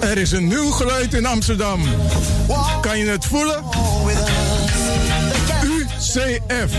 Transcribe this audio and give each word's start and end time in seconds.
Er 0.00 0.18
is 0.18 0.32
een 0.32 0.46
nieuw 0.46 0.70
geluid 0.70 1.14
in 1.14 1.26
Amsterdam. 1.26 1.80
Kan 2.80 2.98
je 2.98 3.06
het 3.06 3.24
voelen? 3.24 3.64
UCF. 5.62 6.72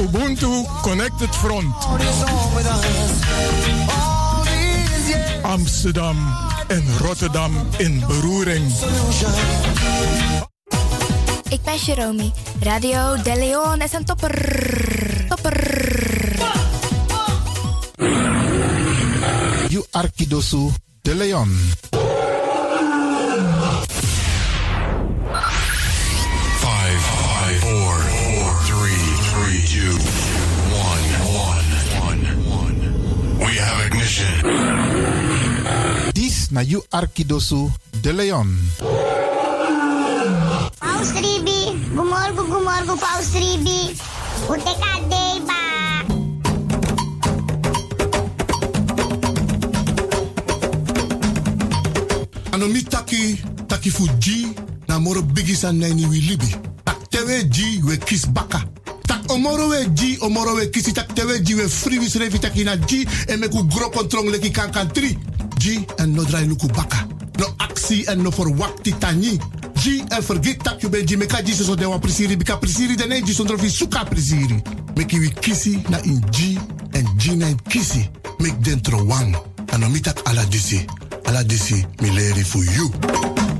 Ubuntu 0.00 0.66
Connected 0.82 1.36
Front. 1.36 1.74
Amsterdam 5.42 6.36
en 6.68 6.84
Rotterdam 6.98 7.68
in 7.76 8.04
beroering. 8.06 8.72
Ik 11.48 11.62
ben 11.62 11.76
Jeromy. 11.76 12.32
Radio 12.62 13.22
De 13.22 13.36
Leon 13.36 13.80
is 13.80 13.92
een 13.92 14.04
topper. 14.04 14.34
Topper. 15.28 15.99
You 19.70 19.84
Arkidosu 19.94 20.72
De 21.04 21.14
Leon. 21.14 21.48
Five, 26.58 26.98
five, 26.98 27.56
four, 27.62 27.94
four, 27.94 28.46
three, 28.66 29.02
three, 29.30 29.58
two, 29.70 29.94
one, 30.74 31.06
one, 31.30 31.68
one, 32.02 32.22
one. 32.50 32.78
We 33.46 33.54
have 33.62 33.86
ignition. 33.86 34.34
This 36.18 36.50
na 36.50 36.60
You 36.66 36.82
Arkidosu 36.90 37.70
De 38.02 38.12
Leon. 38.12 38.50
Paus 40.82 41.14
Ribi, 41.14 41.78
gumorgo 41.94 42.42
gumorgo 42.42 42.98
Paus 42.98 43.30
Ribi. 43.38 43.94
Uteka 44.50 44.92
deba. 45.06 45.79
Anomi 52.60 52.82
taki, 52.82 53.40
taki 53.68 53.90
fuji, 53.90 54.52
na 54.86 54.98
moro 54.98 55.22
nani 55.72 56.06
wi 56.06 56.20
libi. 56.20 56.54
Tak 56.84 57.08
tewe 57.08 57.48
we 57.84 57.96
kis 57.96 58.26
baka. 58.26 58.62
Tak 59.06 59.30
omoro 59.30 59.68
we 59.68 59.88
ji, 59.94 60.18
omoro 60.20 60.54
we 60.56 60.68
kisi 60.68 60.92
tak 60.92 61.14
tewe 61.14 61.40
we 61.40 61.68
free 61.68 61.98
wis 61.98 62.16
revi 62.16 62.38
taki 62.38 62.64
na 62.64 62.76
ji 62.76 63.06
en 63.28 63.40
meku 63.40 63.64
gro 63.64 63.88
kontrong 63.88 64.28
leki 64.28 64.52
kan 64.52 64.70
kan 64.70 64.92
tri. 64.92 65.16
Ji 65.58 65.86
en 65.96 66.12
no 66.12 66.22
drai 66.22 66.44
luku 66.44 66.66
baka. 66.68 67.06
No 67.38 67.46
aksi 67.56 68.04
en 68.06 68.22
no 68.22 68.30
forwakti 68.30 68.92
tani. 68.98 69.38
Ji 69.76 70.04
en 70.10 70.22
forget 70.22 70.62
tak 70.62 70.82
you 70.82 70.90
ben 70.90 71.06
ji 71.06 71.16
meka 71.16 71.42
ji 71.42 71.54
so 71.54 71.74
de 71.74 71.86
wan 71.86 71.98
prisiri 71.98 72.36
bika 72.36 72.58
prisiri 72.58 72.94
de 72.94 73.06
ne 73.06 73.22
ji 73.22 73.32
sondro 73.32 73.56
fi 73.56 73.70
suka 73.70 74.04
prisiri. 74.04 74.62
Meki 74.96 75.18
wi 75.18 75.30
kisi 75.40 75.80
na 75.88 75.98
in 76.04 76.20
ji 76.30 76.58
en 76.92 77.08
ji 77.16 77.36
na 77.36 77.46
in 77.46 77.56
kisi. 77.70 78.06
Mek 78.38 78.60
dentro 78.60 79.02
wang. 79.06 79.34
Anomi 79.72 80.02
tak 80.02 80.20
ala 80.28 80.44
disi. 80.44 80.84
Ala 81.24 81.44
disi 81.44 81.86
mi 82.00 82.10
for 82.44 82.64
you. 82.64 83.59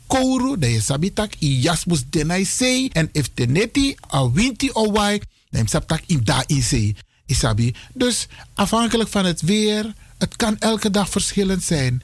kouru, 0.11 0.57
dan 0.59 0.69
je 0.69 0.81
sabitak 0.81 1.39
i 1.39 1.59
jasmus 1.63 2.03
denai 2.09 2.45
sei. 2.45 2.89
En 2.91 3.09
if 3.11 3.31
teneti 3.33 3.95
a 4.13 4.27
winti 4.31 4.69
o 4.73 4.91
wai, 4.91 5.21
dan 5.49 5.67
sabtak 5.67 6.03
i 6.07 6.19
da 6.19 6.43
i 6.47 6.61
sei. 6.61 6.95
Isabi. 7.25 7.71
Dus 7.93 8.27
afhankelijk 8.53 9.09
van 9.09 9.25
het 9.25 9.41
weer, 9.41 9.93
het 10.17 10.35
kan 10.35 10.59
elke 10.59 10.89
dag 10.89 11.09
verschillend 11.09 11.63
zijn. 11.63 12.03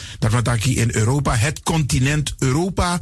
dat 0.19 0.31
wat 0.31 0.47
in 0.65 0.89
Europa, 0.91 1.35
het 1.35 1.63
continent 1.63 2.33
Europa. 2.37 3.01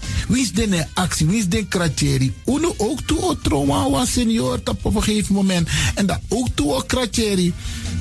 Wie 0.27 0.41
is 0.41 0.51
de 0.51 0.85
actie? 0.93 1.27
Wie 1.27 1.37
is 1.37 1.49
de 1.49 1.65
kratjeri? 1.65 2.33
Uno 2.45 2.73
ook 2.77 3.01
toe 3.01 3.21
o 3.21 3.37
trauma 3.41 3.89
was 3.89 4.11
senior 4.11 4.59
op 4.65 4.95
een 4.95 5.03
gegeven 5.03 5.35
moment. 5.35 5.69
En 5.95 6.05
dat 6.05 6.19
ook 6.27 6.47
toe 6.53 6.73
o 6.73 6.81
kratjeri. 6.81 7.53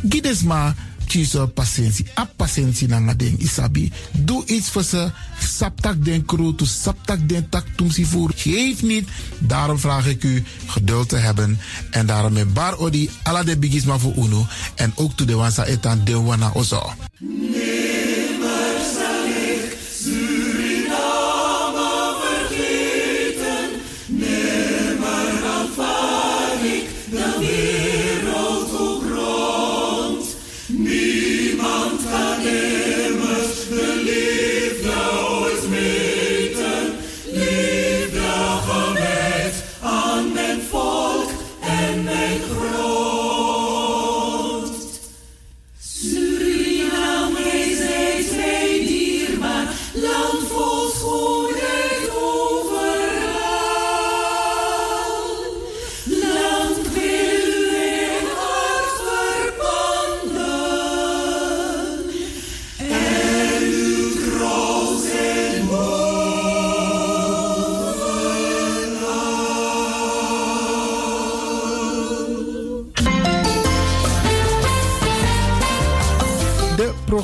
Gides 0.09 0.43
maar 0.43 0.75
kies 1.11 1.35
patiëntie. 1.55 2.07
A 2.19 2.25
patiëntie 2.25 2.87
na 2.89 3.15
ding 3.15 3.39
isabi. 3.43 3.91
Doe 4.13 4.47
iets 4.47 4.71
voor 4.71 4.83
ze. 4.83 5.11
Saptak 5.41 6.05
den 6.05 6.25
kroto, 6.25 6.65
saptak 6.65 7.29
den 7.29 7.49
tak 7.49 7.67
tumsi 7.77 8.05
voer. 8.05 8.31
Geef 8.37 8.83
niet. 8.83 9.09
Daarom 9.39 9.79
vraag 9.79 10.07
ik 10.07 10.25
u 10.25 10.45
geduld 10.67 11.09
te 11.09 11.17
hebben. 11.17 11.59
En 11.91 12.07
daarom 12.07 12.33
met 12.33 12.55
bar 12.55 12.79
odi 12.79 13.11
ala 13.23 13.43
de 13.43 13.59
bigisma 13.59 13.99
voor 13.99 14.15
uno. 14.17 14.47
En 14.75 14.93
ook 14.95 15.17
toe 15.17 15.27
de 15.27 15.35
wansa 15.35 15.65
etan 15.65 16.05
de 16.05 16.21
wana 16.21 16.51
ozo. 16.55 16.95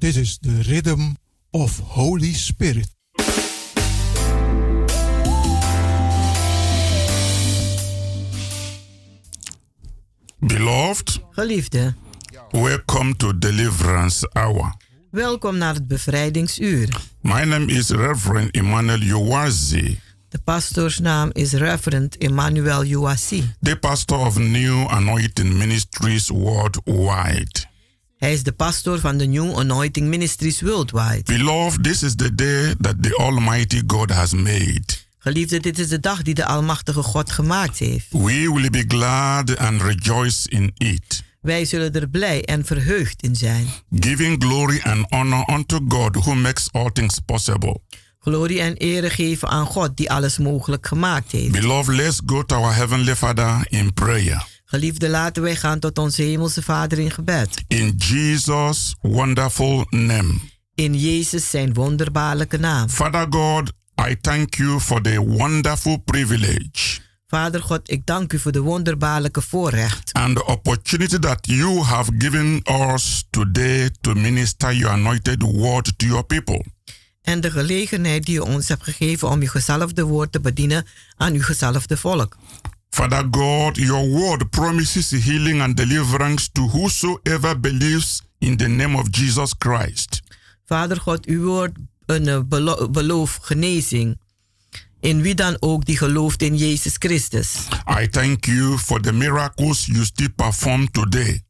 This 0.00 0.16
is 0.16 0.38
the 0.38 0.64
rhythm 0.68 1.16
of 1.52 1.78
Holy 1.80 2.32
Spirit. 2.32 2.88
Beloved, 10.38 11.20
Geliefde, 11.30 11.94
welcome 12.50 13.16
to 13.16 13.38
Deliverance 13.38 14.28
Hour. 14.32 14.74
welkom 15.10 15.56
naar 15.58 15.74
het 15.74 15.88
bevrijdingsuur. 15.88 16.88
My 17.20 17.44
name 17.44 17.66
is 17.72 17.88
Reverend 17.90 18.54
Emmanuel 18.54 19.00
Uwazi, 19.00 19.98
De 20.28 20.38
pastoorsnaam 20.38 21.30
is 21.32 21.52
Reverend 21.52 22.16
Emmanuel 22.18 22.84
Uwasi. 22.84 23.52
the 23.62 23.76
pastor 23.76 24.18
of 24.18 24.38
New 24.38 24.86
Anointing 24.88 25.56
Ministries 25.58 26.28
worldwide. 26.28 27.68
Hij 28.20 28.32
is 28.32 28.42
de 28.42 28.52
pastoor 28.52 28.98
van 29.00 29.16
de 29.16 29.26
New 29.26 29.58
Anointing 29.58 30.08
Ministries 30.08 30.60
Worldwide. 30.60 31.22
Beloved, 31.24 31.82
this 31.82 32.02
is 32.02 32.14
the 32.14 32.34
day 32.34 32.74
that 32.80 33.02
the 33.02 33.16
Almighty 33.16 33.82
God 33.86 34.10
has 34.10 34.32
made. 34.32 34.82
Geliefde, 35.18 35.60
dit 35.60 35.78
is 35.78 35.88
de 35.88 36.00
dag 36.00 36.22
die 36.22 36.34
de 36.34 36.44
Almachtige 36.44 37.02
God 37.02 37.30
gemaakt 37.32 37.78
heeft. 37.78 38.06
We 38.10 38.50
will 38.54 38.70
be 38.70 38.84
glad 38.88 39.56
and 39.56 39.82
rejoice 39.82 40.48
in 40.48 40.72
it, 40.76 41.22
Wij 41.40 41.64
zullen 41.64 41.92
er 41.92 42.08
blij 42.08 42.44
en 42.44 42.64
verheugd 42.64 43.22
in 43.22 43.36
zijn. 43.36 43.66
giving 44.00 44.44
glory 44.44 44.80
and 44.82 45.06
honor 45.10 45.48
unto 45.52 45.78
God 45.88 46.14
who 46.14 46.34
makes 46.34 46.68
all 46.72 46.90
things 46.92 47.18
possible. 47.26 47.80
Glorie 48.18 48.60
en 48.60 48.74
ere 48.76 49.10
geven 49.10 49.48
aan 49.48 49.66
God 49.66 49.96
die 49.96 50.10
alles 50.10 50.38
mogelijk 50.38 50.86
gemaakt 50.86 51.32
heeft. 51.32 51.52
Beloved, 51.52 51.94
let's 51.96 52.20
go 52.26 52.42
to 52.44 52.56
our 52.56 52.74
Heavenly 52.74 53.16
Father 53.16 53.66
in 53.68 53.92
prayer. 53.94 54.46
Geliefde, 54.70 55.08
laten 55.08 55.42
wij 55.42 55.56
gaan 55.56 55.78
tot 55.78 55.98
onze 55.98 56.22
Hemelse 56.22 56.62
Vader 56.62 56.98
in 56.98 57.10
gebed. 57.10 57.64
In 57.68 57.94
Jesus' 57.96 58.94
wonderful 59.00 59.86
name. 59.88 60.34
In 60.74 60.94
Jezus 60.94 61.50
zijn 61.50 61.74
wonderbaarlijke 61.74 62.58
naam. 62.58 62.88
Father 62.88 63.26
God, 63.30 63.72
I 64.08 64.16
thank 64.20 64.54
you 64.54 64.80
for 64.80 65.02
the 65.02 65.20
wonderful 65.26 65.96
privilege 65.96 66.98
Vader 67.26 67.62
God, 67.62 67.80
ik 67.90 68.06
dank 68.06 68.32
u 68.32 68.38
voor 68.38 68.52
de 68.52 68.60
wonderbaarlijke 68.60 69.40
voorrecht. 69.42 70.12
and 70.12 70.36
the 70.36 70.44
opportunity 70.44 71.18
that 71.18 71.46
you 71.46 71.80
have 71.82 72.12
given 72.18 72.62
us 72.92 73.24
today 73.30 73.90
to 74.00 74.14
minister 74.14 74.74
your 74.74 74.92
anointed 74.94 75.42
word 75.42 75.98
to 75.98 76.06
your 76.06 76.24
people. 76.24 76.64
En 77.22 77.40
de 77.40 77.50
gelegenheid 77.50 78.24
die 78.24 78.36
u 78.36 78.38
ons 78.38 78.68
hebt 78.68 78.82
gegeven 78.82 79.28
om 79.28 79.40
uw 79.40 79.48
gezalfde 79.48 80.02
woord 80.02 80.32
te 80.32 80.40
bedienen 80.40 80.86
aan 81.16 81.32
uw 81.32 81.42
gezalfde 81.42 81.96
volk. 81.96 82.36
Father 82.90 83.24
God, 83.30 83.76
your 83.76 84.08
word 84.10 84.50
promises 84.50 85.10
healing 85.10 85.60
and 85.60 85.76
deliverance 85.76 86.48
to 86.52 86.62
whosoever 86.68 87.54
believes 87.60 88.22
in 88.40 88.56
the 88.56 88.68
name 88.68 88.96
of 88.96 89.10
Jesus 89.10 89.54
Christ. 89.58 90.22
Vader 90.66 91.00
God, 91.00 91.26
uw 91.26 91.44
woord 91.44 91.76
een 92.06 92.28
eh, 92.28 92.40
belo- 92.48 92.88
beloof 92.90 93.38
genezing. 93.42 94.18
In 95.00 95.22
wie 95.22 95.34
dan 95.34 95.56
ook 95.60 95.84
die 95.84 95.96
gelooft 95.96 96.42
in 96.42 96.56
Jezus 96.56 96.94
Christus. 96.98 97.54
I 98.02 98.08
thank 98.08 98.44
you 98.44 98.78
for 98.78 99.00
the 99.00 99.12
miracles 99.12 99.86
you 99.86 100.04
still 100.04 100.28
perform 100.30 100.90
today. 100.90 101.42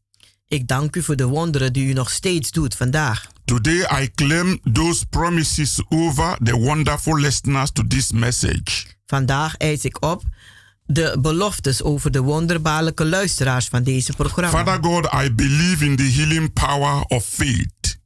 Ik 0.49 0.67
dank 0.69 0.97
u 0.97 1.03
voor 1.03 1.17
de 1.17 1.27
wonderen 1.27 1.73
die 1.73 1.87
u 1.89 1.93
nog 1.93 2.11
steeds 2.11 2.51
doet 2.51 2.75
vandaag. 2.75 3.27
Today 3.45 4.03
I 4.03 4.11
claim 4.15 4.59
those 4.73 5.07
promises 5.07 5.81
over 5.89 6.39
the 6.43 6.57
wonderful 6.59 7.19
listeners 7.19 7.71
to 7.73 7.87
this 7.87 8.13
message. 8.13 8.85
Vandaag 9.07 9.57
eis 9.57 9.85
ik 9.85 10.05
op 10.05 10.23
de 10.93 11.17
beloftes 11.21 11.83
over 11.83 12.11
de 12.11 12.21
wonderbaarlijke 12.21 13.05
luisteraars 13.07 13.67
van 13.69 13.83
deze 13.83 14.13
programma. 14.13 14.51
Father 14.65 14.79
God, 14.91 15.09
I 15.25 15.35
believe 15.35 15.85
in 15.85 15.97
the 15.97 16.03
healing 16.03 16.53
power 16.53 17.03
of 17.03 17.25
faith 17.25 17.99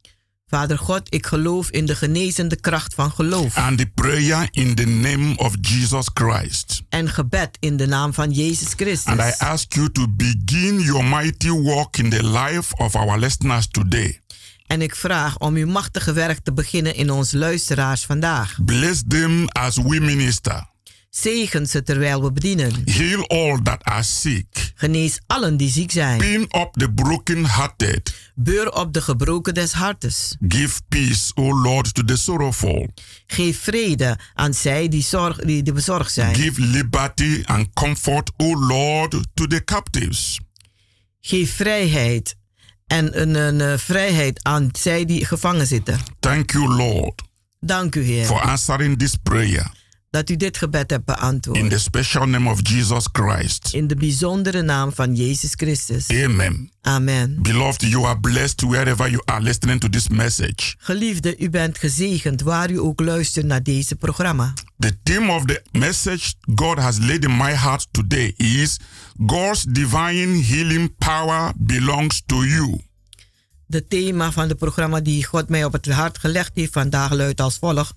Vader 0.46 0.78
God, 0.78 1.14
ik 1.14 1.26
geloof 1.26 1.70
in 1.70 1.86
de 1.86 1.94
genezende 1.94 2.56
kracht 2.56 2.94
van 2.94 3.10
geloof. 3.10 3.56
and 3.56 3.78
the 3.78 3.86
prayer 3.86 4.48
in 4.50 4.74
the 4.74 4.84
name 4.86 5.36
of 5.36 5.54
Jesus 5.60 6.06
Christ. 6.14 6.82
En 6.88 7.08
gebed 7.08 7.56
in 7.60 7.76
de 7.76 7.86
naam 7.86 8.14
van 8.14 8.30
Jezus 8.30 8.70
And 8.70 8.80
I 8.80 8.84
Christus. 8.84 9.38
ask 9.38 9.72
you 9.72 9.90
to 9.92 10.06
begin 10.16 10.80
your 10.80 11.04
mighty 11.04 11.50
work 11.50 11.96
in 11.96 12.10
the 12.10 12.24
life 12.24 12.76
of 12.76 12.94
our 12.94 13.18
listeners 13.18 13.68
today. 13.68 14.20
En 14.66 14.82
ik 14.82 14.96
vraag 14.96 15.38
om 15.38 15.54
uw 15.54 15.66
machtige 15.66 16.12
werk 16.12 16.38
te 16.42 16.52
beginnen 16.52 16.94
in 16.94 17.10
onze 17.10 17.38
luisteraars 17.38 18.04
vandaag. 18.04 18.58
Bless 18.64 19.02
them 19.08 19.48
as 19.48 19.76
we 19.76 20.00
minister. 20.00 20.72
Zegen 21.14 21.66
ze 21.66 21.82
terwijl 21.82 22.22
we 22.22 22.32
bedienen. 22.32 22.82
Heal 22.84 23.28
all 23.28 23.60
that 23.62 23.84
are 23.84 24.02
sick. 24.02 24.72
Genees 24.74 25.20
allen 25.26 25.56
die 25.56 25.70
ziek 25.70 25.90
zijn. 25.90 26.18
Pin 26.18 26.40
up 26.40 26.68
the 26.72 26.92
broken-hearted. 26.92 28.14
Beur 28.34 28.72
op 28.72 28.92
de 28.92 29.00
gebroken 29.00 29.54
des 29.54 29.72
hartes. 29.72 30.36
Give 30.48 30.80
peace, 30.88 31.32
O 31.34 31.60
Lord, 31.60 31.94
to 31.94 32.04
the 32.04 32.16
sorrowful. 32.16 32.88
Geef 33.26 33.60
vrede 33.60 34.18
aan 34.34 34.54
zij 34.54 34.88
die, 34.88 35.02
zorg, 35.02 35.36
die, 35.36 35.62
die 35.62 35.72
bezorgd 35.72 36.12
zijn. 36.12 36.34
Give 36.34 36.60
liberty 36.60 37.42
and 37.44 37.72
comfort, 37.72 38.30
O 38.36 38.54
Lord, 38.54 39.16
to 39.34 39.46
the 39.46 39.64
captives. 39.64 40.40
Geef 41.20 41.54
vrijheid 41.54 42.36
en 42.86 43.20
een, 43.20 43.34
een, 43.34 43.60
eh, 43.60 43.78
vrijheid 43.78 44.42
aan 44.42 44.68
zij 44.72 45.04
die 45.04 45.24
gevangen 45.24 45.66
zitten. 45.66 45.98
Thank 46.20 46.52
you, 46.52 46.68
Lord, 46.68 47.22
Dank 47.60 47.94
u, 47.94 48.02
Heer, 48.02 48.26
for 48.26 48.40
answering 48.40 48.98
this 48.98 49.16
prayer 49.22 49.82
dat 50.14 50.30
u 50.30 50.36
dit 50.36 50.56
gebed 50.56 50.90
hebt 50.90 51.08
in 51.08 51.14
beantwoord. 51.14 51.70
the 51.70 51.78
special 51.78 52.26
name 52.26 52.50
of 52.50 52.68
Jesus 52.68 53.08
Christ. 53.12 53.68
In 53.72 53.86
de 53.86 53.94
bijzondere 53.94 54.62
naam 54.62 54.92
van 54.92 55.14
Jezus 55.14 55.52
Christus. 55.56 56.08
Amen. 56.08 56.70
Amen. 56.80 57.42
Beloved, 57.42 57.82
you 57.82 58.06
are 58.06 58.20
blessed 58.20 58.60
wherever 58.60 59.10
you 59.10 59.22
are 59.24 59.40
listening 59.42 59.80
to 59.80 59.88
this 59.88 60.08
message. 60.08 60.74
Geliefde, 60.78 61.38
u 61.38 61.50
bent 61.50 61.78
gezegend 61.78 62.40
waar 62.40 62.70
u 62.70 62.78
ook 62.78 63.00
luistert 63.00 63.46
naar 63.46 63.62
deze 63.62 63.96
programma. 63.96 64.52
The 64.78 64.96
theme 65.02 65.32
of 65.32 65.44
the 65.44 65.62
message 65.72 66.34
God 66.54 66.78
has 66.78 66.98
laid 66.98 67.24
in 67.24 67.36
my 67.36 67.52
heart 67.52 67.86
today 67.90 68.34
is 68.36 68.80
God's 69.26 69.64
divine 69.68 70.42
healing 70.42 70.94
power 70.98 71.52
belongs 71.56 72.22
to 72.26 72.44
you. 72.44 72.80
De 73.66 73.86
thema 73.86 74.32
van 74.32 74.48
het 74.48 74.58
programma 74.58 75.00
die 75.00 75.24
God 75.24 75.48
mij 75.48 75.64
op 75.64 75.72
het 75.72 75.88
hart 75.88 76.18
gelegd 76.18 76.50
heeft 76.54 76.72
vandaag 76.72 77.12
luidt 77.12 77.40
als 77.40 77.58
volgt. 77.58 77.94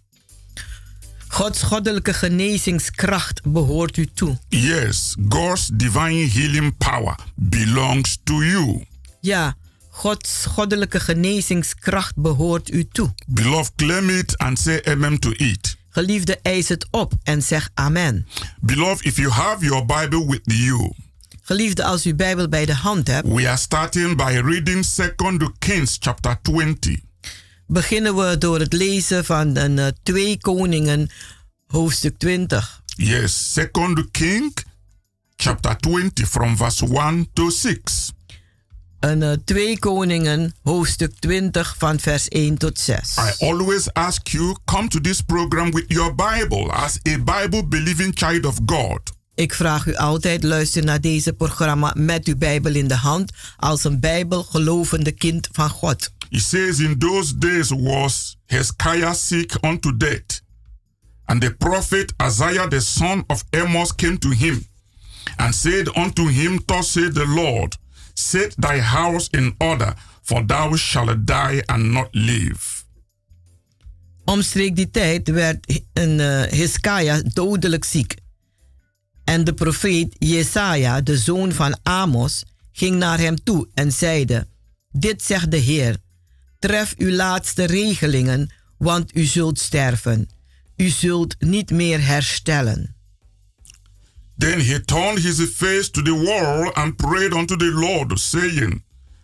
Gods 1.37 1.61
goddelijke 1.61 2.13
genezingskracht 2.13 3.41
behoort 3.43 3.97
u 3.97 4.05
toe. 4.13 4.37
Yes, 4.49 5.15
God's 5.29 5.69
divine 5.73 6.27
healing 6.29 6.77
power 6.77 7.15
belongs 7.35 8.17
to 8.23 8.43
you. 8.43 8.85
Ja, 9.21 9.55
Gods 9.89 10.45
goddelijke 10.45 10.99
genezingskracht 10.99 12.15
behoort 12.15 12.71
u 12.71 12.87
toe. 12.91 13.13
Beloved, 13.27 13.71
claim 13.75 14.09
it 14.09 14.37
and 14.37 14.59
say 14.59 14.81
amen 14.83 15.19
to 15.19 15.31
it. 15.31 15.77
Geliefde, 15.89 16.39
eis 16.41 16.69
het 16.69 16.87
op 16.91 17.13
en 17.23 17.41
zeg 17.41 17.69
amen. 17.73 18.27
Beloved, 18.61 19.05
if 19.05 19.17
you 19.17 19.29
have 19.29 19.65
your 19.65 19.85
Bible 19.85 20.25
with 20.25 20.41
you, 20.43 20.93
Geliefde, 21.41 21.83
als 21.83 22.05
u 22.05 22.15
Bijbel 22.15 22.49
bij 22.49 22.65
de 22.65 22.73
hand 22.73 23.07
hebt, 23.07 23.27
we 23.27 23.47
are 23.47 23.57
starting 23.57 24.15
by 24.15 24.41
reading 24.43 24.85
2 24.85 25.11
Kings 25.59 25.97
chapter 25.99 26.39
20. 26.41 27.06
Beginnen 27.67 28.15
we 28.15 28.37
door 28.37 28.59
het 28.59 28.73
lezen 28.73 29.25
van 29.25 29.55
een, 29.55 29.79
eh, 29.79 29.87
2 30.03 30.37
Koningen, 30.37 31.09
hoofdstuk 31.67 32.17
20. 32.17 32.81
Yes, 32.85 33.51
2 33.53 34.09
King 34.11 34.53
chapter 35.35 35.77
20 35.77 36.29
from 36.29 36.57
verse 36.57 36.85
1 36.85 37.29
to 37.33 37.49
6. 37.49 38.11
Een 38.99 39.23
eh, 39.23 39.31
2 39.45 39.79
Koningen, 39.79 40.55
hoofdstuk 40.63 41.19
20, 41.19 41.75
van 41.77 41.99
vers 41.99 42.27
1 42.27 42.57
tot 42.57 42.79
6. 42.79 43.17
I 43.17 43.45
always 43.45 43.93
ask 43.93 44.27
you, 44.27 44.55
come 44.65 44.87
to 44.87 45.01
this 45.01 45.21
program 45.21 45.71
with 45.71 45.85
your 45.87 46.15
Bible 46.15 46.71
as 46.71 46.99
a 47.07 47.17
Bible 47.17 47.67
believing 47.67 48.11
child 48.15 48.45
of 48.45 48.57
God. 48.65 49.15
Ik 49.35 49.53
vraag 49.53 49.85
u 49.85 49.95
altijd, 49.95 50.43
luister 50.43 50.83
naar 50.83 51.01
deze 51.01 51.33
programma 51.33 51.93
met 51.97 52.25
uw 52.25 52.37
Bijbel 52.37 52.73
in 52.73 52.87
de 52.87 52.95
hand, 52.95 53.31
als 53.57 53.83
een 53.83 53.99
Bijbel 53.99 54.43
gelovende 54.43 55.11
kind 55.11 55.47
van 55.51 55.69
God. 55.69 56.11
He 56.31 56.39
says, 56.39 56.79
In 56.79 56.99
those 56.99 57.33
days 57.33 57.73
was 57.73 58.37
Hezekiah 58.49 59.13
sick 59.13 59.51
unto 59.63 59.91
death. 59.91 60.41
And 61.27 61.41
the 61.41 61.51
prophet 61.51 62.13
Isaiah 62.21 62.67
the 62.67 62.81
son 62.81 63.25
of 63.29 63.43
Amos 63.53 63.91
came 63.91 64.17
to 64.17 64.29
him 64.29 64.65
and 65.37 65.53
said 65.53 65.87
unto 65.95 66.27
him, 66.27 66.59
Thus 66.67 66.89
saith 66.89 67.13
the 67.13 67.25
Lord, 67.25 67.75
Set 68.15 68.55
thy 68.57 68.79
house 68.79 69.29
in 69.33 69.55
order, 69.59 69.93
for 70.23 70.41
thou 70.43 70.75
shalt 70.75 71.25
die 71.25 71.61
and 71.69 71.93
not 71.93 72.09
live. 72.13 72.85
Omstreeks 74.25 74.75
die 74.75 74.91
tijd 74.91 75.27
werd 75.27 75.81
een 75.93 76.19
uh, 76.19 76.43
Hiskaya 76.43 77.21
dodelijk 77.33 77.83
ziek. 77.83 78.15
En 79.23 79.43
de 79.43 79.53
profeet 79.53 80.15
Jesaja, 80.19 81.01
de 81.01 81.17
zoon 81.17 81.51
van 81.51 81.79
Amos, 81.83 82.43
ging 82.71 82.95
naar 82.95 83.19
hem 83.19 83.43
toe 83.43 83.67
en 83.73 83.91
zeide: 83.91 84.47
Dit 84.91 85.23
zegt 85.23 85.51
de 85.51 85.57
Heer: 85.57 85.97
Tref 86.59 86.93
uw 86.97 87.11
laatste 87.11 87.63
regelingen, 87.63 88.51
want 88.77 89.15
u 89.15 89.23
zult 89.23 89.59
sterven. 89.59 90.29
U 90.75 90.87
zult 90.87 91.35
niet 91.39 91.71
meer 91.71 92.05
herstellen. 92.05 92.95
Then 94.37 94.59
he 94.59 94.85
turned 94.85 95.19
his 95.19 95.39
face 95.55 95.89
to 95.89 96.01
the 96.01 96.13
wall 96.13 96.71
and 96.73 96.95
prayed 96.95 97.33
unto 97.33 97.55
the 97.55 97.71
Lord, 97.71 98.19
saying, 98.19 98.83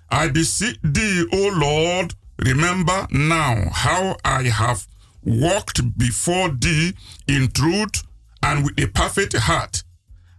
I 0.09 0.31
beseech 0.31 0.77
thee, 0.81 1.27
O 1.29 1.49
Lord, 1.49 2.13
remember 2.35 3.05
now 3.09 3.69
how 3.71 4.15
I 4.21 4.49
have 4.49 4.85
walked 5.21 5.97
before 5.97 6.55
thee 6.59 6.93
in 7.25 7.51
truth 7.51 8.03
and 8.41 8.63
with 8.63 8.79
a 8.79 8.87
perfect 8.87 9.37
heart, 9.37 9.83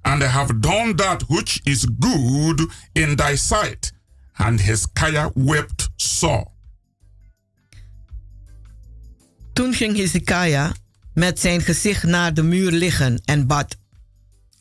and 0.05 0.23
I 0.23 0.27
have 0.27 0.61
done 0.61 0.97
that 0.97 1.23
which 1.29 1.61
is 1.65 1.87
good 1.87 2.61
in 2.95 3.17
thy 3.17 3.37
sight. 3.37 3.93
And 4.39 4.61
Hezekiah 4.61 5.31
wept 5.37 5.89
sore. 5.97 6.54
Toen 9.55 9.75
ging 9.75 9.97
Hezekiah 9.97 10.71
met 11.13 11.41
zijn 11.41 11.61
gezicht 11.61 12.03
naar 12.03 12.35
de 12.35 12.43
muur 12.43 12.71
liggen 12.71 13.21
en 13.25 13.47
bad. 13.47 13.77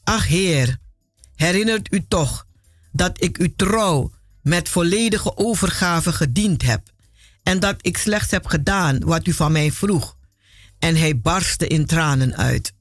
Ach 0.04 0.28
Heer, 0.28 0.78
herinnert 1.36 1.94
u 1.94 2.06
toch 2.08 2.46
dat 2.92 3.24
ik 3.24 3.38
u 3.38 3.54
trouw 3.56 4.12
met 4.42 4.70
volledige 4.70 5.38
overgave 5.38 6.14
gediend 6.14 6.62
heb 6.62 6.82
en 7.44 7.60
dat 7.60 7.76
ik 7.82 7.98
slechts 7.98 8.32
heb 8.32 8.46
gedaan 8.46 9.00
wat 9.00 9.28
u 9.28 9.34
van 9.34 9.52
mij 9.52 9.72
vroeg. 9.72 10.18
En 10.80 10.96
hij 10.96 11.20
barstte 11.20 11.68
in 11.68 11.86
tranen 11.86 12.36
uit. 12.36 12.74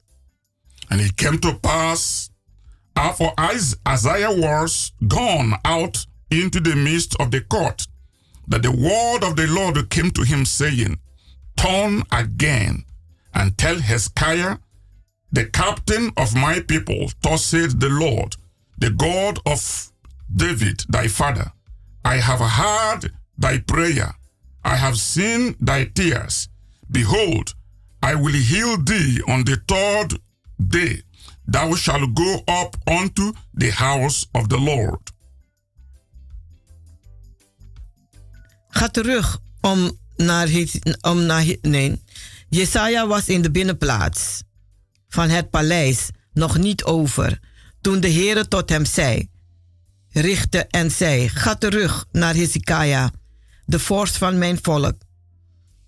And 0.87 1.01
it 1.01 1.13
came 1.13 1.39
to 1.39 1.57
pass, 1.59 2.29
after 2.93 3.33
Isaiah 3.93 4.39
was 4.39 4.93
gone 5.07 5.59
out 5.61 6.07
into 6.27 6.61
the 6.61 6.75
midst 6.75 7.17
of 7.17 7.29
the 7.29 7.47
court, 7.47 7.87
that 8.47 8.61
the 8.61 8.75
word 8.75 9.23
of 9.23 9.33
the 9.33 9.47
Lord 9.47 9.87
came 9.87 10.11
to 10.11 10.23
him, 10.23 10.45
saying, 10.45 11.01
Turn 11.63 12.03
again 12.11 12.83
and 13.33 13.57
tell 13.57 13.79
Hezekiah, 13.79 14.57
the 15.31 15.45
captain 15.45 16.11
of 16.17 16.35
my 16.35 16.59
people, 16.59 17.09
thus 17.21 17.45
said 17.45 17.79
the 17.79 17.87
Lord, 17.87 18.35
the 18.77 18.89
God 18.89 19.39
of 19.45 19.61
David, 20.35 20.83
thy 20.89 21.07
father, 21.07 21.53
I 22.03 22.17
have 22.17 22.41
heard 22.41 23.13
thy 23.37 23.59
prayer, 23.59 24.13
I 24.65 24.75
have 24.75 24.97
seen 24.97 25.55
thy 25.61 25.85
tears. 25.85 26.49
Behold, 26.91 27.53
I 28.01 28.15
will 28.15 28.33
heal 28.33 28.75
thee 28.83 29.21
on 29.29 29.45
the 29.45 29.55
third 29.65 30.19
day. 30.59 31.01
Thou 31.47 31.75
shalt 31.75 32.13
go 32.13 32.43
up 32.45 32.75
unto 32.85 33.31
the 33.53 33.71
house 33.71 34.27
of 34.35 34.49
the 34.49 34.57
Lord. 34.57 34.99
Ga 38.73 38.87
terug 38.89 39.39
om 39.61 39.91
om 41.01 41.25
naar 41.25 41.45
nee. 41.61 42.01
Jesaja 42.49 43.07
was 43.07 43.27
in 43.27 43.41
de 43.41 43.51
binnenplaats 43.51 44.41
van 45.07 45.29
het 45.29 45.49
paleis 45.49 46.09
nog 46.33 46.57
niet 46.57 46.83
over 46.83 47.39
toen 47.83 47.99
de 47.99 48.11
Heere 48.11 48.47
tot 48.47 48.69
hem 48.69 48.85
zei, 48.85 49.29
richtte 50.11 50.57
en 50.69 50.91
zei, 50.91 51.29
ga 51.29 51.55
terug 51.55 52.05
naar 52.11 52.33
Hezekiah, 52.33 53.07
de 53.65 53.79
vorst 53.79 54.17
van 54.17 54.37
mijn 54.37 54.59
volk. 54.61 54.95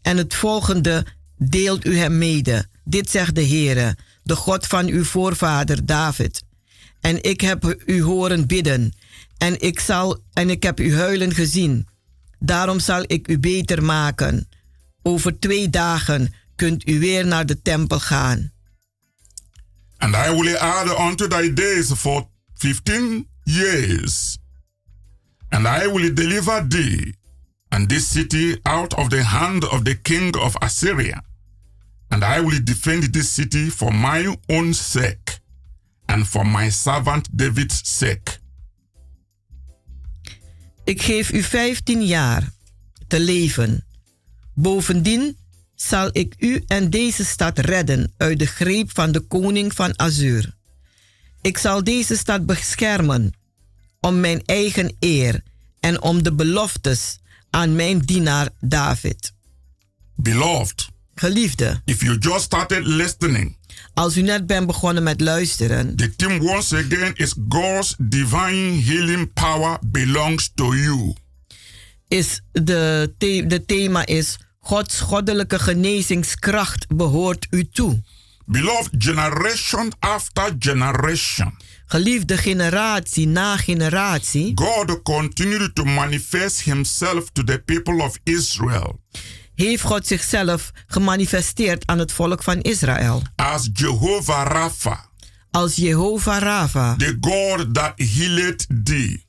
En 0.01 0.17
het 0.17 0.35
volgende 0.35 1.05
deelt 1.37 1.85
u 1.85 1.97
hem 1.97 2.17
mede. 2.17 2.65
Dit 2.83 3.09
zegt 3.09 3.35
de 3.35 3.47
Heere, 3.47 3.97
de 4.23 4.35
God 4.35 4.67
van 4.67 4.87
uw 4.87 5.03
voorvader 5.03 5.85
David. 5.85 6.43
En 6.99 7.23
ik 7.23 7.41
heb 7.41 7.75
u 7.85 8.01
horen 8.01 8.47
bidden, 8.47 8.93
en 9.37 9.61
ik, 9.61 9.79
zal, 9.79 10.19
en 10.33 10.49
ik 10.49 10.63
heb 10.63 10.79
u 10.79 10.95
huilen 10.95 11.33
gezien. 11.33 11.87
Daarom 12.45 12.79
zal 12.79 13.03
ik 13.07 13.27
u 13.27 13.39
beter 13.39 13.83
maken. 13.83 14.47
Over 15.01 15.39
twee 15.39 15.69
dagen 15.69 16.33
kunt 16.55 16.87
u 16.87 16.99
weer 16.99 17.27
naar 17.27 17.45
de 17.45 17.61
tempel 17.61 17.99
gaan. 17.99 18.51
And 19.97 20.15
I 20.15 20.29
will 20.29 20.57
add 20.57 20.99
unto 20.99 21.27
thy 21.27 21.53
days 21.53 21.91
for 21.95 22.27
fifteen 22.53 23.27
years. 23.43 24.37
And 25.49 25.65
I 25.65 25.87
will 25.87 26.13
deliver 26.13 26.67
thee 26.67 27.15
and 27.69 27.89
this 27.89 28.11
city 28.11 28.59
out 28.63 28.95
of 28.95 29.09
the 29.09 29.23
hand 29.23 29.63
of 29.69 29.83
the 29.83 29.95
king 30.01 30.35
of 30.35 30.55
Assyria. 30.55 31.23
And 32.07 32.23
I 32.23 32.39
will 32.41 32.63
defend 32.63 33.13
this 33.13 33.33
city 33.33 33.69
for 33.69 33.93
my 33.93 34.37
own 34.47 34.73
sake 34.73 35.39
and 36.05 36.27
for 36.27 36.45
my 36.45 36.69
servant 36.71 37.27
David's 37.37 37.81
sake. 37.83 38.39
Ik 40.85 41.01
geef 41.01 41.31
u 41.31 41.43
vijftien 41.43 42.05
jaar 42.05 42.51
te 43.07 43.19
leven. 43.19 43.85
Bovendien 44.53 45.37
zal 45.75 46.09
ik 46.11 46.35
u 46.37 46.63
en 46.67 46.89
deze 46.89 47.25
stad 47.25 47.59
redden 47.59 48.13
uit 48.17 48.39
de 48.39 48.45
greep 48.45 48.89
van 48.93 49.11
de 49.11 49.19
koning 49.19 49.73
van 49.73 49.99
Azur. 49.99 50.53
Ik 51.41 51.57
zal 51.57 51.83
deze 51.83 52.15
stad 52.17 52.45
beschermen 52.45 53.33
om 53.99 54.19
mijn 54.19 54.41
eigen 54.45 54.95
eer 54.99 55.43
en 55.79 56.01
om 56.01 56.23
de 56.23 56.33
beloftes 56.33 57.17
aan 57.49 57.75
mijn 57.75 57.99
dienaar 57.99 58.49
David. 58.59 59.33
Beloved, 60.15 60.89
Geliefde, 61.15 61.81
if 61.85 62.01
you 62.01 62.17
just 62.17 62.43
started 62.43 62.85
listening, 62.85 63.54
als 63.95 64.17
u 64.17 64.21
net 64.21 64.45
bent 64.45 64.67
begonnen 64.67 65.03
met 65.03 65.21
luisteren, 65.21 65.95
the 65.95 66.15
theme 66.15 66.39
once 66.55 66.77
again 66.77 67.13
is 67.15 67.35
God's 67.49 67.95
divine 67.97 68.81
healing 68.81 69.33
power 69.33 69.79
belongs 69.85 70.51
to 70.55 70.73
you. 70.73 71.13
Is 72.07 72.41
de, 72.51 73.13
the 73.17 73.43
de 73.47 73.65
thema 73.65 74.05
is 74.05 74.37
Gods 74.59 74.99
goddelijke 74.99 75.59
genezingskracht 75.59 76.85
behoort 76.95 77.47
u 77.49 77.69
toe. 77.69 78.01
Beloved 78.45 78.89
generation 78.97 79.91
after 79.99 80.55
generation. 80.59 81.53
Geliefde 81.85 82.37
generatie 82.37 83.27
na 83.27 83.57
generatie. 83.57 84.51
God 84.55 85.01
continued 85.03 85.75
to 85.75 85.83
manifest 85.83 86.63
himself 86.63 87.31
to 87.31 87.43
the 87.43 87.59
people 87.65 88.03
of 88.03 88.17
Israel. 88.23 88.99
Heeft 89.55 89.83
God 89.83 90.07
zichzelf 90.07 90.71
gemanifesteerd 90.87 91.85
aan 91.85 91.99
het 91.99 92.11
volk 92.11 92.43
van 92.43 92.61
Israël. 92.61 93.21
As 93.35 93.69
Jehovah 93.73 94.47
Rapha. 94.47 95.09
Als 95.51 95.75
Jehovah 95.75 96.41
Rapha. 96.41 96.95
The 96.95 97.17
God 97.21 97.73
that 97.73 97.93
healed 97.95 98.65
thee. 98.83 99.23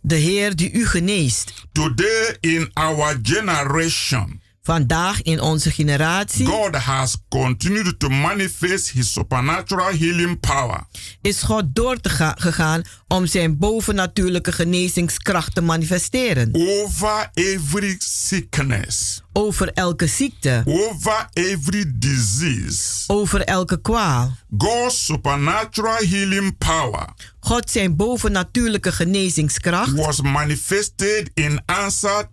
De 0.00 0.14
Heer 0.14 0.56
die 0.56 0.72
u 0.72 0.86
geneest. 0.86 1.52
Today 1.72 2.36
in 2.40 2.70
our 2.74 3.18
generation. 3.22 4.42
Vandaag 4.68 5.22
in 5.22 5.40
onze 5.40 5.70
generatie. 5.70 6.46
God 6.46 6.76
has 6.76 7.16
continued 7.28 7.98
to 7.98 8.08
manifest 8.08 8.90
his 8.90 9.12
supernatural 9.12 9.98
healing 9.98 10.40
power. 10.40 10.86
Is 11.22 11.42
God 11.42 11.64
door 11.72 12.00
te 12.00 12.08
ga 12.08 12.34
gegaan 12.38 12.82
om 13.06 13.26
zijn 13.26 13.58
bovennatuurlijke 13.58 14.52
genezingskracht 14.52 15.54
te 15.54 15.60
manifesteren. 15.60 16.50
Over 16.52 17.30
every 17.34 17.96
sickness. 17.98 19.22
Over 19.32 19.72
elke 19.72 20.06
ziekte. 20.06 20.62
Over 20.66 21.28
every 21.32 21.92
disease. 21.94 23.04
Over 23.06 23.40
elke 23.40 23.80
kwaal. 23.80 24.36
God's 24.58 25.04
supernatural 25.04 26.06
healing 26.08 26.58
power. 26.58 27.08
God 27.40 27.70
zijn 27.70 27.96
bovennatuurlijke 27.96 28.92
genezingskracht 28.92 29.92
was 29.92 30.20
manifested 30.20 31.30
in 31.34 31.62
answer 31.64 32.28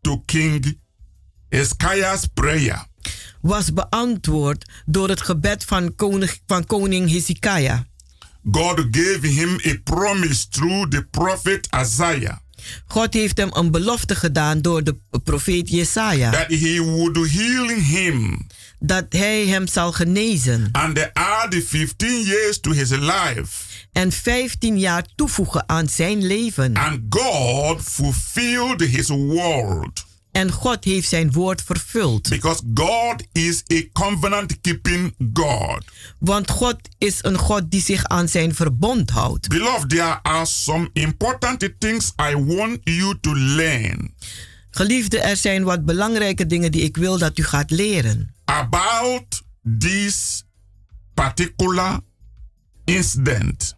to 0.00 0.22
King 0.26 0.79
Hezekiah's 1.50 2.26
prayer. 2.34 2.86
Was 3.40 3.72
beantwoord 3.72 4.70
door 4.86 5.08
het 5.08 5.20
gebed 5.20 5.64
van 5.64 5.94
koning, 5.94 6.30
van 6.46 6.66
koning 6.66 7.10
Hezekiah. 7.10 7.78
God 8.52 8.86
gave 8.90 9.26
him 9.26 9.60
a 9.66 9.74
promise 9.84 10.48
through 10.48 10.88
the 10.88 11.02
prophet 11.10 11.68
Isaiah. 11.80 12.36
God 12.86 13.14
heeft 13.14 13.38
hem 13.38 13.48
een 13.52 13.70
belofte 13.70 14.14
gedaan 14.14 14.62
door 14.62 14.84
de 14.84 14.96
profeet 15.24 15.70
Jesaja. 15.70 16.30
That 16.30 16.46
he 16.48 16.82
would 16.82 17.30
heal 17.30 17.68
him. 17.68 18.46
Dat 18.78 19.04
hij 19.08 19.46
hem 19.46 19.66
zal 19.66 19.92
genezen. 19.92 20.68
And 20.72 21.10
add 21.12 21.64
15 21.66 22.22
years 22.22 22.60
to 22.60 22.70
his 22.70 22.90
life. 22.90 23.48
En 23.92 24.12
15 24.12 24.78
jaar 24.78 25.06
toevoegen 25.14 25.68
aan 25.68 25.88
zijn 25.88 26.26
leven. 26.26 26.76
And 26.76 27.00
God 27.08 27.82
fulfilled 27.82 28.80
his 28.80 29.08
word. 29.08 30.08
En 30.32 30.52
God 30.52 30.84
heeft 30.84 31.08
zijn 31.08 31.32
woord 31.32 31.62
vervuld. 31.62 32.28
Because 32.28 32.62
God 32.74 33.24
is 33.32 33.62
a 33.72 33.82
covenant 33.92 34.60
keeping 34.60 35.14
God. 35.32 35.84
Want 36.18 36.50
God 36.50 36.76
is 36.98 37.18
een 37.22 37.38
God 37.38 37.70
die 37.70 37.82
zich 37.82 38.04
aan 38.04 38.28
zijn 38.28 38.54
verbond 38.54 39.10
houdt. 39.10 39.48
Beloved, 39.48 39.88
there 39.88 40.22
are 40.22 40.46
some 40.46 40.90
important 40.92 41.74
things 41.78 42.12
I 42.30 42.36
want 42.36 42.78
you 42.82 43.18
to 43.20 43.36
learn. 43.36 44.14
Geliefde, 44.70 45.18
er 45.20 45.36
zijn 45.36 45.64
wat 45.64 45.84
belangrijke 45.84 46.46
dingen 46.46 46.72
die 46.72 46.82
ik 46.82 46.96
wil 46.96 47.18
dat 47.18 47.38
u 47.38 47.44
gaat 47.44 47.70
leren. 47.70 48.34
about 48.50 49.42
this 49.62 50.44
particular 51.14 52.00
incident 52.86 53.74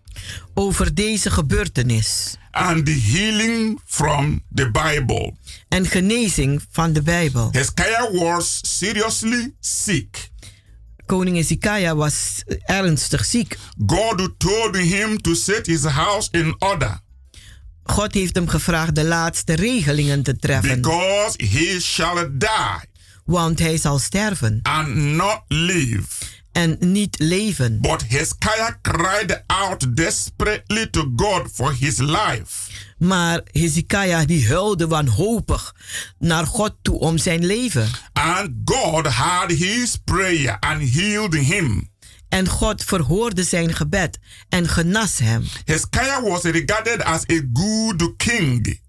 over 0.54 0.94
deze 0.94 1.30
gebeurtenis 1.30 2.36
and 2.50 2.86
the 2.86 3.00
healing 3.12 3.80
from 3.84 4.42
the 4.54 4.70
Bible. 4.70 5.34
en 5.68 5.86
genezing 5.86 6.62
van 6.70 6.92
de 6.92 7.02
Bijbel. 7.02 7.48
Hezekiah 7.52 8.20
was 8.20 8.60
seriously 8.62 9.54
sick. 9.60 10.30
Koning 11.06 11.36
Hezekiah 11.36 11.96
was 11.96 12.42
ernstig 12.64 13.24
ziek. 13.24 13.58
God 13.86 14.30
told 14.38 14.76
him 14.76 15.20
to 15.20 15.34
set 15.34 15.66
his 15.66 15.84
house 15.84 16.28
in 16.30 16.56
order 16.58 17.00
God 17.82 18.14
heeft 18.14 18.34
hem 18.34 18.48
gevraagd 18.48 18.94
de 18.94 19.04
laatste 19.04 19.52
regelingen 19.54 20.22
te 20.22 20.36
treffen, 20.36 20.80
because 20.80 21.44
he 21.44 21.80
shall 21.80 22.30
die 22.32 22.90
want 23.24 23.58
hij 23.58 23.76
zal 23.76 23.98
sterven 23.98 24.60
and 24.62 24.94
not 24.94 25.42
live. 25.48 26.06
En 26.52 26.76
niet 26.80 27.18
leven. 27.18 27.80
But 27.80 28.04
Hezekiah 28.08 28.70
cried 28.82 29.42
out 29.46 29.96
desperately 29.96 30.86
to 30.86 31.12
God 31.16 31.48
for 31.52 31.74
his 31.78 31.98
life. 31.98 32.70
Maar 32.98 33.40
Hezekiah 33.44 34.26
die 34.26 34.46
huilde 34.46 34.86
wanhopig 34.86 35.74
naar 36.18 36.46
God 36.46 36.74
toe 36.82 36.98
om 36.98 37.18
zijn 37.18 37.46
leven. 37.46 37.90
And 38.12 38.50
God 38.64 39.06
heard 39.06 39.50
his 39.50 39.96
prayer 40.04 40.56
and 40.60 40.94
healed 40.94 41.34
him. 41.34 41.90
En 42.28 42.48
God 42.48 42.84
verhoorde 42.84 43.44
zijn 43.44 43.74
gebed 43.74 44.18
en 44.48 44.68
genas 44.68 45.18
hem. 45.18 45.44
Hezekiah 45.64 46.22
was 46.22 46.42
regarded 46.42 47.02
as 47.02 47.22
a 47.30 47.40
good 47.52 48.16
king. 48.16 48.80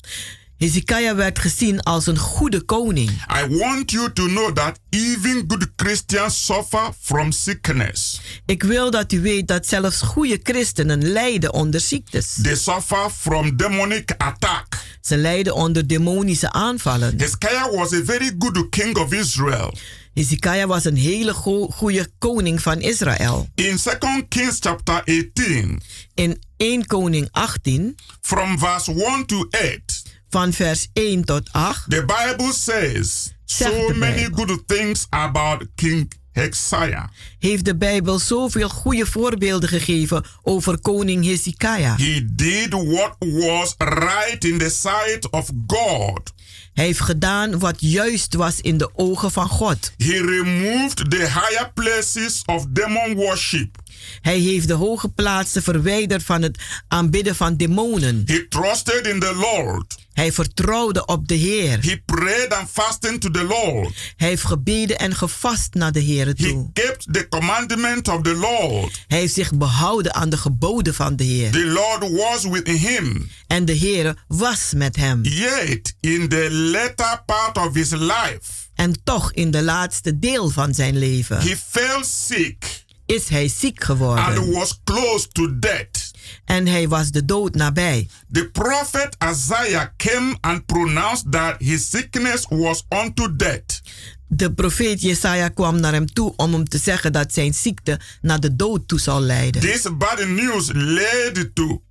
Hezekiah 0.57 1.15
werd 1.15 1.39
gezien 1.39 1.79
als 1.81 2.07
een 2.07 2.17
goede 2.17 2.61
koning. 2.61 3.09
I 3.09 3.57
want 3.57 3.91
you 3.91 4.13
to 4.13 4.25
know 4.25 4.51
that 4.55 4.79
even 4.89 5.43
good 5.47 5.67
Christians 5.75 6.45
suffer 6.45 6.91
from 7.01 7.31
sickness. 7.31 8.21
Ik 8.45 8.63
wil 8.63 8.91
dat 8.91 9.11
u 9.11 9.21
weet 9.21 9.47
dat 9.47 9.67
zelfs 9.67 10.01
goede 10.01 10.39
christenen 10.43 11.11
lijden 11.11 11.53
onder 11.53 11.79
ziektes. 11.79 12.37
They 12.41 12.55
suffer 12.55 13.09
from 13.17 13.57
demonic 13.57 14.13
attack. 14.17 14.65
Ze 15.01 15.17
lijden 15.17 15.55
onder 15.55 15.87
demonische 15.87 16.51
aanvallen. 16.51 17.13
Hezekiah 17.19 17.75
was 17.75 17.93
a 17.93 18.01
very 18.05 18.35
good 18.39 18.69
king 18.69 18.97
of 18.97 19.13
Israel. 19.13 19.73
Hezekiah 20.13 20.67
was 20.67 20.85
een 20.85 20.95
hele 20.97 21.33
go- 21.33 21.67
goede 21.67 22.07
koning 22.19 22.61
van 22.61 22.81
Israël. 22.81 23.47
In 23.55 23.77
2 23.77 24.25
Kings 24.29 24.57
chapter 24.59 25.03
18, 25.05 25.81
In 26.13 26.41
1 26.57 26.85
Koning 26.85 27.27
18, 27.31 27.97
from 28.21 28.59
verse 28.59 28.91
1 28.91 29.25
to 29.25 29.47
8, 29.49 30.02
van 30.33 30.53
vers 30.53 30.87
1 30.93 31.23
tot 31.23 31.49
8, 31.51 31.89
the 31.89 32.05
Bible 32.05 32.53
says 32.53 33.33
so 33.45 33.89
many 33.95 34.29
good 34.31 34.63
things 34.67 35.07
about 35.09 35.65
King 35.75 36.11
Hezekiah. 36.31 37.03
heeft 37.39 37.65
de 37.65 37.75
Bijbel 37.75 38.19
zoveel 38.19 38.69
goede 38.69 39.05
voorbeelden 39.05 39.69
gegeven 39.69 40.25
over 40.41 40.79
koning 40.79 41.25
Hezekiah. 41.25 41.97
He 41.97 42.25
did 42.31 42.69
what 42.69 43.15
was 43.19 43.75
right 43.77 44.43
in 44.43 44.57
the 44.57 44.69
sight 44.69 45.29
of 45.29 45.49
God. 45.67 46.33
Hij 46.73 46.85
heeft 46.85 46.99
gedaan 46.99 47.59
wat 47.59 47.75
juist 47.79 48.33
was 48.33 48.61
in 48.61 48.77
de 48.77 48.89
ogen 48.93 49.31
van 49.31 49.47
God. 49.49 49.93
He 49.97 50.21
removed 50.25 51.09
the 51.09 51.17
higher 51.17 51.71
places 51.73 52.41
of 52.45 52.65
demon 52.69 53.15
worship. 53.15 53.81
Hij 54.21 54.37
heeft 54.39 54.67
de 54.67 54.73
hoge 54.73 55.09
plaatsen 55.09 55.63
verwijderd 55.63 56.23
van 56.23 56.41
het 56.41 56.57
aanbidden 56.87 57.35
van 57.35 57.57
demonen. 57.57 58.23
He 58.25 58.47
trusted 58.47 59.07
in 59.07 59.19
the 59.19 59.35
Lord. 59.35 60.02
Hij 60.13 60.31
vertrouwde 60.31 61.05
op 61.05 61.27
de 61.27 61.33
Heer. 61.35 61.79
He 61.81 62.01
prayed 62.05 62.53
and 62.53 62.69
fasted 62.71 63.21
to 63.21 63.31
the 63.31 63.43
Lord. 63.43 64.13
Hij 64.17 64.27
heeft 64.27 64.43
gebeden 64.45 64.97
en 64.97 65.15
gevast 65.15 65.73
naar 65.73 65.91
de 65.91 65.99
Heer 65.99 66.25
He 66.25 66.33
toe. 66.33 66.69
kept 66.73 67.13
the 67.13 67.27
commandment 67.29 68.07
of 68.07 68.21
the 68.21 68.33
Lord. 68.35 69.03
Hij 69.07 69.19
heeft 69.19 69.33
zich 69.33 69.53
behouden 69.53 70.13
aan 70.13 70.29
de 70.29 70.37
geboden 70.37 70.93
van 70.93 71.15
de 71.15 71.23
Heer. 71.23 71.51
The 71.51 71.65
Lord 71.65 72.11
was 72.11 72.43
with 72.43 72.67
him. 72.67 73.29
En 73.47 73.65
de 73.65 73.73
Heer 73.73 74.23
was 74.27 74.71
met 74.75 74.95
hem. 74.95 75.19
Yet, 75.23 75.95
in 75.99 76.29
the 76.29 76.51
latter 76.51 77.21
part 77.25 77.57
of 77.57 77.73
his 77.73 77.89
life, 77.89 78.41
En 78.75 79.03
toch 79.03 79.31
in 79.33 79.51
de 79.51 79.61
laatste 79.63 80.19
deel 80.19 80.49
van 80.49 80.73
zijn 80.73 80.97
leven 80.97 81.37
he 81.41 81.55
fell 81.69 82.03
sick 82.03 82.81
is 83.05 83.27
hij 83.27 83.47
ziek 83.47 83.77
and 83.79 83.83
geworden. 83.85 84.51
was 84.51 84.79
close 84.83 85.27
to 85.27 85.59
death. 85.59 86.02
En 86.45 86.67
hij 86.67 86.87
was 86.87 87.11
de 87.11 87.25
dood 87.25 87.55
nabij. 87.55 88.07
The 88.31 88.49
prophet 88.49 89.15
Isaiah 89.31 89.87
came 89.97 90.37
and 90.41 90.65
pronounced 90.65 91.31
that 91.31 91.55
his 91.59 91.89
sickness 91.89 92.45
was 92.49 92.85
unto 92.89 93.35
death. 93.35 93.81
De 94.27 94.53
profeet 94.53 95.01
Jesaja 95.01 95.49
kwam 95.49 95.79
naar 95.79 95.93
hem 95.93 96.13
toe 96.13 96.33
om 96.35 96.53
hem 96.53 96.69
te 96.69 96.77
zeggen 96.77 97.11
dat 97.13 97.33
zijn 97.33 97.53
ziekte 97.53 97.99
naar 98.21 98.39
de 98.39 98.55
dood 98.55 98.87
toe 98.87 98.99
zal 98.99 99.21
leiden. 99.21 99.61
This 99.61 99.81
bad 99.97 100.25
news 100.27 100.69
led 100.73 101.49
to 101.53 101.81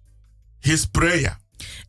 his 0.60 0.86
prayer. 0.86 1.40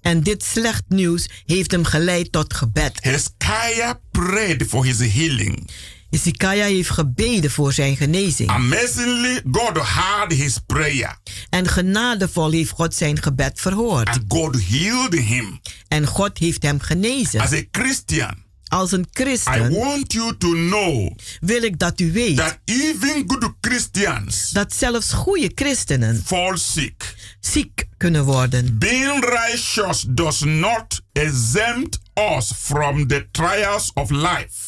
En 0.02 0.24
dit 0.24 0.44
slecht 0.44 0.84
nieuws 0.88 1.30
heeft 1.46 1.72
hem 1.72 1.86
geleid 1.86 2.32
tot 2.32 2.54
gebed. 2.54 2.98
Hezekiah 3.02 3.94
prayed 4.12 4.64
for 4.68 4.86
his 4.86 4.98
healing. 5.00 5.70
Hezekiah 6.18 6.66
heeft 6.66 6.90
gebeden 6.90 7.52
voor 7.52 7.74
zijn 7.74 7.96
genezing. 7.98 8.50
Amazingly, 8.50 9.42
God 9.52 9.78
heard 9.78 10.34
his 10.34 10.58
prayer 10.66 11.18
En 11.50 11.68
genadevol 11.68 12.52
heeft 12.52 12.70
God 12.72 12.96
zijn 12.96 13.22
gebed 13.22 13.60
verhoord. 13.62 14.08
and 14.08 14.20
God 14.28 14.56
healed 14.70 15.14
him. 15.14 15.60
En 15.88 16.06
God 16.08 16.38
heeft 16.38 16.64
hem 16.64 16.80
genezen. 16.80 17.40
As 17.40 17.52
a 17.54 17.62
Christian, 17.72 18.34
Als 18.68 18.92
een 18.92 19.02
I 19.10 19.14
christen 19.14 19.74
want 19.74 20.14
you 20.14 20.38
to 20.38 20.50
know 20.50 21.12
wil 21.40 21.64
ik 21.64 21.80
dat 21.80 22.00
u 22.00 22.12
weet 22.12 22.38
that 22.38 22.60
even 22.66 23.24
good 23.28 23.54
Christians 23.62 24.50
dat 24.50 24.74
zelfs 24.74 25.12
goede 25.14 25.52
christenen 25.56 26.22
fall 26.26 26.58
sick. 26.58 27.16
ziek 27.40 27.86
kunnen 27.98 28.24
worden. 28.26 28.78
Being 28.78 29.26
righteous 29.26 30.06
does 30.10 30.40
not 30.44 31.02
exempt 31.12 32.00
us 32.38 32.52
from 32.58 33.08
the 33.08 33.28
trials 33.32 33.92
of 33.94 34.10
life. 34.10 34.63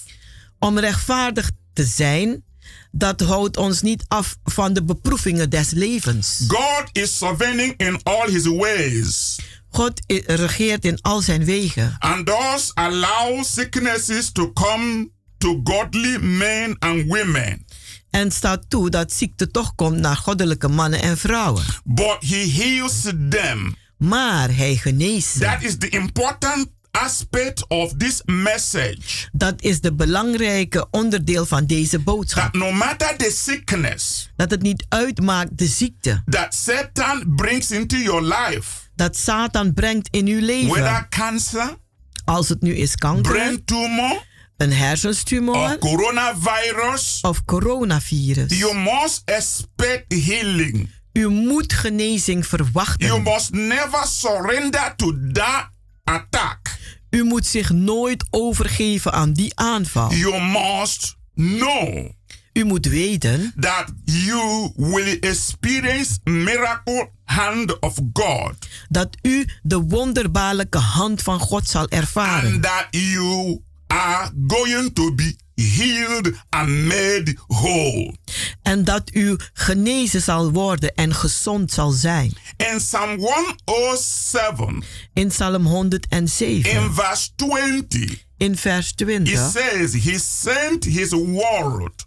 Om 0.59 0.79
rechtvaardig 0.79 1.51
te 1.73 1.83
zijn, 1.83 2.43
dat 2.91 3.21
houdt 3.21 3.57
ons 3.57 3.81
niet 3.81 4.05
af 4.07 4.37
van 4.43 4.73
de 4.73 4.83
beproevingen 4.83 5.49
des 5.49 5.71
levens. 5.71 6.43
God 6.47 6.89
is 6.91 7.17
sovereign 7.17 7.73
in 7.77 7.99
all 8.03 8.29
his 8.29 8.45
ways 8.45 9.37
God 9.75 10.01
regeert 10.25 10.85
in 10.85 11.01
al 11.01 11.21
zijn 11.21 11.45
wegen 11.45 11.95
and 11.99 12.25
thus 12.25 12.71
allow 12.73 13.43
sicknesses 13.43 14.31
to 14.31 14.53
come 14.53 15.09
to 15.37 15.61
godly 15.63 16.17
men 16.17 16.75
and 16.79 17.05
women. 17.07 17.65
en 18.09 18.31
staat 18.31 18.69
toe 18.69 18.89
dat 18.89 19.13
ziekte 19.13 19.51
toch 19.51 19.75
komt 19.75 19.99
naar 19.99 20.15
goddelijke 20.15 20.67
mannen 20.67 21.01
en 21.01 21.17
vrouwen. 21.17 21.63
But 21.83 22.17
he 22.19 22.49
heals 22.51 23.01
them. 23.29 23.75
Maar 23.97 24.55
hij 24.55 24.75
geneest. 24.75 25.39
That 25.39 25.63
is 25.63 25.77
the 25.77 25.89
important 25.89 26.67
aspect 26.99 27.67
of 27.67 27.93
this 27.97 28.21
message. 28.25 29.27
Dat 29.31 29.61
is 29.61 29.81
de 29.81 29.93
belangrijke 29.93 30.87
onderdeel 30.91 31.45
van 31.45 31.65
deze 31.65 31.89
That 31.95 32.03
boodschap. 32.03 32.53
no 32.53 32.71
matter 32.71 33.15
the 33.17 33.31
sickness 33.43 34.29
Dat 34.35 34.51
het 34.51 34.61
niet 34.61 34.85
uitmaakt 34.89 35.57
de 35.57 35.67
ziekte 35.67 36.23
that 36.29 36.53
Satan 36.55 37.33
brings 37.35 37.71
into 37.71 37.97
your 37.97 38.21
life, 38.21 38.69
dat 38.95 39.15
Satan 39.17 39.73
brengt 39.73 40.07
in 40.11 40.27
uw 40.27 40.39
whether 40.45 40.73
leven. 40.83 41.05
cancer, 41.09 41.77
Als 42.25 42.49
het 42.49 42.61
nu 42.61 42.75
is 42.75 42.95
kanker, 42.95 43.31
brain 43.31 43.65
tumor, 43.65 44.23
een 44.57 44.69
or 44.71 44.75
hersenstumor 44.77 45.77
coronavirus, 45.77 47.19
of 47.21 47.45
coronavirus. 47.45 48.57
you 48.57 48.75
must 48.77 49.21
expect 49.25 50.13
healing. 50.25 50.89
U 51.13 51.27
moet 51.29 51.73
genezing 51.73 52.45
You 52.45 52.63
verwachten. 52.63 53.21
must 53.23 53.51
never 53.53 54.05
surrender 54.07 54.93
to 54.95 55.13
that 55.31 55.69
attack. 56.05 56.77
U 57.09 57.23
moet 57.23 57.45
zich 57.45 57.69
nooit 57.69 58.25
overgeven 58.29 59.13
aan 59.13 59.33
die 59.33 59.55
aanval. 59.55 60.13
You 60.13 60.41
must 60.41 61.15
know 61.33 62.09
U 62.57 62.63
moet 62.63 62.85
weten 62.85 63.53
that 63.59 63.91
you 64.05 64.71
will 64.75 65.17
experience 65.19 66.19
miracle 66.23 67.09
hand 67.23 67.79
of 67.79 67.99
God 68.13 68.53
dat 68.89 69.17
u 69.21 69.45
de 69.63 69.79
wonderbaarlijke 69.81 70.77
hand 70.77 71.21
van 71.21 71.39
God 71.39 71.67
zal 71.67 71.89
ervaren. 71.89 72.53
and 72.53 72.63
that 72.63 72.87
you 72.89 73.61
are 73.87 74.31
going 74.47 74.93
to 74.93 75.15
be 75.15 75.35
healed 75.55 76.33
and 76.49 76.69
made 76.69 77.35
whole. 77.47 78.13
En 78.61 78.83
dat 78.83 79.09
u 79.13 79.35
genezen 79.53 80.21
zal 80.21 80.51
worden 80.51 80.95
en 80.95 81.15
gezond 81.15 81.71
zal 81.71 81.91
zijn. 81.91 82.33
In 82.57 82.77
Psalm 82.77 83.19
107, 83.19 84.83
In 85.13 85.27
Psalm 85.27 85.65
107, 85.65 86.71
in 86.71 86.93
verse 86.93 87.29
20, 87.35 88.25
in 88.37 88.57
vers 88.57 88.89
it 88.89 88.97
20, 88.97 89.51
says, 89.51 90.03
He 90.03 90.19
sent 90.19 90.83
His 90.83 91.11
word 91.11 92.05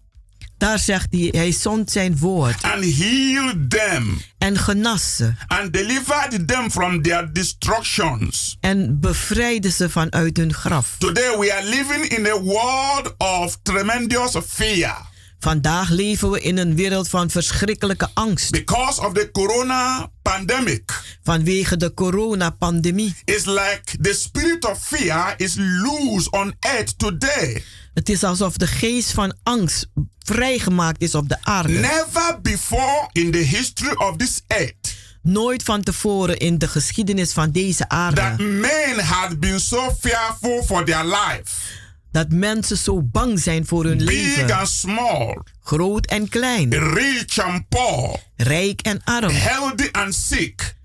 daar 0.59 0.79
zegt 0.79 1.07
hij, 1.11 1.29
hij 1.31 1.53
zond 1.53 1.91
zijn 1.91 2.19
woord 2.19 2.63
and 2.63 2.85
healed 2.85 3.71
them 3.71 4.21
en 4.39 4.59
genas 4.59 5.17
ze 5.17 5.33
and 5.47 5.73
delivered 5.73 6.49
them 6.49 6.71
from 6.71 7.03
their 7.03 7.33
destructions. 7.33 8.57
en 8.61 9.01
bevrijdde 9.01 9.71
ze 9.71 9.91
vanuit 9.91 10.37
hun 10.37 10.55
graf. 10.55 10.95
Today 10.99 11.39
we 11.39 11.53
are 11.55 11.65
living 11.65 12.05
in 12.05 12.27
a 12.27 12.41
world 12.41 13.15
of 13.19 13.59
tremendous 13.63 14.35
fear. 14.47 15.07
Vandaag 15.41 15.89
leven 15.89 16.31
we 16.31 16.41
in 16.41 16.59
een 16.59 16.75
wereld 16.75 17.09
van 17.09 17.31
verschrikkelijke 17.31 18.09
angst. 18.15 18.51
Because 18.51 19.01
of 19.01 19.13
the 19.13 19.31
corona 19.33 20.11
pandemic. 20.23 21.01
Vanwege 21.23 21.77
de 21.77 21.95
coronapandemie. 21.95 23.15
It's 23.25 23.45
like 23.45 23.83
the 24.01 24.13
spirit 24.15 24.65
of 24.65 24.79
fear 24.83 25.35
is 25.37 25.55
loose 25.57 26.31
on 26.31 26.55
earth 26.61 26.99
today. 26.99 27.63
Het 27.99 28.09
is 28.09 28.25
alsof 28.25 28.57
de 28.57 28.67
geest 28.67 29.13
van 29.13 29.37
angst 29.43 29.87
vrijgemaakt 30.19 31.03
is 31.03 31.15
op 31.15 31.29
de 31.29 31.37
aarde. 31.43 31.73
Never 31.73 32.39
before 32.43 33.09
in 33.13 33.31
the 33.31 33.39
history 33.39 33.95
of 33.97 34.17
this 34.17 34.41
earth. 34.47 34.97
Nooit 35.23 35.63
van 35.63 35.83
tevoren 35.83 36.37
in 36.39 36.59
de 36.59 36.69
geschiedenis 36.69 37.33
van 37.33 37.51
deze 37.51 37.89
aarde. 37.89 38.21
That 38.21 38.39
men 38.39 38.99
had 39.05 39.41
been 39.41 39.61
so 39.61 39.97
fearful 40.01 40.65
for 40.65 40.85
their 40.85 41.05
life. 41.05 41.45
Dat 42.11 42.31
mensen 42.31 42.77
zo 42.77 43.03
bang 43.03 43.41
zijn 43.41 43.67
voor 43.67 43.85
hun 43.85 43.97
Big 43.99 44.07
leven. 44.09 44.51
and 44.59 44.69
small. 44.69 45.39
Groot 45.61 46.07
en 46.07 46.29
klein. 46.29 46.93
Rich 46.95 47.39
and 47.39 47.69
poor. 47.69 48.21
Rijk 48.37 48.81
en 48.81 49.01
arm. 49.05 49.31
Healthy 49.31 49.89
and 49.93 50.15
sick. 50.15 50.77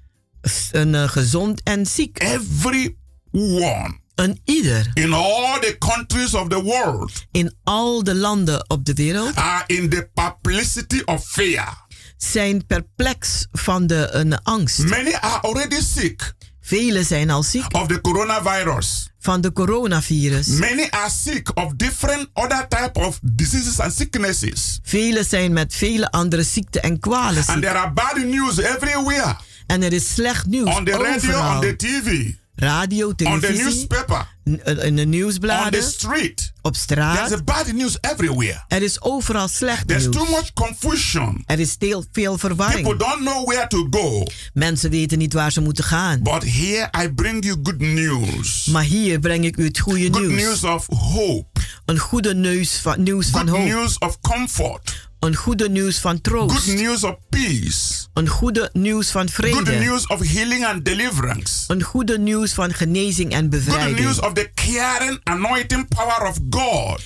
Een, 0.71 0.95
eh, 0.95 1.09
gezond 1.09 1.63
en 1.63 1.85
ziek. 1.85 2.23
Everyone. 2.23 4.01
Een 4.15 4.41
ieder. 4.45 4.91
In 4.93 5.13
all 5.13 5.59
the 5.59 5.75
countries 5.79 6.33
of 6.33 6.47
the 6.47 6.61
world. 6.63 7.11
In 7.31 7.55
al 7.63 8.03
de 8.03 8.15
landen 8.15 8.69
op 8.69 8.85
de 8.85 8.93
wereld. 8.93 9.35
Are 9.35 9.63
in 9.67 9.89
the 9.89 10.09
publicity 10.13 11.01
of 11.05 11.25
fear. 11.27 11.81
Zijn 12.17 12.65
perplex 12.65 13.47
van 13.51 13.87
de 13.87 14.07
een 14.11 14.41
angst. 14.43 14.79
Many 14.83 15.13
are 15.13 15.41
already 15.41 15.81
sick. 15.81 16.33
Velen 16.61 17.05
zijn 17.05 17.29
al 17.29 17.43
ziek. 17.43 17.73
Of 17.75 17.87
the 17.87 18.01
coronavirus. 18.01 19.09
Van 19.19 19.41
de 19.41 19.51
coronavirus. 19.53 20.47
Many 20.47 20.87
are 20.89 21.09
sick 21.09 21.57
of 21.57 21.73
different 21.75 22.29
other 22.33 22.67
type 22.67 22.99
of 22.99 23.19
diseases 23.21 23.79
and 23.79 23.93
sicknesses. 23.93 24.79
Velen 24.83 25.25
zijn 25.25 25.53
met 25.53 25.73
vele 25.75 26.11
andere 26.11 26.43
ziekten 26.43 26.81
en 26.81 26.99
kwalen 26.99 27.35
And 27.37 27.45
ziek. 27.45 27.61
there 27.61 27.77
are 27.77 27.91
bad 27.91 28.17
news 28.17 28.57
everywhere. 28.57 29.35
En 29.67 29.83
er 29.83 29.93
is 29.93 30.13
slecht 30.13 30.45
nieuws 30.45 30.75
On 30.75 30.85
the 30.85 30.91
radio, 30.91 31.15
overal. 31.15 31.53
on 31.55 31.59
the 31.61 31.75
TV, 31.75 32.31
Radio, 32.63 33.07
on 33.07 33.15
the 33.15 33.23
televisie, 33.23 33.63
newspaper, 33.63 34.27
eh, 34.43 34.85
in 34.85 34.95
de 34.95 35.01
on 35.01 35.09
nieuwsbladen, 35.09 35.79
the 35.81 35.87
street. 35.89 36.51
op 36.61 36.75
straat. 36.75 37.15
There's 37.27 37.39
a 37.39 37.43
bad 37.43 37.71
news 37.73 37.97
everywhere. 38.01 38.63
Er 38.67 38.81
is 38.81 39.01
overal 39.01 39.47
slecht 39.47 39.87
There's 39.87 40.03
nieuws. 40.07 40.15
too 40.15 40.25
much 40.35 40.53
confusion. 40.53 41.43
Er 41.45 41.59
is 41.59 41.75
veel, 41.79 42.05
veel 42.11 42.35
People 42.35 42.37
verwarring. 42.37 42.97
don't 42.97 43.19
know 43.19 43.45
where 43.47 43.67
to 43.67 43.87
go. 43.89 44.23
Mensen 44.53 44.89
weten 44.89 45.17
niet 45.17 45.33
waar 45.33 45.51
ze 45.51 45.61
moeten 45.61 45.83
gaan. 45.83 46.21
But 46.23 46.43
here 46.43 46.89
I 47.03 47.09
bring 47.13 47.45
you 47.45 47.57
good 47.63 47.79
news. 47.79 48.65
Maar 48.65 48.83
hier 48.83 49.19
breng 49.19 49.45
ik 49.45 49.57
u 49.57 49.63
het 49.65 49.79
goede 49.79 50.03
Good 50.11 50.19
nieuws. 50.27 50.41
news 50.41 50.63
of 50.63 50.85
hope. 50.87 51.59
Een 51.85 51.99
goede 51.99 52.35
nieuws 52.35 52.77
van, 52.77 53.03
nieuws 53.03 53.27
van 53.29 53.47
Good 53.49 53.57
hoop. 53.59 53.67
news 53.67 53.97
of 53.97 54.19
comfort. 54.21 55.11
Een 55.23 55.35
goede 55.35 55.69
nieuws 55.69 55.99
van 55.99 56.11
Good 56.11 56.23
troost. 56.23 56.67
news 56.67 57.03
of 57.03 57.15
peace. 57.29 58.05
Een 58.13 58.27
goede 58.27 58.69
nieuws 58.73 59.11
van 59.11 59.21
Good 59.21 59.31
vrede. 59.31 59.71
news 59.71 60.07
of 60.07 60.19
healing 60.27 60.65
and 60.65 60.85
deliverance. 60.85 61.63
Een 61.67 61.81
goede 61.83 62.19
nieuws 62.19 62.53
van 62.53 62.73
genezing 62.73 63.31
en 63.31 63.39
Good 63.39 63.49
bevrijding. 63.49 63.99
news 63.99 64.19
of 64.19 64.33
the 64.33 64.51
caring, 64.55 65.19
anointing 65.23 65.87
power 65.87 66.27
of 66.27 66.37
God. 66.49 67.01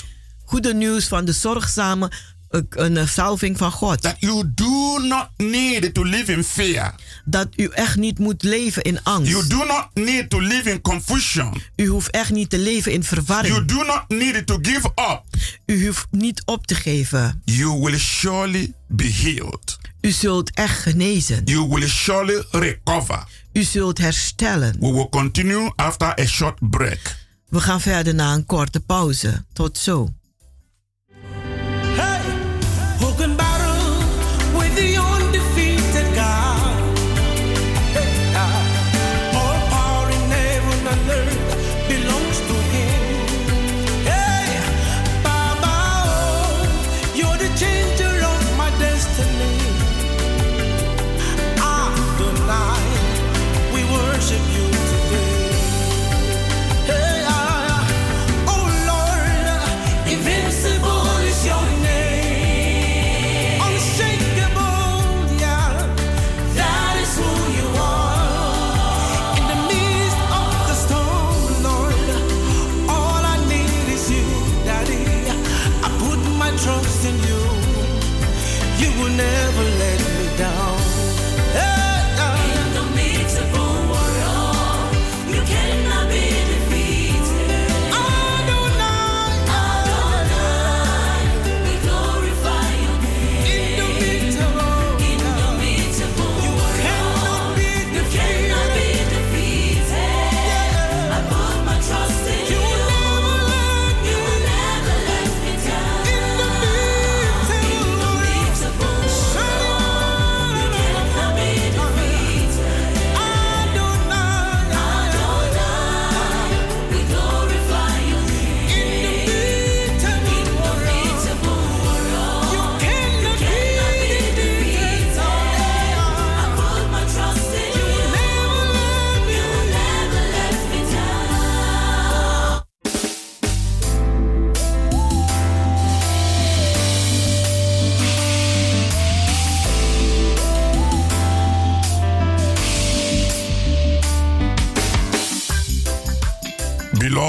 Goede 0.45 0.73
nieuws 0.73 1.07
van 1.07 1.25
de 1.25 1.31
zorgzame 1.31 2.11
een 2.69 3.07
salving 3.07 3.57
van 3.57 3.71
God. 3.71 4.01
That 4.01 4.15
you 4.19 4.51
do 4.55 4.97
not 5.01 5.29
need 5.37 5.93
to 5.93 6.03
live 6.03 6.31
in 6.31 6.43
fear. 6.43 6.95
Dat 7.25 7.47
u 7.55 7.65
echt 7.73 7.95
niet 7.95 8.19
moet 8.19 8.43
leven 8.43 8.81
in 8.81 9.03
angst. 9.03 9.31
You 9.31 9.47
do 9.47 9.65
not 9.65 9.87
need 9.93 10.29
to 10.29 10.39
live 10.39 10.69
in 10.71 10.81
confusion. 10.81 11.61
U 11.75 11.87
hoeft 11.87 12.09
echt 12.11 12.31
niet 12.31 12.49
te 12.49 12.57
leven 12.59 12.91
in 12.91 13.01
You 13.01 13.15
verwarring. 13.15 13.67
do 13.67 13.83
not 13.83 14.03
need 14.07 14.47
to 14.47 14.57
give 14.61 14.87
up. 14.95 15.23
U 15.65 15.85
hoeft 15.85 16.07
niet 16.11 16.41
op 16.45 16.67
te 16.67 16.75
geven. 16.75 17.41
You 17.45 17.79
will 17.79 17.97
surely 17.97 18.73
be 18.87 19.11
healed. 19.11 19.77
U 20.01 20.11
zult 20.11 20.51
echt 20.53 20.79
genezen. 20.79 21.41
You 21.45 21.67
will 21.67 21.87
surely 21.87 22.45
recover. 22.51 23.23
U 23.53 23.63
zult 23.63 23.97
herstellen. 23.97 24.75
We 24.79 24.91
will 24.91 25.09
continue 25.09 25.71
after 25.75 26.19
a 26.19 26.25
short 26.25 26.69
break. 26.69 27.15
We 27.49 27.59
gaan 27.59 27.81
verder 27.81 28.15
na 28.15 28.33
een 28.33 28.45
korte 28.45 28.79
pauze. 28.79 29.45
Tot 29.53 29.77
zo. 29.77 30.09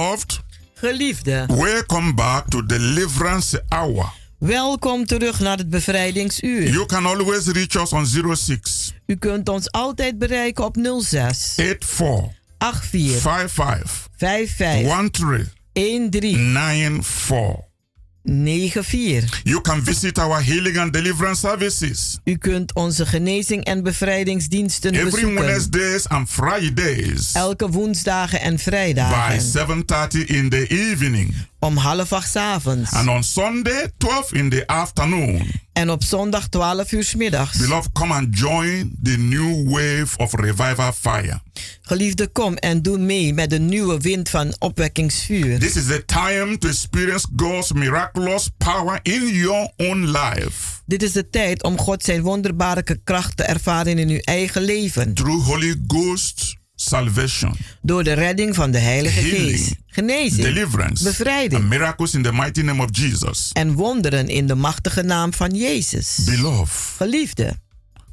Beloved, 0.09 0.41
Geliefde, 0.75 1.47
welcome 1.49 2.15
back 2.15 2.49
to 2.49 2.67
Deliverance 2.67 3.63
Hour. 3.69 4.13
welkom 4.39 5.07
terug 5.07 5.41
naar 5.41 5.57
het 5.57 5.71
bevrijdingsuur. 5.71 6.69
You 6.69 6.87
can 6.87 7.07
always 7.07 7.47
reach 7.47 7.75
us 7.75 7.93
on 7.93 8.07
06 8.07 8.93
U 9.07 9.17
kunt 9.17 9.49
ons 9.49 9.71
altijd 9.71 10.19
bereiken 10.19 10.65
op 10.65 10.77
06 11.01 11.53
84 11.57 12.35
84 12.59 13.21
55 13.21 14.09
55 14.17 15.53
13 15.73 16.11
13 16.11 16.53
94. 16.53 17.68
94. 18.29 19.23
You 19.43 19.61
can 19.61 19.85
visit 19.85 20.19
our 20.19 20.43
healing 20.43 20.77
and 20.79 20.93
deliverance 20.93 21.41
services 21.41 22.19
U 22.25 22.37
kunt 22.37 22.75
onze 22.75 23.07
genezing 23.07 23.65
en 23.65 23.83
bevrijdingsdiensten 23.83 24.93
every 24.93 25.11
bezoeken. 25.11 25.45
Wednesdays 25.45 26.09
and 26.09 26.31
Fridays 26.31 27.33
Elke 27.33 27.69
woensdagen 27.69 28.41
en 28.41 28.55
by 28.55 28.63
vrijdagen. 28.63 29.41
7:30 29.41 30.27
in 30.27 30.49
the 30.49 30.67
evening 30.69 31.35
Om 31.61 31.77
half 31.77 32.13
acht 32.13 32.37
avonds. 32.37 32.93
and 32.93 33.09
on 33.09 33.25
Sunday 33.25 33.91
12 33.97 34.33
in 34.33 34.51
the 34.51 34.67
afternoon. 34.67 35.51
En 35.73 35.91
op 35.91 36.03
zondag 36.03 36.49
12 36.49 36.93
uur 36.93 37.13
middags. 37.17 37.57
Beloved, 37.59 37.93
come 37.93 38.15
and 38.15 38.39
join 38.39 38.97
the 39.03 39.17
new 39.17 39.71
wave 39.71 40.17
of 40.17 40.35
revival 40.35 40.93
fire. 40.93 41.41
Geliefde, 41.83 42.27
kom 42.27 42.55
en 42.55 42.83
doe 42.83 42.99
mee 42.99 43.35
met 43.35 43.51
de 43.51 43.59
nieuwe 43.59 43.99
wind 43.99 44.29
van 44.29 44.55
opwekkingsvuur. 44.59 45.59
This 45.59 45.77
is 45.77 45.87
the 45.87 46.05
time 46.05 46.59
to 46.59 46.69
experience 46.69 47.27
God's 47.37 47.73
miraculous 47.73 48.49
power 48.59 49.01
in 49.03 49.29
your 49.29 49.73
own 49.77 49.99
life 49.99 50.77
Dit 50.87 51.03
is 51.03 51.13
de 51.13 51.31
tijd 51.31 51.63
om 51.63 51.79
God 51.79 52.05
zijn 52.05 52.23
wonderbaarlijke 52.23 53.01
kracht 53.05 53.37
te 53.37 53.43
ervaren 53.43 53.99
in 53.99 54.09
uw 54.09 54.19
eigen 54.21 54.63
leven. 54.63 55.15
through 55.15 55.47
Holy 55.47 55.75
Ghost 55.87 56.57
salvation, 56.81 57.55
Door 57.83 58.05
de 58.05 58.13
redding 58.13 58.55
van 58.55 58.71
de 58.71 58.79
Heilige 58.79 59.21
Healing, 59.21 59.51
Geest. 59.59 59.75
Genezing, 59.87 60.43
deliverance, 60.43 61.05
bevrijding 61.05 61.61
and 61.61 61.69
miracles 61.71 62.15
in 62.15 62.23
the 62.23 62.33
mighty 62.33 62.61
name 62.63 62.83
of 62.83 62.89
Jesus. 62.93 63.51
en 63.53 63.73
wonderen 63.73 64.29
in 64.29 64.47
de 64.47 64.55
machtige 64.55 65.03
naam 65.03 65.33
van 65.35 65.51
Jezus. 65.51 66.19
Beloved, 66.25 66.77
Geliefde, 66.97 67.57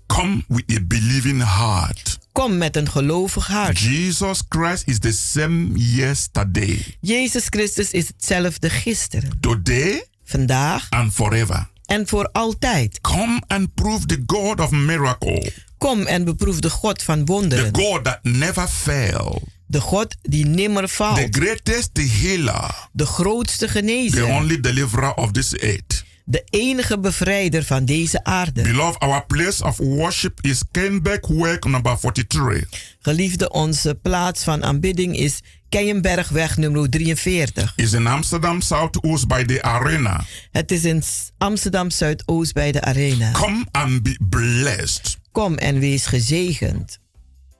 come 0.07 0.43
with 0.47 0.77
a 0.77 0.79
believing 0.87 1.43
heart. 1.43 2.17
kom 2.31 2.57
met 2.57 2.75
een 2.75 2.89
gelovig 2.89 3.47
hart. 3.47 3.79
Jesus 3.79 4.41
Christ 4.49 4.83
is 4.85 4.99
the 4.99 5.11
same 5.11 5.67
yesterday, 5.79 6.97
Jezus 7.01 7.45
Christus 7.49 7.91
is 7.91 8.07
hetzelfde 8.07 8.69
gisteren, 8.69 9.37
today, 9.39 10.05
vandaag 10.23 10.89
and 10.89 11.13
forever. 11.13 11.67
en 11.85 12.07
voor 12.07 12.29
altijd. 12.31 13.01
Come 13.01 13.41
and 13.47 13.73
prove 13.73 14.05
the 14.05 14.23
God 14.25 14.59
of 14.59 14.71
miracle, 14.71 15.51
Kom 15.85 16.05
en 16.05 16.23
beproef 16.23 16.59
de 16.59 16.69
God 16.69 17.03
van 17.03 17.25
the 17.25 17.31
wonderen. 17.31 17.75
God 17.75 18.03
that 18.03 18.19
never 18.23 18.67
fail, 18.67 19.41
De 19.67 19.81
God 19.81 20.15
die 20.21 20.45
nimmer 20.45 20.81
the 20.83 20.93
faalt. 20.93 21.27
greatest 21.35 21.89
healer, 21.93 22.87
De 22.91 23.05
grootste 23.05 23.65
the 23.65 23.71
genezer. 23.71 24.25
only 24.25 24.59
deliverer 24.59 25.13
of 25.13 25.31
this 25.31 25.53
earth. 25.53 26.03
De 26.23 26.43
enige 26.49 26.99
bevrijder 26.99 27.63
van 27.63 27.85
deze 27.85 28.23
aarde. 28.23 28.61
Beloved, 28.61 28.99
our 28.99 29.25
place 29.25 29.63
of 29.63 29.77
worship 29.77 30.39
is 30.41 30.63
Kenbeck 30.71 31.27
number 31.63 31.97
43. 31.99 32.63
Geliefde, 32.99 33.49
onze 33.51 33.99
plaats 34.01 34.43
van 34.43 34.63
aanbidding 34.63 35.17
is 35.17 35.39
Keienbergweg 35.69 36.57
nummer 36.57 36.89
43. 36.89 37.73
Is 37.75 37.93
in 37.93 38.07
Amsterdam 38.07 38.61
Southoost 38.61 39.27
by 39.27 39.43
the 39.43 39.61
arena. 39.61 40.23
Het 40.51 40.71
is 40.71 40.83
in 40.83 41.03
Amsterdam 41.37 41.89
Zuidoost 41.89 42.53
bij 42.53 42.71
de 42.71 42.81
Arena. 42.81 43.31
Come 43.31 43.65
and 43.71 44.03
be 44.03 44.17
blessed. 44.29 45.23
Kom 45.35 45.55
en 45.57 45.79
wees 45.79 46.05
gezegend. 46.05 46.99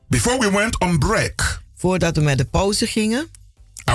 Before 0.08 0.38
we 0.40 0.52
went 0.52 0.80
on 0.80 1.00
break, 1.00 1.62
Voordat 1.76 2.16
we 2.16 2.22
met 2.22 2.38
de 2.38 2.46
pauze 2.46 2.88
gingen, 2.88 3.28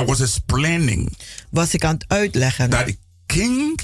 I 0.00 0.04
was 0.04 0.20
explaining 0.20 1.16
was 1.50 1.74
ik 1.74 1.84
aan 1.84 1.94
het 1.94 2.04
uitleggen 2.08 2.70
that 2.70 2.96
King 3.26 3.80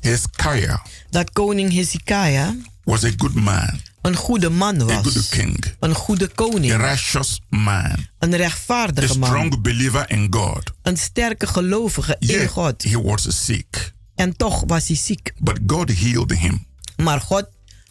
Hezekiah 0.00 0.78
dat 1.10 1.30
koning 1.32 1.72
Hezekiah 1.72 2.48
was 2.84 3.04
a 3.04 3.10
good 3.16 3.34
man, 3.34 3.80
een 4.02 4.16
goede 4.16 4.50
man 4.50 4.74
a 4.82 4.84
good 5.02 5.14
was. 5.14 5.28
king, 5.28 5.64
Een 5.80 5.94
goede 5.94 6.24
a 6.24 6.32
koning. 6.34 6.76
righteous 6.76 7.40
man, 7.48 8.06
Een 8.18 8.32
a 8.34 8.36
rechtvaardige 8.36 9.18
man. 9.18 9.28
strong 9.28 9.60
believer 9.62 10.10
in 10.10 10.26
God. 10.30 10.62
Een 10.82 10.96
sterke 10.96 11.46
gelovige 11.46 12.16
in 12.18 12.26
Yet 12.28 12.48
God. 12.50 12.82
he 12.82 13.02
was 13.02 13.44
sick, 13.44 13.92
En 14.14 14.36
toch 14.36 14.62
was 14.66 14.86
hij 14.86 14.96
ziek. 14.96 15.32
but 15.38 15.58
God 15.66 15.98
healed 15.98 16.38
him. 16.38 16.66
Maar 16.96 17.20
God 17.20 17.46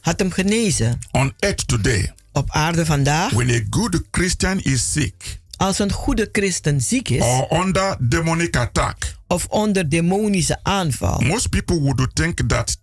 had 0.07 0.19
hem 0.19 0.31
genezen. 0.31 0.99
On 1.11 1.33
earth 1.39 1.67
today, 1.67 2.13
Op 2.31 2.51
aarde 2.51 2.85
vandaag, 2.85 3.31
when 3.31 3.49
a 3.49 3.61
good 3.69 4.01
Christian 4.11 4.59
is 4.59 4.91
sick 4.91 5.39
als 5.57 5.79
een 5.79 5.91
goede 5.91 6.29
christen 6.31 6.81
ziek 6.81 7.09
is 7.09 7.21
or 7.21 7.59
under 7.63 7.97
demonic 7.99 8.55
attack, 8.55 9.15
of 9.27 9.45
onder 9.47 9.89
demonische 9.89 10.59
aanval, 10.63 11.19
most 11.19 11.49
people 11.49 11.79
would 11.79 12.15
think 12.15 12.49
that 12.49 12.77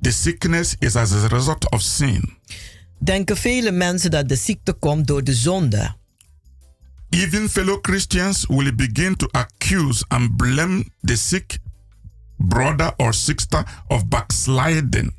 the 0.00 0.10
sickness 0.10 0.74
is 0.78 0.96
as 0.96 1.12
a 1.12 1.26
result 1.26 1.70
of 1.70 1.80
sin. 1.82 2.36
denken 2.98 3.36
vele 3.36 3.70
mensen 3.70 4.10
dat 4.10 4.28
de 4.28 4.36
ziekte 4.36 4.72
komt 4.72 5.06
door 5.06 5.24
de 5.24 5.34
zonde. 5.34 5.94
Even 7.10 7.48
fellow 7.48 7.78
Christians 7.82 8.46
will 8.46 8.74
begin 8.74 9.16
to 9.16 9.26
accuse 9.30 10.04
and 10.08 10.36
blame 10.36 10.84
the 11.00 11.16
sick 11.16 11.58
brother 12.36 12.92
or 12.96 13.14
sister 13.14 13.64
of 13.88 14.08
backsliding. 14.08 15.14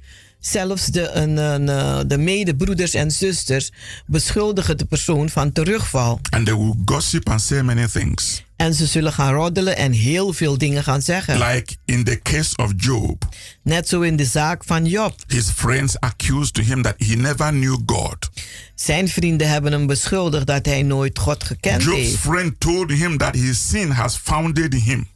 Zelfs 0.46 0.86
de, 0.86 1.10
een, 1.10 1.38
een, 1.38 1.70
eh, 1.70 2.00
de 2.08 2.18
medebroeders 2.18 2.94
en 2.94 3.12
zusters 3.12 3.72
beschuldigen 4.06 4.78
de 4.78 4.86
persoon 4.86 5.30
van 5.30 5.52
terugval. 5.52 6.20
And 6.30 6.46
they 6.46 6.56
will 6.56 6.74
gossip 6.86 7.30
and 7.30 7.42
say 7.42 7.62
many 7.62 7.88
things. 7.88 8.44
En 8.56 8.74
ze 8.74 8.86
zullen 8.86 9.14
gaan 9.14 9.34
roddelen 9.34 9.78
en 9.78 9.92
heel 9.92 10.34
veel 10.34 10.58
dingen 10.58 10.84
gaan 10.84 11.02
zeggen. 11.02 11.38
Like 11.38 11.76
in 11.86 12.04
the 12.04 12.20
case 12.24 12.56
of 12.56 12.72
Job, 12.78 13.28
Net 13.62 13.88
zo 13.88 14.02
in 14.02 14.16
de 14.16 14.26
zaak 14.26 14.64
van 14.64 14.86
Job. 14.86 15.16
his 15.28 15.50
friends 15.56 16.00
accused 16.00 16.58
him 16.58 16.82
that 16.82 16.96
he 16.98 17.16
never 17.16 17.50
knew 17.50 17.78
God. 17.86 18.30
Zijn 18.76 19.10
vrienden 19.10 19.50
hebben 19.50 19.72
hem 19.72 19.88
beschuldigd 19.88 20.48
dat 20.48 20.66
hij 20.66 20.82
nooit 20.84 21.20
God 21.20 21.44
gekend 21.44 21.84
Job's 21.84 21.98
heeft. 21.98 22.18
friend 22.18 22.60
told 22.60 22.90
him 22.92 23.18
that 23.18 23.36
his 23.36 23.68
sin 23.70 23.90
has 23.92 24.18
founded 24.24 24.74
him. 24.74 25.08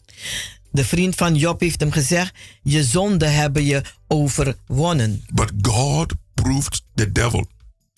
De 0.71 0.85
vriend 0.85 1.15
van 1.15 1.35
Job 1.35 1.59
heeft 1.59 1.79
hem 1.79 1.91
gezegd: 1.91 2.33
Je 2.63 2.83
zonden 2.83 3.33
hebben 3.33 3.63
je 3.63 3.81
overwonnen. 4.07 5.25
But 5.33 5.51
God 5.61 6.13
proved 6.33 6.81
the 6.95 7.11
devil 7.11 7.47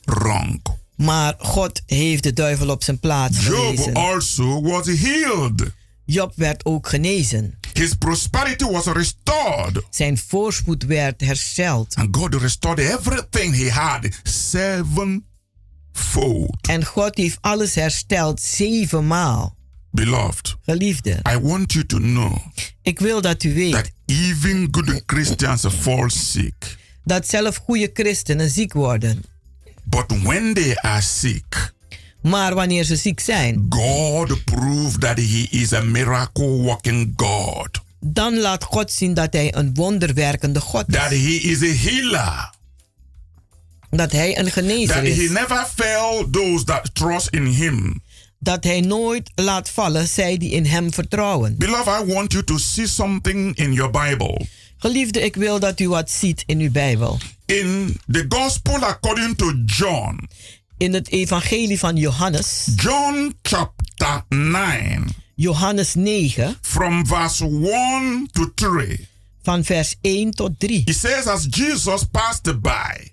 wrong. 0.04 0.62
Maar 0.96 1.34
God 1.38 1.82
heeft 1.86 2.24
de 2.24 2.34
duivel 2.34 2.70
op 2.70 2.84
zijn 2.84 3.00
plaats 3.00 3.46
Job 3.46 3.56
gewezen. 3.56 3.94
also 3.94 4.62
was 4.62 4.86
healed. 4.86 5.72
Job 6.06 6.34
werd 6.36 6.66
ook 6.66 6.88
genezen. 6.88 7.60
His 7.74 7.94
prosperity 7.94 8.66
was 8.66 8.86
restored. 8.86 9.82
Zijn 9.90 10.18
voorspoed 10.18 10.84
werd 10.84 11.22
hersteld. 11.22 11.96
And 11.96 12.16
God 12.16 12.36
restored 12.36 12.80
everything 12.80 13.56
he 13.56 13.72
had 13.72 14.08
sevenfold. 14.24 15.24
En 16.68 16.86
God 16.86 17.18
heeft 17.18 17.38
alles 17.42 17.76
hersteld 17.76 18.42
zevenmaal. 18.42 19.58
Beloved, 19.92 20.56
Geliefde, 20.66 21.20
I 21.34 21.38
want 21.42 21.74
you 21.74 21.86
to 21.86 21.98
know 21.98 22.38
ik 22.82 23.00
wil 23.00 23.22
dat 23.22 23.44
u 23.44 23.54
weet 23.54 23.72
that 23.72 23.92
even 24.06 24.68
good 24.72 25.04
Christians 25.06 25.66
fall 25.80 26.10
sick. 26.10 26.78
dat 27.04 27.28
zelf 27.28 27.56
goede 27.56 27.90
christenen 27.94 28.50
ziek 28.50 28.74
worden. 28.74 29.24
But 29.84 30.06
when 30.24 30.54
they 30.54 30.76
are 30.76 31.02
sick, 31.02 31.74
Maar 32.22 32.56
wanneer 32.56 32.84
ze 32.84 32.96
ziek 32.96 33.20
zijn, 33.20 33.66
God 33.70 34.44
proved 34.44 35.00
that 35.02 35.18
He 35.18 35.48
is 35.50 35.74
a 35.74 35.82
miracle 35.82 36.48
working 36.48 37.14
God. 37.16 37.70
dan 38.00 38.38
laat 38.40 38.64
God 38.64 38.92
zien 38.92 39.14
dat 39.14 39.34
hij 39.34 39.56
een 39.56 39.74
wonderwerkende 39.74 40.60
God 40.60 40.92
That 40.92 41.12
is. 41.12 41.20
He 41.22 41.50
is 41.50 41.62
a 41.62 41.90
healer. 41.90 42.54
Dat 43.90 44.12
hij 44.12 44.38
een 44.40 44.52
genezer 44.52 44.88
That 44.96 45.04
He 45.04 45.10
is. 45.24 45.30
never 45.30 45.66
failed 45.76 46.34
those 46.34 46.64
that 46.64 46.90
trust 46.96 47.28
in 47.28 47.46
Him. 47.46 48.02
Dat 48.40 48.64
hij 48.64 48.82
nooit 48.82 49.32
laat 49.36 49.70
vallen 49.70 50.08
zij 50.08 50.38
die 50.38 50.52
in 50.52 50.66
hem 50.66 50.94
vertrouwen. 50.94 51.58
Beloved, 51.58 52.02
I 52.02 52.14
want 52.14 52.32
you 52.32 52.44
to 52.44 52.58
see 52.58 52.88
something 52.88 53.56
in 53.56 53.74
your 53.74 53.92
Bible. 53.92 54.46
Geliefde, 54.78 55.20
ik 55.22 55.36
wil 55.36 55.60
dat 55.60 55.80
u 55.80 55.90
wat 55.90 56.10
ziet 56.12 56.44
in 56.46 56.60
uw 56.60 56.72
Bijbel. 56.72 57.18
In 57.46 58.00
the 58.12 58.26
Gospel 58.30 58.76
according 58.84 59.38
to 59.38 59.54
John, 59.66 60.30
In 60.78 60.94
het 60.94 61.10
evangelie 61.12 61.80
van 61.80 61.96
Johannes, 61.96 62.68
John 62.76 63.36
chapter 63.42 64.24
9, 64.30 65.08
Johannes 65.36 65.94
9, 65.96 66.58
from 66.62 67.06
verse 67.08 67.46
1 67.46 68.30
to 68.32 68.52
3. 68.56 69.08
van 69.44 69.64
vers 69.64 69.96
1 70.02 70.32
tot 70.32 70.52
3. 70.60 70.82
He 70.86 70.94
says, 70.94 71.26
As 71.28 71.48
Jesus 71.50 72.04
passed 72.12 72.62
by, 72.62 73.12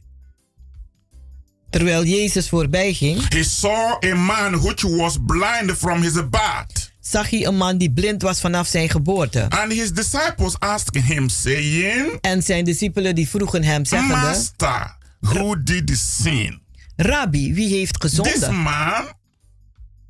Terwijl 1.76 2.04
Jezus 2.04 2.48
voorbij 2.48 2.92
ging, 2.92 3.28
he 3.28 3.42
saw 3.44 4.04
a 4.04 4.14
man 4.14 4.60
which 4.60 4.82
was 4.82 5.16
blind 5.26 5.72
from 5.78 6.02
his 6.02 6.12
birth. 6.12 6.90
zag 7.00 7.30
hij 7.30 7.46
een 7.46 7.56
man 7.56 7.78
die 7.78 7.90
blind 7.92 8.22
was 8.22 8.40
vanaf 8.40 8.66
zijn 8.66 8.88
geboorte. 8.90 9.46
And 9.48 9.72
his 9.72 9.92
disciples 9.92 10.58
asked 10.58 11.04
him, 11.04 11.28
saying, 11.28 12.18
En 12.20 12.42
zijn 12.42 12.64
discipelen 12.64 13.14
die 13.14 13.28
vroegen 13.28 13.62
hem 13.62 13.84
zeggende, 13.84 14.14
Master, 14.14 14.96
who 15.20 15.62
did 15.62 15.86
the 15.86 15.96
sin? 15.96 16.60
Rabbi, 16.96 17.54
wie 17.54 17.74
heeft 17.76 18.00
This 18.00 18.10
gezonden? 18.10 18.54
man 18.54 19.04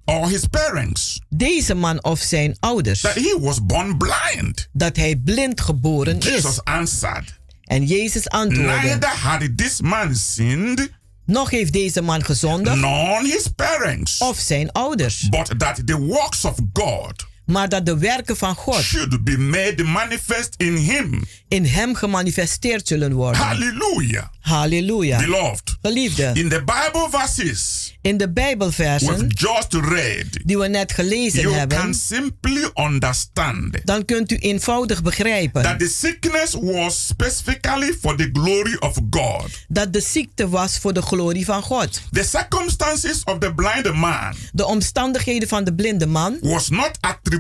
or 0.05 0.28
his 0.28 0.47
parents? 0.51 1.20
Deze 1.28 1.74
man 1.74 2.05
of 2.05 2.20
zijn 2.20 2.57
ouders? 2.61 3.01
That 3.01 3.14
he 3.14 3.38
was 3.41 3.64
born 3.66 3.97
blind. 3.97 4.68
Dat 4.72 4.97
hij 4.97 5.16
blind 5.16 5.61
geboren 5.61 6.18
is. 6.18 6.24
Jesus 6.24 6.64
answered, 6.64 7.38
En 7.64 7.84
Jezus 7.86 8.28
antwoordde, 8.28 8.88
Neither 8.88 9.09
had 9.09 9.57
this 9.57 9.80
man 9.80 10.14
sinned, 10.14 10.91
nog 11.27 11.51
heeft 11.51 11.72
deze 11.72 12.03
man 12.03 12.24
gezondigd 12.24 12.81
his 13.24 13.49
parents, 13.57 14.18
of 14.18 14.39
zijn 14.39 14.72
ouders. 14.72 15.29
but 15.29 15.59
that 15.59 15.87
the 15.87 15.99
works 15.99 16.45
of 16.45 16.55
God 16.72 17.27
Maar 17.47 17.68
dat 17.68 17.86
de 17.86 17.99
werken 17.99 18.36
van 18.36 18.55
God 18.55 18.82
should 18.82 19.24
be 19.24 19.38
made 19.38 19.82
manifest 19.84 20.55
in 20.57 20.76
him. 20.76 21.24
in 21.49 21.64
hem 21.64 21.94
gemanifesteerd 21.94 22.88
zullen 22.88 23.12
worden. 23.12 23.40
Hallelujah. 23.40 24.24
Halleluja. 24.40 25.18
Beloved, 25.18 25.76
Geliefde, 25.82 26.30
in 26.34 26.49
the 26.49 26.64
Bible 26.64 27.09
verses, 27.11 27.94
In 28.01 28.16
de 28.16 28.30
Bijbelversen 28.32 29.18
we've 29.18 29.34
just 29.34 29.74
read, 29.74 30.26
die 30.44 30.59
we 30.59 30.68
net 30.68 30.92
gelezen 30.92 31.40
you 31.40 31.55
hebben, 31.55 31.78
can 31.78 31.94
simply 31.94 32.70
understand 32.74 33.80
dan 33.84 34.05
kunt 34.05 34.32
u 34.32 34.36
eenvoudig 34.36 35.03
begrijpen 35.03 35.62
that 35.62 35.78
the 35.78 35.88
sickness 35.88 36.57
was 36.61 37.07
specifically 37.07 37.92
for 38.01 38.16
the 38.16 38.30
glory 38.32 38.76
of 38.78 38.99
God. 39.11 39.51
dat 39.68 39.92
de 39.92 40.01
ziekte 40.01 40.49
was 40.49 40.78
voor 40.78 40.92
de 40.92 41.03
glorie 41.03 41.44
van 41.44 41.62
God. 41.62 42.01
The 42.12 42.24
circumstances 42.24 43.24
of 43.24 43.38
the 43.38 43.55
blind 43.55 43.94
man 43.94 44.34
De 44.53 44.66
omstandigheden 44.66 45.49
van 45.49 45.64
de 45.64 45.74
blinde 45.74 46.07
man, 46.07 46.38
was 46.40 46.68
not 46.68 46.90
attributed. 47.01 47.36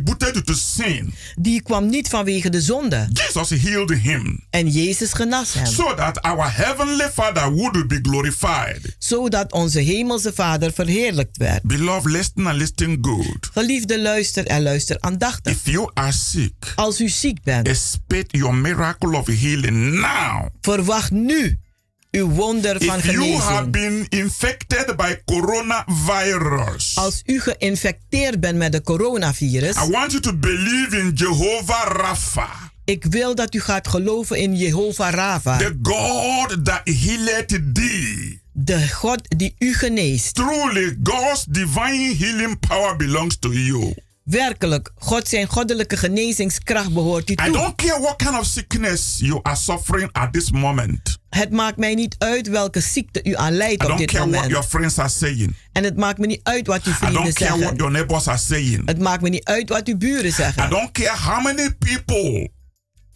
Die 1.34 1.62
kwam 1.62 1.86
niet 1.88 2.08
vanwege 2.08 2.50
de 2.50 2.60
zonde. 2.60 3.08
Jesus 3.12 3.50
healed 3.62 3.90
him 3.90 4.44
En 4.50 4.68
Jezus 4.68 5.12
genas 5.12 5.52
hem. 5.52 5.66
so 5.66 5.94
that 5.94 6.22
our 6.22 6.56
heavenly 6.56 7.08
Father 7.14 7.52
would 7.54 7.88
be 7.88 7.98
glorified. 8.02 8.96
Zodat 8.98 9.52
onze 9.52 9.80
hemelse 9.80 10.32
Vader 10.32 10.72
verheerlijkt 10.72 11.36
werd. 11.36 11.62
Beloved, 11.62 12.12
listen 12.12 12.46
and 12.46 12.56
listen 12.56 12.98
good. 13.00 13.48
Geliefde 13.52 14.00
luister 14.00 14.46
en 14.46 14.62
luister 14.62 14.96
aandachtig. 15.00 15.52
If 15.52 15.66
you 15.66 15.90
are 15.94 16.12
sick, 16.12 16.72
Als 16.74 17.00
u 17.00 17.08
ziek 17.08 17.42
bent, 17.42 17.68
expect 17.68 18.36
your 18.36 18.54
miracle 18.54 19.16
of 19.18 19.26
healing 19.26 19.92
now. 20.00 20.46
verwacht 20.60 21.10
nu 21.10 21.58
uw 22.16 22.28
wonder 22.28 22.84
van 22.84 22.98
If 22.98 23.10
you 23.10 23.32
have 23.32 23.54
genezing. 23.64 23.70
been 23.70 24.06
infected 24.20 24.96
by 24.96 25.14
coronavirus, 25.24 26.96
Als 26.96 27.22
u 27.26 27.40
geïnfecteerd 27.40 28.40
bent 28.40 28.56
met 28.58 28.72
de 28.72 28.82
coronavirus, 28.82 29.76
I 29.76 29.90
want 29.90 30.10
you 30.10 30.20
to 30.22 30.34
believe 30.36 30.96
in 30.98 31.10
Jehovah 31.14 31.86
Rapha, 31.96 32.48
ik 32.84 33.04
wil 33.04 33.34
dat 33.34 33.54
u 33.54 33.60
gaat 33.60 33.88
geloven 33.88 34.38
in 34.38 34.56
Jehovah 34.56 35.12
Rafa, 35.14 35.56
the 35.56 35.78
God 35.82 36.64
that 36.64 36.80
healeth 36.84 37.58
thee. 37.72 38.40
de 38.52 38.88
God 38.88 39.20
die 39.36 39.54
u 39.58 39.74
geneest. 39.74 40.34
Truly, 40.34 40.98
God's 41.02 41.44
divine 41.48 42.14
healing 42.18 42.58
power 42.58 42.96
belongs 42.96 43.38
to 43.38 43.52
you. 43.52 43.94
Werkelijk, 44.30 44.90
God 44.98 45.28
zijn 45.28 45.46
goddelijke 45.46 45.96
genezingskracht 45.96 46.92
behoort 46.92 47.30
u 47.30 47.32
I 47.32 47.36
toe. 47.36 47.50
don't 47.52 47.74
care 47.74 48.00
what 48.00 48.16
kind 48.16 48.38
of 48.38 48.44
sickness 48.46 49.18
you 49.18 49.38
are 49.42 49.56
suffering 49.56 50.08
at 50.12 50.32
this 50.32 50.50
moment. 50.50 51.18
Het 51.30 51.50
maakt 51.50 51.76
mij 51.76 51.94
niet 51.94 52.14
uit 52.18 52.48
welke 52.48 52.80
ziekte 52.80 53.20
u 53.24 53.34
aan 53.36 53.52
I 53.52 53.56
leidt 53.56 53.84
op 53.90 53.98
dit 53.98 54.06
care 54.10 54.18
what 54.18 54.32
moment. 54.34 54.50
your 54.50 54.66
friends 54.66 54.98
are 54.98 55.08
saying. 55.08 55.54
En 55.72 55.84
het 55.84 55.96
maakt 55.96 56.18
me 56.18 56.26
niet 56.26 56.40
uit 56.42 56.66
wat 56.66 56.82
uw 56.84 56.92
I 56.92 56.94
vrienden 56.94 57.22
don't 57.22 57.34
care 57.34 57.48
what 57.50 57.58
zeggen. 57.60 57.76
your 57.76 57.92
neighbors 57.92 58.28
are 58.28 58.38
saying. 58.38 58.82
Het 58.86 58.98
maakt 58.98 59.22
me 59.22 59.28
niet 59.28 59.44
uit 59.44 59.68
wat 59.68 59.86
uw 59.88 59.96
buren 59.96 60.24
I 60.26 60.30
zeggen. 60.30 60.70
don't 60.70 60.92
care 60.92 61.16
how 61.16 61.42
many 61.44 61.70
people 61.78 62.50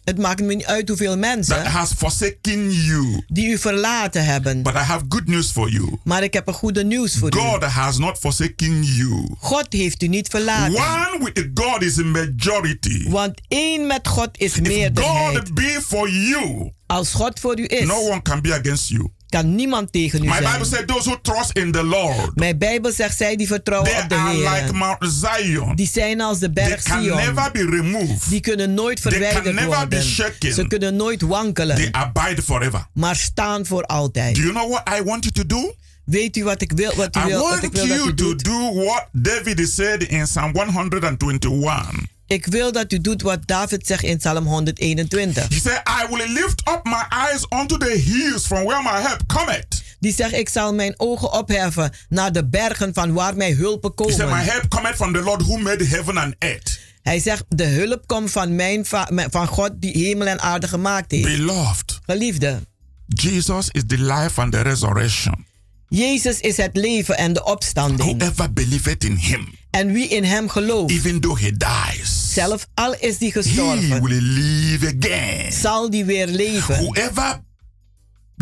Het 0.03 0.17
maakt 0.17 0.41
me 0.41 0.53
niet 0.53 0.65
uit 0.65 0.87
hoeveel 0.87 1.17
mensen 1.17 1.65
has 1.65 1.91
forsaken 1.97 2.71
you. 2.71 3.23
die 3.27 3.47
u 3.49 3.57
verlaten 3.57 4.25
hebben. 4.25 4.63
But 4.63 4.73
I 4.73 4.77
have 4.77 5.05
good 5.09 5.27
news 5.27 5.51
for 5.51 5.69
you. 5.69 5.97
Maar 6.03 6.23
ik 6.23 6.33
heb 6.33 6.47
een 6.47 6.53
goede 6.53 6.83
nieuws 6.83 7.17
voor 7.17 7.35
u. 7.35 7.37
God 7.39 7.63
has 7.63 7.97
not 7.97 8.17
forsaken 8.17 8.83
you. 8.83 9.27
God 9.37 9.65
heeft 9.69 10.03
u 10.03 10.07
niet 10.07 10.27
verlaten. 10.27 10.75
One 10.75 11.31
with 11.33 11.49
God 11.53 11.81
is 11.81 11.99
a 11.99 12.03
majority. 12.03 13.09
Want 13.09 13.41
één 13.47 13.87
met 13.87 14.07
God 14.07 14.29
is 14.33 14.59
meerderheid. 14.59 15.37
God 15.37 15.53
be 15.53 15.79
for 15.87 16.09
you, 16.09 16.71
Als 16.87 17.13
God 17.13 17.39
voor 17.39 17.59
u 17.59 17.65
is, 17.67 17.85
no 17.85 18.09
one 18.09 18.21
can 18.21 18.41
be 18.41 18.53
against 18.53 18.87
you. 18.89 19.11
Kan 19.31 19.55
niemand 19.55 19.91
tegen 19.91 20.23
u 20.23 20.27
My 20.27 20.31
Bible 20.37 20.49
zijn. 20.51 20.65
said 20.65 20.87
those 20.87 21.09
who 21.09 21.19
trust 21.21 21.51
in 21.57 21.71
the 21.71 21.83
Lord, 21.83 22.35
Mijn 22.35 22.57
Bijbel 22.57 22.91
zegt 22.91 23.17
zij 23.17 23.35
die 23.35 23.47
vertrouwen 23.47 23.91
they 23.91 24.01
op 24.03 24.09
de 24.09 24.15
are 24.15 24.37
like 24.37 24.49
Heer. 24.49 24.75
Mount 24.75 24.97
Zion. 24.99 25.75
Die 25.75 25.87
zijn 25.93 26.21
als 26.21 26.39
de 26.39 26.51
They 26.53 26.67
berg 26.67 26.83
can 26.83 27.03
never 27.05 27.51
be 27.51 27.65
removed. 27.65 28.29
Die 28.29 28.39
kunnen 28.39 28.73
nooit 28.73 29.01
They 29.01 29.11
can 29.11 29.21
verwijderd 29.21 29.55
never 29.55 29.69
be 29.69 29.75
worden. 29.77 30.03
shaken. 30.03 30.53
Ze 30.53 30.67
kunnen 30.67 30.95
nooit 30.95 31.21
wankelen. 31.21 31.75
They 31.75 31.91
abide 31.91 32.41
forever. 32.41 32.85
Maar 32.93 33.15
staan 33.15 33.65
voor 33.65 33.83
altijd. 33.83 34.35
Do 34.35 34.41
you 34.41 34.53
know 34.53 34.71
what 34.71 34.89
I 34.99 35.03
want 35.03 35.23
you 35.23 35.33
to 35.47 35.55
do? 35.55 35.75
Weet 36.05 36.37
u 36.37 36.43
wat 36.43 36.61
ik 36.61 36.71
wil, 36.75 36.93
wat 36.95 37.15
u 37.15 37.19
I 37.19 37.23
wil, 37.25 37.39
wat 37.49 37.55
ik 37.55 37.61
want 37.61 37.73
wil 37.73 37.87
dat 37.87 37.97
u 37.97 37.99
you 38.01 38.13
to 38.13 38.13
doet? 38.13 38.43
do 38.43 38.73
what 38.83 39.07
David 39.11 39.69
said 39.69 40.03
in 40.03 40.23
Psalm 40.23 40.51
121. 40.55 41.89
Ik 42.31 42.45
wil 42.45 42.71
dat 42.71 42.91
u 42.91 43.01
doet 43.01 43.21
wat 43.21 43.39
David 43.47 43.87
zegt 43.87 44.03
in 44.03 44.17
Psalm 44.17 44.45
121. 44.45 45.47
He 45.49 45.59
said, 45.59 45.81
I 45.87 46.15
will 46.15 46.31
lift 46.31 46.69
up 46.69 46.79
my 46.83 47.03
eyes 47.09 47.45
unto 47.49 47.77
the 47.77 48.01
hills 48.05 48.45
from 48.45 48.63
where 48.63 48.81
my 48.83 49.01
help 49.01 49.21
cometh. 49.27 49.81
Die 49.99 50.13
zegt, 50.13 50.33
ik 50.33 50.49
zal 50.49 50.73
mijn 50.73 50.93
ogen 50.97 51.31
opheffen 51.33 51.91
naar 52.09 52.31
de 52.31 52.47
bergen 52.47 52.93
van 52.93 53.13
waar 53.13 53.35
mijn 53.35 53.55
hulpen 53.55 53.91
He 53.95 54.03
said, 54.11 54.17
My 54.17 54.23
komen. 54.25 54.43
help 54.45 54.67
cometh 54.69 54.95
from 54.95 55.13
the 55.13 55.21
Lord 55.21 55.41
who 55.41 55.57
made 55.57 55.85
heaven 55.85 56.17
and 56.17 56.35
earth. 56.39 56.79
Hij 57.01 57.19
zegt, 57.19 57.43
de 57.47 57.65
hulp 57.65 58.07
komt 58.07 58.31
van, 58.31 58.55
mijn 58.55 58.85
va- 58.85 59.09
van 59.29 59.47
God 59.47 59.71
die 59.75 59.91
hemel 59.97 60.27
en 60.27 60.39
aarde 60.41 60.67
gemaakt 60.67 61.11
heeft. 61.11 61.23
Beloved, 61.37 61.99
Geliefde, 62.05 62.59
Jesus 63.07 63.69
is 63.69 63.81
the 63.87 63.97
life 63.97 64.41
and 64.41 64.51
the 64.51 64.61
resurrection. 64.61 65.45
Jezus 65.87 66.39
is 66.39 66.57
het 66.57 66.75
leven 66.75 67.17
en 67.17 67.33
de 67.33 67.43
opstanding. 67.43 68.17
Whoever 68.19 68.53
believeth 68.53 69.03
in 69.03 69.15
him, 69.15 69.47
En 69.69 69.91
wie 69.91 70.07
in 70.07 70.23
hem 70.23 70.49
gelooft, 70.49 70.91
even 70.91 71.19
though 71.19 71.39
he 71.41 71.51
dies, 71.57 72.20
zelf 72.33 72.67
al 72.73 72.95
is 72.99 73.17
die 73.17 73.31
he 73.31 73.41
gestorven, 73.41 74.03
will 74.03 74.21
live 74.21 74.95
again. 74.99 75.51
zal 75.51 75.89
die 75.89 76.05
weer 76.05 76.27
leven. 76.27 76.75
Whoever 76.75 77.39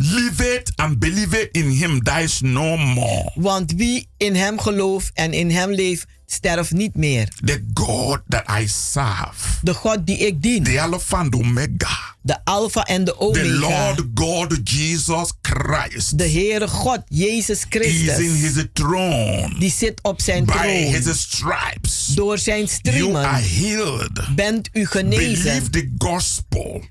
liveth 0.01 0.71
and 0.75 0.99
believeth 0.99 1.47
in 1.51 1.69
him 1.69 2.03
dies 2.03 2.41
no 2.41 2.77
more. 2.77 3.31
Want 3.35 3.73
wie 3.75 4.07
in 4.17 4.35
hem 4.35 4.59
gelooft 4.59 5.11
en 5.13 5.33
in 5.33 5.51
hem 5.51 5.71
leeft, 5.71 6.05
sterft 6.25 6.71
niet 6.71 6.95
meer. 6.95 7.27
The 7.45 7.63
God 7.73 8.21
that 8.27 8.43
I 8.61 8.67
serve, 8.67 9.33
De 9.61 9.73
God 9.73 10.05
die 10.05 10.17
ik 10.17 10.41
dien, 10.41 10.63
the 10.63 10.81
Alpha 10.81 11.17
and 11.17 11.35
Omega, 11.35 12.15
de 12.21 12.37
Alpha 12.43 12.83
en 12.83 13.03
de 13.03 13.11
the 13.11 13.19
Omega, 13.19 13.45
Lord 13.59 14.01
God 14.13 14.59
Jesus 14.69 15.31
Christ, 15.41 16.17
de 16.17 16.29
Heere 16.29 16.67
God, 16.67 17.01
Jezus 17.07 17.49
is 17.49 17.63
in 17.63 17.69
Christus, 17.69 18.17
his 18.55 18.65
throne. 18.73 19.55
die 19.59 19.71
zit 19.71 19.99
op 20.03 20.21
zijn 20.21 20.45
By 20.45 20.51
troon. 20.51 20.93
his 20.93 21.19
stripes, 21.21 22.05
Door 22.15 22.37
zijn 22.37 22.67
you 22.81 23.15
are 23.15 23.41
striemen 23.41 23.43
healed. 23.43 24.35
bent 24.35 24.69
u 24.73 24.85
genezen. 24.85 25.43
Believe 25.43 25.69
the 25.69 25.91
gospel. 25.97 26.81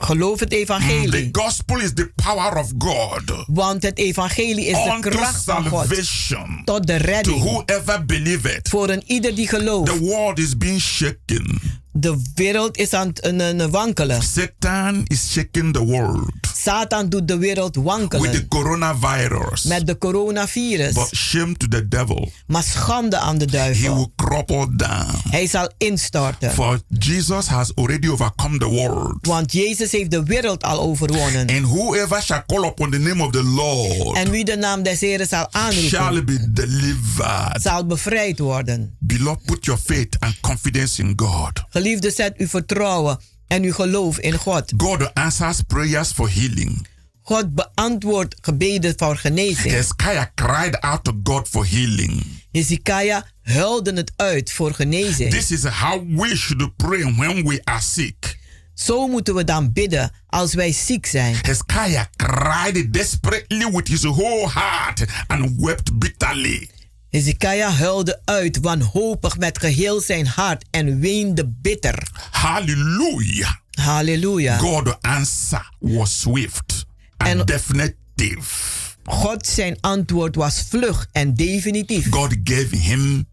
Geloof 0.00 0.40
het 0.40 0.50
The 0.50 0.56
evangelie. 0.56 1.28
gospel 1.32 1.80
is 1.80 1.92
the 1.94 2.12
power 2.14 2.56
of 2.56 2.70
God 2.78 3.44
Want 3.46 3.82
het 3.82 3.98
evangelie 3.98 4.64
is 4.66 4.84
de 4.84 4.96
kracht 5.00 5.44
van 5.44 5.68
God 5.68 5.86
tot 6.64 6.86
de 6.86 6.96
to 6.98 7.04
redding 7.04 7.42
whoever 7.42 8.04
believeth. 8.04 8.68
voor 8.68 8.88
een 8.88 9.02
ieder 9.06 9.34
die 9.34 9.48
gelooft. 9.48 9.92
The 9.92 9.98
world 9.98 10.38
is 10.38 10.56
being 10.56 10.80
shaken. 10.80 11.60
De 11.92 12.22
wereld 12.34 12.76
is 12.76 12.92
aan 12.92 13.12
het 13.22 13.70
wankelen. 13.70 14.22
Satan 14.22 15.02
is 15.06 15.32
shaking 15.32 15.72
the 15.72 15.84
world 15.84 16.30
Satan 16.56 17.08
doet 17.08 17.28
de 17.28 17.36
wereld 17.38 17.74
with 17.76 17.84
the 17.84 17.90
wankelen 17.90 18.48
coronavirus. 18.48 19.62
met 19.62 19.86
de 19.86 19.98
coronavirus. 19.98 20.92
But 20.94 21.10
shame 21.16 21.56
to 21.56 21.66
the 21.68 21.88
devil. 21.88 22.30
Maar 22.46 22.62
schande 22.62 23.18
aan 23.18 23.38
de 23.38 23.44
He 23.44 23.50
duivel. 23.50 23.94
will 23.94 24.12
crumple 24.16 24.76
down. 24.76 25.14
Hij 25.30 25.46
zal 25.46 25.70
instorten. 25.78 26.50
For 26.52 26.80
Jesus 26.98 27.46
has 27.46 27.74
already 27.74 28.08
overcome 28.08 28.58
the 28.58 28.66
world. 28.66 29.26
Want 29.26 29.52
Jezus 29.52 29.92
heeft 29.92 30.10
de 30.10 30.22
wereld 30.22 30.62
al 30.62 30.80
overwonnen. 30.80 31.46
And 31.48 31.60
whoever 31.66 32.22
shall 32.22 32.42
call 32.46 32.64
upon 32.64 32.90
the 32.90 32.98
name 32.98 33.22
of 33.24 33.30
the 33.32 33.42
Lord 33.44 34.16
En 34.16 34.30
wie 34.30 34.44
de 34.44 34.56
naam 34.56 34.82
des 34.82 35.00
Heren 35.00 35.26
zal 35.26 35.48
shall 35.50 35.62
aanroepen, 35.62 36.24
be 36.26 36.52
delivered. 36.52 37.62
zal 37.62 37.86
bevrijd 37.86 38.38
worden. 38.38 38.96
Beloved, 38.98 39.44
put 39.44 39.64
your 39.64 39.80
faith 39.84 40.16
and 40.18 40.40
confidence 40.40 41.02
in 41.02 41.12
God. 41.16 41.64
Geliefde, 41.78 42.10
zet 42.10 42.36
uw 42.36 42.46
vertrouwen 42.46 43.18
en 43.46 43.62
uw 43.62 43.72
geloof 43.72 44.18
in 44.18 44.36
God. 44.36 44.72
God 44.76 45.14
answers 45.14 45.60
prayers 45.66 46.12
for 46.12 46.30
healing. 46.30 46.86
God 47.22 47.54
beantwoordt 47.54 48.36
gebeden 48.40 48.94
voor 48.96 49.16
genezing. 49.16 49.72
Hezekiah 49.72 50.24
cried 50.34 50.80
out 50.80 51.04
to 51.04 51.20
God 51.22 51.48
for 51.48 51.66
healing. 51.66 52.22
Hezekiah 52.52 53.22
huilde 53.42 53.92
het 53.92 54.12
uit 54.16 54.52
voor 54.52 54.74
genezing. 54.74 55.30
This 55.30 55.50
is 55.50 55.64
how 55.64 56.02
we 56.16 56.36
should 56.36 56.76
pray 56.76 57.14
when 57.16 57.44
we 57.44 57.60
are 57.64 57.80
sick. 57.80 58.38
Zo 58.74 59.06
moeten 59.06 59.34
we 59.34 59.44
dan 59.44 59.72
bidden 59.72 60.10
als 60.26 60.54
wij 60.54 60.72
ziek 60.72 61.06
zijn. 61.06 61.36
Hezekiah 61.42 62.04
cried 62.16 62.92
desperately 62.92 63.70
with 63.70 63.88
his 63.88 64.02
whole 64.02 64.48
heart 64.48 65.04
and 65.26 65.50
wept 65.56 65.98
bitterly. 65.98 66.70
Hezekiah 67.10 67.78
huilde 67.78 68.20
uit 68.24 68.58
wanhopig 68.60 69.38
met 69.38 69.58
geheel 69.58 70.00
zijn 70.00 70.26
hart 70.26 70.64
en 70.70 71.00
weende 71.00 71.46
bitter. 71.48 72.08
Hallelujah. 72.30 73.52
Halleluja. 73.70 74.58
God's 74.58 74.96
answer 75.00 75.70
was 75.78 76.20
swift 76.20 76.86
and 77.16 77.28
En- 77.40 77.46
definitive. 77.46 78.42
God 79.04 79.46
zijn 79.46 79.76
antwoord 79.80 80.34
was 80.34 80.64
vlug 80.68 81.06
en 81.12 81.34
definitief. 81.34 82.06
God 82.10 82.36
gave 82.44 82.76
him 82.76 83.26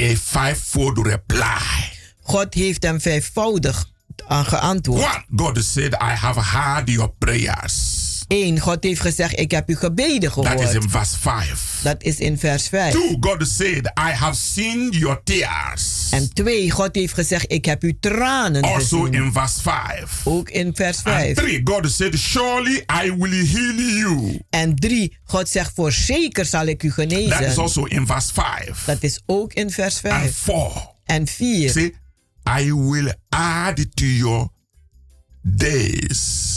a 0.00 0.16
fivefold 0.16 1.06
reply. 1.06 1.92
God 2.22 2.54
heeft 2.54 2.82
hem 2.82 3.00
vijfvoudig 3.00 3.84
aan 4.26 4.44
geantwoord. 4.44 5.04
One, 5.04 5.24
God 5.36 5.64
said, 5.64 5.92
I 5.92 6.14
have 6.14 6.40
heard 6.40 6.88
your 6.90 7.10
prayers. 7.18 8.04
1. 8.28 8.58
God 8.60 8.84
heeft 8.84 9.00
gezegd, 9.00 9.38
ik 9.38 9.50
heb 9.50 9.68
uw 9.68 9.76
gebeden 9.76 10.30
That 10.32 10.60
is 10.60 10.60
in 10.60 10.66
gehoord. 10.66 10.90
verse 10.90 11.18
5. 11.18 11.80
Dat 11.82 12.02
is 12.02 12.18
in 12.18 12.38
vers 12.38 12.68
5. 12.68 12.92
2. 12.92 13.16
God 13.20 13.48
said, 13.48 13.86
I 13.86 14.10
have 14.12 14.34
seen 14.34 14.90
your 14.90 15.20
tears. 15.24 16.08
En 16.10 16.32
2. 16.34 16.70
God 16.70 16.94
heeft 16.94 17.14
gezegd, 17.14 17.52
ik 17.52 17.64
heb 17.64 17.82
uw 17.82 17.92
tranen 18.00 18.62
Also 18.62 19.00
gezien. 19.00 19.22
in 19.24 19.32
verse 19.32 19.60
5. 19.62 20.20
Ook 20.24 20.48
in 20.50 20.74
vers 20.74 20.96
And 21.04 21.14
5. 21.16 21.34
3. 21.36 21.60
God 21.64 21.90
said, 21.90 22.18
Surely 22.18 22.84
I 23.04 23.12
will 23.16 23.46
heal 23.46 23.74
you. 23.74 24.40
En 24.50 24.74
3. 24.76 25.16
God 25.24 25.48
zegt, 25.48 25.72
voorzeker 25.74 26.44
zal 26.44 26.66
ik 26.66 26.82
u 26.82 26.88
That 26.88 27.10
is 27.12 27.16
genezen. 27.16 27.62
also 27.62 27.84
in 27.84 28.06
verse 28.06 28.32
5. 28.32 28.84
Dat 28.84 29.02
is 29.02 29.20
ook 29.26 29.52
in 29.52 29.70
vers 29.70 30.02
And 30.04 30.14
5. 30.22 30.34
4. 30.36 30.94
En 31.04 31.26
4. 31.26 31.70
Say, 31.70 31.94
I 32.60 32.72
will 32.74 33.12
add 33.28 33.86
to 33.96 34.04
your 34.04 34.48
days 35.42 36.55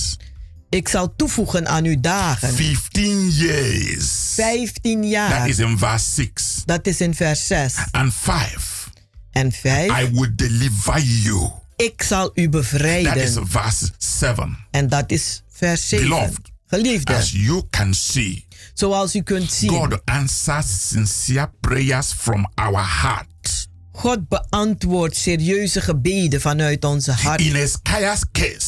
Ik 0.69 0.87
zal 0.89 1.13
toevoegen 1.15 1.67
aan 1.67 1.85
uw 1.85 1.99
dagen. 1.99 2.53
15 2.53 3.29
years. 3.29 4.33
15 4.35 5.01
That 5.01 5.09
jaar. 5.09 5.47
is 5.49 5.59
in 5.59 5.77
verse 5.77 6.05
6. 6.13 6.61
Dat 6.65 6.87
is 6.87 7.01
in 7.01 7.15
vers 7.15 7.47
6. 7.47 7.73
And 7.91 8.13
5. 8.13 8.89
En 9.31 9.51
5. 9.51 10.01
I 10.01 10.09
will 10.11 10.31
deliver 10.35 11.01
you. 11.01 11.49
Ik 11.75 12.03
zal 12.03 12.31
u 12.33 12.43
That 12.43 12.43
is 12.43 12.49
bevrijden. 12.49 13.47
verse 13.47 13.89
7. 13.97 14.57
En 14.71 14.87
dat 14.89 15.11
is 15.11 15.43
vers 15.51 15.87
7. 15.89 16.07
Beloved, 16.09 16.39
Geliefde, 16.67 17.15
As 17.15 17.31
you 17.31 17.63
can 17.69 17.93
see, 17.93 18.47
zoals 18.73 19.15
u 19.15 19.21
kunt 19.21 19.51
zien, 19.51 19.69
God 19.69 20.01
answers 20.05 20.87
sincere 20.87 21.51
prayers 21.59 22.13
from 22.17 22.51
our 22.55 23.01
heart. 23.01 23.67
God 23.91 24.27
beantwoordt 24.27 25.15
serieuze 25.15 25.81
gebeden 25.81 26.41
vanuit 26.41 26.83
onze 26.85 27.11
hart. 27.11 27.41
In 27.41 27.55
Hezekiah's 27.55 28.21
case, 28.31 28.67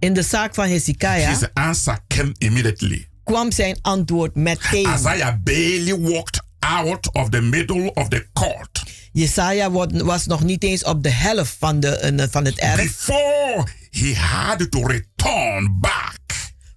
In 0.00 0.12
de 0.14 0.22
zaak 0.22 0.54
van 0.54 0.68
Hezekiah 0.68 1.28
his 1.28 1.48
answer 1.54 1.98
came 2.08 2.34
immediately. 2.38 3.08
kwam 3.24 3.52
zijn 3.52 3.78
antwoord 3.82 4.34
meteen. 4.34 4.88
Isaiah 4.94 5.34
barely 5.42 5.98
walked 6.00 6.42
out 6.58 7.12
of 7.12 7.28
the 7.28 7.40
middle 7.40 7.92
of 7.94 8.08
the 8.08 8.26
court 8.32 8.82
Jesaja 9.12 9.70
wa- 9.70 9.86
was 10.04 10.26
nog 10.26 10.42
niet 10.42 10.62
eens 10.62 10.84
op 10.84 11.02
de 11.02 11.10
helft 11.10 11.56
van, 11.58 11.80
de, 11.80 12.28
van 12.30 12.44
het 12.44 12.58
erf 12.58 12.76
before 12.82 13.66
he 13.90 14.14
had 14.14 14.70
to 14.70 14.86
return 14.86 15.78
back 15.80 16.18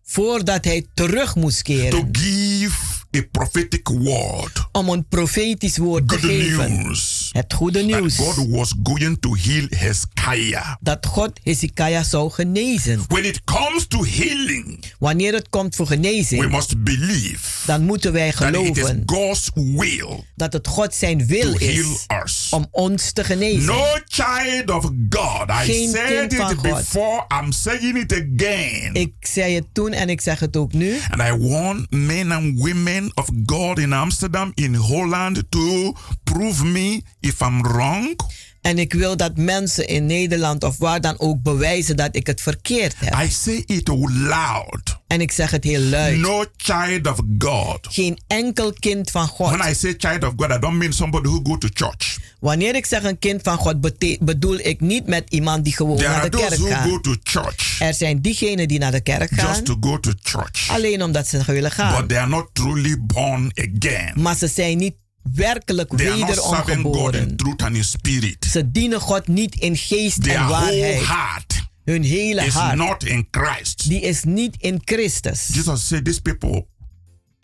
voordat 0.03 0.63
hij 0.65 0.85
terug 0.93 1.35
moest 1.35 1.63
to 1.63 1.73
keren 1.73 2.09
give 2.11 2.75
a 3.15 3.21
prophetic 3.31 3.87
word. 3.87 4.67
om 4.71 4.89
een 4.89 5.07
profetisch 5.07 5.77
woord 5.77 6.07
te 6.07 6.17
Good 6.17 6.29
geven. 6.29 6.83
news. 6.83 7.29
Het 7.31 7.53
goede 7.53 7.79
That 7.87 7.99
nieuws 7.99 8.15
God 8.15 8.47
was 8.49 8.73
going 8.83 9.17
to 9.19 9.35
heal 9.35 9.65
Hezekiah. 9.69 10.75
dat 10.81 11.05
God 11.05 11.39
Hezekiah 11.43 12.03
zou 12.03 12.31
genezen. 12.31 13.01
When 13.07 13.25
it 13.25 13.43
comes 13.43 13.87
to 13.87 14.03
healing, 14.05 14.83
Wanneer 14.99 15.33
het 15.33 15.49
komt 15.49 15.75
voor 15.75 15.87
we 15.87 15.93
genezing, 15.93 16.51
must 16.51 16.83
believe 16.83 17.65
dan 17.65 17.85
moeten 17.85 18.11
wij 18.13 18.31
that 18.31 18.49
it 18.55 18.55
is 18.77 18.83
geloven 18.83 19.03
God's 19.05 19.49
will 19.53 20.23
dat 20.35 20.53
het 20.53 20.67
God 20.67 20.93
zijn 20.93 21.25
wil 21.27 21.51
to 21.51 21.57
is 21.65 21.75
heal 22.07 22.21
us. 22.23 22.47
om 22.51 22.67
ons 22.71 23.11
te 23.11 23.23
genezen. 23.23 23.65
No 23.65 23.83
child 24.05 24.69
of 24.71 24.83
God. 25.09 25.49
I 25.49 25.65
Geen 25.71 25.89
said 25.89 26.07
kind 26.27 26.33
van 26.35 26.51
it 26.51 26.57
God. 26.57 26.77
before. 26.77 27.25
I'm 27.41 27.51
saying 27.51 27.97
it 27.97 28.11
again. 28.13 28.93
Ik 28.93 29.13
zei 29.19 29.55
het 29.55 29.65
toen 29.73 29.91
en 29.91 30.09
ik 30.09 30.21
zeg 30.21 30.39
het 30.39 30.57
ook 30.57 30.73
nu. 30.73 30.97
And 31.09 31.21
I 31.21 31.47
want 31.49 31.91
men 31.91 32.31
and 32.31 32.59
women 32.59 33.02
of 33.17 33.29
God 33.45 33.79
in 33.79 33.93
Amsterdam, 33.93 34.53
in 34.57 34.73
Holland, 34.73 35.51
to 35.51 35.93
prove 36.25 36.63
me 36.63 37.03
if 37.21 37.41
I'm 37.41 37.61
wrong. 37.63 38.15
En 38.63 38.77
ik 38.79 38.93
wil 38.93 39.17
dat 39.17 39.37
mensen 39.37 39.87
in 39.87 40.05
Nederland 40.05 40.63
of 40.63 40.77
waar 40.77 41.01
dan 41.01 41.19
ook 41.19 41.41
bewijzen 41.41 41.95
dat 41.95 42.15
ik 42.15 42.27
het 42.27 42.41
verkeerd 42.41 42.93
heb. 42.97 43.13
I 43.23 43.29
say 43.31 43.63
it 43.65 43.87
loud. 44.09 44.97
En 45.07 45.21
ik 45.21 45.31
zeg 45.31 45.51
het 45.51 45.63
heel 45.63 45.81
luid. 45.81 46.17
No 46.17 46.45
child 46.57 47.07
of 47.07 47.19
God. 47.37 47.87
Geen 47.89 48.17
enkel 48.27 48.73
kind 48.79 49.11
van 49.11 49.27
God. 49.27 49.49
When 49.55 49.69
I 49.69 49.73
say 49.73 49.93
child 49.97 50.23
of 50.23 50.33
God, 50.35 50.51
I 50.51 50.59
don't 50.59 50.77
mean 50.77 50.93
somebody 50.93 51.27
who 51.27 51.39
go 51.43 51.57
to 51.57 51.67
church. 51.73 52.17
Wanneer 52.39 52.75
ik 52.75 52.85
zeg 52.85 53.03
een 53.03 53.19
kind 53.19 53.41
van 53.43 53.57
God, 53.57 53.77
bedoel 54.19 54.59
ik 54.59 54.79
niet 54.81 55.07
met 55.07 55.23
iemand 55.29 55.63
die 55.63 55.75
gewoon 55.75 55.97
There 55.97 56.09
naar 56.09 56.29
de 56.29 56.37
kerk 56.37 56.55
who 56.55 56.65
go 56.65 56.71
gaat. 56.73 57.03
to 57.03 57.15
church 57.23 57.79
Er 57.79 57.93
zijn 57.93 58.21
diegenen 58.21 58.67
die 58.67 58.79
naar 58.79 58.91
de 58.91 59.01
kerk 59.01 59.29
gaan, 59.33 59.47
just 59.47 59.65
to 59.65 59.77
go 59.79 59.99
to 59.99 60.11
church, 60.21 60.69
alleen 60.69 61.03
omdat 61.03 61.27
ze 61.27 61.43
willen 61.45 61.71
gaan. 61.71 61.99
but 61.99 62.09
they 62.09 62.17
are 62.17 62.27
not 62.29 62.49
truly 62.53 62.97
born 63.01 63.51
again. 63.53 64.21
Maar 64.21 64.35
ze 64.35 64.47
zijn 64.47 64.77
niet 64.77 64.95
werkelijk 65.33 65.93
wederom 65.93 66.25
serving 66.55 66.55
God 66.55 66.65
in 66.65 66.81
geboren. 67.19 67.35
truth 67.35 67.61
and 67.61 67.75
in 67.75 67.83
spirit. 67.83 68.45
Ze 68.51 68.71
dienen 68.71 68.99
God 68.99 69.27
niet 69.27 69.55
in 69.55 69.75
geest 69.77 70.23
Their 70.23 70.35
en 70.35 70.47
waarheid. 70.47 71.61
Hun 71.83 72.03
hele 72.03 72.45
is 72.45 72.53
hart, 72.53 72.75
not 72.75 73.03
in 73.03 73.27
Christ. 73.31 73.89
die 73.89 74.01
is 74.01 74.23
niet 74.23 74.55
in 74.59 74.81
Christus. 74.85 75.47
Jesus 75.53 75.87
said, 75.87 76.05
These 76.05 76.21
people 76.21 76.67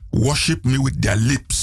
worship 0.10 0.64
me 0.64 0.82
with 0.84 1.02
their 1.02 1.16
lips, 1.18 1.58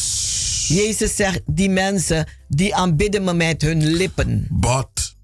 Jezus 0.69 1.17
zegt, 1.17 1.41
die 1.47 1.71
mensen, 1.71 2.27
die 2.49 2.75
aanbidden 2.75 3.25
me 3.25 3.35
met 3.35 3.63
hun 3.63 3.87
lippen. 3.87 4.47
but 4.51 5.15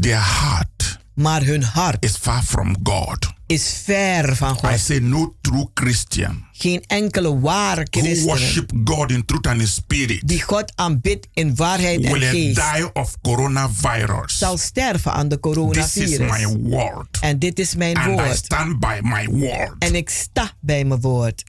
their 0.00 0.20
heart 0.40 0.98
Maar 1.14 1.42
hun 1.44 1.62
hart 1.62 2.04
is 2.04 2.16
far 2.16 2.42
from 2.42 2.76
God. 2.82 3.34
Is 3.46 3.80
ver 3.84 4.36
van 4.36 4.54
I 4.54 4.58
God. 4.68 4.78
say, 4.78 4.98
No 4.98 5.34
true 5.40 5.66
Christian 5.74 6.44
Geen 6.52 6.82
enkele 6.86 7.38
ware 7.40 7.86
who 7.90 8.00
christen 8.00 8.26
worship 8.26 8.72
God 8.84 9.10
in 9.10 9.24
truth 9.24 9.46
and 9.46 9.60
in 9.60 9.66
spirit 9.66 10.28
die 10.28 10.40
God 10.42 10.72
aanbidt 10.74 11.28
in 11.32 11.54
waarheid 11.56 12.04
en 12.04 12.12
will 12.12 12.28
geest 12.28 12.56
die 12.72 12.92
of 12.92 13.16
coronavirus. 13.22 14.38
zal 14.38 14.56
sterven 14.58 15.12
aan 15.12 15.28
de 15.28 15.40
This 15.40 15.96
is 15.96 16.16
coronavirus. 16.16 16.18
my 16.52 16.68
word. 16.70 17.18
En 17.20 17.38
dit 17.38 17.58
is 17.58 17.74
mijn 17.74 17.96
And 17.96 18.06
I 18.20 18.22
woord. 18.22 18.36
stand 18.36 18.78
by 18.80 18.98
my 19.02 19.26
word. 19.30 19.74
En 19.78 19.94
ik 19.94 20.10
sta 20.10 20.50
bij 20.60 20.84
mijn 20.84 21.00
woord. 21.00 21.42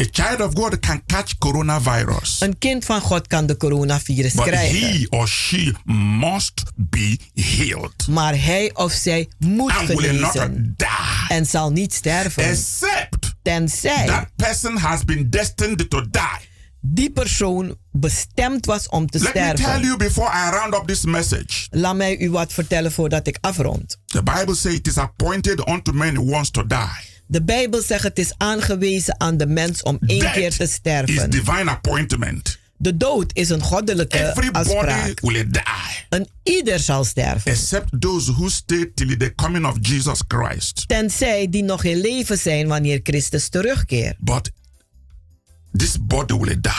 A 0.00 0.04
child 0.12 0.40
of 0.40 0.54
God 0.54 0.78
can 0.80 1.02
catch 1.06 1.38
coronavirus, 1.38 2.40
Een 2.40 2.58
kind 2.58 2.84
van 2.84 3.00
God 3.00 3.26
kan 3.26 3.46
de 3.46 3.56
coronavirus 3.56 4.32
but 4.34 4.44
krijgen. 4.44 4.78
he 4.88 5.06
or 5.10 5.28
she 5.28 5.74
must 6.20 6.62
be 6.76 7.18
healed 7.34 8.06
Maar 8.08 8.42
hij 8.44 8.70
of 8.74 8.92
zij 8.92 9.28
moet 9.38 9.72
and 9.72 9.88
will 9.88 10.20
not 10.20 10.30
genezen. 10.30 10.74
die. 10.76 10.86
En 11.28 11.46
zal 11.46 11.70
niet 11.72 11.94
sterven. 11.94 12.42
Except 12.44 13.34
Tenzij 13.42 14.06
that 14.06 14.26
person 14.36 14.76
has 14.76 15.04
been 15.04 15.30
destined 15.30 15.90
to 15.90 16.00
die. 16.10 16.48
die 16.80 17.10
persoon 17.10 17.76
bestemd 17.92 18.66
was 18.66 18.88
om 18.88 19.06
te 19.06 19.18
Let 19.18 19.34
me 19.34 19.40
tell 19.40 19.56
sterven. 19.56 19.82
you 19.84 19.96
before 19.96 20.28
I 20.28 20.50
round 20.50 20.74
up 20.74 20.86
this 20.86 21.04
message. 21.04 21.66
Laat 21.70 21.96
mij 21.96 22.18
u 22.18 22.30
wat 22.30 22.52
vertellen 22.52 22.92
voordat 22.92 23.26
ik 23.26 23.38
afrond. 23.40 23.98
The 24.06 24.22
Bible 24.22 24.54
says 24.54 24.74
it 24.74 24.86
is 24.86 24.96
appointed 24.98 25.66
unto 25.68 25.92
man 25.92 26.14
who 26.14 26.24
wants 26.30 26.50
to 26.50 26.66
die. 26.66 27.08
De 27.30 27.42
Bijbel 27.42 27.82
zegt 27.82 28.02
het 28.02 28.18
is 28.18 28.32
aangewezen 28.36 29.20
aan 29.20 29.36
de 29.36 29.46
mens 29.46 29.82
om 29.82 29.98
één 30.06 30.32
keer 30.32 30.50
te 30.56 30.62
Is 30.62 30.72
sterven. 30.72 31.30
divine 31.30 31.70
appointment. 31.70 32.58
De 32.76 32.96
dood 32.96 33.30
is 33.34 33.48
een 33.48 33.62
goddelijke 33.62 34.18
Everybody 34.18 34.58
afspraak. 34.70 35.20
will 35.20 35.46
die. 35.50 35.62
En 36.08 36.28
ieder 36.42 36.78
zal 36.78 37.04
sterven. 37.04 37.50
Except 37.50 38.00
those 38.00 38.32
who 38.32 38.48
stay 38.48 38.90
till 38.94 39.16
the 39.16 39.34
coming 39.34 39.66
of 39.66 39.76
Jesus 39.80 40.22
Christ. 40.28 40.88
Tenzij 40.88 41.48
die 41.50 41.62
nog 41.62 41.84
in 41.84 42.00
leven 42.00 42.38
zijn 42.38 42.66
wanneer 42.68 43.00
Christus 43.02 43.48
terugkeert. 43.48 44.16
But 44.18 44.50
this 45.76 45.96
body 46.06 46.34
will 46.34 46.60
die. 46.60 46.72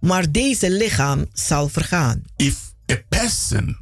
Maar 0.00 0.32
deze 0.32 0.70
lichaam 0.70 1.26
zal 1.32 1.68
vergaan. 1.68 2.22
If 2.36 2.56
a 2.92 2.96
person 3.08 3.76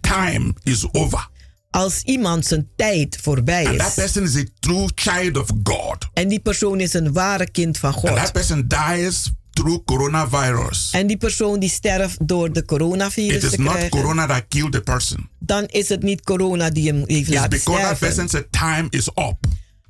time 0.00 0.54
is 0.62 0.92
over 0.92 1.28
Als 1.72 2.02
iemand 2.02 2.46
zijn 2.46 2.68
tijd 2.76 3.18
voorbij 3.22 3.66
and 3.66 3.78
that 3.78 3.88
is 3.88 3.94
person 3.94 4.22
is 4.22 4.36
a 4.36 4.44
true 4.60 4.88
child 4.94 5.36
of 5.36 5.48
God 5.62 6.08
en 6.12 6.28
die 6.28 6.40
persoon 6.40 6.80
is 6.80 6.92
een 6.92 7.12
ware 7.12 7.50
kind 7.50 7.78
van 7.78 7.94
and 7.94 8.02
that 8.02 8.18
God 8.18 8.32
person 8.32 8.68
dies 8.68 9.32
through 9.52 9.84
coronavirus, 9.84 10.90
en 10.92 11.06
die 11.06 11.16
persoon 11.16 11.60
die 11.60 11.68
sterft 11.70 12.28
door 12.28 12.52
de 12.52 12.60
it 12.60 12.66
coronavirus 12.66 13.42
is 13.42 13.50
te 13.50 13.60
not 13.60 13.72
krijgen, 13.72 13.90
corona 13.90 14.26
that 14.26 14.44
killed 14.48 14.72
the 14.72 14.80
person. 14.80 15.28
dan 15.38 15.64
is 15.66 15.88
het 15.88 16.02
niet 16.02 16.22
corona 16.22 16.70
die 16.70 16.86
hem 16.88 17.02
heeft 17.06 17.28
It's 17.28 17.28
laten 17.28 17.50
because 17.50 17.82
that 17.82 17.96
sterven. 17.96 18.06
person's 18.16 18.46
time 18.50 18.86
is 18.90 19.08
up. 19.08 19.36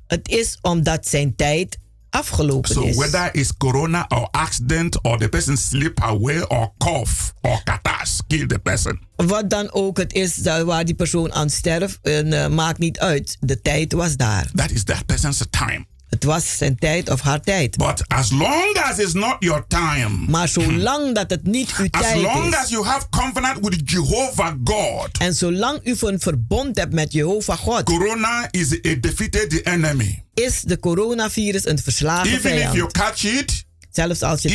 Het 0.07 0.27
is 0.29 0.57
omdat 0.61 1.07
zijn 1.07 1.35
tijd 1.35 1.77
afgelopen 2.13 2.73
So 2.73 2.81
is. 2.83 2.95
whether 2.95 3.29
it's 3.33 3.51
corona 3.57 4.05
or 4.07 4.27
accident 4.31 4.99
or 5.03 5.17
the 5.17 5.27
person 5.29 5.57
slip 5.57 5.99
away 6.03 6.41
or 6.47 6.71
cough 6.77 7.33
or 7.41 7.61
catarrh 7.63 8.01
kill 8.27 8.47
the 8.47 8.59
person. 8.59 8.99
Wat 9.15 9.49
dan 9.49 9.71
ook 9.73 9.97
het 9.97 10.13
is 10.13 10.35
dat- 10.35 10.65
waar 10.65 10.85
die 10.85 10.95
persoon 10.95 11.33
aan 11.33 11.49
sterft, 11.49 11.99
en, 12.01 12.33
eh, 12.33 12.47
maakt 12.47 12.79
niet 12.79 12.99
uit. 12.99 13.37
De 13.39 13.61
tijd 13.61 13.93
was 13.93 14.15
daar. 14.15 14.47
That 14.55 14.71
is 14.71 14.83
that 14.83 15.05
person's 15.05 15.43
time. 15.49 15.85
Het 16.13 16.23
was 16.23 16.57
zijn 16.57 16.75
tijd 16.79 17.09
of 17.09 17.21
haar 17.21 17.41
tijd. 17.41 17.77
But 17.77 18.03
as 18.07 18.31
long 18.31 18.77
as 18.83 18.97
it's 18.97 19.13
not 19.13 19.35
your 19.39 19.63
time, 19.67 20.09
Maar 20.27 20.47
zolang 20.47 21.15
dat 21.15 21.29
het 21.29 21.45
niet 21.47 21.73
uw 21.79 21.87
as 21.91 22.01
tijd 22.01 22.21
long 22.21 22.47
is. 22.47 22.55
as 22.55 22.69
you 22.69 22.85
have 22.85 23.05
covenant 23.09 23.57
with 23.61 23.81
Jehovah 23.91 24.53
God, 24.63 25.09
En 25.17 25.33
zolang 25.35 25.79
u 25.83 25.95
een 25.99 26.19
verbond 26.19 26.77
hebt 26.77 26.93
met 26.93 27.13
Jehovah 27.13 27.57
God, 27.57 27.83
corona 27.83 28.47
is 28.51 28.73
a 28.73 28.95
defeated 28.99 29.65
enemy. 29.65 30.23
is 30.33 30.61
de 30.61 30.79
coronavirus 30.79 31.65
een 31.67 31.79
verslagen 31.79 32.31
Even 32.33 32.53
if 32.53 32.59
you 32.61 32.71
vijand. 32.71 32.91
catch 32.91 33.23
it, 33.23 33.65
Zelfs 33.93 34.21
als 34.21 34.41
je 34.41 34.49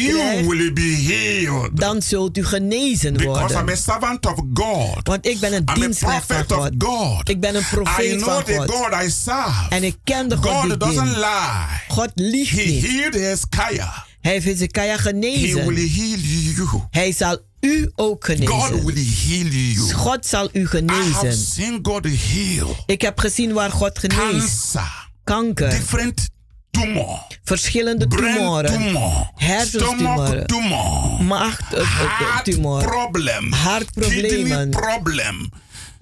krijgt, 0.45 1.77
dan 1.81 2.03
zult 2.03 2.39
u 2.39 2.45
genezen 2.45 3.13
Because 3.13 3.53
I'm 3.53 3.57
a 3.57 3.61
worden. 3.61 3.77
servant 3.79 4.27
of 4.27 4.35
God. 4.55 4.99
Want 5.07 5.27
ik 5.27 5.39
ben 5.41 5.53
een 5.53 5.65
dienstknecht 5.75 6.27
van 6.27 6.45
God. 6.49 6.71
God. 6.79 7.29
Ik 7.29 7.41
ben 7.41 7.55
een 7.55 7.61
I 7.61 7.65
profeet 7.71 8.17
know 8.23 8.47
van 8.47 8.55
God. 8.57 8.71
God 8.71 9.03
I 9.03 9.11
serve. 9.11 9.67
En 9.69 9.83
ik 9.85 9.97
ken 10.05 10.29
de 10.29 10.37
God 10.37 10.45
die 10.45 10.53
God 10.53 10.73
ik 10.73 10.81
doesn't 10.81 11.17
lie. 11.17 11.81
God 11.89 12.11
liegt 12.15 12.51
He 12.57 12.65
niet. 12.65 12.87
healed 12.87 13.15
Hezekiah. 13.15 13.97
Hij 14.21 14.33
heeft 14.33 14.45
Hezekiah 14.45 14.85
He 14.99 15.03
will 15.03 15.13
genezen. 15.13 15.65
heal 15.65 16.19
you. 16.19 16.69
Hij 16.91 17.13
zal 17.13 17.39
u 17.61 17.91
ook 17.97 18.25
God 18.27 18.37
genezen. 18.37 18.85
will 18.87 19.05
heal 19.27 19.47
you. 19.47 19.93
God 19.93 20.27
zal 20.27 20.49
u 20.53 20.61
I 20.61 20.63
have 20.63 20.69
genezen. 20.77 21.33
seen 21.37 21.79
God 21.83 22.05
heal 22.07 22.77
Ik 22.87 23.01
heb 23.03 23.19
gezien 23.19 23.53
waar 23.53 23.71
God 23.71 23.99
geneest. 23.99 24.21
cancer, 24.73 25.09
Kanker, 25.25 25.71
different 25.71 26.29
tumor, 26.81 27.27
verschillende 27.45 28.07
tumoren, 28.07 28.73
tumor, 28.73 29.31
heart 29.35 29.81
maagtumor, 31.21 32.83
problem, 32.83 33.53
hartproblemen. 33.53 34.29
kidney 34.29 34.69
problem. 34.69 35.51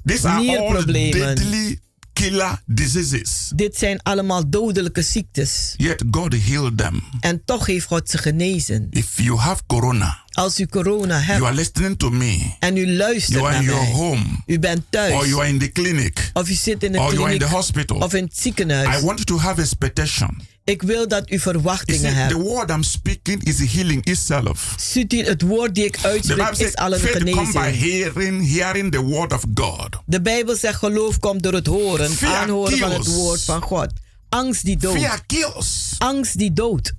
These 0.04 0.28
are 0.28 0.58
all 0.58 0.84
deadly 0.84 1.78
killer 2.12 2.62
diseases. 2.66 3.52
Dit 3.54 3.76
zijn 3.76 4.02
allemaal 4.02 4.50
dodelijke 4.50 5.02
ziektes. 5.02 5.74
Yet 5.76 6.04
God 6.10 6.34
healed 6.44 6.78
them. 6.78 7.02
En 7.20 7.44
toch 7.44 7.66
heeft 7.66 7.86
God 7.86 8.10
ze 8.10 8.18
genezen. 8.18 8.86
If 8.90 9.20
you 9.20 9.38
have 9.38 9.62
corona, 9.66 10.24
Als 10.36 10.60
u 10.60 10.66
corona 10.66 11.18
you 11.20 11.32
are 11.32 11.42
hebt 11.44 11.56
listening 11.56 11.98
to 11.98 12.10
me, 12.10 12.56
en 12.58 12.76
u 12.76 12.96
luistert 12.96 13.32
you 13.38 13.44
are 13.46 13.52
naar 13.52 13.62
in 13.62 13.68
your 13.68 13.82
mij. 13.82 13.92
home, 13.92 14.24
U 14.46 14.58
bent 14.58 14.78
or 14.78 14.84
thuis. 14.90 15.26
you 15.28 15.40
are 15.40 15.48
in 15.48 15.58
the 15.58 15.72
clinic, 15.72 16.30
Of 16.32 16.48
u 16.48 16.52
zit 16.54 16.82
in 16.82 16.92
de 16.92 16.98
or 16.98 17.12
you 17.12 17.24
are 17.24 17.32
in 17.32 17.38
kliniek. 17.38 17.40
the 17.48 17.54
hospital. 17.56 17.96
Of 17.96 18.14
in 18.14 18.24
het 18.24 18.32
I 18.32 18.40
ziekenhuis. 18.40 19.02
want 19.02 19.18
you 19.18 19.24
to 19.24 19.38
have 19.38 19.60
expectation. 19.60 20.40
Ik 20.64 20.82
wil 20.82 21.08
dat 21.08 21.30
u 21.30 21.38
verwachtingen 21.38 22.00
see, 22.00 22.10
the 22.12 22.16
hebt. 22.18 22.32
word 22.32 22.70
I'm 22.70 22.82
speaking 22.82 23.42
is 23.44 23.72
healing 23.72 24.04
itself. 24.04 24.74
Ziet 24.78 25.12
u, 25.12 25.24
het 25.24 25.42
woord 25.42 25.74
die 25.74 25.84
ik 25.84 25.98
uitspreek 26.02 26.56
is 26.56 26.74
al 26.76 26.92
een 26.92 26.98
faith 27.00 27.30
comes 27.30 27.52
by 27.52 27.58
genezing. 27.72 27.92
hearing, 28.14 28.52
hearing 28.56 28.92
the 28.92 29.00
word 29.02 29.32
of 29.32 29.42
God. 29.54 29.88
De 30.06 30.20
Bijbel 30.22 30.56
zegt 30.56 30.78
geloof 30.78 31.18
komt 31.18 31.42
door 31.42 31.52
het 31.52 31.66
horen, 31.66 32.10
Fear 32.10 32.34
aanhoren 32.36 32.78
van 32.78 32.90
het 32.90 33.02
kills. 33.02 33.14
woord 33.16 33.42
van 33.42 33.62
God. 33.62 33.86
Angst 34.28 34.64
die 34.64 34.76
doodt. 34.76 34.98
Fear 34.98 35.20
kills. 35.26 35.94
Angst 35.98 36.38
die 36.38 36.52
doodt. 36.52 36.92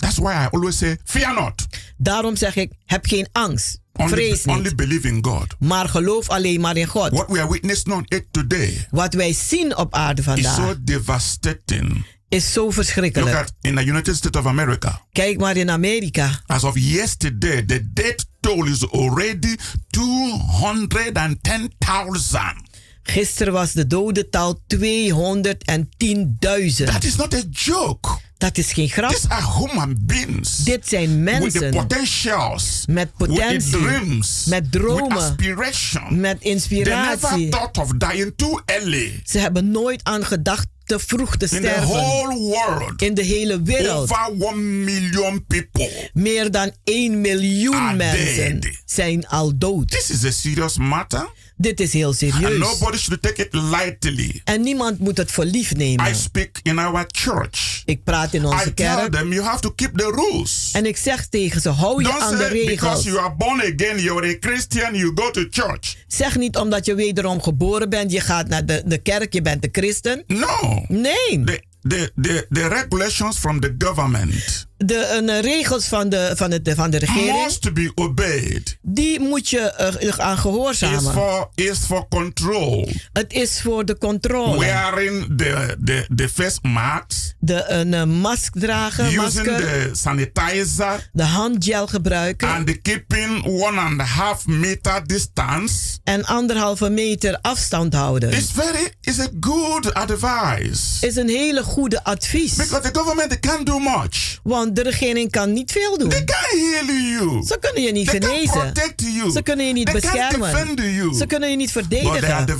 That's 0.00 0.18
why 0.18 0.32
I 0.32 0.48
always 0.50 0.78
say, 0.78 0.96
fear 1.04 1.34
not. 1.34 1.66
Daarom 1.96 2.36
zeg 2.36 2.56
ik, 2.56 2.72
heb 2.86 3.06
geen 3.06 3.28
angst. 3.32 3.78
Only, 3.92 4.10
Vrees 4.12 4.44
niet. 4.44 4.56
only 4.56 4.74
believe 4.74 5.08
in 5.08 5.24
God. 5.24 5.46
Maar 5.58 5.88
geloof 5.88 6.28
alleen 6.28 6.60
maar 6.60 6.76
in 6.76 6.86
God. 6.86 7.10
What 7.10 7.28
we 7.28 7.40
are 7.40 7.50
witnessing 7.50 7.94
on 7.94 8.04
it 8.08 8.26
today 8.30 8.86
Wat 8.90 9.14
wij 9.14 9.32
zien 9.32 9.76
op 9.76 9.94
aarde 9.94 10.20
is 10.20 10.26
vandaag 10.26 10.54
so 10.56 10.74
devastating. 10.84 12.04
is 12.28 12.52
zo 12.52 12.62
Look 12.64 12.72
verschrikkelijk. 12.72 13.36
at 13.36 13.52
in 13.60 13.74
the 13.76 13.84
United 13.84 14.16
States 14.16 14.38
of 14.38 14.46
America. 14.46 15.00
Kijk 15.12 15.38
maar 15.38 15.56
in 15.56 15.70
Amerika. 15.70 16.40
As 16.46 16.64
of 16.64 16.78
yesterday, 16.78 17.62
the 17.62 17.92
death 17.92 18.24
toll 18.40 18.68
is 18.68 18.88
already 18.90 19.56
210,000. 19.90 22.68
Gisteren 23.02 23.52
was 23.52 23.72
de 23.72 23.86
dodental 23.86 24.60
210.000. 24.66 26.86
That 26.86 27.04
is 27.04 27.16
not 27.16 27.34
a 27.34 27.42
joke. 27.50 28.08
Dat 28.40 28.58
is 28.58 28.72
geen 28.72 28.88
grap. 28.88 29.10
These 29.10 29.28
are 29.28 29.46
human 29.58 29.96
beings. 30.00 30.56
Dit 30.56 30.88
zijn 30.88 31.24
with 31.24 31.34
the 31.52 31.58
mensen 31.60 31.70
potentials, 31.70 32.82
met 32.86 33.08
with 33.16 33.28
potentie, 33.28 33.70
dreams, 33.70 34.44
met 34.46 34.62
with 34.62 34.72
dromen, 34.72 35.16
aspiration. 35.16 36.20
met 36.20 36.40
They 36.40 36.50
never 36.52 36.70
inspiratie. 36.70 37.48
thought 37.48 37.78
of 37.78 37.88
dying 37.92 38.32
too 38.36 38.60
early. 38.66 39.20
Ze 39.24 39.38
hebben 39.38 39.70
nooit 39.70 40.04
aan 40.04 40.24
gedacht 40.24 40.66
te 40.84 40.98
vroeg 40.98 41.36
te 41.36 41.44
In 41.44 41.50
the 41.50 41.56
sterven. 41.56 41.86
whole 41.88 42.38
world, 42.38 43.02
In 43.02 43.14
de 43.14 43.22
hele 43.22 43.62
wereld. 43.62 44.10
over 44.10 44.46
one 44.46 44.60
million 44.60 45.44
people. 45.46 46.10
Meer 46.12 46.50
dan 46.50 46.70
1 46.84 47.20
miljoen 47.20 47.96
mensen 47.96 48.60
dead. 48.60 48.82
zijn 48.84 49.28
al 49.28 49.58
dood. 49.58 49.90
This 49.90 50.10
is 50.10 50.24
a 50.24 50.30
serious 50.30 50.76
matter, 50.78 51.28
Dit 51.60 51.80
is 51.80 51.92
heel 51.92 52.06
and 52.06 52.16
serieus. 52.16 52.58
nobody 52.58 52.96
should 52.98 53.22
take 53.22 53.42
it 53.42 53.52
lightly. 53.52 54.40
En 54.44 54.60
niemand 54.62 54.98
moet 54.98 55.16
het 55.16 55.30
voor 55.30 55.44
lief 55.44 55.70
I 55.70 55.74
nemen. 55.76 56.14
speak 56.14 56.50
in 56.62 56.78
our 56.78 57.04
church. 57.08 57.82
Ik 57.84 58.04
praat 58.04 58.34
in 58.34 58.44
onze 58.44 58.68
I 58.68 58.74
tell 58.74 58.96
kerk. 58.96 59.12
them 59.12 59.32
you 59.32 59.44
have 59.44 59.60
to 59.60 59.70
keep 59.70 59.96
the 59.98 60.10
rules. 60.30 60.70
En 60.72 60.86
ik 60.86 60.96
zeg 60.96 61.26
tegen 61.26 61.60
ze, 61.60 61.68
hou 61.68 62.02
je 62.02 62.12
aan 62.12 62.30
de 62.30 62.36
say 62.36 62.64
because 62.64 62.70
regels. 62.70 63.04
you 63.04 63.18
are 63.18 63.34
born 63.38 63.60
again, 63.60 63.98
you're 63.98 64.26
a 64.28 64.36
Christian, 64.40 64.94
you 64.94 65.12
go 65.14 65.30
to 65.30 65.44
church. 65.50 65.96
Zeg 66.06 66.36
niet 66.36 66.56
omdat 66.56 66.86
je 66.86 66.94
wederom 66.94 67.42
geboren 67.42 67.88
bent, 67.90 68.12
je 68.12 68.20
gaat 68.20 68.48
naar 68.48 68.66
de, 68.66 68.82
de 68.86 68.98
kerk, 68.98 69.32
je 69.32 69.42
bent 69.42 69.62
de 69.62 69.68
christen. 69.72 70.24
No. 70.26 70.84
Nee. 70.88 71.44
The, 71.44 71.62
the, 71.88 72.12
the, 72.20 72.46
the 72.50 72.68
regulations 72.68 73.38
from 73.38 73.60
the 73.60 73.74
government 73.78 74.68
De 74.84 74.96
eh, 74.96 75.40
regels 75.40 75.84
van 75.84 76.08
de, 76.08 76.32
van, 76.34 76.50
het, 76.50 76.72
van 76.74 76.90
de 76.90 76.98
regering, 76.98 77.72
be 77.72 77.92
obeyed. 77.94 78.78
die 78.82 79.20
moet 79.20 79.48
je 79.48 79.60
eh, 79.60 80.18
aan 80.18 80.38
gehoorzamen. 80.38 81.12
for, 81.12 81.50
it's 81.54 81.78
for 81.78 82.08
control. 82.08 82.88
Het 83.12 83.32
is 83.32 83.60
voor 83.62 83.84
de 83.84 83.98
controle. 83.98 84.58
Wearing 84.58 85.36
the, 85.36 85.76
the, 85.84 86.06
the 86.14 86.28
face 86.28 86.58
masks, 86.62 87.34
De 87.38 87.64
een 87.68 87.94
eh, 87.94 88.04
mask 88.04 88.58
dragen, 88.58 89.04
using 89.04 89.22
masker, 89.22 89.58
the 89.60 89.90
sanitizer, 89.92 91.08
de 91.12 91.22
handgel 91.22 91.86
gebruiken 91.86 92.48
and 92.48 92.66
the 92.66 92.80
keeping 92.80 93.44
one 93.44 93.80
and 93.80 94.00
a 94.00 94.04
half 94.04 94.46
meter 94.46 95.06
distance. 95.06 95.98
en 96.04 96.24
anderhalve 96.24 96.90
meter 96.90 97.38
afstand 97.42 97.94
houden. 97.94 98.32
It's 98.32 98.50
very, 98.52 98.92
it's 99.00 99.18
a 99.18 99.28
good 99.40 99.94
advice. 99.94 101.06
Is 101.06 101.16
een 101.16 101.28
hele 101.28 101.62
goede 101.62 102.04
advies. 102.04 102.54
Because 102.54 102.90
the 102.90 102.98
government 102.98 103.40
can't 103.40 103.66
do 103.66 103.78
much. 103.78 104.38
Want 104.42 104.69
de 104.72 104.82
regering 104.82 105.30
kan 105.30 105.52
niet 105.52 105.72
veel 105.72 105.98
doen. 105.98 106.08
They 106.08 106.24
can't 106.24 106.50
heal 106.50 106.84
you. 106.96 107.42
Ze 107.46 107.56
kunnen 107.60 107.82
je 107.82 107.92
niet 107.92 108.10
They 108.10 108.20
genezen. 108.20 108.52
protect 108.72 109.00
you. 109.02 109.30
Ze 109.30 109.42
kunnen 109.42 109.66
je 109.66 109.72
niet 109.72 109.84
They 109.86 109.94
beschermen. 110.00 110.76
you. 110.94 111.14
Ze 111.14 111.26
kunnen 111.26 111.50
je 111.50 111.56
niet 111.56 111.72
But 111.72 111.90
they 111.90 112.00
verdedigen. 112.02 112.56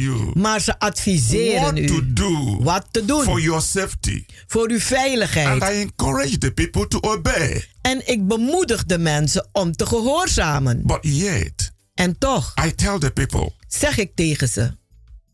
you 0.00 0.30
Maar 0.34 0.60
ze 0.60 0.78
adviseren 0.78 1.60
what 1.60 1.86
to 1.86 1.94
u 1.94 2.12
do 2.12 2.62
wat 2.62 2.86
te 2.90 2.98
for 3.06 3.06
doen 3.24 3.40
your 3.42 3.60
safety. 3.62 4.24
voor 4.46 4.68
uw 4.68 4.74
And 4.74 4.82
veiligheid. 4.82 5.62
I 5.62 5.80
encourage 5.80 6.38
the 6.38 6.50
people 6.52 6.88
to 6.88 6.98
obey. 7.00 7.64
En 7.82 8.08
ik 8.08 8.26
bemoedig 8.28 8.84
de 8.84 8.98
mensen 8.98 9.48
om 9.52 9.72
te 9.76 9.86
gehoorzamen. 9.86 10.82
But 10.86 10.98
yet, 11.00 11.72
En 11.94 12.18
toch 12.18 12.52
I 12.66 12.74
tell 12.74 12.98
the 12.98 13.10
people, 13.10 13.52
zeg 13.68 13.98
ik 13.98 14.10
tegen 14.14 14.48
ze: 14.48 14.70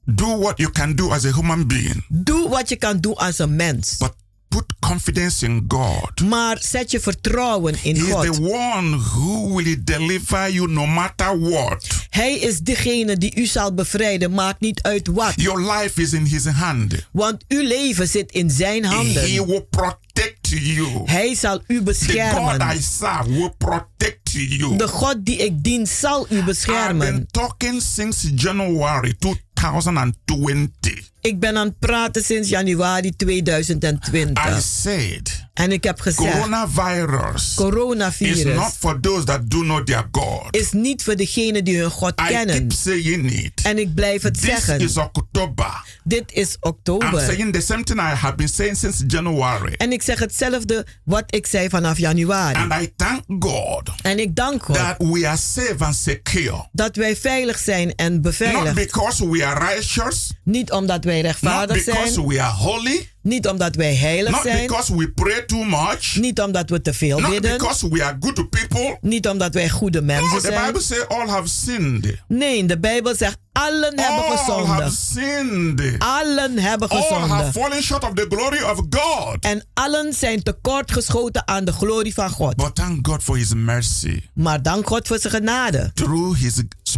do 0.04 0.38
what 0.38 0.58
you 0.58 0.70
can 0.70 0.94
do 0.94 1.10
as 1.10 1.24
a 1.24 1.32
human 1.34 1.66
being. 1.66 2.04
doe 2.08 2.48
wat 2.48 2.68
je 2.68 2.76
kan 2.76 3.00
doen 3.00 3.14
als 3.14 3.38
een 3.38 3.56
mens. 3.56 3.96
But 3.96 4.12
put 4.50 4.64
confidence 4.80 5.44
in 5.46 5.64
God. 5.68 6.20
Maar 6.28 6.58
zet 6.60 6.90
je 6.90 7.00
vertrouwen 7.00 7.74
in 7.82 7.96
He 7.96 8.02
is 8.06 8.12
God. 8.12 8.22
the 8.34 8.40
one 8.42 8.96
who 8.96 9.54
will 9.54 9.76
deliver 9.84 10.52
you 10.52 10.68
no 10.68 10.86
matter 10.86 11.40
what. 11.40 11.86
Hij 12.10 12.38
is 12.38 12.58
degene 12.60 13.16
die 13.16 13.34
u 13.36 13.46
zal 13.46 13.74
bevrijden, 13.74 14.32
maakt 14.32 14.60
niet 14.60 14.82
uit 14.82 15.06
wat. 15.06 15.32
Your 15.36 15.72
life 15.72 16.02
is 16.02 16.12
in 16.12 16.24
his 16.24 16.44
hand. 16.46 16.94
Want 17.12 17.44
uw 17.48 17.62
leven 17.66 18.08
zit 18.08 18.32
in 18.32 18.50
zijn 18.50 18.84
He 18.84 18.94
handen. 18.94 19.46
will 19.46 19.66
protect 19.70 20.48
you. 20.48 21.02
Hij 21.04 21.34
zal 21.34 21.56
u 21.56 21.62
The 21.66 21.74
God 21.74 21.84
beschermen. 21.84 22.76
I 22.76 22.80
serve 22.82 23.30
will 23.32 23.54
protect 23.58 24.30
you. 24.32 24.76
De 24.76 24.88
God 24.88 25.16
die 25.24 25.36
ik 25.36 25.62
dien 25.64 25.86
zal 25.86 26.26
u 26.30 26.34
I've 26.36 26.44
beschermen. 26.44 26.98
been 27.12 27.26
talking 27.30 27.82
since 27.82 28.34
January 28.34 29.14
2020. 29.60 31.10
Ik 31.20 31.40
ben 31.40 31.56
aan 31.56 31.66
het 31.66 31.78
praten 31.78 32.22
sinds 32.22 32.48
januari 32.48 33.08
I 33.08 33.16
2020. 33.16 34.62
said, 34.62 35.39
En 35.60 35.72
ik 35.72 35.84
heb 35.84 36.00
gezegd, 36.00 36.32
coronavirus 36.32 37.42
is 37.48 37.54
coronavirus 37.54 38.44
not 38.54 38.74
for 38.78 39.00
those 39.00 39.24
that 39.24 39.50
do 39.50 39.62
not 39.62 39.86
their 39.86 40.08
God. 40.12 40.56
is 40.56 40.72
niet 40.72 41.02
voor 41.02 41.16
degenen 41.16 41.64
die 41.64 41.78
hun 41.80 41.90
God 41.90 42.20
I 42.20 42.24
kennen. 42.28 42.54
keep 42.56 42.72
saying 42.72 43.30
it. 43.32 43.52
En 43.62 43.78
ik 43.78 43.94
blijf 43.94 44.22
het 44.22 44.34
This 44.34 44.44
zeggen. 44.44 44.80
is 44.80 44.96
October. 44.96 45.98
Dit 46.04 46.32
is 46.32 46.52
I'm 46.52 46.56
oktober. 46.70 47.20
saying 47.20 47.52
the 47.52 47.60
same 47.60 47.82
thing 47.84 47.98
I 47.98 48.02
have 48.14 48.34
been 48.34 48.48
saying 48.48 48.76
since 48.76 49.04
January. 49.06 49.74
En 49.76 49.92
ik 49.92 50.02
zeg 50.02 50.18
hetzelfde 50.18 50.86
wat 51.04 51.24
ik 51.26 51.46
zei 51.46 51.68
vanaf 51.68 51.98
januari. 51.98 52.54
And 52.58 52.72
I 52.82 52.92
thank 52.96 53.22
God 53.38 53.90
En 54.02 54.18
ik 54.18 54.36
dank 54.36 54.62
God 54.62 54.76
that 54.76 54.94
we 54.98 55.26
are 55.28 55.36
safe 55.36 55.76
and 55.78 55.94
secure. 55.96 56.68
dat 56.72 56.96
wij 56.96 57.16
veilig 57.16 57.58
zijn 57.58 57.94
en 57.94 58.12
Not 58.12 58.22
beveiligd. 58.22 58.74
because 58.74 59.28
we 59.28 59.44
are 59.46 59.66
righteous, 59.74 60.32
Niet 60.44 60.70
omdat 60.72 61.04
wij 61.04 61.16
not 61.16 61.24
rechtvaardig 61.24 61.84
because 61.84 62.12
zijn. 62.12 62.26
we 62.26 62.40
are 62.42 62.52
holy, 62.52 63.09
Niet 63.22 63.48
omdat 63.48 63.74
wij 63.76 63.94
heilig 63.94 64.32
not 64.32 64.42
zijn. 64.42 64.66
because 64.66 64.96
we 64.96 65.10
pray 65.12 65.42
too 65.42 65.62
much, 65.64 66.16
Niet 66.16 66.40
omdat 66.40 66.70
we 66.70 66.82
te 66.82 66.92
veel 66.94 67.18
not 67.20 67.30
bidden. 67.30 67.58
because 67.58 67.88
we 67.88 68.04
are 68.04 68.16
good 68.20 68.50
people. 68.50 68.98
Niet 69.00 69.28
omdat 69.28 69.54
wij 69.54 69.68
goede 69.70 70.00
No, 70.00 70.06
mensen 70.06 70.40
the 70.40 70.46
zijn. 70.46 70.66
Bible 70.66 70.80
says 70.82 71.08
all 71.08 71.28
have 71.28 71.48
sinned. 71.48 72.16
Nee, 72.28 72.66
de 72.66 72.78
Bijbel 72.80 73.14
zegt 73.16 73.36
allen 73.52 73.98
hebben 74.00 74.24
All 74.26 74.36
gezondigd. 74.36 74.98
sinned. 75.12 75.94
Allen 75.98 76.58
hebben 76.58 76.88
All 76.88 76.98
have 77.00 77.12
gezondigd. 77.18 77.52
fallen 77.52 77.82
short 77.82 78.04
of 78.04 78.12
the 78.14 78.26
glory 78.28 78.62
of 78.62 78.80
God. 78.90 79.36
En 79.44 79.64
allen 79.74 80.12
zijn 80.12 80.42
tekortgeschoten 80.42 81.48
aan 81.48 81.64
de 81.64 81.72
glorie 81.72 82.14
van 82.14 82.30
God. 82.30 82.56
But 82.56 82.74
thank 82.74 83.06
God 83.06 83.22
for 83.22 83.36
His 83.36 83.54
mercy. 83.54 84.22
Maar 84.34 84.62
dank 84.62 84.86
God 84.86 85.06
voor 85.06 85.18
zijn 85.18 85.32
genade. 85.32 85.90
Through 85.94 86.38
His 86.40 86.54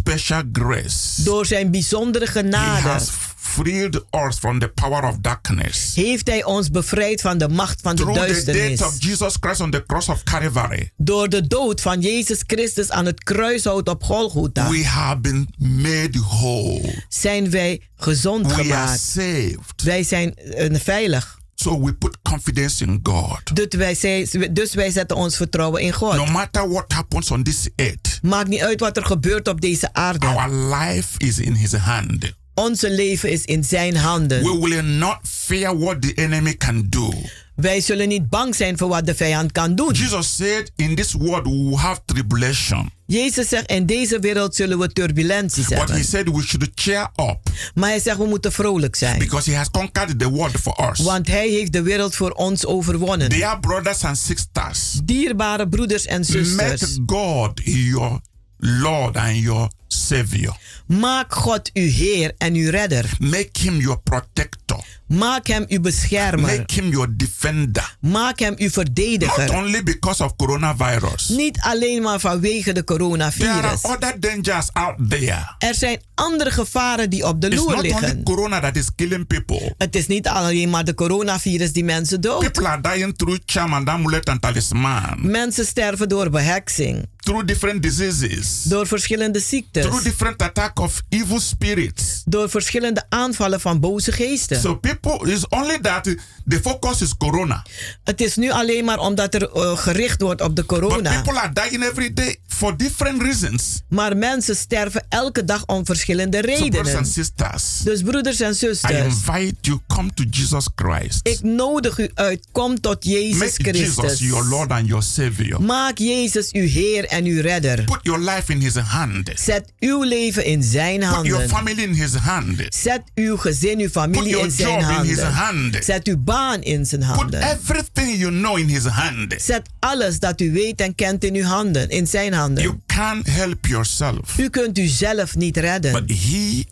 special 0.07 0.41
grace, 0.51 1.23
Door 1.23 1.45
zijn 1.45 1.71
bijzondere 1.71 2.25
He 2.25 2.31
genade 2.31 2.87
has 2.87 3.09
freed 3.37 3.95
us 4.11 4.35
from 4.37 4.59
the 4.59 4.67
power 4.67 5.03
of 5.03 5.17
darkness. 5.21 5.91
heeft 5.95 6.27
Hij 6.27 6.43
ons 6.43 6.71
bevrijd 6.71 7.21
van 7.21 7.37
de 7.37 7.47
macht 7.49 7.81
van 7.81 7.95
de 7.95 8.01
Through 8.01 8.19
the 8.19 8.25
duisternis. 8.27 8.79
death 8.79 8.87
of 8.89 8.95
Jesus 9.03 9.35
Christ 9.39 9.59
on 9.61 9.71
the 9.71 9.83
cross 9.85 10.09
of 10.09 10.23
Calvary, 10.23 10.91
Door 10.97 11.29
de 11.29 11.47
dood 11.47 11.81
van 11.81 11.99
Jezus 12.01 12.43
Christus 12.47 12.89
aan 12.89 13.05
het 13.05 13.23
kruishout 13.23 13.89
op 13.89 14.03
Golgotha 14.03 14.69
we 14.69 14.85
have 14.85 15.17
been 15.19 15.47
made 15.57 16.19
whole. 16.19 17.03
zijn 17.09 17.49
wij 17.49 17.81
gezond 17.95 18.45
We 18.47 18.53
are 18.53 18.63
gemaakt. 18.63 18.99
saved. 18.99 19.83
Wij 19.83 20.03
zijn 20.03 20.35
eh, 20.35 20.79
veilig. 20.79 21.41
So 21.55 21.81
we 21.81 21.93
put 21.93 22.17
confidence 22.21 22.83
in 22.83 22.99
God. 23.03 23.55
Dus 23.55 23.67
wij, 23.69 23.95
zijn- 23.95 24.27
dus 24.53 24.73
wij 24.73 24.91
zetten 24.91 25.17
ons 25.17 25.35
vertrouwen 25.35 25.81
in 25.81 25.91
God. 25.93 26.15
No 26.15 26.25
matter 26.25 26.69
what 26.69 26.91
happens 26.91 27.31
on 27.31 27.43
this 27.43 27.69
earth, 27.75 28.19
Maakt 28.21 28.47
niet 28.47 28.61
uit 28.61 28.79
wat 28.79 28.97
er 28.97 29.05
gebeurt 29.05 29.47
op 29.47 29.61
deze 29.61 29.93
aarde. 29.93 30.25
our 30.25 30.51
life 30.75 31.07
is 31.17 31.39
in 31.39 31.53
His 31.53 31.73
hand. 31.73 32.31
Onze 32.55 32.91
leven 32.91 33.31
is 33.31 33.45
in 33.45 33.63
zijn 33.63 33.95
handen. 33.97 34.43
We 34.43 34.67
will 34.67 34.83
not 34.83 35.17
fear 35.23 35.77
what 35.79 36.01
the 36.01 36.13
enemy 36.13 36.53
can 36.57 36.85
do. 36.89 37.11
Wij 37.55 37.81
zullen 37.81 38.07
niet 38.07 38.29
bang 38.29 38.55
zijn 38.55 38.77
voor 38.77 38.87
wat 38.87 39.05
de 39.05 39.15
vijand 39.15 39.51
kan 39.51 39.75
doen. 39.75 39.91
Jesus 39.93 40.35
said, 40.35 40.71
In 40.75 40.95
this 40.95 41.13
world 41.13 41.45
we 41.45 41.75
have 41.77 41.99
tribulation. 42.05 42.91
Jezus 43.05 43.49
zegt, 43.49 43.69
in 43.71 43.85
deze 43.85 44.19
wereld 44.19 44.55
zullen 44.55 44.79
we 44.79 44.87
turbulenties 44.93 45.67
But 45.67 45.89
he 45.89 46.03
said 46.03 46.29
we 46.29 46.41
should 46.41 46.71
cheer 46.75 47.01
up 47.15 47.39
Maar 47.73 47.89
hij 47.89 47.99
zegt, 47.99 48.17
we 48.17 48.25
moeten 48.25 48.51
vrolijk 48.51 48.95
zijn. 48.95 49.19
because 49.19 49.49
he 49.51 49.57
has 49.57 49.69
conquered 49.71 50.19
the 50.19 50.29
world 50.29 50.51
for 50.61 50.89
us. 50.91 50.99
Want 50.99 51.27
hij 51.27 51.49
heeft 51.49 51.73
de 51.73 51.81
wereld 51.81 52.15
voor 52.15 52.31
ons 52.31 52.65
overwonnen. 52.65 53.29
Dear 53.29 53.59
brothers 53.59 54.03
and 54.03 54.17
sisters, 54.17 54.99
Dierbare 55.03 55.69
broeders 55.69 56.05
en 56.05 56.25
zusters. 56.25 56.81
make 56.81 57.01
God 57.05 57.61
your 57.63 58.19
Lord 58.65 59.15
and 59.15 59.35
your 59.35 59.67
Savior. 59.87 60.55
Maak 60.87 61.33
God 61.33 61.69
uw 61.73 61.89
Heer 61.89 62.31
en 62.37 62.55
uw 62.55 62.69
redder. 62.69 63.05
Make 63.19 63.59
him 63.59 63.79
your 63.79 63.97
protector. 64.03 64.77
Maak 65.07 65.47
hem 65.47 65.65
uw 65.67 65.79
beschermer. 65.81 66.45
Make 66.57 66.73
him 66.73 66.89
your 66.89 67.07
defender. 67.17 67.95
Maak 67.99 68.39
hem 68.39 68.53
uw 68.57 68.63
Not 68.63 68.71
verdediger. 68.73 69.53
only 69.55 69.83
because 69.83 70.23
of 70.23 70.35
coronavirus. 70.35 71.27
Niet 71.29 71.59
alleen 71.61 72.01
maar 72.01 72.19
vanwege 72.19 72.71
de 72.73 72.83
There 72.83 72.97
are 72.97 73.03
coronavirus. 73.07 73.83
other 73.83 74.19
dangers 74.19 74.69
out 74.73 74.95
there. 75.09 75.55
Er 75.57 75.75
zijn 75.75 76.01
andere 76.15 76.51
gevaren 76.51 77.09
die 77.09 77.27
op 77.27 77.41
de 77.41 77.47
It's 77.47 77.55
loer 77.55 77.69
not 77.75 77.77
only 77.83 77.89
liggen. 77.91 78.23
corona 78.23 78.59
that 78.59 78.75
is 78.75 78.87
killing 78.95 79.27
people. 79.27 79.73
Het 79.77 79.95
is 79.95 80.07
niet 80.07 80.27
alleen 80.27 80.69
maar 80.69 80.83
de 80.83 80.93
coronavirus 80.93 81.71
die 81.73 81.83
mensen 81.83 82.21
doodt. 82.21 82.51
People 82.51 82.67
are 82.69 82.81
dying 82.81 83.15
through 83.17 83.39
charm 83.45 83.73
and 83.73 83.89
amulet 83.89 84.29
and 84.29 84.41
talisman. 84.41 85.17
Mensen 85.21 85.65
sterven 85.65 86.09
door 86.09 86.29
beheksing, 86.29 87.05
Through 87.23 87.45
different 87.47 87.81
diseases. 87.81 88.61
door 88.63 88.87
verschillende 88.87 89.39
ziektes, 89.39 89.83
Through 89.85 90.03
different 90.03 90.41
attack 90.41 90.79
of 90.79 91.01
evil 91.09 91.39
spirits. 91.39 92.21
door 92.25 92.49
verschillende 92.49 93.03
aanvallen 93.09 93.59
van 93.61 93.79
boze 93.79 94.11
geesten. 94.11 94.59
So 94.61 94.75
people 94.75 95.31
is 95.31 95.47
only 95.47 95.79
that 95.81 96.03
the 96.47 96.59
focus 96.61 97.01
is 97.01 97.17
corona. 97.17 97.65
Het 98.03 98.21
is 98.21 98.35
nu 98.35 98.51
alleen 98.51 98.85
maar 98.85 98.99
omdat 98.99 99.33
er 99.33 99.51
eh, 99.51 99.77
gericht 99.77 100.21
wordt 100.21 100.41
op 100.41 100.55
de 100.55 100.63
But 100.65 100.79
corona. 100.79 101.21
people 101.21 101.39
are 101.39 101.53
dying 101.53 101.83
every 101.83 102.13
day 102.13 102.37
for 102.47 102.77
different 102.77 103.21
reasons. 103.21 103.81
Maar 103.89 104.17
mensen 104.17 104.55
sterven 104.55 105.05
elke 105.09 105.43
dag 105.45 105.65
om 105.65 105.85
verschillende 105.85 106.37
So 106.37 106.43
brothers 106.43 106.69
redenen. 106.71 106.95
and 106.95 107.07
sisters, 107.07 107.77
Dus 107.83 108.01
broeders 108.01 108.39
en 108.39 108.51
I 108.51 108.53
zusters, 108.53 109.03
invite 109.05 109.55
you 109.61 109.79
come 109.87 110.13
to 110.13 110.23
Jesus 110.29 110.67
Christ. 110.75 111.19
ik 111.27 111.41
nodig 111.41 111.99
u 111.99 112.09
uit, 112.13 112.45
kom 112.51 112.81
tot 112.81 113.05
Jezus 113.05 113.57
Make 113.57 113.77
Jesus 113.77 114.19
your 114.19 114.45
Lord 114.47 114.71
and 114.71 114.87
your 114.87 115.03
Savior. 115.03 115.61
Maak 115.61 115.97
Jezus 115.97 116.51
uw 116.51 116.67
Heer 116.67 117.11
en 117.13 117.25
uw 117.25 117.41
redder. 117.41 117.83
Put 117.83 117.99
your 118.01 118.19
life 118.19 118.51
in 118.51 118.59
His 118.59 118.75
hand. 118.75 119.31
Zet 119.35 119.73
uw 119.79 120.03
leven 120.03 120.45
in 120.45 120.63
zijn 120.63 120.99
Put 120.99 121.09
your 121.09 121.29
handen. 121.31 121.49
family 121.49 121.81
in 121.83 121.93
His 121.93 122.13
hand. 122.15 122.61
Zet 122.69 123.01
uw 123.15 123.37
gezin, 123.37 123.79
uw 123.79 123.83
Put 123.89 123.91
familie 123.91 124.39
in 124.39 124.51
zijn 124.51 124.69
job 124.69 124.79
in 124.79 125.07
His 125.09 125.19
handen. 125.19 125.33
hand. 125.33 125.77
Zet 125.85 126.07
uw 126.07 126.17
baan 126.17 126.61
in 126.61 126.85
zijn 126.85 127.01
Put 127.01 127.09
handen. 127.09 127.41
everything 127.41 128.17
you 128.19 128.31
know 128.31 128.57
in 128.57 128.67
His 128.67 128.85
hand. 128.85 129.33
Zet 129.41 129.69
alles 129.79 130.19
dat 130.19 130.41
u 130.41 130.51
weet 130.51 130.81
en 130.81 130.95
kent 130.95 131.23
in 131.23 131.35
uw 131.35 131.43
handen, 131.43 131.89
in 131.89 132.07
zijn 132.07 132.33
handen. 132.33 132.63
You 132.63 132.79
can't 132.85 133.27
help 133.27 133.65
yourself, 133.65 134.37
U 134.37 134.49
kunt 134.49 134.77
uzelf 134.77 135.35
niet 135.35 135.57
redden. 135.57 135.91
but 135.91 136.09
He 136.09 136.63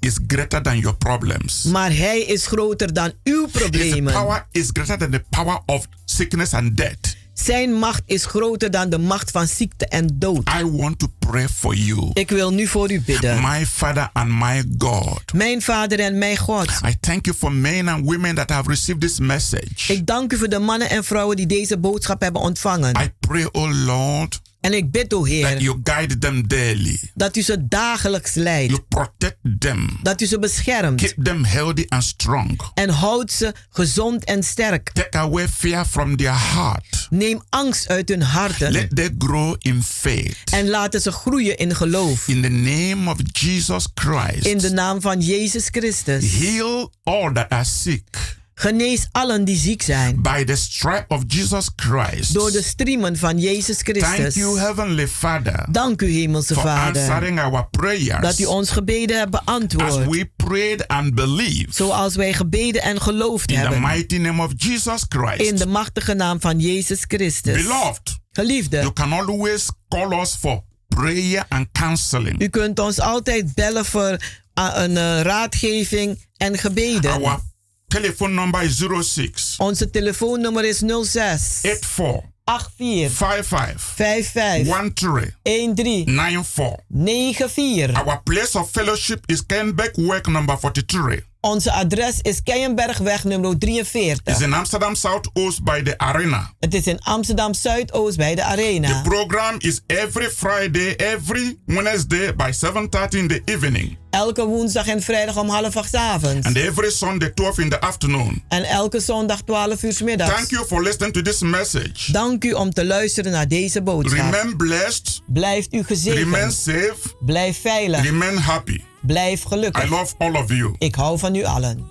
is 0.00 0.18
greater 0.26 0.62
than 0.62 0.78
your 0.78 0.96
problems. 0.96 1.62
Maar 1.62 1.96
hij 1.96 2.20
is 2.20 2.46
groter 2.46 2.92
dan 2.92 3.12
uw 3.24 3.48
His 3.52 3.60
problemen. 3.62 4.12
power 4.12 4.46
is 4.50 4.68
greater 4.72 4.98
than 4.98 5.10
the 5.10 5.22
power 5.30 5.60
of 5.66 5.86
sickness 6.04 6.54
and 6.54 6.76
death. 6.76 7.16
Zijn 7.34 7.72
macht 7.72 8.02
is 8.06 8.24
groter 8.24 8.70
dan 8.70 8.90
de 8.90 8.98
macht 8.98 9.30
van 9.30 9.46
ziekte 9.46 9.86
en 9.86 10.06
dood. 10.14 10.48
I 10.60 10.64
want 10.70 10.98
to 10.98 11.06
pray 11.18 11.48
for 11.48 11.74
you, 11.74 12.10
Ik 12.12 12.30
wil 12.30 12.52
nu 12.52 12.66
voor 12.66 12.90
u 12.92 13.00
bidden. 13.00 13.40
my 13.40 13.66
Father 13.66 14.10
and 14.12 14.28
my 14.30 14.64
God. 14.78 15.32
Mijn 15.34 15.62
Vader 15.62 16.00
en 16.00 16.18
mijn 16.18 16.36
God. 16.36 16.68
I 16.88 16.96
thank 17.00 17.24
you 17.24 17.36
for 17.36 17.52
men 17.52 17.88
and 17.88 18.04
women 18.04 18.34
that 18.34 18.50
have 18.50 18.68
received 18.68 19.00
this 19.00 19.18
message. 19.18 19.92
Ik 19.92 20.06
dank 20.06 20.32
u 20.32 20.36
voor 20.36 20.48
de 20.48 20.58
mannen 20.58 20.90
en 20.90 21.04
vrouwen 21.04 21.36
die 21.36 21.46
deze 21.46 21.78
boodschap 21.78 22.20
hebben 22.20 22.42
ontvangen. 22.42 22.94
I 23.02 23.10
pray, 23.20 23.48
oh 23.52 23.70
Lord, 23.84 24.40
En 24.62 24.72
ik 24.74 24.90
bid, 24.90 25.14
o 25.14 25.18
that 25.18 25.28
Heer, 25.28 25.60
you 25.60 25.80
guide 25.84 26.18
them 26.18 26.48
daily. 26.48 27.10
dat 27.14 27.36
u 27.36 27.42
ze 27.42 27.68
dagelijks 27.68 28.34
leidt. 28.34 28.70
You 28.70 28.82
protect 28.88 29.36
them. 29.58 29.98
Dat 30.02 30.20
u 30.20 30.26
ze 30.26 30.38
beschermt. 30.38 31.00
Keep 31.00 31.24
them 31.24 31.44
healthy 31.44 31.84
and 31.88 32.04
strong. 32.04 32.60
En 32.74 32.88
houdt 32.88 33.32
ze 33.32 33.54
gezond 33.70 34.24
en 34.24 34.42
sterk. 34.42 34.90
Take 34.92 35.18
away 35.18 35.48
fear 35.48 35.84
from 35.84 36.16
their 36.16 36.52
heart. 36.52 37.06
Neem 37.10 37.42
angst 37.48 37.88
uit 37.88 38.08
hun 38.08 38.22
harten. 38.22 38.72
Let 38.72 38.96
them 38.96 39.14
grow 39.18 39.54
in 39.58 39.82
faith. 39.82 40.36
En 40.50 40.68
laten 40.68 41.00
ze 41.00 41.12
groeien 41.12 41.56
in 41.56 41.74
geloof. 41.74 42.28
In 42.28 42.42
the 42.42 42.48
name 42.48 43.10
of 43.10 43.16
Jesus 43.32 43.86
Christ. 43.94 44.46
In 44.46 44.58
de 44.58 44.70
naam 44.70 45.00
van 45.00 45.20
Jezus 45.20 45.68
Christus. 45.70 46.32
Heal 46.32 46.92
all 47.02 47.32
that 47.32 47.48
are 47.48 47.64
sick. 47.64 48.40
Genees 48.62 49.06
allen 49.12 49.44
die 49.44 49.56
ziek 49.56 49.82
zijn. 49.82 50.22
By 50.22 50.44
the 50.44 50.56
stripe 50.56 51.04
of 51.08 51.22
Jesus 51.26 51.70
Christ. 51.76 52.34
Door 52.34 52.50
de 52.50 52.62
striemen 52.62 53.16
van 53.16 53.38
Jezus 53.38 53.76
Thank 53.82 54.04
Christus. 54.04 54.34
you, 54.34 54.58
Heavenly 54.58 55.08
Father, 55.08 55.66
Dank 55.70 56.02
u, 56.02 56.10
Hemelse 56.12 56.54
for 56.54 56.62
Vader. 56.62 57.02
answering 57.02 57.40
our 57.40 57.68
prayers. 57.70 58.20
Dat 58.20 58.38
u 58.38 58.44
ons 58.44 58.70
gebeden 58.70 59.18
hebt 59.18 59.34
as 59.34 59.44
beantwoord. 59.44 60.08
we 60.08 60.30
prayed 60.36 60.88
and 60.88 61.14
believed. 61.14 61.74
Zoals 61.74 62.14
wij 62.14 62.32
gebeden 62.32 62.82
en 62.82 63.00
geloofd 63.00 63.50
In 63.50 63.56
the 63.56 63.60
hebben. 63.62 63.80
mighty 63.80 64.16
name 64.16 64.42
of 64.42 64.50
Jesus 64.56 65.04
Christ. 65.08 65.40
In 65.50 65.56
de 65.56 65.66
machtige 65.66 66.14
naam 66.14 66.40
van 66.40 66.58
Jezus 66.60 67.04
Christus. 67.06 67.62
Beloved, 67.62 68.18
Geliefde. 68.32 68.76
you 68.76 68.92
can 68.92 69.12
always 69.12 69.70
call 69.88 70.20
us 70.20 70.36
for 70.40 70.62
prayer 70.88 71.44
and 71.48 71.66
counseling. 71.72 72.42
U 72.42 72.48
kunt 72.48 72.78
ons 72.78 73.00
altijd 73.00 73.54
bellen 73.54 73.84
voor 73.84 74.10
uh, 74.58 74.70
een 74.74 74.90
uh, 74.90 75.20
raadgeving 75.20 76.26
en 76.36 76.58
gebeden. 76.58 77.12
Our 77.12 77.50
telephone 77.92 78.34
number 78.34 78.62
is 78.62 78.78
06 78.78 79.56
Onze 79.58 79.90
telefoonnummer 79.90 80.64
is 80.64 80.78
06 80.78 81.64
84 81.64 82.22
84 82.46 83.08
55 83.10 83.80
55 83.80 84.66
13 84.66 85.32
13 85.44 86.04
94. 86.06 86.78
94. 86.90 87.92
Our 87.94 88.20
place 88.24 88.56
of 88.56 88.70
fellowship 88.70 89.24
is 89.28 89.42
Kenbeck 89.42 89.96
Work 89.98 90.28
number 90.28 90.56
43. 90.56 91.22
Onze 91.44 91.72
adres 91.72 92.18
is 92.20 92.42
Keienbergweg 92.42 93.24
nummer 93.24 93.58
43. 93.58 94.20
It's 94.24 94.40
in 94.40 94.52
Amsterdam 94.52 94.94
Southoost 94.94 95.62
by 95.64 95.82
the 95.82 95.98
Arena. 95.98 96.52
Het 96.60 96.74
is 96.74 96.86
in 96.86 96.98
Amsterdam 97.00 97.54
Zuidoost 97.54 98.16
bij 98.16 98.34
de 98.34 98.42
Arena. 98.42 98.88
The 99.02 99.08
program 99.08 99.54
is 99.58 99.80
every 99.86 100.30
Friday, 100.30 100.94
every 100.96 101.56
Wednesday 101.66 102.34
by 102.36 102.50
7:30 102.52 103.18
in 103.18 103.28
the 103.28 103.42
evening, 103.44 103.96
Elke 104.10 104.44
woensdag 104.44 104.86
en 104.86 105.02
vrijdag 105.02 105.36
om 105.38 105.48
half 105.48 105.76
acht 105.76 105.94
avonds. 105.94 106.46
and 106.46 106.56
every 106.56 106.90
Sunday 106.90 107.30
12 107.30 107.58
in 107.58 107.68
the 107.68 107.80
afternoon. 107.80 108.42
En 108.48 108.64
elke 108.64 109.00
zondag 109.00 109.40
12 109.42 109.82
uur 109.82 109.92
's 109.92 110.00
middags. 110.02 110.32
Thank 110.34 110.50
you 110.50 110.66
for 110.66 110.82
listening 110.82 111.12
to 111.14 111.22
this 111.22 111.40
message. 111.40 112.12
Dank 112.12 112.44
u 112.44 112.52
om 112.52 112.70
te 112.72 112.84
luisteren 112.84 113.32
naar 113.32 113.48
deze 113.48 113.82
boodschap. 113.82 114.32
Remain 114.32 114.56
blessed, 114.56 115.20
Blijft 115.26 115.74
u 115.74 115.82
gezegend. 115.84 116.22
remain 116.24 116.50
safe, 116.52 116.96
Blijf 117.20 117.60
veilig. 117.60 118.02
remain 118.02 118.36
happy. 118.36 118.80
Blijf 119.02 119.42
gelukkig. 119.42 119.84
I 119.84 119.88
love 119.88 120.14
all 120.18 120.34
of 120.34 120.48
you. 120.48 120.74
Ik 120.78 120.94
hou 120.94 121.18
van 121.18 121.34
u 121.34 121.44
allen. 121.44 121.90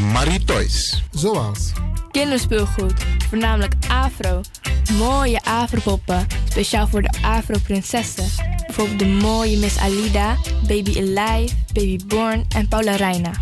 Van 0.00 0.12
Maritoys. 0.12 1.02
Zoals? 1.12 1.72
Kinderspeelgoed, 2.10 2.92
voornamelijk 3.28 3.74
afro. 3.88 4.40
Mooie 4.98 5.40
afropoppen, 5.42 6.26
speciaal 6.48 6.88
voor 6.88 7.02
de 7.02 7.10
afro-prinsessen. 7.22 8.24
Bijvoorbeeld 8.66 8.98
de 8.98 9.06
mooie 9.06 9.58
Miss 9.58 9.78
Alida, 9.78 10.36
Baby 10.66 10.98
Alive, 10.98 11.54
Baby 11.72 11.98
Born 12.06 12.44
en 12.48 12.68
Paula 12.68 12.96
Reina. 12.96 13.32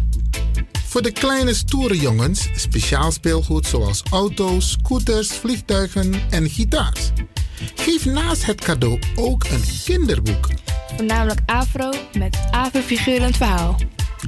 Voor 0.86 1.02
de 1.02 1.10
kleine 1.12 1.54
stoere 1.54 1.98
jongens 1.98 2.48
speciaal 2.54 3.12
speelgoed 3.12 3.66
zoals 3.66 4.02
auto's, 4.10 4.70
scooters, 4.70 5.28
vliegtuigen 5.28 6.14
en 6.30 6.50
gitaars. 6.50 7.10
Geef 7.74 8.04
naast 8.04 8.46
het 8.46 8.60
cadeau 8.60 8.98
ook 9.14 9.44
een 9.44 9.62
kinderboek. 9.84 10.48
Voornamelijk 10.96 11.40
afro 11.46 11.90
met 12.12 12.38
afro-figurend 12.50 13.36
verhaal. 13.36 13.76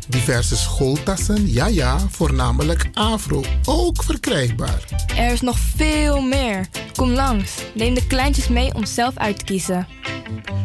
Diverse 0.08 0.56
schooltassen, 0.56 1.52
ja 1.52 1.66
ja, 1.66 1.98
voornamelijk 2.10 2.88
afro, 2.94 3.44
ook 3.64 4.02
verkrijgbaar. 4.02 5.06
Er 5.16 5.32
is 5.32 5.40
nog 5.40 5.58
veel 5.76 6.20
meer. 6.20 6.68
Kom 6.96 7.10
langs. 7.10 7.52
Neem 7.74 7.94
de 7.94 8.06
kleintjes 8.06 8.48
mee 8.48 8.74
om 8.74 8.86
zelf 8.86 9.16
uit 9.16 9.38
te 9.38 9.44
kiezen. 9.44 9.86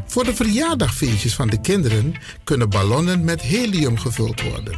Voor 0.05 0.23
de 0.23 0.35
verjaardagfeestjes 0.35 1.35
van 1.35 1.47
de 1.47 1.61
kinderen 1.61 2.15
kunnen 2.43 2.69
ballonnen 2.69 3.23
met 3.23 3.41
helium 3.41 3.97
gevuld 3.97 4.41
worden. 4.41 4.75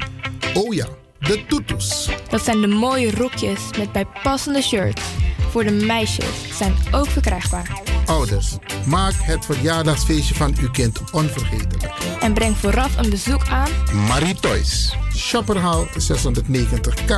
Oh 0.54 0.74
ja, 0.74 0.88
de 1.20 1.46
toetoes. 1.48 2.10
Dat 2.30 2.44
zijn 2.44 2.62
de 2.62 2.68
mooie 2.68 3.12
rokjes 3.12 3.60
met 3.78 3.92
bijpassende 3.92 4.62
shirts. 4.62 5.02
Voor 5.50 5.64
de 5.64 5.72
meisjes 5.72 6.58
zijn 6.58 6.76
ook 6.92 7.08
verkrijgbaar. 7.08 7.82
Ouders, 8.06 8.58
maak 8.86 9.14
het 9.16 9.46
verjaardagsfeestje 9.46 10.36
van 10.36 10.56
uw 10.60 10.72
kind 10.72 11.02
onvergetelijk. 11.12 11.94
En 12.20 12.34
breng 12.34 12.58
vooraf 12.58 12.98
een 12.98 13.10
bezoek 13.10 13.48
aan 13.48 13.70
Marie 14.08 14.36
Toys. 14.36 14.96
Shopperhal 15.16 15.88
690K, 15.88 17.14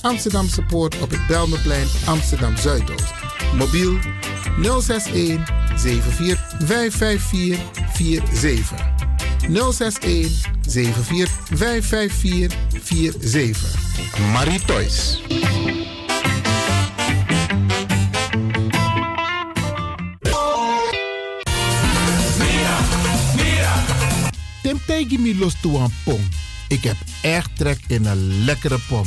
Amsterdamse 0.00 0.62
Poort 0.62 0.98
op 1.00 1.10
het 1.10 1.26
Belmeplein, 1.26 1.86
Amsterdam 2.06 2.56
Zuidoost. 2.56 3.14
Mobiel 3.54 3.98
061 4.62 5.54
74 5.76 6.54
554 6.58 8.36
47. 8.36 8.95
061 9.48 10.44
74 10.66 11.30
554 11.54 12.56
47. 13.20 13.78
Marie 14.32 14.60
Toys. 14.64 15.22
Tim 24.62 24.80
tegen 24.86 25.22
me 25.22 25.34
los 25.38 25.54
toe 25.60 25.78
aan 25.78 25.92
pom. 26.04 26.20
Ik 26.68 26.84
heb 26.84 26.96
echt 27.22 27.50
trek 27.56 27.78
in 27.86 28.06
een 28.06 28.44
lekkere 28.44 28.78
pom. 28.88 29.06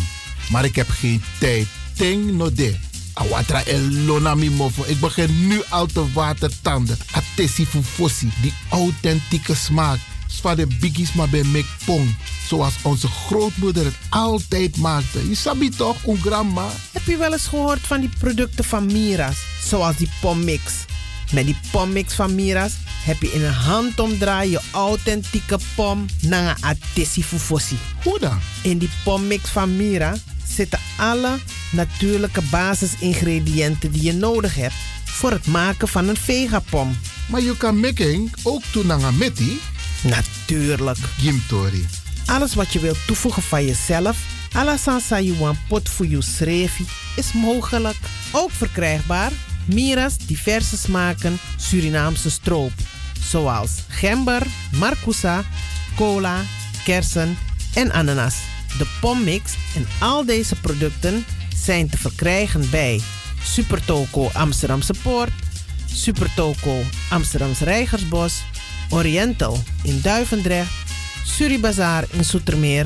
Maar 0.51 0.65
ik 0.65 0.75
heb 0.75 0.89
geen 0.89 1.23
tijd. 1.39 1.67
Ting 1.95 2.31
no 2.31 2.53
de. 2.53 2.75
Awatra 3.13 3.63
elona 3.63 4.35
mi 4.35 4.49
mofo. 4.49 4.83
Ik 4.87 4.99
begin 4.99 5.47
nu 5.47 5.61
al 5.69 5.85
te 5.85 6.11
watertanden. 6.13 6.97
Atesi 7.11 7.65
fufosi. 7.65 8.31
Die 8.41 8.53
authentieke 8.69 9.55
smaak. 9.55 9.99
Zwa 10.29 10.55
de 10.55 10.67
biggies 10.79 11.13
maar 11.13 11.29
bij 11.29 11.43
mek 11.43 11.65
pom. 11.85 12.15
Zoals 12.47 12.73
onze 12.81 13.07
grootmoeder 13.07 13.85
het 13.85 13.97
altijd 14.09 14.77
maakte. 14.77 15.29
Je 15.29 15.35
sabi 15.35 15.69
toch, 15.69 16.05
een 16.05 16.17
grandma? 16.17 16.69
Heb 16.91 17.05
je 17.05 17.17
wel 17.17 17.31
eens 17.31 17.47
gehoord 17.47 17.79
van 17.79 17.99
die 17.99 18.09
producten 18.19 18.63
van 18.63 18.85
Mira's? 18.85 19.37
Zoals 19.63 19.95
die 19.95 20.09
pommix. 20.21 20.73
Met 21.31 21.45
die 21.45 21.57
pommix 21.71 22.13
van 22.13 22.35
Mira's 22.35 22.73
heb 23.03 23.21
je 23.21 23.31
in 23.31 23.43
een 23.43 23.53
handomdraai 23.53 24.49
je 24.49 24.61
authentieke 24.71 25.59
pom 25.75 26.05
naar 26.21 26.49
een 26.49 26.63
atesi 26.63 27.23
fufosi. 27.23 27.77
Hoe 28.03 28.19
dan? 28.19 28.39
In 28.61 28.77
die 28.77 28.89
pommix 29.03 29.49
van 29.49 29.77
Mira 29.77 30.15
zitten 30.47 30.79
alle 30.97 31.37
natuurlijke 31.71 32.41
basisingrediënten 32.41 33.91
die 33.91 34.03
je 34.03 34.13
nodig 34.13 34.55
hebt 34.55 34.73
voor 35.05 35.31
het 35.31 35.47
maken 35.47 35.87
van 35.87 36.07
een 36.07 36.17
vegapom. 36.17 36.97
Maar 37.27 37.41
je 37.41 37.57
kan 37.57 37.79
making 37.79 38.31
ook 38.43 38.61
doen 38.71 39.17
meti? 39.17 39.59
Natuurlijk. 40.03 40.97
Gimtori. 41.17 41.87
Alles 42.25 42.53
wat 42.55 42.73
je 42.73 42.79
wilt 42.79 43.07
toevoegen 43.07 43.43
van 43.43 43.65
jezelf, 43.65 44.17
you 45.09 45.35
want 45.37 45.57
pot 45.67 45.89
voor 45.89 46.07
srevi, 46.19 46.85
is 47.15 47.33
mogelijk. 47.33 47.97
Ook 48.31 48.51
verkrijgbaar 48.51 49.31
Mira's 49.65 50.17
diverse 50.17 50.77
smaken 50.77 51.37
Surinaamse 51.57 52.29
stroop. 52.29 52.71
Zoals 53.29 53.71
gember, 53.87 54.47
marcousa, 54.71 55.43
cola, 55.95 56.41
kersen 56.83 57.37
en 57.73 57.91
ananas. 57.91 58.35
De 58.77 58.87
pommix 59.01 59.53
en 59.75 59.87
al 59.99 60.25
deze 60.25 60.55
producten 60.55 61.25
zijn 61.55 61.89
te 61.89 61.97
verkrijgen 61.97 62.69
bij 62.69 63.01
Supertoco 63.43 64.29
Amsterdamse 64.33 64.93
Poort, 65.03 65.31
Supertoco 65.93 66.81
Amsterdamse 67.09 67.63
Rijgersbos, 67.63 68.43
Oriental 68.89 69.57
in 69.83 70.01
Duivendrecht, 70.01 70.71
Suribazaar 71.23 72.03
in 72.11 72.25
Soetermeer, 72.25 72.85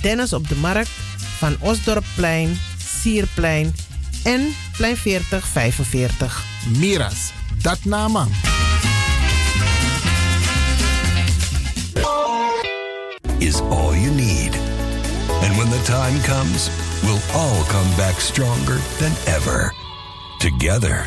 Dennis 0.00 0.32
op 0.32 0.48
de 0.48 0.56
Markt, 0.56 0.90
Van 1.38 1.56
Osdorpplein, 1.60 2.60
Sierplein 3.00 3.74
en 4.22 4.54
Plein 4.76 4.96
4045. 4.96 6.44
Miras, 6.78 7.32
dat 7.62 7.84
naman. 7.84 8.28
is 13.46 13.60
all 13.60 13.94
you 13.94 14.10
need. 14.10 14.54
And 15.44 15.56
when 15.56 15.70
the 15.70 15.82
time 15.84 16.20
comes, 16.22 16.68
we'll 17.04 17.22
all 17.32 17.62
come 17.64 17.88
back 17.96 18.20
stronger 18.20 18.78
than 18.98 19.12
ever. 19.26 19.72
Together. 20.40 21.06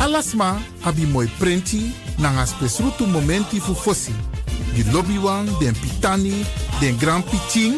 Alasma 0.00 0.58
abi 0.82 1.04
moi 1.04 1.28
prenti 1.38 1.92
nanga 2.18 2.46
spesrutu 2.46 3.06
momenti 3.06 3.60
fu 3.60 3.74
fosi. 3.74 4.14
Di 4.74 4.84
lobby 4.92 5.18
wan, 5.18 5.46
den 5.58 5.74
pitani, 5.74 6.44
den 6.80 6.96
grand 6.96 7.24
pitin, 7.24 7.74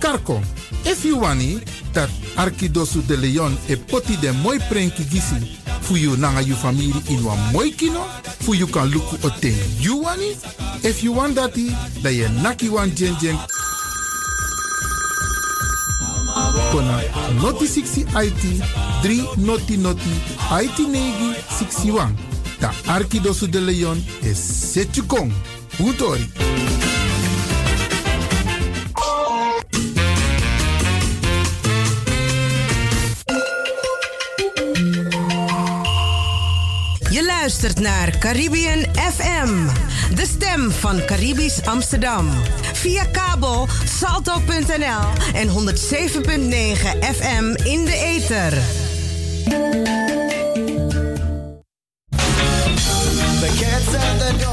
karko. 0.00 0.40
If 0.84 1.04
you 1.04 1.20
wani, 1.20 1.60
dat 1.92 2.08
Arkidosu 2.36 3.02
de 3.06 3.16
Leon 3.16 3.58
e 3.68 3.76
poti 3.76 4.16
den 4.16 4.36
moi 4.40 4.58
prenki 4.68 5.04
gisi 5.04 5.58
fu 5.80 5.96
you 5.96 6.16
nanga 6.16 6.40
you 6.40 6.54
family 6.54 6.92
in 7.08 7.22
wan 7.24 7.38
moi 7.52 7.70
kino, 7.70 8.00
fu 8.40 8.54
you 8.54 8.66
kan 8.66 8.88
luku 8.90 9.16
o 9.22 9.30
ten 9.40 9.54
you 9.78 10.02
wani. 10.02 10.36
If 10.82 11.02
you 11.02 11.12
want 11.12 11.36
dati, 11.36 11.70
da 12.02 12.08
ye 12.08 12.28
naki 12.42 12.68
wan 12.68 12.90
jen 12.94 13.16
jen 13.20 13.36
kona 16.76 17.00
noti 17.40 17.66
60 17.66 18.04
IT 18.24 18.42
3 19.02 19.36
noti 19.36 19.76
noti 19.76 20.14
IT 20.64 20.78
negi 20.92 21.30
61 21.48 22.12
Da 22.60 22.70
Arkidosu 22.86 23.48
de 23.48 23.60
Leon 23.60 24.04
is 24.22 24.72
Setjukong. 24.72 25.32
Utori. 25.78 26.30
Je 37.10 37.24
luistert 37.24 37.80
naar 37.80 38.18
Caribbean 38.18 38.84
FM, 38.94 39.66
de 40.14 40.26
stem 40.26 40.70
van 40.70 41.04
Caribisch 41.04 41.64
Amsterdam. 41.64 42.28
Via 42.80 43.04
kabel 43.04 43.68
salto.nl 43.84 45.34
en 45.34 45.48
107.9 45.48 45.54
FM 47.14 47.54
in 47.64 47.84
de 47.84 47.98
ether. 48.04 48.58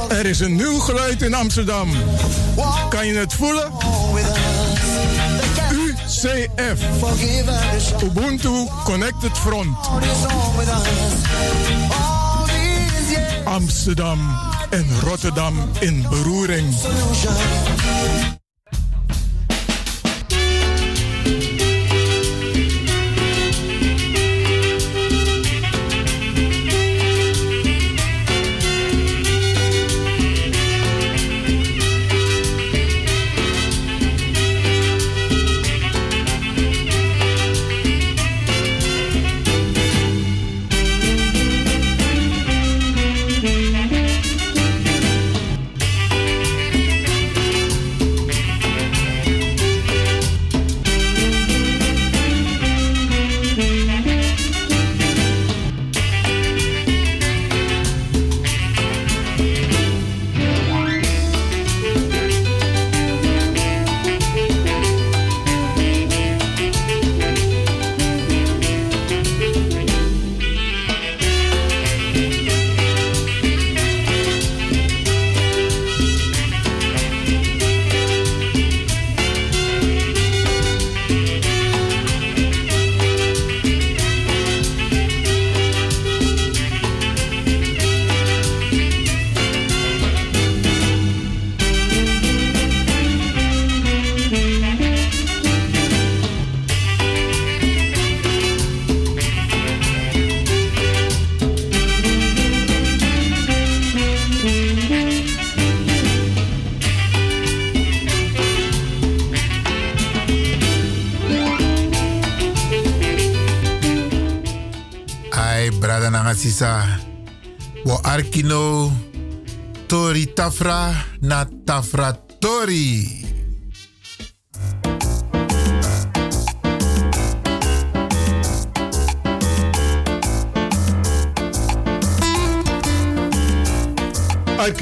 Er 0.09 0.25
is 0.25 0.39
een 0.39 0.55
nieuw 0.55 0.79
geluid 0.79 1.21
in 1.21 1.33
Amsterdam. 1.33 1.89
Kan 2.89 3.07
je 3.07 3.13
het 3.13 3.33
voelen? 3.33 3.71
UCF. 5.71 6.81
Ubuntu 8.03 8.67
Connected 8.83 9.37
Front. 9.37 9.77
Amsterdam 13.43 14.19
en 14.73 14.99
Rotterdam 14.99 15.53
in 15.79 16.05
beroering. 16.09 16.73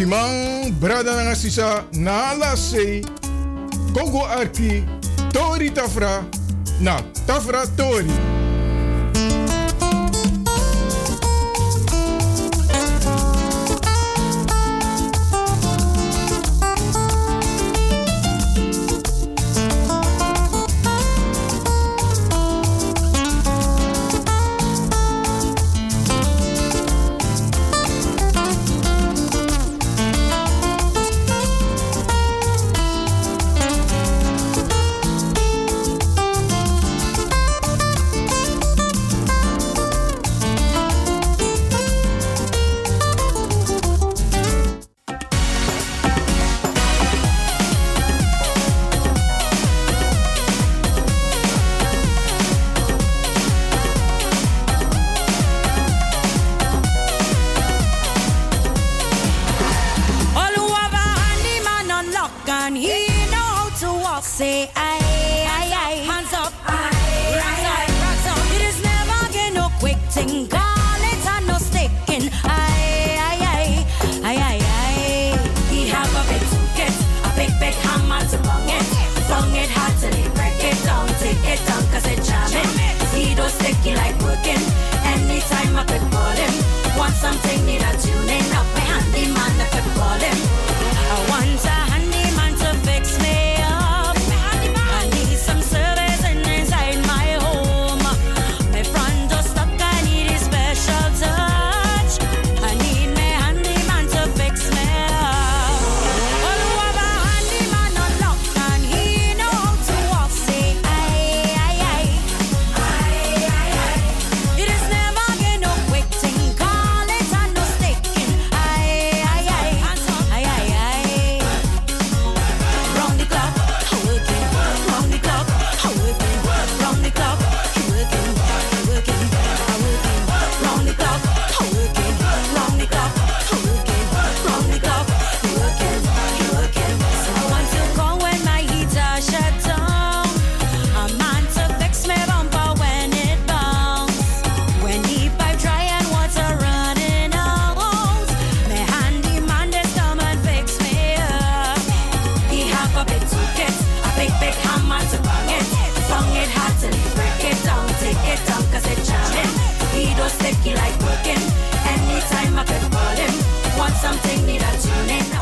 Arkimang, 0.01 0.73
brada 0.81 1.13
nanga 1.13 1.35
sisa, 1.35 1.85
na 1.93 2.33
sei. 2.57 3.05
Kongo 3.93 4.25
arki, 4.25 4.83
tori 5.29 5.69
tafra, 5.69 6.25
na 6.81 6.97
tafra 7.27 7.67
tori. 7.77 8.30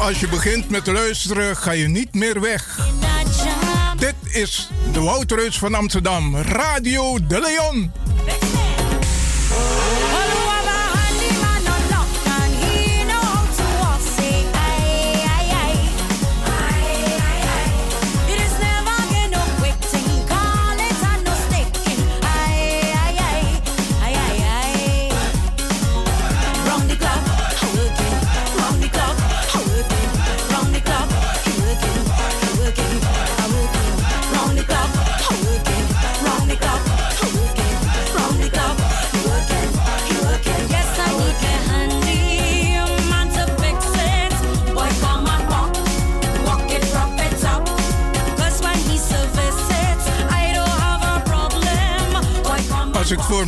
Als 0.10 0.20
je 0.20 0.28
begint 0.28 0.70
met 0.70 0.88
luisteren, 0.88 1.58
ga 1.58 1.72
je 1.72 1.88
niet 1.88 2.14
meer 2.14 2.42
weg. 2.42 2.90
Dit 3.98 4.16
is 4.24 4.70
de 4.94 5.00
Woutreus 5.00 5.58
van 5.58 5.74
Amsterdam, 5.74 6.36
Radio 6.36 7.20
De 7.28 7.40
Leon. 7.40 7.92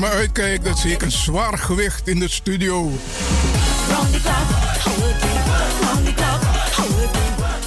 Me 0.02 0.08
uitkijk, 0.10 0.64
dan 0.64 0.78
zie 0.78 0.92
ik 0.92 1.02
een 1.02 1.12
zwaar 1.12 1.58
gewicht 1.58 2.08
in 2.08 2.20
de 2.20 2.30
studio. 2.30 2.92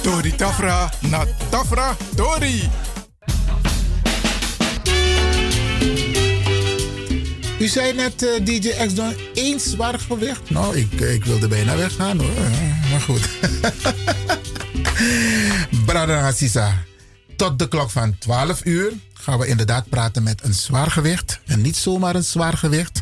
Tori 0.01 0.35
Tafra 0.35 0.91
naar 0.99 1.27
Tafra 1.49 1.95
Tori. 2.15 2.69
U 7.59 7.67
zei 7.67 7.93
net, 7.93 8.23
eh, 8.23 8.45
DJ 8.45 8.85
X 8.87 8.93
dan 8.93 9.13
één 9.33 9.59
zwaar 9.59 9.99
gewicht. 9.99 10.49
Nou, 10.49 10.77
ik, 10.77 10.91
ik 10.91 11.25
wilde 11.25 11.47
bijna 11.47 11.75
weggaan 11.75 12.17
hoor. 12.19 12.35
Eh, 12.35 12.91
Maar 12.91 13.01
goed. 13.01 13.29
Brada 15.85 16.27
Assisa, 16.27 16.83
tot 17.35 17.59
de 17.59 17.67
klok 17.67 17.89
van 17.89 18.17
12 18.17 18.65
uur 18.65 18.91
gaan 19.13 19.39
we 19.39 19.47
inderdaad 19.47 19.89
praten 19.89 20.23
met 20.23 20.43
een 20.43 20.53
zwaar 20.53 20.91
gewicht. 20.91 21.39
En 21.55 21.61
niet 21.61 21.75
zomaar 21.77 22.15
een 22.15 22.23
zwaar 22.23 22.57
gewicht. 22.57 23.01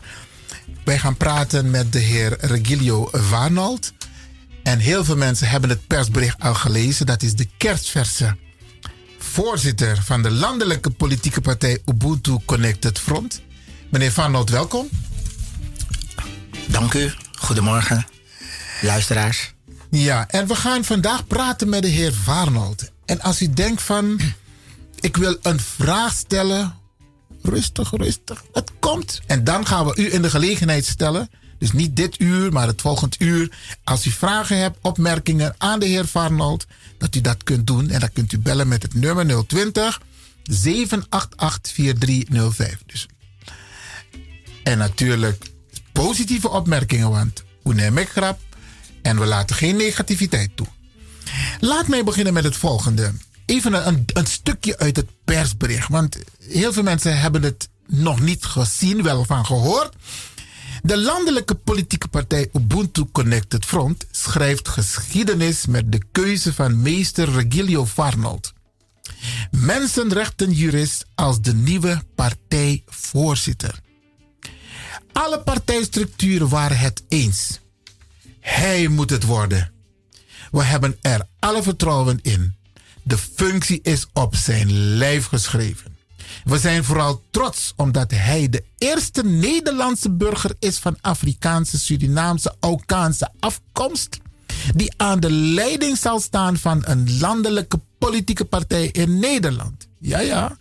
Wij 0.84 1.00
gaan 1.00 1.18
praten 1.18 1.70
met 1.70 1.92
de 1.92 2.00
heer 2.00 2.38
Regilio 2.40 3.10
Warnold. 3.30 3.94
En 4.64 4.80
heel 4.80 5.04
veel 5.04 5.16
mensen 5.16 5.48
hebben 5.48 5.70
het 5.70 5.88
persbericht 5.88 6.40
al 6.40 6.54
gelezen. 6.54 7.06
Dat 7.06 7.24
is 7.24 7.36
de 7.36 7.48
kerstverse 7.58 8.38
voorzitter 9.18 10.04
van 10.04 10.22
de 10.22 10.32
landelijke 10.32 10.90
politieke 10.90 11.42
partij 11.42 11.82
Ubuntu 11.86 12.38
Connected 12.46 13.00
Front. 13.00 13.42
Meneer 13.90 14.12
Van 14.12 14.46
welkom. 14.46 14.90
Dank 16.68 16.94
u. 16.94 17.14
Goedemorgen, 17.40 18.06
luisteraars. 18.82 19.54
Ja, 19.90 20.28
en 20.28 20.48
we 20.48 20.56
gaan 20.56 20.84
vandaag 20.84 21.28
praten 21.28 21.70
met 21.70 21.82
de 21.82 21.88
heer 21.88 22.14
Varnold. 22.14 22.92
En 23.06 23.22
als 23.22 23.42
u 23.42 23.54
denkt 23.54 23.82
van, 23.82 24.20
ik 25.00 25.18
wil 25.18 25.38
een 25.42 25.60
vraag 25.60 26.14
stellen, 26.14 26.82
rustig, 27.44 27.92
rustig, 27.92 28.44
het 28.54 28.72
komt. 28.80 29.22
En 29.26 29.44
dan 29.44 29.66
gaan 29.66 29.86
we 29.86 29.96
u 29.96 30.14
in 30.14 30.22
de 30.22 30.30
gelegenheid 30.30 30.86
stellen, 30.86 31.30
dus 31.58 31.72
niet 31.72 31.96
dit 31.96 32.20
uur, 32.20 32.52
maar 32.52 32.68
het 32.68 32.82
volgend 32.82 33.22
uur. 33.22 33.52
Als 33.84 34.06
u 34.06 34.10
vragen 34.10 34.58
hebt, 34.58 34.78
opmerkingen 34.82 35.56
aan 35.58 35.80
de 35.80 35.86
heer 35.86 36.08
Varnold, 36.08 36.66
dat 36.98 37.16
u 37.16 37.22
dat 37.22 37.44
kunt 37.44 37.68
doen. 37.68 37.90
En 37.90 38.00
dan 38.00 38.12
kunt 38.14 38.32
u 38.32 38.40
bellen 38.40 38.68
met 38.68 38.82
het 38.82 38.94
nummer 38.94 39.46
020 39.48 40.02
788 40.44 41.74
4305. 41.74 42.78
Dus 42.86 43.08
en 44.64 44.78
natuurlijk 44.78 45.46
positieve 45.92 46.50
opmerkingen, 46.50 47.10
want 47.10 47.44
hoe 47.62 47.74
neem 47.74 47.98
ik 47.98 48.10
grap? 48.10 48.40
En 49.02 49.20
we 49.20 49.26
laten 49.26 49.56
geen 49.56 49.76
negativiteit 49.76 50.50
toe. 50.56 50.68
Laat 51.60 51.88
mij 51.88 52.04
beginnen 52.04 52.34
met 52.34 52.44
het 52.44 52.56
volgende. 52.56 53.14
Even 53.46 53.88
een, 53.88 54.06
een, 54.14 54.26
stukje 54.26 54.78
uit 54.78 54.96
het 54.96 55.08
persbericht, 55.24 55.88
want 55.88 56.18
heel 56.40 56.74
veel 56.74 56.84
mensen 56.84 57.20
hebben 57.20 57.44
het 57.44 57.70
nog 57.88 58.20
niet 58.20 58.46
gezien, 58.46 59.04
wel 59.04 59.26
van 59.26 59.46
gehoord. 59.46 59.96
De 60.84 60.98
landelijke 60.98 61.56
politieke 61.56 62.08
partij 62.08 62.50
Ubuntu 62.54 63.06
Connected 63.12 63.66
Front 63.66 64.06
schrijft 64.12 64.68
geschiedenis 64.68 65.66
met 65.66 65.92
de 65.92 66.02
keuze 66.12 66.54
van 66.54 66.82
meester 66.82 67.32
Regilio 67.32 67.86
Farnold. 67.86 68.54
Mensenrechtenjurist 69.52 71.06
als 71.16 71.42
de 71.42 71.54
nieuwe 71.54 72.04
partijvoorzitter. 72.16 73.80
Alle 75.12 75.40
partijstructuren 75.40 76.50
waren 76.50 76.78
het 76.78 77.04
eens. 77.08 77.60
Hij 78.40 78.88
moet 78.88 79.10
het 79.10 79.24
worden. 79.24 79.72
We 80.52 80.64
hebben 80.64 80.98
er 81.02 81.28
alle 81.40 81.64
vertrouwen 81.64 82.20
in. 82.22 82.56
De 83.04 83.18
functie 83.18 83.80
is 83.82 84.08
op 84.14 84.36
zijn 84.36 84.72
lijf 84.72 85.26
geschreven. 85.26 85.98
We 86.44 86.58
zijn 86.58 86.84
vooral 86.84 87.22
trots 87.32 87.74
omdat 87.76 88.12
hij 88.12 88.50
de 88.50 88.64
eerste 88.78 89.24
Nederlandse 89.24 90.12
burger 90.12 90.56
is 90.60 90.78
van 90.78 90.98
Afrikaanse, 91.02 91.80
Surinaamse, 91.80 92.56
Aukaanse 92.60 93.30
afkomst. 93.40 94.20
Die 94.76 94.94
aan 94.98 95.20
de 95.20 95.32
leiding 95.32 95.98
zal 95.98 96.20
staan 96.20 96.58
van 96.58 96.82
een 96.86 97.18
landelijke 97.20 97.80
politieke 97.98 98.46
partij 98.46 98.86
in 98.86 99.20
Nederland. 99.20 99.88
Ja, 100.00 100.20
ja. 100.20 100.58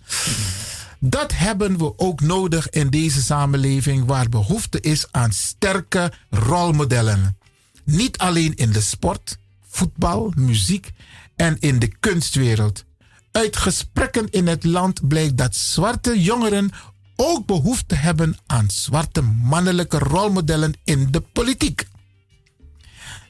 Dat 0.99 1.33
hebben 1.35 1.79
we 1.79 1.99
ook 1.99 2.21
nodig 2.21 2.71
in 2.71 2.91
deze 2.91 3.23
samenleving 3.23 4.05
waar 4.07 4.29
behoefte 4.29 4.81
is 4.81 5.07
aan 5.11 5.33
sterke 5.33 6.13
rolmodellen. 6.31 7.37
Niet 7.85 8.19
alleen 8.19 8.55
in 8.55 8.73
de 8.73 8.81
sport, 8.81 9.39
voetbal, 9.69 10.33
muziek 10.37 10.93
en 11.37 11.57
in 11.61 11.79
de 11.79 11.89
kunstwereld. 12.01 12.85
Uit 13.33 13.57
gesprekken 13.57 14.31
in 14.31 14.47
het 14.47 14.65
land 14.65 15.09
blijkt 15.09 15.37
dat 15.37 15.57
zwarte 15.57 16.23
jongeren 16.23 16.71
ook 17.17 17.47
behoefte 17.47 17.95
hebben 17.95 18.37
aan 18.47 18.71
zwarte 18.71 19.21
mannelijke 19.21 19.99
rolmodellen 19.99 20.75
in 20.85 21.09
de 21.11 21.21
politiek. 21.21 21.87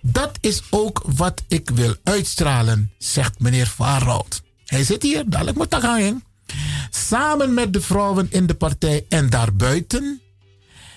Dat 0.00 0.38
is 0.40 0.62
ook 0.70 1.02
wat 1.06 1.42
ik 1.48 1.70
wil 1.70 1.94
uitstralen, 2.02 2.92
zegt 2.98 3.40
meneer 3.40 3.66
Vaarhout. 3.66 4.42
Hij 4.64 4.84
zit 4.84 5.02
hier, 5.02 5.24
dadelijk 5.26 5.56
moet 5.56 5.74
ik 5.74 5.80
gaan. 5.80 6.22
Samen 6.90 7.54
met 7.54 7.72
de 7.72 7.80
vrouwen 7.80 8.26
in 8.30 8.46
de 8.46 8.54
partij 8.54 9.06
en 9.08 9.30
daarbuiten 9.30 10.20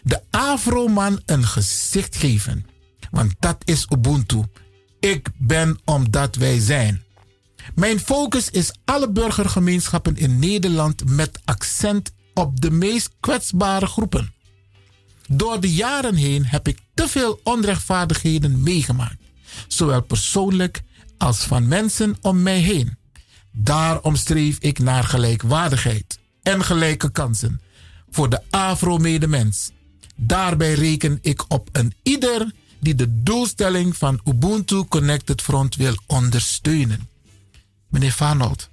de 0.03 0.22
Afro-man 0.30 1.22
een 1.26 1.45
gezicht 1.45 2.15
geven. 2.15 2.65
Want 3.11 3.34
dat 3.40 3.57
is 3.64 3.86
Ubuntu. 3.90 4.44
Ik 5.06 5.30
ben 5.38 5.80
omdat 5.84 6.36
wij 6.36 6.60
zijn. 6.60 7.03
Mijn 7.76 7.99
focus 7.99 8.49
is 8.49 8.72
alle 8.86 9.11
burgergemeenschappen 9.11 10.18
in 10.18 10.40
Nederland 10.40 11.10
met 11.10 11.40
accent 11.44 12.11
op 12.34 12.61
de 12.61 12.72
meest 12.72 13.10
kwetsbare 13.19 13.86
groepen. 13.86 14.34
Door 15.27 15.60
de 15.60 15.73
jaren 15.73 16.15
heen 16.15 16.45
heb 16.45 16.68
ik 16.68 16.80
te 16.94 17.07
veel 17.07 17.40
onrechtvaardigheden 17.44 18.64
meegemaakt, 18.64 19.22
zowel 19.68 20.02
persoonlijk 20.02 20.82
als 21.18 21.40
van 21.40 21.68
mensen 21.68 22.18
om 22.22 22.41
mij 22.41 22.60
heen. 22.60 22.98
Daarom 23.52 24.15
streef 24.15 24.57
ik 24.60 24.80
naar 24.80 25.03
gelijkwaardigheid 25.03 26.19
en 26.44 26.64
gelijke 26.64 27.11
kansen 27.11 27.61
voor 28.10 28.30
de 28.30 28.41
Afro-medemens. 28.49 29.72
Daarbij 30.15 30.73
reken 30.73 31.19
ik 31.22 31.45
op 31.48 31.69
een 31.72 31.94
ieder 32.03 32.52
die 32.85 32.95
de 32.95 33.23
doelstelling 33.23 33.97
van 33.97 34.21
Ubuntu 34.23 34.83
Connected 34.83 35.41
Front 35.41 35.75
wil 35.75 35.97
ondersteunen. 36.05 37.09
Meneer 37.89 38.11
Fanold, 38.11 38.69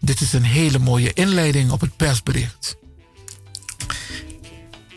dit 0.00 0.20
is 0.20 0.32
een 0.32 0.44
hele 0.44 0.78
mooie 0.78 1.12
inleiding 1.12 1.70
op 1.70 1.80
het 1.80 1.96
persbericht. 1.96 2.76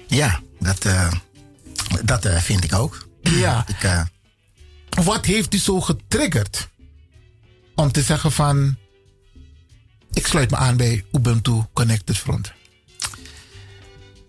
Ja, 0.08 0.42
dat, 0.60 0.86
eh, 0.86 1.12
dat 2.04 2.26
eh, 2.26 2.40
vind 2.40 2.64
ik 2.64 2.74
ook. 2.74 3.08
Ja. 3.22 3.66
Ik, 3.68 3.84
eh, 3.84 4.02
Wat 5.04 5.26
heeft 5.26 5.54
u 5.54 5.58
zo 5.58 5.82
getriggerd 5.82 6.70
om 7.76 7.92
te 7.92 8.02
zeggen 8.02 8.32
van... 8.32 8.78
ik 10.12 10.28
sluit 10.28 10.50
me 10.50 10.58
aan 10.58 10.78
bij 10.78 11.06
Ubuntu 11.12 11.64
Connected 11.74 12.18
Front? 12.18 12.54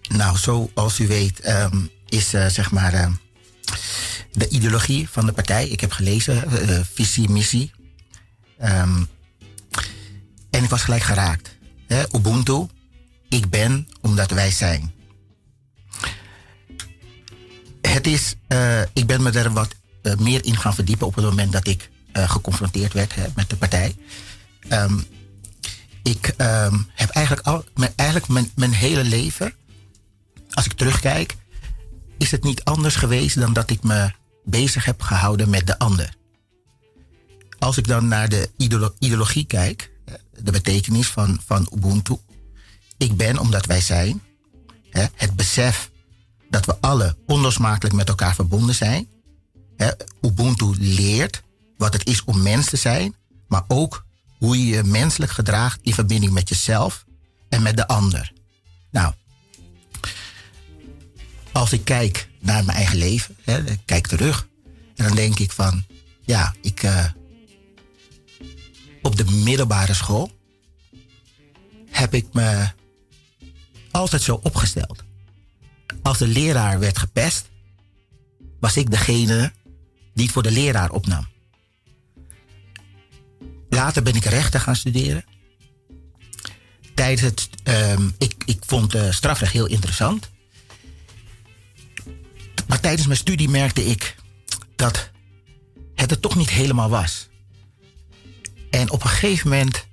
nou, 0.08 0.36
zoals 0.36 0.98
u 0.98 1.06
weet 1.06 1.40
ehm, 1.40 1.80
is 2.08 2.28
zeg 2.28 2.70
maar 2.70 3.10
de 4.38 4.48
ideologie 4.48 5.08
van 5.08 5.26
de 5.26 5.32
partij. 5.32 5.68
Ik 5.68 5.80
heb 5.80 5.92
gelezen, 5.92 6.50
eh, 6.50 6.80
visie, 6.92 7.28
missie. 7.28 7.70
Ehm, 8.58 9.02
en 10.50 10.64
ik 10.64 10.70
was 10.70 10.82
gelijk 10.82 11.02
geraakt. 11.02 11.56
Hè? 11.86 12.14
Ubuntu, 12.16 12.66
ik 13.28 13.50
ben 13.50 13.88
omdat 14.00 14.30
wij 14.30 14.50
zijn. 14.50 14.92
Het 17.80 18.06
is, 18.06 18.34
eh, 18.46 18.82
ik 18.82 19.06
ben 19.06 19.22
me 19.22 19.30
er 19.30 19.52
wat 19.52 19.74
eh, 20.02 20.16
meer 20.16 20.44
in 20.44 20.56
gaan 20.56 20.74
verdiepen 20.74 21.06
op 21.06 21.14
het 21.14 21.24
moment 21.24 21.52
dat 21.52 21.66
ik 21.66 21.90
eh, 22.12 22.30
geconfronteerd 22.30 22.92
werd 22.92 23.14
met 23.34 23.50
de 23.50 23.56
partij. 23.56 23.96
Ehm, 24.68 24.98
ik 26.02 26.34
ehm, 26.36 26.78
heb 26.94 27.08
eigenlijk, 27.10 27.46
al, 27.46 27.64
eigenlijk 27.96 28.28
mijn, 28.28 28.50
mijn 28.54 28.72
hele 28.72 29.04
leven, 29.04 29.52
als 30.50 30.64
ik 30.64 30.72
terugkijk, 30.72 31.36
is 32.18 32.30
het 32.30 32.44
niet 32.44 32.64
anders 32.64 32.96
geweest 32.96 33.40
dan 33.40 33.52
dat 33.52 33.70
ik 33.70 33.82
me 33.82 34.10
bezig 34.50 34.84
heb 34.84 35.02
gehouden 35.02 35.50
met 35.50 35.66
de 35.66 35.78
ander. 35.78 36.16
Als 37.58 37.76
ik 37.76 37.86
dan 37.86 38.08
naar 38.08 38.28
de 38.28 38.50
ideolo- 38.56 38.94
ideologie 38.98 39.44
kijk, 39.44 39.92
de 40.42 40.50
betekenis 40.50 41.08
van, 41.08 41.40
van 41.46 41.68
Ubuntu. 41.74 42.16
Ik 42.96 43.16
ben 43.16 43.38
omdat 43.38 43.66
wij 43.66 43.80
zijn. 43.80 44.22
hè, 44.90 45.06
Het 45.14 45.36
besef 45.36 45.90
dat 46.50 46.64
we 46.64 46.76
alle 46.80 47.16
onlosmakelijk 47.26 47.94
met 47.94 48.08
elkaar 48.08 48.34
verbonden 48.34 48.74
zijn. 48.74 49.08
Hè, 49.76 49.90
Ubuntu 50.20 50.74
leert 50.78 51.42
wat 51.76 51.92
het 51.92 52.06
is 52.06 52.24
om 52.24 52.42
mens 52.42 52.66
te 52.66 52.76
zijn, 52.76 53.14
maar 53.48 53.64
ook 53.68 54.04
hoe 54.38 54.58
je 54.58 54.66
je 54.66 54.82
menselijk 54.82 55.32
gedraagt 55.32 55.78
in 55.82 55.94
verbinding 55.94 56.32
met 56.32 56.48
jezelf 56.48 57.04
en 57.48 57.62
met 57.62 57.76
de 57.76 57.86
ander. 57.86 58.32
Nou, 58.90 59.14
als 61.52 61.72
ik 61.72 61.84
kijk 61.84 62.27
naar 62.40 62.64
mijn 62.64 62.76
eigen 62.76 62.98
leven, 62.98 63.36
hè, 63.44 63.62
kijk 63.84 64.06
terug, 64.06 64.48
en 64.96 65.06
dan 65.06 65.16
denk 65.16 65.38
ik 65.38 65.52
van, 65.52 65.84
ja, 66.24 66.54
ik 66.62 66.82
eh, 66.82 67.04
op 69.02 69.16
de 69.16 69.24
middelbare 69.24 69.94
school 69.94 70.30
heb 71.90 72.14
ik 72.14 72.26
me 72.32 72.68
altijd 73.90 74.22
zo 74.22 74.40
opgesteld. 74.42 75.04
Als 76.02 76.18
de 76.18 76.26
leraar 76.26 76.78
werd 76.78 76.98
gepest, 76.98 77.48
was 78.60 78.76
ik 78.76 78.90
degene 78.90 79.52
die 80.14 80.24
het 80.24 80.32
voor 80.32 80.42
de 80.42 80.50
leraar 80.50 80.90
opnam. 80.90 81.26
Later 83.68 84.02
ben 84.02 84.14
ik 84.14 84.24
rechten 84.24 84.60
gaan 84.60 84.76
studeren. 84.76 85.24
Tijdens 86.94 87.20
het, 87.20 87.48
ehm, 87.62 88.08
ik, 88.18 88.34
ik 88.44 88.62
vond 88.66 88.94
eh, 88.94 89.10
strafrecht 89.10 89.52
heel 89.52 89.66
interessant. 89.66 90.30
Maar 92.68 92.80
tijdens 92.80 93.06
mijn 93.06 93.18
studie 93.18 93.48
merkte 93.48 93.84
ik 93.84 94.16
dat 94.76 95.10
het 95.94 96.10
er 96.10 96.20
toch 96.20 96.36
niet 96.36 96.50
helemaal 96.50 96.88
was. 96.88 97.28
En 98.70 98.90
op 98.90 99.02
een 99.02 99.08
gegeven 99.08 99.48
moment 99.48 99.86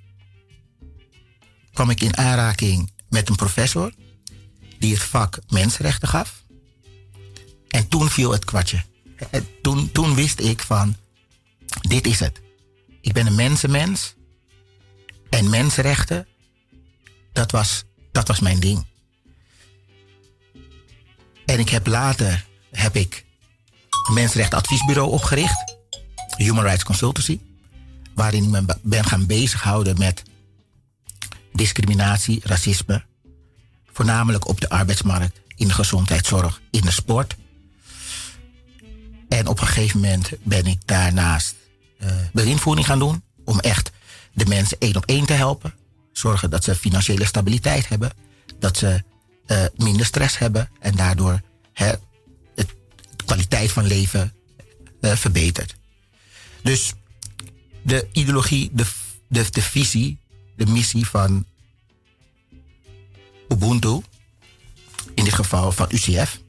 kwam 1.72 1.90
ik 1.90 2.00
in 2.00 2.16
aanraking 2.16 2.92
met 3.08 3.28
een 3.28 3.36
professor 3.36 3.92
die 4.78 4.92
het 4.92 5.02
vak 5.02 5.38
mensenrechten 5.48 6.08
gaf. 6.08 6.44
En 7.68 7.88
toen 7.88 8.10
viel 8.10 8.32
het 8.32 8.44
kwartje. 8.44 8.84
En 9.30 9.48
Toen, 9.62 9.92
toen 9.92 10.14
wist 10.14 10.40
ik 10.40 10.62
van, 10.62 10.96
dit 11.80 12.06
is 12.06 12.20
het. 12.20 12.40
Ik 13.00 13.12
ben 13.12 13.26
een 13.26 13.34
mensenmens. 13.34 14.14
En 15.30 15.50
mensenrechten, 15.50 16.26
dat 17.32 17.50
was, 17.50 17.84
dat 18.12 18.28
was 18.28 18.40
mijn 18.40 18.60
ding. 18.60 18.86
En 21.46 21.58
ik 21.58 21.68
heb 21.68 21.86
later 21.86 22.45
heb 22.76 22.96
ik 22.96 23.24
mensenrechtenadviesbureau 24.12 25.10
opgericht. 25.10 25.76
Human 26.36 26.64
Rights 26.64 26.84
Consultancy. 26.84 27.40
Waarin 28.14 28.44
ik 28.44 28.50
me 28.50 28.62
be- 28.62 28.78
ben 28.82 29.04
gaan 29.04 29.26
bezighouden 29.26 29.98
met 29.98 30.22
discriminatie, 31.52 32.40
racisme. 32.44 33.04
Voornamelijk 33.92 34.48
op 34.48 34.60
de 34.60 34.68
arbeidsmarkt, 34.68 35.40
in 35.56 35.68
de 35.68 35.74
gezondheidszorg, 35.74 36.60
in 36.70 36.80
de 36.80 36.90
sport. 36.90 37.36
En 39.28 39.46
op 39.46 39.60
een 39.60 39.66
gegeven 39.66 40.00
moment 40.00 40.30
ben 40.42 40.66
ik 40.66 40.78
daarnaast 40.84 41.54
beïnvoering 42.32 42.86
gaan 42.86 42.98
doen. 42.98 43.22
Om 43.44 43.60
echt 43.60 43.90
de 44.32 44.46
mensen 44.46 44.76
één 44.80 44.96
op 44.96 45.04
één 45.04 45.26
te 45.26 45.32
helpen. 45.32 45.74
Zorgen 46.12 46.50
dat 46.50 46.64
ze 46.64 46.74
financiële 46.74 47.24
stabiliteit 47.24 47.88
hebben. 47.88 48.10
Dat 48.58 48.76
ze 48.76 49.02
eh, 49.46 49.64
minder 49.76 50.06
stress 50.06 50.38
hebben. 50.38 50.70
En 50.80 50.94
daardoor 50.96 51.40
de 51.72 51.98
kwaliteit 53.26 53.72
van 53.72 53.86
leven 53.86 54.32
eh, 55.00 55.16
verbetert. 55.16 55.74
Dus 56.62 56.92
de 57.82 58.08
ideologie, 58.12 58.70
de, 58.72 58.84
de, 59.28 59.44
de 59.50 59.62
visie, 59.62 60.18
de 60.56 60.66
missie 60.66 61.06
van 61.06 61.44
Ubuntu. 63.48 64.00
In 65.14 65.24
dit 65.24 65.34
geval 65.34 65.72
van 65.72 65.88
UCF. 65.90 66.40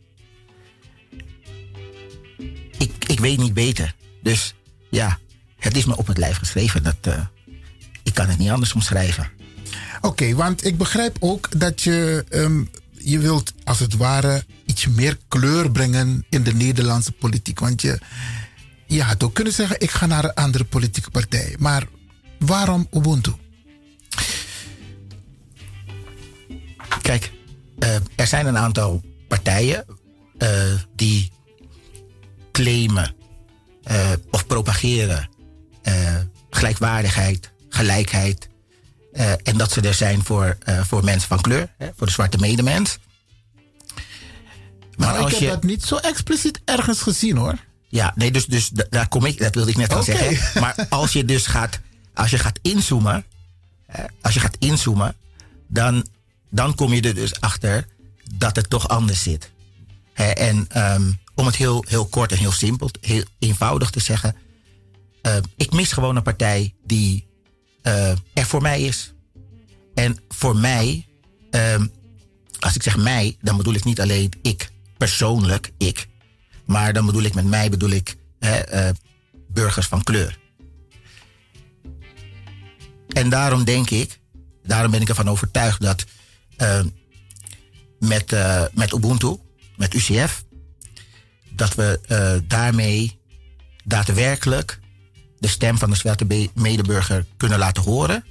Ik, 2.77 3.05
ik 3.07 3.19
weet 3.19 3.37
niet 3.37 3.53
beter. 3.53 3.95
Dus 4.21 4.53
ja, 4.89 5.19
het 5.59 5.77
is 5.77 5.85
me 5.85 5.97
op 5.97 6.07
het 6.07 6.17
lijf 6.17 6.37
geschreven. 6.37 6.83
Dat, 6.83 6.97
eh, 7.01 7.25
ik 8.03 8.13
kan 8.13 8.27
het 8.29 8.37
niet 8.37 8.49
anders 8.49 8.73
omschrijven. 8.73 9.29
Oké, 10.01 10.35
want 10.35 10.65
ik 10.65 10.77
begrijp 10.77 11.17
ook 11.19 11.59
dat 11.59 11.81
je, 11.81 12.25
ehm, 12.29 12.63
je 13.09 13.19
wilt 13.19 13.53
als 13.63 13.79
het 13.79 13.95
ware 13.95 14.45
iets 14.65 14.87
meer 14.87 15.17
kleur 15.27 15.71
brengen 15.71 16.25
in 16.29 16.43
de 16.43 16.53
Nederlandse 16.53 17.11
politiek. 17.11 17.59
Want 17.59 17.81
je, 17.81 17.99
je 18.85 19.03
had 19.03 19.23
ook 19.23 19.33
kunnen 19.33 19.53
zeggen, 19.53 19.79
ik 19.79 19.91
ga 19.91 20.05
naar 20.05 20.23
een 20.23 20.33
andere 20.33 20.63
politieke 20.63 21.09
partij. 21.09 21.55
Maar 21.59 21.87
waarom 22.39 22.87
Ubuntu? 22.91 23.33
Kijk, 27.01 27.31
eh, 27.79 27.95
er 28.15 28.27
zijn 28.27 28.45
een 28.45 28.57
aantal 28.57 29.01
partijen 29.27 29.85
eh, 30.37 30.73
die 30.95 31.31
claimen 32.51 33.15
eh, 33.83 34.11
of 34.31 34.47
propageren 34.47 35.29
gelijkwaardigheid, 36.49 37.51
gelijkheid. 37.69 38.49
Eh, 39.17 39.31
en 39.43 39.57
dat 39.57 39.71
ze 39.71 39.81
er 39.81 39.93
zijn 39.93 40.23
voor, 40.23 40.57
eh, 40.59 40.83
voor 40.83 41.03
mensen 41.03 41.27
van 41.27 41.41
kleur, 41.41 41.73
hè, 41.77 41.89
voor 41.95 42.07
de 42.07 42.13
zwarte 42.13 42.37
medemens. 42.37 42.97
Maar 44.97 45.19
ik 45.19 45.35
heb 45.35 45.49
dat 45.49 45.63
niet 45.63 45.83
zo 45.83 45.95
expliciet 45.95 46.61
ergens 46.65 47.01
gezien 47.01 47.37
hoor. 47.37 47.55
Ja, 47.87 48.13
nee, 48.15 48.31
dus, 48.31 48.45
dus 48.45 48.69
da- 48.69 48.85
daar 48.89 49.07
kom 49.07 49.25
ik, 49.25 49.39
dat 49.39 49.55
wilde 49.55 49.69
ik 49.71 49.77
net 49.77 49.93
al 49.93 50.03
zeggen. 50.03 50.61
Maar 50.61 50.85
als 50.89 51.13
je 51.13 51.25
dus 51.25 51.47
gaat, 51.47 51.79
als 52.13 52.29
je 52.29 52.37
gaat 52.37 52.59
inzoomen, 52.61 53.25
hè, 53.85 54.03
als 54.21 54.33
je 54.33 54.39
gaat 54.39 54.55
inzoomen, 54.59 55.15
dan, 55.67 56.07
dan 56.49 56.75
kom 56.75 56.93
je 56.93 57.01
er 57.01 57.15
dus 57.15 57.41
achter 57.41 57.87
dat 58.35 58.55
het 58.55 58.69
toch 58.69 58.87
anders 58.87 59.23
zit. 59.23 59.51
Hè, 60.13 60.25
en 60.25 60.65
ehm, 60.69 61.11
om 61.35 61.45
het 61.45 61.55
heel, 61.55 61.85
heel 61.87 62.05
kort 62.05 62.31
en 62.31 62.37
heel 62.37 62.51
simpel, 62.51 62.89
heel 63.01 63.23
eenvoudig 63.39 63.89
te 63.89 63.99
zeggen, 63.99 64.35
eh, 65.21 65.37
ik 65.55 65.71
mis 65.71 65.91
gewoon 65.91 66.15
een 66.15 66.23
partij 66.23 66.73
die 66.85 67.26
eh, 67.87 68.09
er 68.33 68.45
voor 68.45 68.61
mij 68.61 68.81
is. 68.81 69.13
En 69.93 70.17
voor 70.27 70.55
mij, 70.55 71.05
ehm, 71.51 71.87
als 72.59 72.75
ik 72.75 72.83
zeg 72.83 72.97
mij, 72.97 73.37
dan 73.41 73.57
bedoel 73.57 73.73
ik 73.73 73.83
niet 73.83 74.01
alleen 74.01 74.31
ik 74.41 74.71
persoonlijk, 74.97 75.71
ik. 75.77 76.07
Maar 76.65 76.93
dan 76.93 77.05
bedoel 77.05 77.23
ik 77.23 77.33
met 77.33 77.45
mij 77.45 77.69
bedoel 77.69 77.89
ik 77.89 78.15
hè, 78.39 78.55
eh, 78.55 78.89
burgers 79.47 79.87
van 79.87 80.03
kleur. 80.03 80.39
En 83.07 83.29
daarom 83.29 83.63
denk 83.63 83.89
ik, 83.89 84.19
daarom 84.63 84.91
ben 84.91 85.01
ik 85.01 85.09
ervan 85.09 85.29
overtuigd 85.29 85.81
dat 85.81 86.05
eh, 86.57 86.83
met, 87.99 88.33
eh, 88.33 88.63
met 88.73 88.93
Ubuntu, 88.93 89.37
met 89.75 89.93
UCF, 89.93 90.43
dat 91.49 91.75
we 91.75 91.99
daarmee 92.47 93.19
daadwerkelijk 93.83 94.79
de 95.39 95.47
stem 95.47 95.77
van 95.77 95.89
de 95.89 95.95
zwarte 95.95 96.49
medeburger 96.53 97.25
kunnen 97.37 97.59
laten 97.59 97.83
horen. 97.83 98.25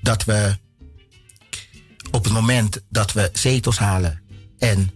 Dat 0.00 0.24
we 0.24 0.56
op 2.10 2.24
het 2.24 2.32
moment 2.32 2.82
dat 2.88 3.12
we 3.12 3.30
zetels 3.32 3.78
halen 3.78 4.22
en, 4.58 4.90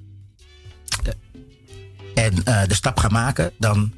eh, 2.14 2.24
en 2.24 2.44
eh, 2.44 2.66
de 2.66 2.74
stap 2.74 2.98
gaan 2.98 3.12
maken, 3.12 3.52
dan 3.58 3.92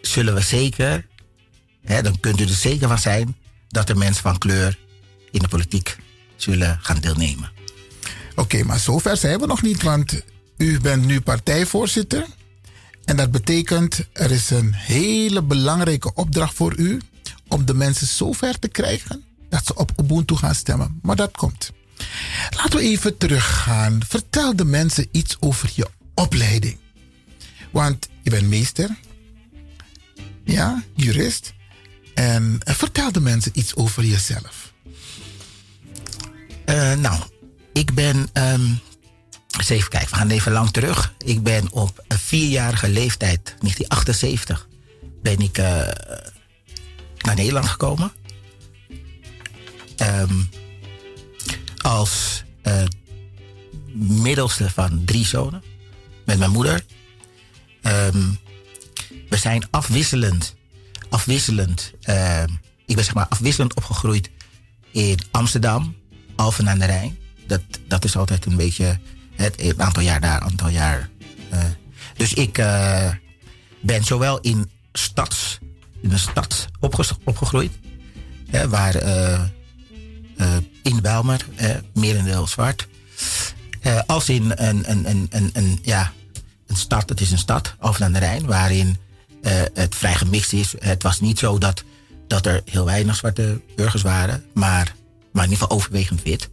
zullen 0.00 0.34
we 0.34 0.40
zeker, 0.40 1.06
hè, 1.84 2.02
dan 2.02 2.20
kunt 2.20 2.40
u 2.40 2.44
er 2.44 2.48
zeker 2.48 2.88
van 2.88 2.98
zijn 2.98 3.36
dat 3.68 3.88
er 3.88 3.96
mensen 3.96 4.22
van 4.22 4.38
kleur 4.38 4.78
in 5.30 5.40
de 5.40 5.48
politiek 5.48 5.96
zullen 6.36 6.78
gaan 6.82 7.00
deelnemen. 7.00 7.50
Oké, 8.34 8.64
maar 8.64 8.78
zover 8.78 9.16
zijn 9.16 9.40
we 9.40 9.46
nog 9.46 9.62
niet, 9.62 9.82
want 9.82 10.22
u 10.56 10.80
bent 10.80 11.04
nu 11.04 11.20
partijvoorzitter. 11.20 12.26
En 13.08 13.16
dat 13.16 13.30
betekent, 13.30 14.00
er 14.12 14.30
is 14.30 14.50
een 14.50 14.74
hele 14.74 15.42
belangrijke 15.42 16.14
opdracht 16.14 16.54
voor 16.54 16.76
u 16.78 17.00
om 17.46 17.64
de 17.64 17.74
mensen 17.74 18.06
zover 18.06 18.58
te 18.58 18.68
krijgen 18.68 19.24
dat 19.48 19.66
ze 19.66 19.74
op 19.74 19.92
Ubuntu 19.96 20.36
gaan 20.36 20.54
stemmen. 20.54 20.98
Maar 21.02 21.16
dat 21.16 21.36
komt. 21.36 21.72
Laten 22.50 22.78
we 22.78 22.84
even 22.84 23.16
teruggaan. 23.16 24.00
Vertel 24.08 24.56
de 24.56 24.64
mensen 24.64 25.08
iets 25.10 25.36
over 25.40 25.70
je 25.74 25.88
opleiding. 26.14 26.76
Want 27.70 28.08
je 28.22 28.30
bent 28.30 28.48
meester, 28.48 28.96
ja, 30.44 30.82
jurist. 30.94 31.52
En 32.14 32.58
vertel 32.64 33.12
de 33.12 33.20
mensen 33.20 33.52
iets 33.54 33.74
over 33.74 34.04
jezelf. 34.04 34.72
Eh, 36.64 36.94
nou, 36.94 37.22
ik 37.72 37.94
ben. 37.94 38.28
ehm, 38.32 38.70
eens 39.56 39.68
even 39.68 39.90
kijken, 39.90 40.10
we 40.10 40.16
gaan 40.16 40.30
even 40.30 40.52
lang 40.52 40.70
terug. 40.70 41.14
Ik 41.24 41.42
ben 41.42 41.72
op 41.72 42.04
een 42.08 42.18
vierjarige 42.18 42.88
leeftijd, 42.88 43.44
1978, 43.44 44.68
ben 45.22 45.38
ik 45.38 45.58
eh, 45.58 45.66
naar 47.18 47.34
Nederland 47.34 47.66
gekomen. 47.66 48.12
Ehm, 49.96 50.42
als 51.76 52.44
eh, 52.62 52.84
middelste 53.94 54.70
van 54.70 55.04
drie 55.04 55.26
zonen. 55.26 55.62
Met 56.24 56.38
mijn 56.38 56.50
moeder. 56.50 56.84
Ehm, 57.82 58.30
we 59.28 59.36
zijn 59.36 59.66
afwisselend. 59.70 60.54
Afwisselend. 61.08 61.92
ehm, 62.02 62.48
ik 62.86 62.94
ben 62.94 63.04
zeg 63.04 63.14
maar 63.14 63.26
afwisselend 63.28 63.74
opgegroeid 63.74 64.30
in 64.92 65.18
Amsterdam, 65.30 65.96
Alphen 66.36 66.68
aan 66.68 66.78
de 66.78 66.84
Rijn. 66.84 67.18
Dat, 67.46 67.62
dat 67.86 68.04
is 68.04 68.16
altijd 68.16 68.46
een 68.46 68.56
beetje 68.56 68.98
een 69.38 69.82
aantal 69.82 70.02
jaar 70.02 70.20
daar, 70.20 70.40
aantal 70.40 70.68
jaar. 70.68 71.08
eh. 71.50 71.64
dus 72.16 72.34
ik 72.34 72.58
eh, 72.58 73.10
ben 73.80 74.04
zowel 74.04 74.40
in 74.40 74.70
stads, 74.92 75.58
in 76.02 76.08
de 76.08 76.18
stad 76.18 76.68
opges- 76.80 77.12
opgegroeid, 77.24 77.72
hè, 78.50 78.68
waar 78.68 78.94
eh, 78.94 79.32
eh, 80.36 80.56
in 80.82 81.00
Bijlmer, 81.02 81.46
eh, 81.56 81.70
merendeel 81.94 82.46
zwart, 82.46 82.88
eh, 83.80 84.00
als 84.06 84.28
in 84.28 84.52
een, 84.56 84.90
een, 84.90 85.08
een, 85.08 85.26
een, 85.30 85.50
een, 85.52 85.78
ja, 85.82 86.12
een 86.66 86.76
stad, 86.76 87.08
het 87.08 87.20
is 87.20 87.30
een 87.30 87.38
stad, 87.38 87.74
Alphen 87.78 88.04
aan 88.04 88.12
de 88.12 88.18
Rijn, 88.18 88.46
waarin 88.46 88.96
eh, 89.42 89.52
het 89.74 89.94
vrij 89.94 90.14
gemixt 90.14 90.52
is. 90.52 90.74
Het 90.78 91.02
was 91.02 91.20
niet 91.20 91.38
zo 91.38 91.58
dat, 91.58 91.84
dat 92.26 92.46
er 92.46 92.62
heel 92.64 92.84
weinig 92.84 93.16
zwarte 93.16 93.60
burgers 93.76 94.02
waren, 94.02 94.44
maar, 94.54 94.94
maar 95.32 95.44
in 95.44 95.50
ieder 95.50 95.62
geval 95.62 95.76
overwegend 95.76 96.22
wit. 96.22 96.48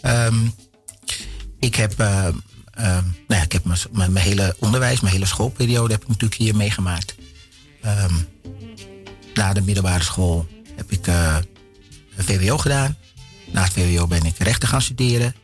Ehm, 0.00 0.36
ik 1.58 1.74
heb, 1.74 2.00
eh, 2.00 2.26
ehm, 2.26 3.04
nou 3.04 3.04
ja, 3.26 3.42
ik 3.42 3.52
heb 3.52 3.64
mijn, 3.64 3.78
mijn, 3.92 4.12
mijn 4.12 4.24
hele 4.24 4.56
onderwijs, 4.58 5.00
mijn 5.00 5.12
hele 5.12 5.26
schoolperiode 5.26 5.92
heb 5.92 6.02
ik 6.02 6.08
natuurlijk 6.08 6.40
hier 6.40 6.56
meegemaakt. 6.56 7.14
Ehm, 7.82 8.14
na 9.34 9.52
de 9.52 9.60
middelbare 9.60 10.04
school 10.04 10.46
heb 10.76 10.92
ik 10.92 11.06
eh, 11.06 11.36
een 12.16 12.24
VWO 12.24 12.58
gedaan. 12.58 12.96
Na 13.52 13.62
het 13.62 13.72
VWO 13.72 14.06
ben 14.06 14.24
ik 14.24 14.38
rechten 14.38 14.68
gaan 14.68 14.82
studeren. 14.82 15.34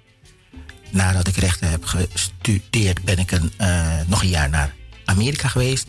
Nadat 0.91 1.27
ik 1.27 1.37
rechten 1.37 1.71
heb 1.71 1.85
gestudeerd, 1.85 3.05
ben 3.05 3.19
ik 3.19 3.31
een, 3.31 3.53
eh, 3.57 4.01
nog 4.07 4.23
een 4.23 4.29
jaar 4.29 4.49
naar 4.49 4.75
Amerika 5.05 5.49
geweest. 5.49 5.87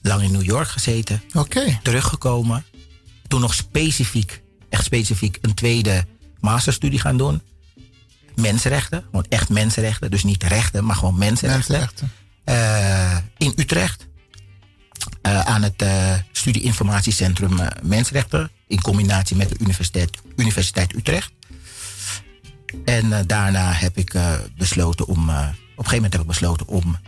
Lang 0.00 0.22
in 0.22 0.32
New 0.32 0.42
York 0.42 0.68
gezeten. 0.68 1.22
Oké. 1.32 1.78
Teruggekomen. 1.82 2.64
Toen 3.28 3.40
nog 3.40 3.54
specifiek, 3.54 4.42
echt 4.68 4.84
specifiek, 4.84 5.38
een 5.40 5.54
tweede 5.54 6.04
masterstudie 6.40 7.00
gaan 7.00 7.16
doen. 7.16 7.42
Mensenrechten. 8.34 9.02
Gewoon 9.04 9.26
echt 9.28 9.48
mensenrechten. 9.48 10.10
Dus 10.10 10.24
niet 10.24 10.42
rechten, 10.42 10.84
maar 10.84 10.96
gewoon 10.96 11.18
mensenrechten. 11.18 11.72
Mensenrechten. 11.72 12.12
Eh, 12.44 13.16
in 13.36 13.52
Utrecht. 13.56 14.06
Eh, 15.22 15.40
aan 15.40 15.62
het 15.62 15.82
eh, 15.82 16.14
Studieinformatiecentrum 16.32 17.58
Mensenrechten. 17.82 18.50
In 18.66 18.80
combinatie 18.80 19.36
met 19.36 19.48
de 19.48 19.56
Universiteit, 19.58 20.10
Universiteit 20.36 20.94
Utrecht. 20.94 21.32
En 22.84 23.26
daarna 23.26 23.72
heb 23.72 23.96
ik 23.96 24.14
besloten 24.56 25.06
om. 25.06 25.18
op 25.18 25.28
een 25.28 25.54
gegeven 25.76 25.94
moment 25.94 26.12
heb 26.12 26.20
ik 26.20 26.26
besloten 26.26 26.66
om 26.66 26.98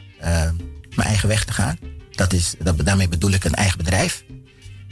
mijn 0.94 1.09
eigen 1.09 1.28
weg 1.28 1.44
te 1.44 1.52
gaan. 1.52 1.78
Dat 2.10 2.32
is, 2.32 2.55
dat, 2.59 2.86
daarmee 2.86 3.09
bedoel 3.09 3.30
ik 3.30 3.44
een 3.44 3.55
eigen 3.55 3.78
bedrijf. 3.78 4.24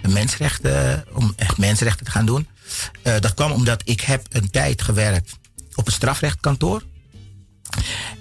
Mensenrechten, 0.08 1.04
om 1.12 1.32
echt 1.36 1.58
mensenrechten 1.58 2.04
te 2.04 2.10
gaan 2.10 2.26
doen. 2.26 2.48
Dat 3.02 3.34
kwam 3.34 3.52
omdat 3.52 3.82
ik 3.84 4.00
heb 4.00 4.26
een 4.30 4.50
tijd 4.50 4.82
gewerkt 4.82 5.38
op 5.74 5.86
een 5.86 5.92
strafrechtkantoor. 5.92 6.82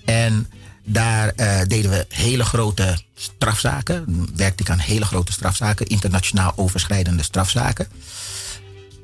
En 0.06 0.50
daar 0.84 1.30
eh, 1.30 1.62
deden 1.68 1.92
we 1.92 2.06
hele 2.10 2.44
grote 2.44 2.98
strafzaken. 3.16 4.30
Werkte 4.36 4.64
ik 4.64 4.70
aan 4.70 4.80
hele 4.80 5.06
grote 5.06 5.32
strafzaken, 5.32 5.88
internationaal 5.88 6.54
overschrijdende 6.56 7.24
strafzaken. 7.24 7.88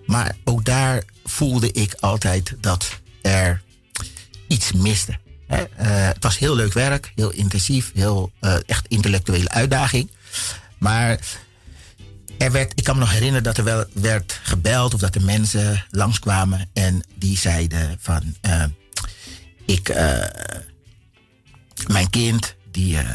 Maar 0.05 0.35
ook 0.43 0.65
daar 0.65 1.03
voelde 1.25 1.71
ik 1.71 1.93
altijd 1.99 2.55
dat 2.61 2.99
er 3.21 3.61
iets 4.47 4.71
miste. 4.71 5.17
Eh, 5.47 5.61
het 5.87 6.23
was 6.23 6.37
heel 6.37 6.55
leuk 6.55 6.73
werk, 6.73 7.11
heel 7.15 7.31
intensief, 7.31 7.91
heel 7.93 8.31
eh, 8.39 8.55
echt 8.65 8.87
intellectuele 8.87 9.49
uitdaging. 9.49 10.11
Maar 10.77 11.19
er 12.37 12.51
werd, 12.51 12.71
ik 12.75 12.83
kan 12.83 12.95
me 12.95 13.01
nog 13.01 13.11
herinneren 13.11 13.43
dat 13.43 13.57
er 13.57 13.63
wel 13.63 13.85
werd 13.93 14.39
gebeld 14.43 14.93
of 14.93 14.99
dat 14.99 15.15
er 15.15 15.21
mensen 15.21 15.85
langskwamen 15.89 16.69
en 16.73 17.03
die 17.15 17.37
zeiden 17.37 17.97
van 17.99 18.35
eh, 18.41 18.63
ik, 19.65 19.89
eh, 19.89 20.25
mijn 21.87 22.09
kind, 22.09 22.55
die, 22.71 22.97
eh, 22.97 23.09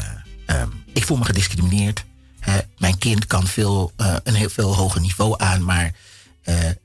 ehm, 0.45 0.69
ik 0.93 1.05
voel 1.05 1.17
me 1.17 1.25
gediscrimineerd. 1.25 2.03
Hè, 2.39 2.57
mijn 2.77 2.97
kind 2.97 3.27
kan 3.27 3.47
veel, 3.47 3.91
een 4.23 4.33
heel 4.33 4.49
veel 4.49 4.75
hoger 4.75 5.01
niveau 5.01 5.33
aan, 5.37 5.63
maar 5.63 5.91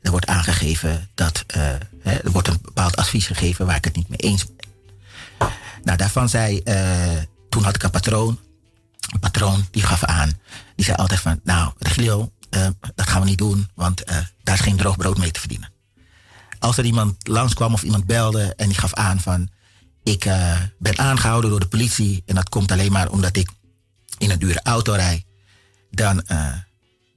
er 0.01 0.11
wordt 0.11 0.27
aangegeven 0.27 1.09
dat 1.15 1.45
hè, 1.49 1.77
er 2.03 2.31
wordt 2.31 2.49
een 2.49 2.59
bepaald 2.63 2.97
advies 2.97 3.27
gegeven 3.27 3.67
waar 3.67 3.77
ik 3.77 3.85
het 3.85 3.97
niet 3.97 4.09
mee 4.09 4.19
eens 4.19 4.47
ben. 4.47 4.69
Nou, 5.83 5.99
daarvan 5.99 6.29
zei, 6.29 6.63
toen 7.49 7.63
had 7.63 7.75
ik 7.75 7.83
een 7.83 7.91
patroon. 7.91 8.39
Een 9.13 9.21
patroon 9.21 9.67
die 9.71 9.83
gaf 9.83 10.05
aan. 10.05 10.33
Die 10.79 10.87
zei 10.87 10.99
altijd 10.99 11.21
van, 11.21 11.41
nou, 11.45 11.73
Regilio, 11.79 12.33
eh, 12.51 12.69
dat 12.95 13.07
gaan 13.07 13.21
we 13.21 13.29
niet 13.29 13.39
doen, 13.39 13.69
want 13.75 14.05
eh, 14.05 14.17
daar 14.43 14.55
is 14.55 14.61
geen 14.61 14.77
droog 14.77 14.97
brood 14.97 15.19
mee 15.19 15.31
te 15.31 15.41
verdienen. 15.41 15.73
Als 16.59 16.79
er 16.79 16.85
iemand 16.85 17.29
langskwam 17.29 17.73
of 17.73 17.83
iemand 17.83 18.05
belde 18.05 18.55
en 18.57 18.69
die 18.69 18.79
gaf 18.79 18.95
aan 18.95 19.21
van, 19.21 19.49
ik 20.03 20.25
eh, 20.25 20.61
ben 20.79 20.99
aangehouden 20.99 21.51
door 21.51 21.61
de 21.61 21.69
politie 21.69 22.23
en 22.27 22.35
dat 22.35 22.49
komt 22.49 22.73
alleen 22.73 22.93
maar 22.93 23.11
omdat 23.11 23.37
ik 23.37 23.51
in 24.19 24.31
een 24.31 24.39
dure 24.39 24.61
auto 24.63 24.93
rijd, 24.93 25.25
dan, 25.91 26.23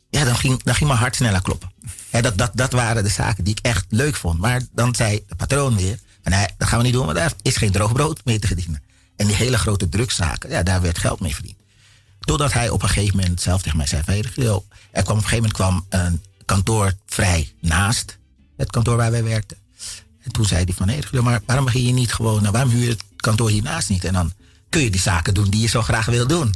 ja, 0.10 0.24
dan, 0.24 0.36
ging, 0.36 0.62
ging 0.66 0.88
mijn 0.88 1.00
hart 1.00 1.16
sneller 1.16 1.42
kloppen. 1.42 1.72
Dat, 2.10 2.38
dat, 2.38 2.52
dat 2.54 2.72
waren 2.72 3.04
de 3.04 3.10
zaken 3.10 3.44
die 3.44 3.56
ik 3.58 3.66
echt 3.66 3.86
leuk 3.90 4.16
vond. 4.16 4.40
Maar 4.40 4.62
dan 4.72 4.96
zei 4.96 5.24
de 5.28 5.36
patroon 5.36 5.76
weer, 5.76 6.00
dat 6.58 6.68
gaan 6.68 6.78
we 6.78 6.84
niet 6.84 6.94
doen, 6.94 7.06
want 7.06 7.18
daar 7.18 7.34
is 7.42 7.58
geen 7.58 7.72
droog 7.72 7.94
brood 7.94 8.22
mee 8.26 8.40
te 8.40 8.48
verdienen. 8.48 8.84
En 9.16 9.28
die 9.28 9.36
hele 9.36 9.58
grote 9.58 9.90
drugszaken, 9.90 10.50
ja, 10.50 10.64
daar 10.64 10.82
werd 10.82 10.98
geld 10.98 11.20
mee 11.20 11.34
verdiend. 11.34 11.61
Totdat 12.26 12.54
hij 12.54 12.70
op 12.70 12.84
een 12.84 12.90
gegeven 12.90 13.18
moment 13.18 13.42
zelf 13.42 13.62
tegen 13.62 13.78
mij 13.78 13.88
zei: 13.88 14.02
hey, 14.06 14.18
Er 14.18 15.04
kwam 15.04 15.18
op 15.18 15.24
een 15.24 15.30
gegeven 15.30 15.36
moment 15.36 15.54
kwam 15.54 15.86
een 15.90 16.24
kantoor 16.46 16.94
vrij 17.06 17.54
naast 17.62 18.20
het 18.58 18.72
kantoor 18.72 18.98
waar 18.98 19.12
wij 19.12 19.24
werkten. 19.24 19.58
En 20.22 20.32
toen 20.32 20.46
zei 20.46 20.64
hij 20.64 20.74
van, 20.74 20.90
hé, 20.90 21.22
maar 21.22 21.42
waarom 21.46 21.66
begin 21.66 21.86
je 21.86 21.94
niet 21.94 22.14
gewoon, 22.14 22.42
nou, 22.42 22.52
waarom 22.52 22.72
huur 22.72 22.84
je 22.84 22.90
het 22.90 23.04
kantoor 23.16 23.50
hiernaast 23.50 23.90
niet? 23.90 24.04
En 24.04 24.14
dan 24.14 24.34
kun 24.70 24.82
je 24.82 24.90
die 24.90 25.02
zaken 25.02 25.34
doen 25.34 25.50
die 25.50 25.62
je 25.62 25.68
zo 25.68 25.82
graag 25.82 26.06
wil 26.06 26.28
doen. 26.28 26.54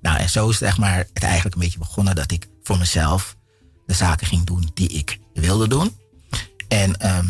Nou, 0.00 0.18
en 0.18 0.30
zo 0.30 0.48
is 0.48 0.60
het, 0.60 0.76
maar, 0.76 0.96
het 1.12 1.22
eigenlijk 1.22 1.54
een 1.54 1.60
beetje 1.60 1.78
begonnen 1.78 2.14
dat 2.14 2.32
ik 2.32 2.48
voor 2.62 2.78
mezelf 2.78 3.36
de 3.86 3.94
zaken 3.94 4.26
ging 4.26 4.46
doen 4.46 4.70
die 4.74 4.88
ik 4.88 5.18
wilde 5.34 5.68
doen. 5.68 5.96
En, 6.68 6.96
ehm, 6.96 7.26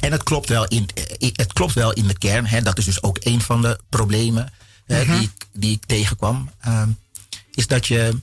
en 0.00 0.12
het, 0.12 0.22
klopt 0.22 0.48
wel 0.48 0.64
in, 0.64 0.88
eh, 0.94 1.30
het 1.32 1.52
klopt 1.52 1.72
wel 1.72 1.92
in 1.92 2.06
de 2.06 2.18
kern. 2.18 2.46
Hè, 2.46 2.62
dat 2.62 2.78
is 2.78 2.84
dus 2.84 3.02
ook 3.02 3.18
een 3.20 3.40
van 3.40 3.62
de 3.62 3.80
problemen 3.88 4.52
Mhm. 4.86 5.18
die, 5.18 5.22
ik, 5.22 5.46
die 5.52 5.72
ik 5.72 5.84
tegenkwam. 5.84 6.50
ehm, 6.60 6.90
is 7.50 7.66
dat 7.66 7.86
je, 7.86 8.20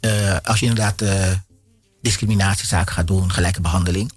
eh, 0.00 0.36
als 0.42 0.60
je 0.60 0.66
inderdaad 0.66 1.00
eh, 1.02 1.32
discriminatiezaken 2.02 2.94
gaat 2.94 3.06
doen, 3.06 3.32
gelijke 3.32 3.60
behandeling, 3.60 4.12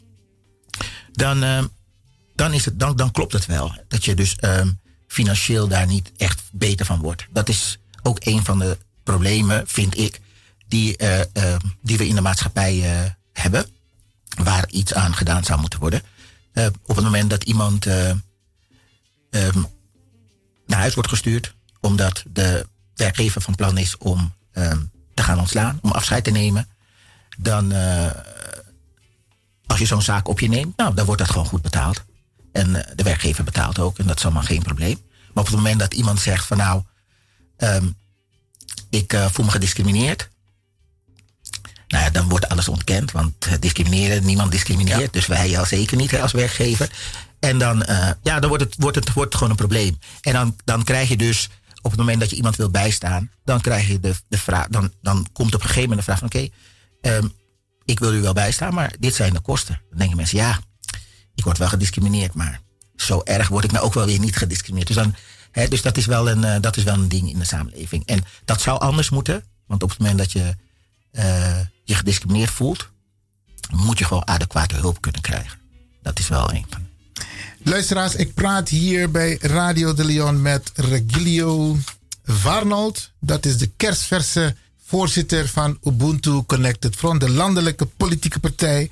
dan, 1.12 1.44
ehm, 1.44 1.66
dan, 2.36 2.54
is 2.54 2.66
het, 2.66 2.80
dan, 2.80 2.96
dan 2.96 3.12
klopt 3.12 3.34
het 3.34 3.46
wel. 3.46 3.84
Dat 3.88 4.06
je 4.06 4.16
dus 4.16 4.36
ehm, 4.36 4.72
financieel 5.08 5.68
daar 5.68 5.88
niet 5.88 6.12
echt 6.18 6.42
beter 6.52 6.86
van 6.86 7.00
wordt. 7.00 7.28
Dat 7.32 7.50
is 7.50 7.80
ook 8.04 8.18
een 8.26 8.46
van 8.46 8.60
de 8.60 8.78
problemen, 9.04 9.68
vind 9.68 9.98
ik, 9.98 10.22
die, 10.68 10.98
eh, 10.98 11.56
die 11.82 11.98
we 11.98 12.08
in 12.08 12.16
de 12.16 12.22
maatschappij 12.22 12.84
hebben. 13.34 13.66
Waar 14.44 14.70
iets 14.70 14.94
aan 14.94 15.16
gedaan 15.16 15.44
zou 15.44 15.60
moeten 15.60 15.80
worden. 15.80 16.02
Op 16.86 16.96
het 16.96 17.06
moment 17.06 17.30
dat 17.30 17.44
iemand 17.44 17.88
naar 20.70 20.80
huis 20.80 20.94
wordt 20.94 21.10
gestuurd, 21.10 21.56
omdat 21.80 22.24
de 22.28 22.68
werkgever 22.96 23.42
van 23.42 23.56
plan 23.56 23.78
is 23.78 23.98
om 23.98 24.34
ehm, 24.52 24.80
te 25.14 25.24
gaan 25.24 25.40
ontslaan, 25.40 25.80
om 25.82 25.92
afscheid 25.92 26.24
te 26.24 26.32
nemen, 26.32 26.68
dan 27.38 27.72
eh, 27.72 28.12
als 29.68 29.80
je 29.80 29.86
zo'n 29.86 30.02
zaak 30.02 30.28
op 30.28 30.40
je 30.40 30.50
neemt, 30.50 30.78
nou, 30.78 30.94
dan 30.94 31.06
wordt 31.06 31.22
dat 31.22 31.32
gewoon 31.32 31.46
goed 31.46 31.62
betaald. 31.62 32.04
En 32.52 32.76
eh, 32.76 32.96
de 32.96 33.04
werkgever 33.04 33.44
betaalt 33.44 33.80
ook, 33.80 34.00
en 34.00 34.08
dat 34.08 34.18
is 34.18 34.24
allemaal 34.24 34.44
geen 34.44 34.62
probleem. 34.62 35.02
Maar 35.34 35.44
op 35.44 35.50
het 35.50 35.56
moment 35.56 35.80
dat 35.80 35.94
iemand 35.94 36.20
zegt 36.20 36.46
van 36.46 36.58
nou, 36.58 36.84
ehm, 37.58 37.88
ik 38.90 39.14
eh, 39.14 39.26
voel 39.32 39.46
me 39.46 39.52
gediscrimineerd, 39.52 40.30
nou 41.88 42.04
ja, 42.04 42.10
dan 42.10 42.30
wordt 42.30 42.50
alles 42.50 42.68
ontkend, 42.68 43.12
want 43.12 43.62
discrimineren, 43.62 44.26
niemand 44.26 44.52
discrimineert, 44.52 45.14
dus 45.14 45.28
wij 45.28 45.60
al 45.60 45.66
zeker 45.66 45.98
niet 45.98 46.12
hè, 46.12 46.22
als 46.22 46.32
werkgever. 46.32 46.90
En 47.40 47.58
dan, 47.58 47.84
eh, 47.84 48.10
ja, 48.22 48.40
dan 48.40 48.50
wordt 48.50 48.64
het, 48.64 48.76
wordt, 48.78 48.96
het, 48.96 49.14
wordt 49.14 49.36
gewoon 49.36 49.50
een 49.50 49.56
probleem. 49.56 50.00
En 50.22 50.34
dan, 50.34 50.56
dan 50.64 50.84
krijg 50.84 51.10
je 51.10 51.18
dus, 51.18 51.50
op 51.82 51.92
het 51.92 52.00
moment 52.00 52.20
dat 52.20 52.30
je 52.30 52.36
iemand 52.36 52.56
wil 52.56 52.70
bijstaan, 52.70 53.32
dan 53.44 53.62
krijg 53.62 53.88
je 53.88 54.00
de, 54.00 54.16
de 54.28 54.38
vraag, 54.38 54.68
dan, 54.68 54.94
dan 55.02 55.28
komt 55.34 55.56
op 55.56 55.62
een 55.62 55.68
gegeven 55.68 55.90
moment 55.90 56.00
de 56.00 56.14
vraag 56.14 56.20
van 56.20 56.28
oké, 56.28 56.50
ehm, 57.02 57.28
ik 57.86 58.00
wil 58.00 58.14
u 58.14 58.22
wel 58.22 58.34
bijstaan, 58.34 58.74
maar 58.74 58.96
dit 59.00 59.16
zijn 59.16 59.34
de 59.34 59.40
kosten. 59.40 59.82
Dan 59.90 59.98
denken 59.98 60.18
mensen, 60.18 60.38
ja, 60.38 60.60
ik 61.36 61.44
word 61.44 61.58
wel 61.58 61.68
gediscrimineerd, 61.68 62.34
maar 62.34 62.62
zo 62.96 63.22
erg 63.24 63.48
word 63.48 63.64
ik 63.64 63.72
nou 63.72 63.86
ook 63.86 63.94
wel 63.94 64.06
weer 64.06 64.20
niet 64.20 64.36
gediscrimineerd. 64.36 64.88
Dus, 64.88 64.98
dan, 64.98 65.16
hè, 65.52 65.68
dus 65.68 65.82
dat, 65.82 65.98
is 65.98 66.06
wel 66.06 66.30
een, 66.30 66.44
eh, 66.44 66.62
dat 66.62 66.78
is 66.78 66.84
wel 66.84 66.94
een 66.94 67.10
ding 67.10 67.30
in 67.30 67.40
de 67.40 67.46
samenleving. 67.46 68.06
En 68.06 68.24
dat 68.46 68.62
zou 68.62 68.80
anders 68.80 69.10
moeten, 69.10 69.44
want 69.68 69.84
op 69.84 69.90
het 69.90 70.00
moment 70.00 70.18
dat 70.18 70.32
je 70.32 70.56
eh, 71.12 71.60
je 71.84 71.96
gediscrimineerd 71.96 72.50
voelt, 72.50 72.90
moet 73.72 74.00
je 74.00 74.06
gewoon 74.06 74.28
adequate 74.28 74.76
hulp 74.76 75.02
kunnen 75.02 75.22
krijgen. 75.22 75.60
Dat 76.02 76.20
is 76.20 76.28
wel 76.28 76.54
een 76.54 76.66
van. 76.70 76.89
Luisteraars, 77.70 78.16
ik 78.16 78.34
praat 78.34 78.70
hier 78.70 79.12
bij 79.12 79.38
Radio 79.42 79.94
de 79.94 80.06
Leon 80.06 80.42
met 80.42 80.72
Regilio 80.76 81.78
Varnold. 82.24 83.12
Dat 83.20 83.46
is 83.46 83.58
de 83.58 83.72
kerstverse 83.78 84.56
voorzitter 84.86 85.48
van 85.48 85.78
Ubuntu 85.84 86.44
Connected 86.46 86.96
Front, 86.96 87.20
de 87.20 87.30
landelijke 87.30 87.86
politieke 87.86 88.40
partij. 88.40 88.92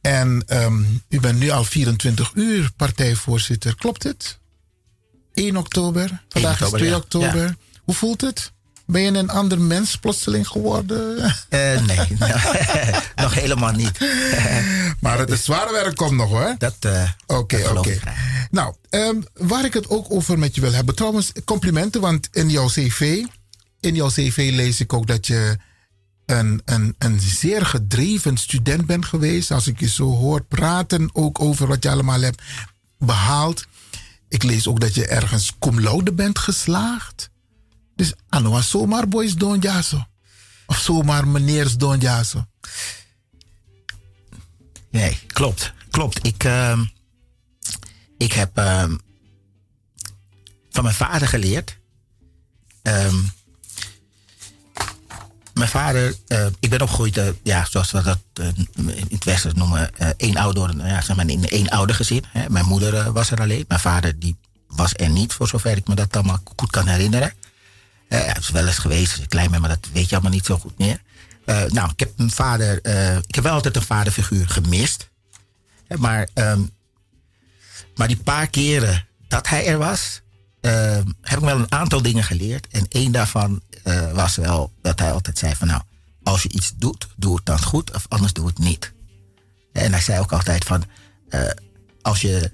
En 0.00 0.42
ehm, 0.46 0.82
u 1.08 1.20
bent 1.20 1.38
nu 1.38 1.50
al 1.50 1.64
24 1.64 2.30
uur 2.34 2.70
partijvoorzitter. 2.76 3.76
Klopt 3.76 4.02
het? 4.02 4.38
1 5.34 5.56
oktober. 5.56 6.22
Vandaag 6.28 6.52
oktober, 6.52 6.80
is 6.80 6.86
2 6.86 6.90
ja. 6.90 6.96
oktober. 6.96 7.42
Ja. 7.42 7.56
Hoe 7.82 7.94
voelt 7.94 8.20
het? 8.20 8.52
Ben 8.92 9.02
je 9.02 9.10
een 9.18 9.30
ander 9.30 9.60
mens 9.60 9.96
plotseling 9.96 10.48
geworden? 10.48 11.34
Eh, 11.48 11.80
nee, 11.86 12.06
nog 13.24 13.34
helemaal 13.34 13.72
niet. 13.72 13.98
maar 15.00 15.18
het 15.18 15.30
is 15.30 15.44
zware 15.44 15.72
werk 15.72 15.96
komt 15.96 16.16
nog 16.16 16.28
hoor. 16.30 16.54
Dat. 16.58 16.76
eh, 16.80 17.08
Oké, 17.26 17.68
oké. 17.76 17.98
Nou, 18.50 18.74
ehm, 18.90 19.16
waar 19.34 19.64
ik 19.64 19.74
het 19.74 19.88
ook 19.88 20.06
over 20.08 20.38
met 20.38 20.54
je 20.54 20.60
wil 20.60 20.72
hebben. 20.72 20.94
Trouwens, 20.94 21.32
complimenten, 21.44 22.00
want 22.00 22.28
in 22.32 22.48
jouw 22.50 22.66
cv, 22.66 23.24
in 23.80 23.94
jouw 23.94 24.08
cv 24.08 24.50
lees 24.52 24.80
ik 24.80 24.92
ook 24.92 25.06
dat 25.06 25.26
je 25.26 25.56
een, 26.26 26.62
een, 26.64 26.94
een 26.98 27.20
zeer 27.20 27.66
gedreven 27.66 28.36
student 28.36 28.86
bent 28.86 29.04
geweest. 29.04 29.50
Als 29.50 29.66
ik 29.66 29.80
je 29.80 29.88
zo 29.88 30.04
hoor 30.16 30.42
praten, 30.44 31.10
ook 31.12 31.40
over 31.40 31.66
wat 31.66 31.82
je 31.82 31.90
allemaal 31.90 32.20
hebt 32.20 32.42
behaald. 32.98 33.64
Ik 34.28 34.42
lees 34.42 34.66
ook 34.68 34.80
dat 34.80 34.94
je 34.94 35.06
ergens 35.06 35.52
cum 35.58 35.80
laude 35.80 36.12
bent 36.12 36.38
geslaagd. 36.38 37.30
Dus 37.96 38.12
Anoa 38.28 38.60
zomaar 38.60 39.08
boys 39.08 39.34
don 39.34 39.58
jaso. 39.58 40.06
Of 40.66 40.78
zomaar 40.78 41.28
meneers 41.28 41.76
don 41.76 41.98
jaso. 41.98 42.46
Nee, 44.90 45.18
klopt. 45.26 45.72
Klopt. 45.90 46.26
Ik, 46.26 46.44
ehm, 46.44 46.84
ik 48.18 48.32
heb 48.32 48.56
ehm, 48.58 48.96
van 50.70 50.82
mijn 50.82 50.94
vader 50.94 51.28
geleerd. 51.28 51.78
Ehm, 52.82 53.16
mijn 55.54 55.68
vader, 55.68 56.14
eh, 56.26 56.46
ik 56.60 56.70
ben 56.70 56.80
opgegroeid, 56.80 57.16
eh, 57.16 57.28
ja, 57.42 57.66
zoals 57.70 57.90
we 57.90 58.02
dat 58.02 58.18
eh, 58.32 58.46
in 58.74 59.06
het 59.08 59.24
Westen 59.24 59.52
noemen, 59.56 59.90
één 60.16 60.36
ouder, 60.36 60.86
ja, 60.86 61.00
zeg 61.00 61.16
maar 61.16 61.28
in 61.28 61.48
één 61.48 61.68
ouder 61.68 61.96
gezin. 61.96 62.24
Hè. 62.28 62.48
Mijn 62.48 62.66
moeder 62.66 63.12
was 63.12 63.30
er 63.30 63.40
alleen. 63.40 63.64
Mijn 63.68 63.80
vader 63.80 64.18
die 64.18 64.36
was 64.66 64.92
er 64.96 65.10
niet, 65.10 65.32
voor 65.32 65.48
zover 65.48 65.76
ik 65.76 65.88
me 65.88 65.94
dat 65.94 66.16
allemaal 66.16 66.40
goed 66.56 66.70
kan 66.70 66.86
herinneren. 66.86 67.32
Eh, 68.12 68.20
hij 68.20 68.36
is 68.38 68.50
wel 68.50 68.66
eens 68.66 68.78
geweest, 68.78 69.18
ik 69.18 69.28
klein 69.28 69.50
maar 69.50 69.68
dat 69.68 69.88
weet 69.92 70.08
je 70.08 70.14
allemaal 70.14 70.32
niet 70.32 70.46
zo 70.46 70.58
goed 70.58 70.78
meer. 70.78 71.02
Eh, 71.44 71.64
nou, 71.64 71.90
ik 71.90 72.00
heb 72.00 72.12
een 72.16 72.30
vader, 72.30 72.82
eh, 72.82 73.16
ik 73.16 73.34
heb 73.34 73.44
wel 73.44 73.52
altijd 73.52 73.76
een 73.76 73.82
vaderfiguur 73.82 74.48
gemist. 74.48 75.10
Maar, 75.96 76.28
ehm, 76.34 76.62
maar 77.94 78.08
die 78.08 78.16
paar 78.16 78.46
keren 78.46 79.06
dat 79.28 79.48
hij 79.48 79.66
er 79.66 79.78
was, 79.78 80.20
ehm, 80.60 81.06
heb 81.20 81.38
ik 81.38 81.44
wel 81.44 81.58
een 81.58 81.72
aantal 81.72 82.02
dingen 82.02 82.24
geleerd. 82.24 82.66
En 82.70 82.86
één 82.88 83.12
daarvan 83.12 83.62
eh, 83.82 84.12
was 84.12 84.36
wel 84.36 84.72
dat 84.82 84.98
hij 84.98 85.12
altijd 85.12 85.38
zei 85.38 85.54
van 85.54 85.68
nou, 85.68 85.82
als 86.22 86.42
je 86.42 86.48
iets 86.48 86.72
doet, 86.76 87.08
doe 87.16 87.36
het 87.36 87.46
dan 87.46 87.62
goed 87.62 87.94
of 87.94 88.04
anders 88.08 88.32
doe 88.32 88.46
het 88.46 88.58
niet. 88.58 88.92
En 89.72 89.92
hij 89.92 90.00
zei 90.00 90.20
ook 90.20 90.32
altijd 90.32 90.64
van, 90.64 90.84
eh, 91.28 91.50
als 92.02 92.20
je 92.20 92.50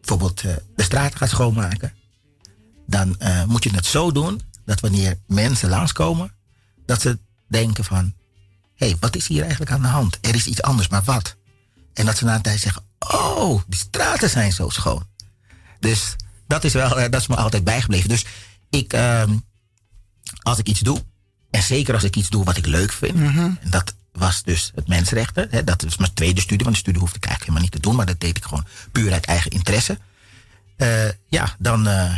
bijvoorbeeld 0.00 0.40
eh, 0.40 0.54
de 0.76 0.82
straten 0.82 1.18
gaat 1.18 1.28
schoonmaken, 1.28 1.92
dan 2.86 3.18
eh, 3.18 3.44
moet 3.44 3.64
je 3.64 3.74
het 3.74 3.86
zo 3.86 4.12
doen 4.12 4.40
dat 4.66 4.80
wanneer 4.80 5.18
mensen 5.26 5.68
langskomen, 5.68 6.32
dat 6.86 7.00
ze 7.00 7.18
denken 7.48 7.84
van, 7.84 8.14
hé, 8.74 8.86
hey, 8.86 8.96
wat 9.00 9.16
is 9.16 9.26
hier 9.26 9.42
eigenlijk 9.42 9.70
aan 9.70 9.82
de 9.82 9.88
hand? 9.88 10.18
Er 10.20 10.34
is 10.34 10.46
iets 10.46 10.62
anders, 10.62 10.88
maar 10.88 11.02
wat? 11.04 11.36
En 11.94 12.06
dat 12.06 12.16
ze 12.16 12.24
na 12.24 12.34
een 12.34 12.42
tijd 12.42 12.60
zeggen, 12.60 12.82
oh, 12.98 13.62
die 13.66 13.78
straten 13.78 14.30
zijn 14.30 14.52
zo 14.52 14.68
schoon. 14.68 15.06
Dus 15.80 16.16
dat 16.46 16.64
is 16.64 16.72
wel, 16.72 16.98
eh, 16.98 17.10
dat 17.10 17.20
is 17.20 17.26
me 17.26 17.36
altijd 17.36 17.64
bijgebleven. 17.64 18.08
Dus 18.08 18.24
ik, 18.70 18.92
ehm, 18.92 19.36
als 20.42 20.58
ik 20.58 20.68
iets 20.68 20.80
doe, 20.80 21.04
en 21.50 21.62
zeker 21.62 21.94
als 21.94 22.04
ik 22.04 22.16
iets 22.16 22.28
doe 22.28 22.44
wat 22.44 22.56
ik 22.56 22.66
leuk 22.66 22.92
vind, 22.92 23.16
en 23.16 23.58
dat 23.70 23.94
was 24.12 24.42
dus 24.42 24.72
het 24.74 24.88
mensenrechten. 24.88 25.46
Hè, 25.50 25.64
dat 25.64 25.84
is 25.84 25.96
mijn 25.96 26.14
tweede 26.14 26.40
studie, 26.40 26.64
want 26.64 26.74
de 26.74 26.80
studie 26.80 27.00
hoefde 27.00 27.16
ik 27.16 27.24
eigenlijk 27.24 27.52
helemaal 27.52 27.70
niet 27.70 27.82
te 27.82 27.88
doen, 27.88 27.96
maar 27.96 28.06
dat 28.06 28.20
deed 28.20 28.36
ik 28.36 28.44
gewoon 28.44 28.66
puur 28.92 29.12
uit 29.12 29.24
eigen 29.24 29.50
interesse. 29.50 29.98
Eh, 30.76 31.08
ja, 31.28 31.56
dan, 31.58 31.86
eh, 31.86 32.14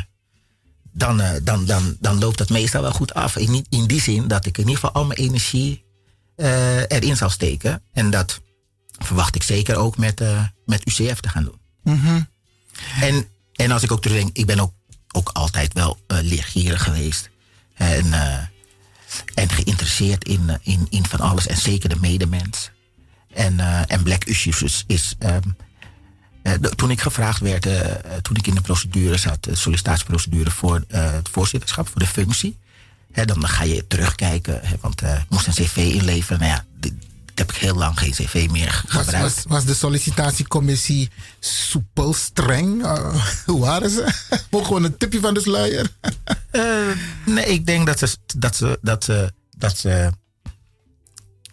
dan, 0.99 1.21
eh, 1.21 1.41
dan, 1.43 1.65
dan, 1.65 1.97
dan 2.01 2.19
loopt 2.19 2.39
dat 2.39 2.49
meestal 2.49 2.83
wel 2.83 2.93
goed 2.93 3.15
af. 3.15 3.37
In, 3.37 3.67
in 3.69 3.87
die 3.87 4.01
zin 4.01 4.29
dat 4.29 4.47
ik 4.47 4.59
in 4.59 4.63
ieder 4.69 4.75
geval 4.75 4.93
al 4.93 5.05
mijn 5.05 5.19
energie 5.19 5.85
eh, 6.37 6.81
erin 6.81 7.17
zal 7.17 7.31
steken. 7.31 7.83
En 7.93 8.11
dat 8.11 8.41
verwacht 8.99 9.35
ik 9.35 9.43
zeker 9.43 9.77
ook 9.77 9.97
met, 9.97 10.21
eh, 10.21 10.45
met 10.67 10.87
UCF 10.87 11.21
te 11.21 11.29
gaan 11.29 11.45
doen. 11.45 11.61
Mhm. 11.83 12.21
En, 13.01 13.27
en 13.53 13.71
als 13.71 13.83
ik 13.83 13.93
ook 13.93 14.03
terugdenk, 14.03 14.37
ik 14.37 14.47
ben 14.47 14.61
ook, 14.61 14.73
ook 15.13 15.29
altijd 15.29 15.73
wel 15.73 15.99
leergierig 16.07 16.83
geweest. 16.83 17.31
En, 17.75 18.13
en 19.35 19.49
geïnteresseerd 19.49 20.25
in, 20.25 20.59
in, 20.63 20.87
in 20.91 21.07
van 21.07 21.21
alles. 21.21 21.47
En 21.47 21.57
zeker 21.57 21.89
de 21.89 21.97
medemens. 22.01 22.71
En, 23.33 23.61
en 23.89 24.03
Black 24.03 24.25
Issues 24.25 24.63
is... 24.63 24.85
is 24.87 25.15
ehm, 25.19 25.33
eh, 25.35 25.68
de- 26.61 26.75
toen 26.75 26.91
ik 26.91 27.01
gevraagd 27.01 27.41
werd, 27.41 27.67
eh, 27.67 27.81
eh, 27.91 27.97
toen 28.23 28.37
ik 28.37 28.47
in 28.47 28.55
de 28.55 28.61
procedure 28.61 29.17
zat, 29.17 29.45
de 29.45 29.55
sollicitatieprocedure 29.57 30.51
voor 30.51 30.85
eh, 30.89 31.13
het 31.13 31.29
voorzitterschap, 31.29 31.89
voor 31.89 31.99
de 32.01 32.07
functie. 32.07 32.59
Hè, 33.13 33.25
dan 33.25 33.49
ga 33.49 33.63
je 33.65 33.87
terugkijken, 33.87 34.61
hè, 34.63 34.77
want 34.81 35.03
eh, 35.03 35.15
ik 35.19 35.27
moest 35.29 35.47
een 35.47 35.53
cv 35.53 35.77
inleveren. 35.77 36.39
Nou 36.39 36.51
ja, 36.51 36.65
dit, 36.81 36.93
heb 37.35 37.51
ik 37.53 37.57
heel 37.57 37.75
lang 37.75 37.99
geen 37.99 38.11
cv 38.11 38.49
meer 38.51 38.83
gebruikt. 38.87 39.21
was, 39.35 39.45
was 39.47 39.65
de 39.65 39.75
sollicitatiecommissie 39.75 41.11
soepel, 41.41 42.13
streng? 42.15 42.85
Eh, 42.85 43.25
hoe 43.47 43.61
waren 43.61 43.91
ze? 43.91 44.13
Ook 44.51 44.65
gewoon 44.65 44.85
een 44.85 44.97
tipje 44.97 45.21
van 45.21 45.35
de 45.35 45.41
sluier? 45.41 45.89
Eh, 46.51 46.87
nee, 47.27 47.45
ik 47.45 47.67
denk 47.67 47.87
dat 47.87 47.99
ze, 47.99 48.17
dat 48.37 48.57
ze, 48.57 48.79
dat 48.83 49.05
ze, 49.05 49.33
dat 49.57 49.79
ze, 49.79 50.11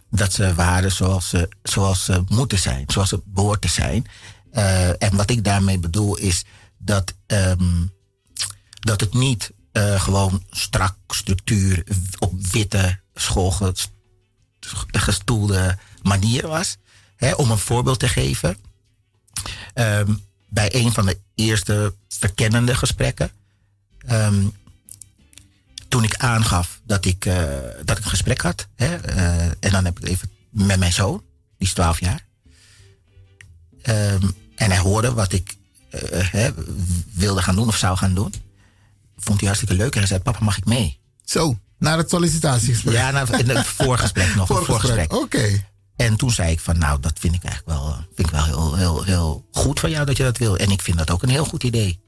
dat 0.09 0.33
ze 0.33 0.53
waren 0.53 0.91
zoals 0.91 1.29
ze, 1.29 1.49
zoals 1.63 2.05
ze 2.05 2.23
moeten 2.27 2.59
zijn, 2.59 2.83
zoals 2.87 3.09
ze 3.09 3.21
behoort 3.25 3.61
te 3.61 3.67
zijn. 3.67 4.05
Eh, 4.55 4.89
en 4.89 5.15
wat 5.15 5.29
ik 5.29 5.43
daarmee 5.43 5.79
bedoel 5.79 6.17
is 6.17 6.43
dat, 6.77 7.13
ehm, 7.25 7.85
dat 8.79 8.99
het 8.99 9.13
niet 9.13 9.51
eh, 9.71 10.01
gewoon 10.01 10.43
strak 10.49 10.95
structuur 11.07 11.83
op 12.19 12.47
witte 12.47 12.99
schoolgestoelde 13.13 15.77
manier 16.01 16.47
was. 16.47 16.77
Hè, 17.15 17.33
om 17.33 17.51
een 17.51 17.57
voorbeeld 17.57 17.99
te 17.99 18.07
geven. 18.07 18.57
Ehm, 19.73 20.13
bij 20.49 20.75
een 20.75 20.91
van 20.91 21.05
de 21.05 21.19
eerste 21.35 21.95
verkennende 22.07 22.75
gesprekken. 22.75 23.31
ehm, 24.05 24.47
toen 25.87 26.03
ik 26.03 26.15
aangaf 26.15 26.81
dat 26.83 27.05
ik, 27.05 27.25
eh, 27.25 27.47
dat 27.83 27.97
ik 27.97 28.03
een 28.03 28.09
gesprek 28.09 28.41
had. 28.41 28.67
Hè, 28.75 28.95
en 29.59 29.71
dan 29.71 29.85
heb 29.85 29.99
ik 29.99 30.07
even 30.07 30.31
met 30.49 30.79
mijn 30.79 30.93
zoon, 30.93 31.23
die 31.57 31.67
is 31.67 31.73
12 31.73 31.99
jaar. 31.99 32.25
En 34.55 34.71
hij 34.71 34.79
hoorde 34.79 35.13
wat 35.13 35.31
ik 35.31 35.55
eh, 35.89 36.31
hè, 36.31 36.49
wilde 37.13 37.41
gaan 37.41 37.55
doen 37.55 37.67
of 37.67 37.77
zou 37.77 37.97
gaan 37.97 38.13
doen. 38.13 38.33
Vond 39.17 39.39
hij 39.39 39.47
hartstikke 39.47 39.75
leuk 39.75 39.93
en 39.93 39.99
hij 39.99 40.07
zei: 40.07 40.19
Papa, 40.19 40.43
mag 40.43 40.57
ik 40.57 40.65
mee? 40.65 40.99
Zo, 41.23 41.57
naar 41.77 41.97
het 41.97 42.09
sollicitatiegesprek. 42.09 42.93
Ja, 42.93 43.27
in 43.37 43.49
het 43.49 43.65
voorgesprek 43.65 44.35
nog. 44.35 44.47
Voorgesprek, 44.47 44.81
voorgesprek. 44.81 45.13
Oké. 45.13 45.63
En 45.95 46.15
toen 46.15 46.31
zei 46.31 46.51
ik 46.51 46.59
van, 46.59 46.77
nou, 46.77 46.99
dat 46.99 47.19
vind 47.19 47.35
ik 47.35 47.43
eigenlijk 47.43 47.77
wel, 47.77 47.95
vind 48.15 48.27
ik 48.27 48.33
wel 48.33 48.45
heel, 48.45 48.75
heel, 48.75 49.03
heel 49.03 49.45
goed 49.51 49.79
van 49.79 49.89
jou 49.89 50.05
dat 50.05 50.17
je 50.17 50.23
dat 50.23 50.37
wil. 50.37 50.57
En 50.57 50.69
ik 50.69 50.81
vind 50.81 50.97
dat 50.97 51.11
ook 51.11 51.23
een 51.23 51.29
heel 51.29 51.45
goed 51.45 51.63
idee. 51.63 51.99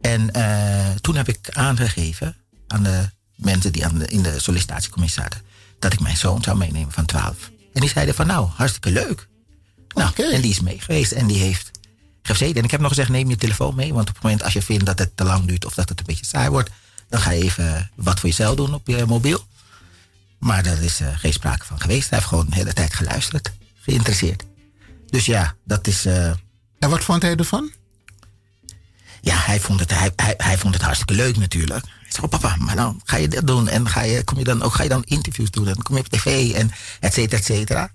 En 0.00 0.30
eh, 0.30 0.94
toen 1.00 1.16
heb 1.16 1.28
ik 1.28 1.50
aangegeven 1.52 2.36
aan 2.66 2.82
de 2.82 3.10
mensen 3.36 3.72
die 3.72 3.84
aan 3.84 3.98
de, 3.98 4.06
in 4.06 4.22
de 4.22 4.38
sollicitatiecommissie 4.38 5.22
zaten, 5.22 5.40
dat 5.78 5.92
ik 5.92 6.00
mijn 6.00 6.16
zoon 6.16 6.42
zou 6.42 6.56
meenemen 6.56 6.92
van 6.92 7.04
12. 7.04 7.50
En 7.72 7.80
die 7.80 7.90
zeiden 7.90 8.14
van, 8.14 8.26
nou, 8.26 8.48
hartstikke 8.54 8.90
leuk. 8.90 9.28
Nou, 9.94 10.12
en 10.32 10.40
die 10.40 10.50
is 10.50 10.60
mee 10.60 10.80
geweest 10.80 11.12
en 11.12 11.26
die 11.26 11.38
heeft 11.38 11.70
gezeten. 12.22 12.56
En 12.56 12.64
ik 12.64 12.70
heb 12.70 12.80
nog 12.80 12.88
gezegd, 12.88 13.08
neem 13.08 13.28
je 13.28 13.36
telefoon 13.36 13.74
mee. 13.74 13.94
Want 13.94 14.08
op 14.08 14.14
het 14.14 14.22
moment 14.24 14.42
als 14.42 14.52
je 14.52 14.62
vindt 14.62 14.86
dat 14.86 14.98
het 14.98 15.16
te 15.16 15.24
lang 15.24 15.44
duurt 15.44 15.64
of 15.64 15.74
dat 15.74 15.88
het 15.88 15.98
een 15.98 16.06
beetje 16.06 16.24
saai 16.26 16.48
wordt, 16.48 16.70
dan 17.08 17.20
ga 17.20 17.30
je 17.30 17.42
even 17.42 17.90
wat 17.94 18.20
voor 18.20 18.28
jezelf 18.28 18.56
doen 18.56 18.74
op 18.74 18.86
je 18.86 19.04
mobiel. 19.06 19.46
Maar 20.38 20.62
daar 20.62 20.82
is 20.82 21.00
eh, 21.00 21.08
geen 21.18 21.32
sprake 21.32 21.64
van 21.64 21.80
geweest. 21.80 22.08
Hij 22.10 22.18
heeft 22.18 22.30
gewoon 22.30 22.46
de 22.48 22.54
hele 22.54 22.72
tijd 22.72 22.94
geluisterd, 22.94 23.52
geïnteresseerd. 23.80 24.44
Dus 25.06 25.26
ja, 25.26 25.54
dat 25.64 25.86
is. 25.86 26.06
eh, 26.06 26.26
en 26.78 26.90
wat 26.90 27.04
vond 27.04 27.22
hij 27.22 27.36
ervan? 27.36 27.70
Ja, 29.20 29.36
hij 29.36 29.60
vond 29.60 29.80
het, 29.80 29.90
hij, 29.90 30.12
hij, 30.16 30.34
hij 30.36 30.58
vond 30.58 30.74
het 30.74 30.82
hartstikke 30.82 31.14
leuk 31.14 31.36
natuurlijk. 31.36 31.84
Hij 31.84 32.08
zei, 32.12 32.22
oh, 32.22 32.28
papa, 32.30 32.56
maar 32.58 32.76
dan 32.76 33.00
ga 33.04 33.16
je 33.16 33.28
dit 33.28 33.46
doen. 33.46 33.68
En 33.68 33.88
ga 33.88 34.02
je, 34.02 34.24
kom 34.24 34.38
je 34.38 34.44
dan 34.44 34.62
ook 34.62 34.74
ga 34.74 34.82
je 34.82 34.88
dan 34.88 35.04
interviews 35.04 35.50
doen. 35.50 35.68
En 35.68 35.82
kom 35.82 35.94
je 35.96 36.00
op 36.00 36.08
tv 36.08 36.52
en 36.52 36.70
et 37.00 37.12
cetera, 37.14 37.38
et 37.38 37.44
cetera. 37.44 37.90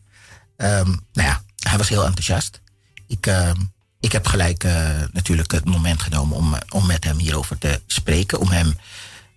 Ehm, 0.58 0.88
nou 0.88 1.28
ja, 1.28 1.44
hij 1.60 1.77
was 1.77 1.90
heel 1.90 2.06
enthousiast. 2.06 2.61
Ik, 3.07 3.26
ehm, 3.26 3.56
ik 3.99 4.11
heb 4.11 4.27
gelijk 4.27 4.64
eh, 4.64 5.02
natuurlijk 5.11 5.52
het 5.52 5.65
moment 5.65 6.02
genomen 6.02 6.38
om, 6.38 6.53
eh, 6.53 6.60
om 6.69 6.86
met 6.86 7.03
hem 7.03 7.18
hierover 7.18 7.57
te 7.57 7.81
spreken. 7.86 8.40
Om 8.40 8.49
hem 8.49 8.77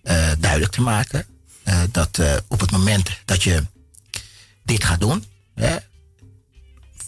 eh, 0.03 0.31
duidelijk 0.39 0.71
te 0.71 0.81
maken 0.81 1.25
dat 1.91 2.21
op 2.47 2.59
het 2.59 2.71
moment 2.71 3.09
dat 3.25 3.43
je 3.43 3.63
dit 4.63 4.83
gaat 4.83 4.99
doen, 4.99 5.25
hè, 5.55 5.77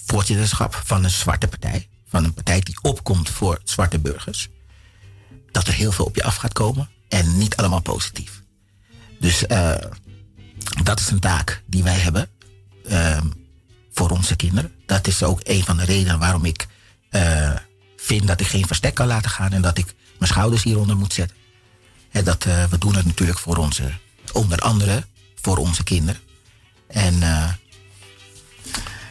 voorzitterschap 0.05 0.81
van 0.85 1.03
een 1.03 1.09
zwarte 1.09 1.47
partij, 1.47 1.87
van 2.07 2.23
een 2.23 2.33
partij 2.33 2.59
die 2.59 2.77
opkomt 2.81 3.29
voor 3.29 3.61
zwarte 3.63 3.99
burgers, 3.99 4.49
dat 5.51 5.67
er 5.67 5.73
heel 5.73 5.91
veel 5.91 6.05
op 6.05 6.15
je 6.15 6.23
af 6.23 6.35
gaat 6.35 6.53
komen 6.53 6.89
en 7.09 7.37
niet 7.37 7.55
allemaal 7.55 7.81
positief. 7.81 8.41
Dus 9.19 9.43
dat 10.83 10.99
is 10.99 11.09
een 11.09 11.19
taak 11.19 11.63
die 11.65 11.83
wij 11.83 11.99
hebben 11.99 12.29
ehm, 12.85 13.27
voor 13.95 14.09
onze 14.09 14.35
kinderen. 14.35 14.71
Dat 14.85 15.07
is 15.07 15.23
ook 15.23 15.39
een 15.43 15.63
van 15.63 15.77
de 15.77 15.85
redenen 15.85 16.19
waarom 16.19 16.45
ik 16.45 16.67
eh, 17.09 17.51
vind 17.97 18.27
dat 18.27 18.39
ik 18.39 18.47
geen 18.47 18.67
verstek 18.67 18.93
kan 18.93 19.07
laten 19.07 19.29
gaan 19.29 19.51
en 19.51 19.61
dat 19.61 19.77
ik 19.77 19.85
mijn 20.19 20.31
schouders 20.31 20.63
hieronder 20.63 20.97
moet 20.97 21.13
zetten. 21.13 21.37
En 22.11 22.23
dat, 22.23 22.45
eh, 22.45 22.63
we 22.63 22.77
doen 22.77 22.95
het 22.95 23.05
natuurlijk 23.05 23.39
voor 23.39 23.57
onze, 23.57 23.91
onder 24.33 24.59
andere 24.59 25.03
voor 25.41 25.57
onze 25.57 25.83
kinderen. 25.83 26.21
En, 26.87 27.23
eh, 27.23 27.43
en 27.43 27.57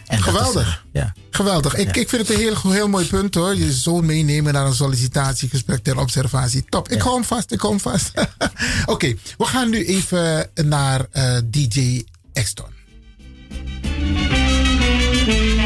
dat 0.07 0.19
is, 0.19 0.23
Geweldig. 0.23 0.85
ja. 0.93 1.15
Geweldig. 1.31 1.75
Ik, 1.75 1.97
ik 1.97 2.09
vind 2.09 2.29
het 2.29 2.37
een 2.37 2.43
heel, 2.43 2.73
heel 2.73 2.89
mooi 2.89 3.07
punt 3.07 3.35
hoor. 3.35 3.55
Je 3.57 3.73
zoon 3.73 4.07
meenemen 4.07 4.53
naar 4.53 4.67
een 4.67 4.75
sollicitatiegesprek 4.75 5.83
ter 5.83 5.99
observatie. 5.99 6.65
Top. 6.69 6.89
Ik 6.89 7.03
hou 7.03 7.15
hem 7.15 7.25
vast. 7.25 7.53
Ik 7.53 7.61
hou 7.61 7.73
hem 7.73 7.83
vast. 7.83 8.13
Oké, 8.87 9.15
we 9.39 9.45
gaan 9.45 9.71
nu 9.71 9.85
even 9.85 10.51
naar 10.55 11.07
DJ 11.51 12.05
Exton. 12.33 12.73
I 15.27 15.64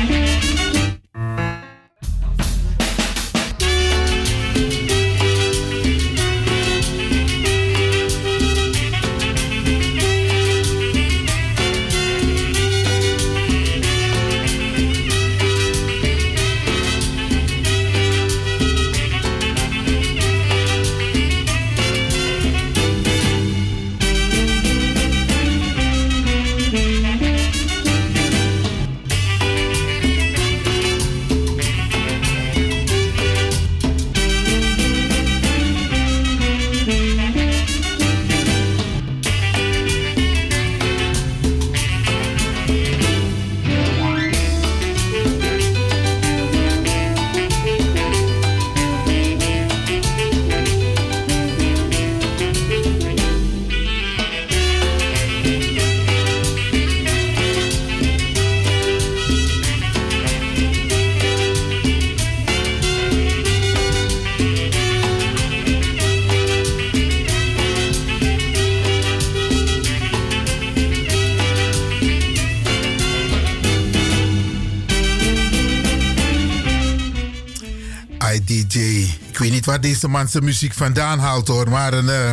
deze 79.88 80.08
man 80.08 80.28
muziek 80.42 80.74
vandaan 80.74 81.18
haalt 81.18 81.48
hoor. 81.48 81.68
Maar 81.68 81.92
een 81.92 82.08
eh, 82.08 82.32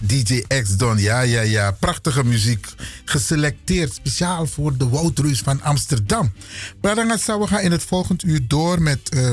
DJ 0.00 0.44
X 0.62 0.76
Don. 0.76 0.98
Ja, 0.98 1.20
ja, 1.20 1.40
ja. 1.40 1.70
Prachtige 1.70 2.24
muziek. 2.24 2.66
Geselecteerd 3.04 3.94
speciaal 3.94 4.46
voor 4.46 4.76
de 4.76 4.88
Woudreus 4.88 5.40
van 5.40 5.62
Amsterdam. 5.62 6.32
Maar 6.80 6.94
dan 6.94 7.06
we 7.40 7.46
gaan 7.46 7.60
in 7.60 7.72
het 7.72 7.82
volgend 7.82 8.24
uur 8.24 8.40
door 8.46 8.82
met 8.82 9.08
eh, 9.08 9.32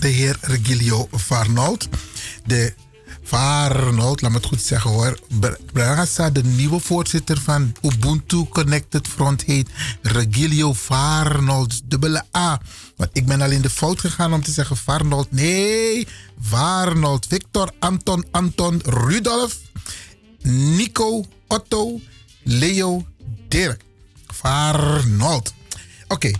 de 0.00 0.08
heer 0.08 0.36
Regilio 0.40 1.08
Varnold. 1.10 1.88
De 2.44 2.74
Varnold, 3.30 4.20
laat 4.20 4.30
me 4.30 4.36
het 4.36 4.46
goed 4.46 4.62
zeggen 4.62 4.90
hoor. 4.90 5.18
De 6.32 6.44
nieuwe 6.44 6.80
voorzitter 6.80 7.40
van 7.40 7.72
Ubuntu 7.82 8.44
Connected 8.48 9.08
Front, 9.08 9.42
heet 9.42 9.68
Regilio 10.02 10.72
Varnold, 10.72 11.80
dubbele 11.84 12.24
A. 12.36 12.60
Want 12.96 13.10
ik 13.12 13.26
ben 13.26 13.40
al 13.40 13.50
in 13.50 13.60
de 13.60 13.70
fout 13.70 14.00
gegaan 14.00 14.32
om 14.32 14.42
te 14.42 14.50
zeggen 14.50 14.76
Varnold. 14.76 15.32
Nee, 15.32 16.06
Varnold. 16.40 17.26
Victor, 17.26 17.72
Anton, 17.78 18.24
Anton, 18.30 18.80
Rudolf, 18.84 19.56
Nico, 20.42 21.24
Otto, 21.46 22.00
Leo, 22.42 23.06
Dirk. 23.48 23.82
Varnold. 24.26 25.54
Oké, 26.08 26.30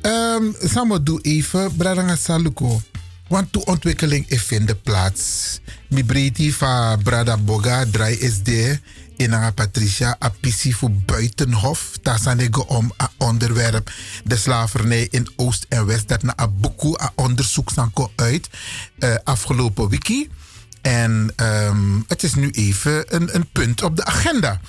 ehm 0.00 0.44
samen 0.60 1.04
doe 1.04 1.20
even, 1.20 1.76
Bragasa. 1.76 2.38
Want 3.28 3.52
de 3.52 3.64
ontwikkeling 3.64 4.28
is 4.28 4.42
vinden 4.42 4.80
plaats. 4.80 5.58
Mi 5.88 6.04
breedte 6.04 6.52
van 6.52 7.02
Brada 7.02 7.36
Boga, 7.36 7.84
draai 7.90 8.30
SD. 8.30 8.48
In 9.16 9.32
een 9.32 9.54
Patricia 9.54 10.16
Apisi 10.18 10.72
voor 10.72 10.90
Buitenhof. 10.92 11.98
Daar 12.02 12.18
zijn 12.18 12.40
om 12.66 12.92
een 12.96 13.08
onderwerp. 13.18 13.90
De 14.24 14.36
slavernij 14.36 15.08
in 15.10 15.28
Oost 15.36 15.66
en 15.68 15.86
West. 15.86 16.08
Dat 16.08 16.22
na 16.22 16.32
een 16.36 16.60
boeku, 16.60 16.88
een 16.88 17.10
onderzoek 17.14 17.70
zijn 17.70 17.92
uit. 18.16 18.48
eh, 18.98 19.14
afgelopen 19.24 19.88
wiki. 19.88 20.28
En 20.86 21.32
ehm, 21.36 22.00
het 22.06 22.22
is 22.22 22.34
nu 22.34 22.50
even 22.50 23.14
een, 23.14 23.34
een 23.34 23.46
punt 23.52 23.82
op 23.82 23.96
de 23.96 24.04
agenda. 24.04 24.60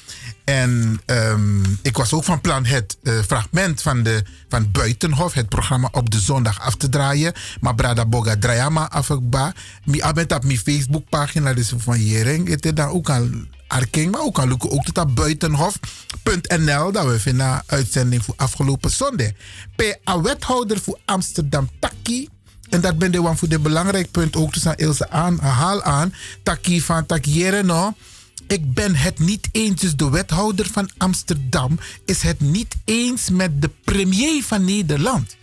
En 0.44 1.02
ehm, 1.06 1.64
ik 1.81 1.98
was 1.98 2.14
ook 2.14 2.23
van 2.23 2.41
plan 2.41 2.65
het 2.65 2.98
eh, 3.03 3.19
fragment 3.19 3.81
van, 3.81 4.03
de, 4.03 4.23
van 4.49 4.72
Buitenhof, 4.72 5.34
het 5.34 5.49
programma 5.49 5.89
op 5.91 6.10
de 6.10 6.19
zondag 6.19 6.61
af 6.61 6.76
te 6.76 6.89
draaien. 6.89 7.34
Maar 7.61 7.76
Brada 7.76 8.06
Boga 8.06 8.38
Drayama 8.39 8.89
afgeba. 8.89 9.53
Mi 9.84 10.02
abent 10.02 10.34
op 10.34 10.44
mijn 10.44 10.57
Facebookpagina, 10.57 11.53
dus 11.53 11.73
van 11.77 12.06
Jering. 12.06 12.49
Het 12.49 12.65
is 12.65 12.73
daar 12.73 12.89
ook 12.89 13.10
al 13.10 13.30
arking, 13.68 14.11
maar 14.11 14.22
ook 14.22 14.39
al 14.39 14.48
lukken 14.48 14.72
ook 14.72 14.84
tot 14.84 15.15
buitenhof.nl. 15.15 16.91
Dat 16.91 17.06
we 17.06 17.19
vinden 17.19 17.64
uitzending 17.65 18.23
voor 18.23 18.34
afgelopen 18.38 18.91
zondag. 18.91 19.31
P. 19.76 19.81
A 20.10 20.22
wethouder 20.22 20.80
voor 20.80 20.99
Amsterdam 21.06 21.69
Taki. 21.80 22.30
En 22.69 22.81
dat 22.81 22.98
ben 22.98 23.11
de 23.11 23.23
one 23.23 23.35
voor 23.35 23.48
de 23.48 23.60
belangrijk 23.60 24.11
punt 24.11 24.35
ook. 24.35 24.53
Aan 24.64 24.76
Ilse 24.76 25.10
aan, 25.10 25.39
haal 25.39 25.84
aan. 25.84 26.14
Taki 26.44 26.81
van 26.81 27.06
Takiere. 27.06 27.94
Ik 28.48 28.73
ben 28.73 28.95
het 28.95 29.19
niet 29.19 29.49
eens, 29.52 29.81
dus 29.81 29.95
de 29.95 30.10
wethouder 30.10 30.68
van 30.72 30.89
Amsterdam 30.98 31.80
is 32.06 32.22
het 32.22 32.39
niet 32.39 32.76
eens 32.85 33.30
met 33.30 33.61
de 33.61 33.69
premier 33.84 34.44
van 34.44 34.65
Nederland. 34.65 35.35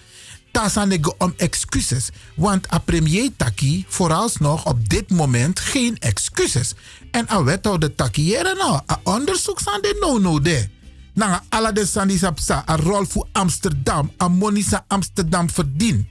Ik 0.88 1.22
om 1.22 1.34
excuses. 1.36 2.08
Want 2.36 2.72
a 2.72 2.78
premier 2.78 3.30
Taki 3.36 3.84
vooralsnog 3.88 4.66
op 4.66 4.88
dit 4.88 5.10
moment 5.10 5.60
geen 5.60 5.98
excuses. 5.98 6.74
En 7.10 7.30
a 7.30 7.42
wethouder 7.42 7.94
Taki, 7.94 8.30
nou, 8.32 8.80
a 8.90 9.00
onderzoek 9.02 9.60
aan 9.64 9.80
de 9.80 9.96
no 10.00 10.18
no 10.18 10.40
de. 10.40 10.68
Nou, 11.14 11.40
alle 11.48 11.72
de 11.72 11.86
sandis 11.86 12.22
op 12.22 12.38
sa, 12.38 12.64
a 12.68 12.76
rol 12.76 13.04
voor 13.04 13.26
Amsterdam, 13.32 14.12
a 14.22 14.28
monisa 14.28 14.84
Amsterdam 14.88 15.50
verdient. 15.50 16.06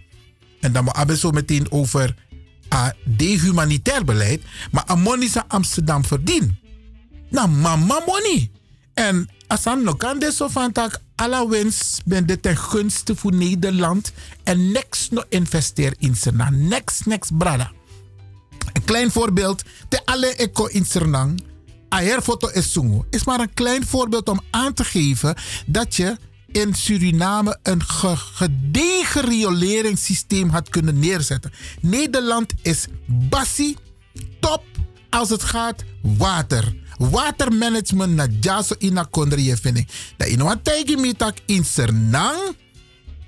En 0.64 0.72
dan 0.72 0.86
hebben 0.92 1.16
we 1.16 1.22
zo 1.22 1.32
meteen 1.32 1.72
over 1.72 2.16
a 2.74 2.94
dehumanitair 3.04 4.06
beleid, 4.06 4.42
maar 4.72 4.84
a 4.90 4.96
monisa 4.96 5.46
Amsterdam 5.48 6.06
verdient. 6.06 6.52
Nou, 7.30 7.50
mama 7.50 8.02
money. 8.06 8.52
En 8.94 9.30
als 9.48 9.66
aan 9.66 9.84
nog 9.84 9.98
dit 10.20 10.34
zo 10.34 10.48
van 10.48 10.72
tak, 10.72 11.00
alle 11.16 11.48
ben 12.06 12.26
dit 12.26 12.42
ten 12.42 12.58
gunste 12.58 13.16
voor 13.16 13.34
Nederland. 13.34 14.12
En 14.44 14.72
niks 14.72 15.10
no 15.10 15.24
investeer 15.30 15.94
in 15.98 16.16
Suriname. 16.16 16.58
Niks, 16.58 17.02
niks, 17.06 17.30
brada. 17.38 17.72
Een 18.74 18.84
klein 18.84 19.12
voorbeeld. 19.12 19.64
Te 19.90 20.06
alle 20.06 20.36
eco 20.36 20.66
in 20.66 20.86
Suriname. 20.86 21.36
Aher 21.90 22.22
foto 22.22 22.48
is. 22.48 22.78
Is 23.10 23.24
maar 23.24 23.40
een 23.40 23.54
klein 23.54 23.86
voorbeeld 23.86 24.30
om 24.30 24.42
aan 24.52 24.74
te 24.74 24.84
geven 24.84 25.36
dat 25.66 25.96
je 25.96 26.18
in 26.54 26.74
Suriname 26.74 27.58
een 27.64 27.84
ge- 27.84 28.16
gedegen 28.18 29.26
rioleringssysteem 29.26 30.50
had 30.50 30.70
kunnen 30.70 31.00
neerzetten. 31.00 31.52
Nederland 31.82 32.54
is 32.62 32.86
bassie, 33.06 33.78
top 34.40 34.64
als 35.10 35.30
het 35.30 35.44
gaat 35.44 35.84
water. 36.02 36.76
Watermanagement 36.98 38.14
na 38.16 38.28
jaso 38.40 38.76
ina 38.80 39.04
kondrie 39.04 39.56
ik. 39.74 39.88
Dat 40.18 40.28
in 40.28 40.42
wat 40.42 40.64
tegen 40.64 41.02
me 41.02 41.16
tak 41.16 41.38
in 41.46 41.66
Sernang. 41.66 42.56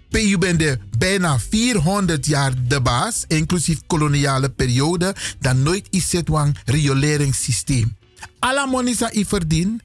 Je 0.10 0.38
bent 0.38 0.60
de 0.60 0.80
bijna 0.98 1.40
400 1.40 2.26
jaar 2.26 2.54
de 2.68 2.82
baas, 2.82 3.24
inclusief 3.28 3.80
koloniale 3.88 4.50
periode, 4.50 5.16
dan 5.40 5.64
nooit 5.64 5.88
is 5.90 6.12
het 6.12 6.30
een 6.30 6.56
rioleringssysteem. 6.66 7.98
Alla 8.40 8.66
monisa 8.66 9.14
i 9.14 9.26
verdien, 9.26 9.82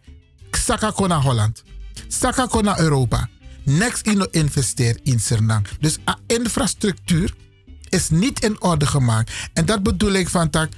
saka 0.51 0.91
kon 0.91 1.09
naar 1.09 1.23
Holland. 1.23 1.63
Saka 2.09 2.47
kon 2.47 2.65
naar 2.65 2.81
Europa. 2.81 3.29
niks 3.65 4.03
in 4.03 4.29
investeert 4.31 5.01
in 5.03 5.21
Suriname. 5.21 5.67
Dus 5.81 5.99
a 6.09 6.19
infrastructuur 6.27 7.35
is 7.89 8.11
niet 8.11 8.45
in 8.45 8.63
orde 8.63 8.87
gemaakt. 8.87 9.33
En 9.53 9.65
dat 9.65 9.83
bedoel 9.83 10.13
ik 10.13 10.29
van 10.29 10.51
tak. 10.51 10.73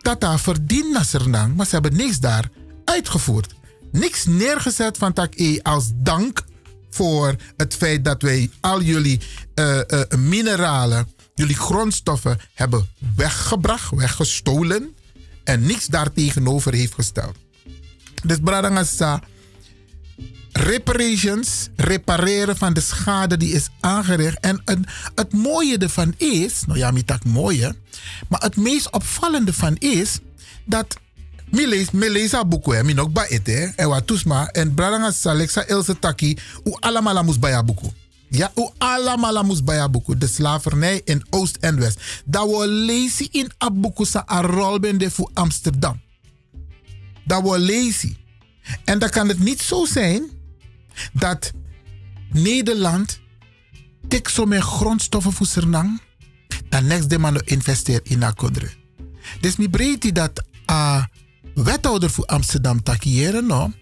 Tata 0.00 0.38
verdient 0.38 0.92
naar 0.92 1.04
Suriname, 1.04 1.54
maar 1.54 1.66
ze 1.66 1.74
hebben 1.74 1.96
niks 1.96 2.18
daar 2.18 2.50
uitgevoerd. 2.84 3.54
Niks 3.92 4.24
neergezet 4.24 4.98
van 4.98 5.12
tak 5.12 5.34
e 5.36 5.58
als 5.62 5.90
dank 5.94 6.42
voor 6.90 7.36
het 7.56 7.74
feit 7.74 8.04
dat 8.04 8.22
wij 8.22 8.50
al 8.60 8.82
jullie 8.82 9.20
eh, 9.54 9.78
eh, 9.80 10.18
mineralen, 10.18 11.08
jullie 11.34 11.56
grondstoffen 11.56 12.38
hebben 12.54 12.88
weggebracht, 13.16 13.90
weggestolen 13.90 14.94
en 15.44 15.66
niks 15.66 15.86
daartegenover 15.86 16.74
heeft 16.74 16.94
gesteld. 16.94 17.36
Dus 18.22 18.38
Bradangasa, 18.42 19.22
reparations, 20.52 21.68
repareren 21.76 22.56
van 22.56 22.72
de 22.72 22.80
schade 22.80 23.36
die 23.36 23.52
is 23.52 23.68
aangericht. 23.80 24.40
En 24.40 24.62
het, 24.64 24.78
het 25.14 25.32
mooie 25.32 25.78
ervan 25.78 26.14
is, 26.16 26.64
nou 26.66 26.78
ja, 26.78 26.90
niet 26.90 27.08
dat 27.08 27.24
mooie, 27.24 27.74
maar 28.28 28.40
het 28.40 28.56
meest 28.56 28.90
opvallende 28.90 29.52
van 29.52 29.76
is 29.76 30.18
dat 30.64 30.96
mi 31.50 32.10
lees 32.10 32.34
a 32.34 32.44
boek 32.44 32.72
hè, 32.72 32.84
mi 32.84 32.92
nog 32.92 33.10
ba 33.10 33.26
ete, 33.26 33.72
en 33.76 33.88
wat 33.88 34.06
toesma, 34.06 34.48
en 34.48 34.74
bradanga 34.74 35.12
Alexa 35.22 35.66
Ilse 35.66 35.98
Taki, 35.98 36.38
u 36.64 36.72
allemaal 36.80 37.24
moest 37.24 37.40
bij 37.40 37.64
boek. 37.64 37.80
Ja, 38.28 38.52
u 38.54 38.68
allemaal 38.78 39.44
moest 39.44 39.64
bij 39.64 39.90
boek. 39.90 40.20
De 40.20 40.26
slavernij 40.26 41.00
in 41.04 41.22
Oost 41.30 41.56
en 41.60 41.78
West. 41.78 42.22
Dat 42.24 42.50
we 42.50 42.66
lezen 42.66 43.28
in 43.30 43.50
sa 43.94 44.24
a 44.30 44.40
rol 44.40 44.80
bende 44.80 45.10
voor 45.10 45.30
Amsterdam. 45.34 46.00
Dat 47.24 47.42
we 47.42 47.58
lezen. 47.58 48.16
En 48.84 48.98
dan 48.98 49.08
kan 49.08 49.28
het 49.28 49.38
niet 49.38 49.60
zo 49.60 49.84
zijn 49.84 50.30
dat 51.12 51.52
Nederland 52.30 53.20
tik 54.08 54.28
zo 54.28 54.46
grondstoffen 54.48 55.32
voor 55.32 55.46
Suriname, 55.46 55.98
dan 56.68 56.86
next 56.86 57.10
de 57.10 57.18
man 57.18 57.40
investeert 57.44 58.08
in 58.08 58.24
Akodre. 58.24 58.70
Dus 59.40 59.56
mi 59.56 59.68
breed 59.68 60.14
dat 60.14 60.42
a 60.70 61.08
wethouder 61.54 62.10
voor 62.10 62.24
Amsterdam 62.24 62.82
takieren 62.82 63.46
no. 63.46 63.72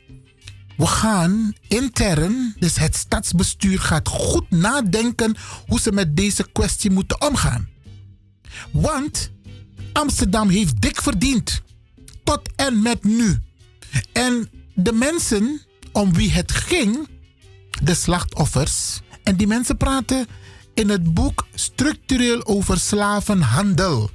We 0.76 0.86
gaan 0.86 1.52
intern, 1.68 2.54
dus 2.58 2.76
het 2.76 2.96
stadsbestuur 2.96 3.80
gaat 3.80 4.08
goed 4.08 4.50
nadenken 4.50 5.36
hoe 5.66 5.80
ze 5.80 5.92
met 5.92 6.16
deze 6.16 6.46
kwestie 6.52 6.90
moeten 6.90 7.20
omgaan. 7.20 7.68
Want 8.70 9.30
Amsterdam 9.92 10.48
heeft 10.48 10.80
dik 10.80 11.02
verdiend. 11.02 11.62
Tot 12.24 12.40
en 12.56 12.82
met 12.82 13.04
nu. 13.04 13.38
En 14.12 14.50
de 14.74 14.92
mensen 14.92 15.60
om 15.92 16.14
wie 16.14 16.30
het 16.30 16.52
ging, 16.52 17.08
de 17.82 17.94
slachtoffers. 17.94 19.00
En 19.22 19.36
die 19.36 19.46
mensen 19.46 19.76
praten 19.76 20.26
in 20.74 20.88
het 20.88 21.14
boek 21.14 21.46
structureel 21.54 22.46
over 22.46 22.78
slavenhandel. 22.78 24.10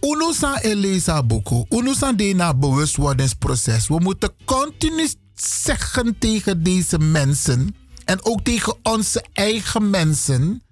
Uno 0.00 0.32
sa 0.32 0.60
eleza 0.62 1.22
boeko. 1.22 1.66
Uno 1.70 1.94
sa 1.94 2.12
de 2.12 2.34
na 2.34 2.54
bewustwordingsproces. 2.54 3.88
We 3.88 3.98
moeten 3.98 4.34
continu 4.44 5.08
zeggen 5.34 6.18
tegen 6.18 6.62
deze 6.62 6.98
mensen. 6.98 7.74
En 8.04 8.24
ook 8.24 8.40
tegen 8.42 8.76
onze 8.82 9.24
eigen 9.32 9.90
mensen. 9.90 10.62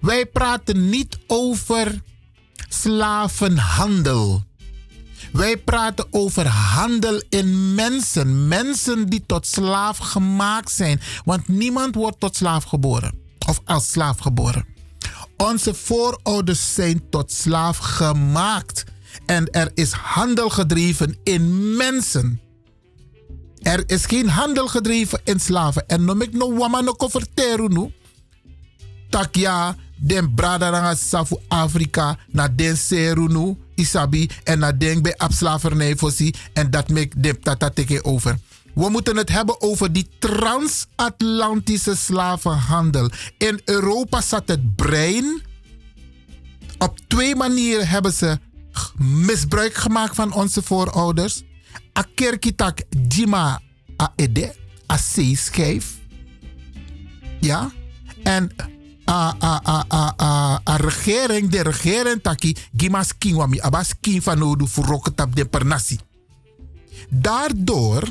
Wij 0.00 0.26
praten 0.26 0.88
niet 0.88 1.18
over 1.26 2.02
slavenhandel. 2.68 4.42
Wij 5.32 5.56
praten 5.56 6.06
over 6.10 6.46
handel 6.46 7.22
in 7.28 7.74
mensen. 7.74 8.48
Mensen 8.48 9.06
die 9.08 9.22
tot 9.26 9.46
slaaf 9.46 9.98
gemaakt 9.98 10.70
zijn. 10.70 11.00
Want 11.24 11.48
niemand 11.48 11.94
wordt 11.94 12.20
tot 12.20 12.36
slaaf 12.36 12.64
geboren. 12.64 13.14
Of 13.48 13.60
als 13.64 13.90
slaaf 13.90 14.18
geboren. 14.18 14.66
Onze 15.36 15.74
voorouders 15.74 16.74
zijn 16.74 17.08
tot 17.10 17.32
slaaf 17.32 17.78
gemaakt. 17.78 18.84
En 19.26 19.50
er 19.50 19.70
is 19.74 19.92
handel 19.92 20.48
gedreven 20.48 21.16
in 21.22 21.76
mensen. 21.76 22.40
Er 23.62 23.82
is 23.86 24.04
geen 24.04 24.28
handel 24.28 24.68
gedreven 24.68 25.20
in 25.24 25.40
slaven. 25.40 25.88
En 25.88 26.04
noem 26.04 26.22
ik 26.22 26.32
no 26.32 26.56
wama 26.56 26.80
no 26.80 26.92
converteru 26.92 27.68
nu. 27.68 27.92
Tak 29.08 29.34
ja, 29.34 29.76
den 29.96 30.34
bradaranga 30.34 30.94
safu 30.94 31.36
Afrika 31.48 32.16
na 32.28 32.48
den 32.48 32.76
seru 32.76 33.28
nu, 33.28 33.56
isabi. 33.74 34.30
En 34.44 34.58
na 34.58 34.72
den 34.72 35.02
bij 35.02 35.16
abslavernij 35.16 35.96
voorzie. 35.96 36.34
En 36.52 36.70
dat 36.70 36.88
mek 36.88 37.22
de 37.22 37.38
tata 37.38 37.70
teke 37.70 38.04
over. 38.04 38.38
We 38.74 38.88
moeten 38.88 39.16
het 39.16 39.28
hebben 39.28 39.60
over 39.60 39.92
die 39.92 40.08
transatlantische 40.18 41.96
slavenhandel. 41.96 43.10
In 43.38 43.60
Europa 43.64 44.20
zat 44.20 44.48
het 44.48 44.76
brein. 44.76 45.42
Op 46.78 46.98
twee 47.06 47.36
manieren 47.36 47.88
hebben 47.88 48.12
ze 48.12 48.38
misbruik 48.98 49.74
gemaakt 49.74 50.14
van 50.14 50.32
onze 50.32 50.62
voorouders. 50.62 51.42
A 51.98 52.04
kerkitak 52.14 52.78
jima 53.08 53.60
a 54.02 54.12
a 54.92 54.96
schijf. 55.34 55.98
Ja. 57.40 57.70
En 58.22 58.50
a, 59.12 59.34
a, 59.38 59.60
a, 59.64 59.84
a, 59.88 60.14
a, 60.16 60.60
a 60.64 60.76
regering, 60.76 61.50
de 61.50 61.62
regering 61.62 62.22
taki, 62.22 62.56
gima 62.76 63.02
skin 63.04 63.36
wami, 63.36 63.60
abas 63.60 63.88
skin 63.88 64.22
van 64.22 64.38
nodu 64.38 64.68
voor 64.68 65.12
de 65.34 65.44
pernasi. 65.44 65.98
Daardoor 67.10 68.08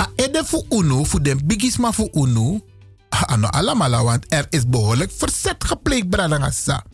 A 0.00 0.08
ede 0.16 0.44
voor 0.44 0.64
UNO, 0.68 1.04
voor 1.04 1.22
de 1.22 1.36
bigisma 1.44 1.92
voor 1.92 2.08
UNO. 2.12 2.60
Ano 3.08 3.46
allemaal, 3.46 4.04
want 4.04 4.24
er 4.28 4.46
is 4.50 4.66
behoorlijk 4.66 5.12
verzet 5.16 5.64
gepleegd, 5.64 6.08
Bradangasa. 6.08 6.84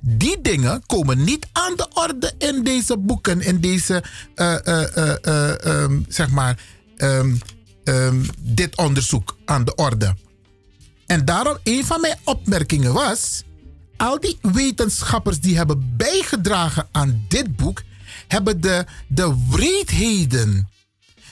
Die 0.00 0.40
dingen 0.40 0.82
komen 0.86 1.24
niet 1.24 1.46
aan 1.52 1.76
de 1.76 1.88
orde 1.94 2.32
in 2.38 2.62
deze 2.62 2.98
boeken, 2.98 3.40
in 3.40 3.60
deze, 3.60 4.04
uh, 4.36 4.56
uh, 4.64 5.16
uh, 5.26 5.54
um, 5.64 6.04
zeg 6.08 6.30
maar, 6.30 6.58
um, 6.96 7.38
um, 7.84 8.26
dit 8.38 8.76
onderzoek 8.76 9.36
aan 9.44 9.64
de 9.64 9.74
orde. 9.74 10.14
En 11.14 11.24
daarom, 11.24 11.58
een 11.62 11.84
van 11.84 12.00
mijn 12.00 12.18
opmerkingen 12.24 12.92
was, 12.92 13.42
al 13.96 14.20
die 14.20 14.38
wetenschappers 14.42 15.40
die 15.40 15.56
hebben 15.56 15.96
bijgedragen 15.96 16.88
aan 16.92 17.24
dit 17.28 17.56
boek, 17.56 17.82
hebben 18.28 18.60
de, 18.60 18.86
de 19.08 19.34
wreedheden 19.48 20.68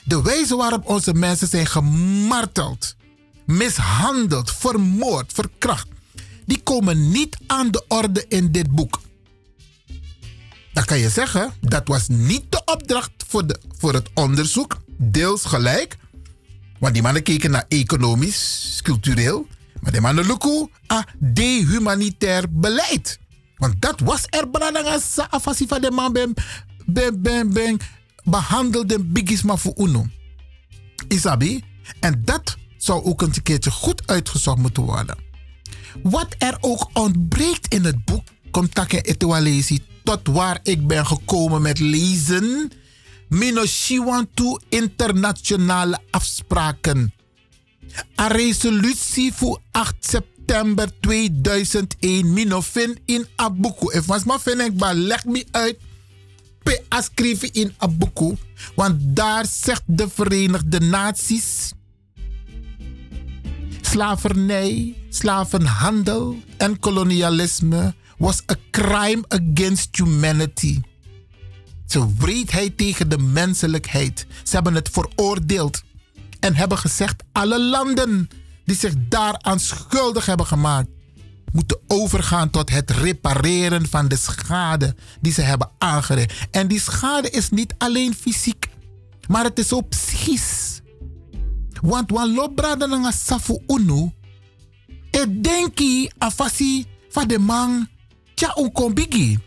de 0.03 0.21
wijze 0.21 0.55
waarop 0.55 0.89
onze 0.89 1.13
mensen 1.13 1.47
zijn 1.47 1.65
gemarteld, 1.65 2.95
mishandeld, 3.45 4.51
vermoord, 4.51 5.33
verkracht, 5.33 5.87
die 6.45 6.61
komen 6.61 7.09
niet 7.09 7.37
aan 7.47 7.71
de 7.71 7.85
orde 7.87 8.25
in 8.27 8.51
dit 8.51 8.71
boek. 8.71 9.01
Dan 10.73 10.85
kan 10.85 10.97
je 10.97 11.09
zeggen, 11.09 11.53
dat 11.61 11.87
was 11.87 12.07
niet 12.07 12.43
de 12.49 12.61
opdracht 12.65 13.11
voor, 13.27 13.47
de, 13.47 13.59
voor 13.77 13.93
het 13.93 14.09
onderzoek, 14.13 14.77
deels 14.97 15.45
gelijk. 15.45 15.97
Want 16.79 16.93
die 16.93 17.03
mannen 17.03 17.23
keken 17.23 17.51
naar 17.51 17.65
economisch, 17.67 18.79
cultureel. 18.83 19.47
Maar 19.83 19.91
die 19.91 20.01
mannen 20.01 20.25
lukken 20.25 20.69
aan 20.87 21.05
dehumanitair 21.19 22.45
beleid. 22.49 23.19
Want 23.57 23.81
dat 23.81 23.99
was 23.99 24.25
er 24.29 24.49
belangrijk 24.49 25.01
afasi 25.29 25.67
van 25.67 25.81
de 25.81 25.91
man 25.91 26.13
ben, 26.13 26.33
ben, 26.85 27.21
ben, 27.21 27.53
ben 27.53 27.79
behandelde 28.23 29.03
bigisma 29.03 29.55
voor 29.57 29.73
UNO. 29.77 30.05
Isabi? 31.07 31.63
En 31.99 32.21
dat 32.25 32.57
zou 32.77 33.03
ook 33.03 33.21
een 33.21 33.43
keertje 33.43 33.71
goed 33.71 34.07
uitgezocht 34.07 34.57
moeten 34.57 34.83
worden. 34.83 35.17
Wat 36.03 36.35
er 36.37 36.57
ook 36.61 36.89
ontbreekt 36.93 37.73
in 37.73 37.83
het 37.83 38.05
boek, 38.05 38.27
komt 38.51 38.75
takke 38.75 39.01
etualesi, 39.01 39.83
tot 40.03 40.27
waar 40.27 40.59
ik 40.63 40.87
ben 40.87 41.05
gekomen 41.05 41.61
met 41.61 41.79
lezen. 41.79 42.71
Minoshiwantu 43.29 44.57
internationale 44.69 45.99
afspraken. 46.09 47.13
Een 48.15 48.27
resolutie 48.27 49.33
voor 49.33 49.61
8 49.71 49.95
september 49.99 50.99
2001. 50.99 52.33
Minofin 52.33 52.99
in 53.05 53.27
Abuku. 53.35 54.01
Was 54.05 54.23
maar 54.23 54.39
vind 54.39 54.61
ik, 54.61 54.71
leg 54.93 55.25
me 55.25 55.45
uit 55.51 55.77
pe 56.63 56.83
ascrivi 56.89 57.49
in 57.51 57.73
Abuku. 57.77 58.35
Want 58.75 58.95
daar 58.99 59.45
zegt 59.45 59.83
de 59.85 60.09
Verenigde 60.09 60.79
Naties. 60.79 61.71
Slavernij, 63.81 64.95
slavenhandel 65.09 66.37
en 66.57 66.79
kolonialisme 66.79 67.93
was 68.17 68.41
a 68.51 68.55
crime 68.71 69.23
against 69.27 69.95
humanity. 69.95 70.81
Ze 71.85 72.13
wreedheid 72.17 72.77
tegen 72.77 73.09
de 73.09 73.17
menselijkheid. 73.17 74.25
Ze 74.43 74.55
hebben 74.55 74.73
het 74.73 74.89
veroordeeld. 74.89 75.83
En 76.43 76.55
hebben 76.55 76.77
gezegd: 76.77 77.23
alle 77.31 77.61
landen 77.61 78.29
die 78.65 78.75
zich 78.75 78.93
daaraan 78.97 79.59
schuldig 79.59 80.25
hebben 80.25 80.45
gemaakt, 80.45 80.87
moeten 81.51 81.79
overgaan 81.87 82.49
tot 82.49 82.69
het 82.69 82.91
repareren 82.91 83.89
van 83.89 84.07
de 84.07 84.17
schade 84.17 84.95
die 85.21 85.33
ze 85.33 85.41
hebben 85.41 85.69
aangericht. 85.77 86.47
En 86.51 86.67
die 86.67 86.79
schade 86.79 87.29
is 87.29 87.49
niet 87.49 87.73
alleen 87.77 88.13
fysiek, 88.13 88.69
maar 89.27 89.43
het 89.43 89.59
is 89.59 89.73
ook 89.73 89.89
psychisch. 89.89 90.81
Want 91.81 92.11
wan 92.11 92.53
brada 92.55 92.85
nanga 92.85 93.11
safu 93.11 93.57
unu, 93.67 94.11
e 95.11 95.25
denki 95.41 96.09
afasi 96.17 96.85
fa 97.09 97.25
de 97.25 97.39
man 97.39 97.87
tja 98.33 98.69
kombigi. 98.73 99.39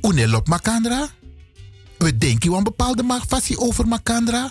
Une 0.00 0.42
makandra. 0.44 1.08
We 1.98 2.18
denken 2.18 2.50
wan 2.50 2.62
bepaalde 2.62 3.02
mag 3.02 3.24
fasi 3.26 3.56
over 3.56 3.88
makandra. 3.88 4.50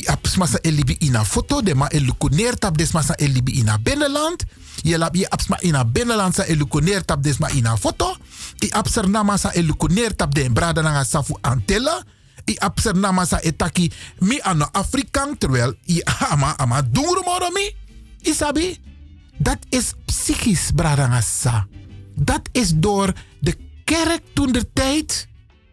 Hebt 0.00 0.36
massa 0.36 0.58
elibi 0.60 0.96
ina 0.98 1.24
foto, 1.24 1.62
de 1.62 1.74
ma 1.74 1.88
elukuneert 1.88 2.64
op 2.64 2.78
des 2.78 2.92
massa 2.92 3.14
elibi 3.16 3.52
ina 3.52 3.78
binnenland. 3.78 4.44
Je 4.82 4.98
lap 4.98 5.14
je 5.14 5.30
absma 5.30 5.60
ina 5.60 5.84
binnenland 5.84 6.34
sa 6.34 6.44
elukuneert 6.44 7.10
op 7.10 7.22
des 7.22 7.38
ma 7.38 7.48
ina 7.48 7.76
foto. 7.76 8.16
I 8.58 8.70
abser 8.70 9.08
na 9.08 9.22
massa 9.22 9.52
elukuneert 9.52 10.22
op 10.22 10.34
de 10.34 10.50
brada 10.52 11.04
safu 11.04 11.36
antilla. 11.40 12.02
I 12.44 12.58
etaki 13.40 13.92
mi 14.18 14.40
ano 14.40 14.70
terwijl 15.38 15.74
i 15.86 16.02
ama 16.30 16.56
ama 16.56 16.82
dungru 16.82 17.22
moro 17.24 17.50
mi. 17.50 17.74
Isabi? 18.20 18.78
Dat 19.38 19.58
is 19.68 19.92
psychisch 20.04 20.70
brada 20.74 21.20
sa. 21.20 21.66
Dat 22.14 22.48
is 22.52 22.72
door 22.74 23.12
de 23.40 23.56
kerk 23.84 24.22
toen 24.34 24.52
de 24.52 24.72
tijd 24.72 25.28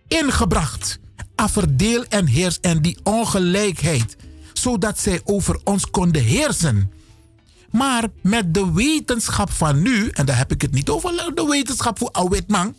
ingebracht. 0.08 1.00
Verdeel 1.48 2.06
en 2.06 2.26
heers 2.26 2.60
en 2.60 2.82
die 2.82 2.98
ongelijkheid. 3.04 4.18
Zodat 4.54 5.00
zij 5.00 5.22
over 5.24 5.60
ons 5.64 5.90
konden 5.90 6.24
heersen. 6.24 6.92
Maar 7.72 8.08
met 8.22 8.54
de 8.54 8.74
wetenschap 8.74 9.52
van 9.52 9.82
nu, 9.82 10.10
en 10.10 10.26
daar 10.26 10.38
heb 10.38 10.52
ik 10.52 10.62
het 10.62 10.72
niet 10.72 10.90
over 10.90 11.32
de 11.36 11.46
wetenschap 11.50 11.98
voor 11.98 12.10
een 12.12 12.30
wit 12.30 12.48
man. 12.48 12.76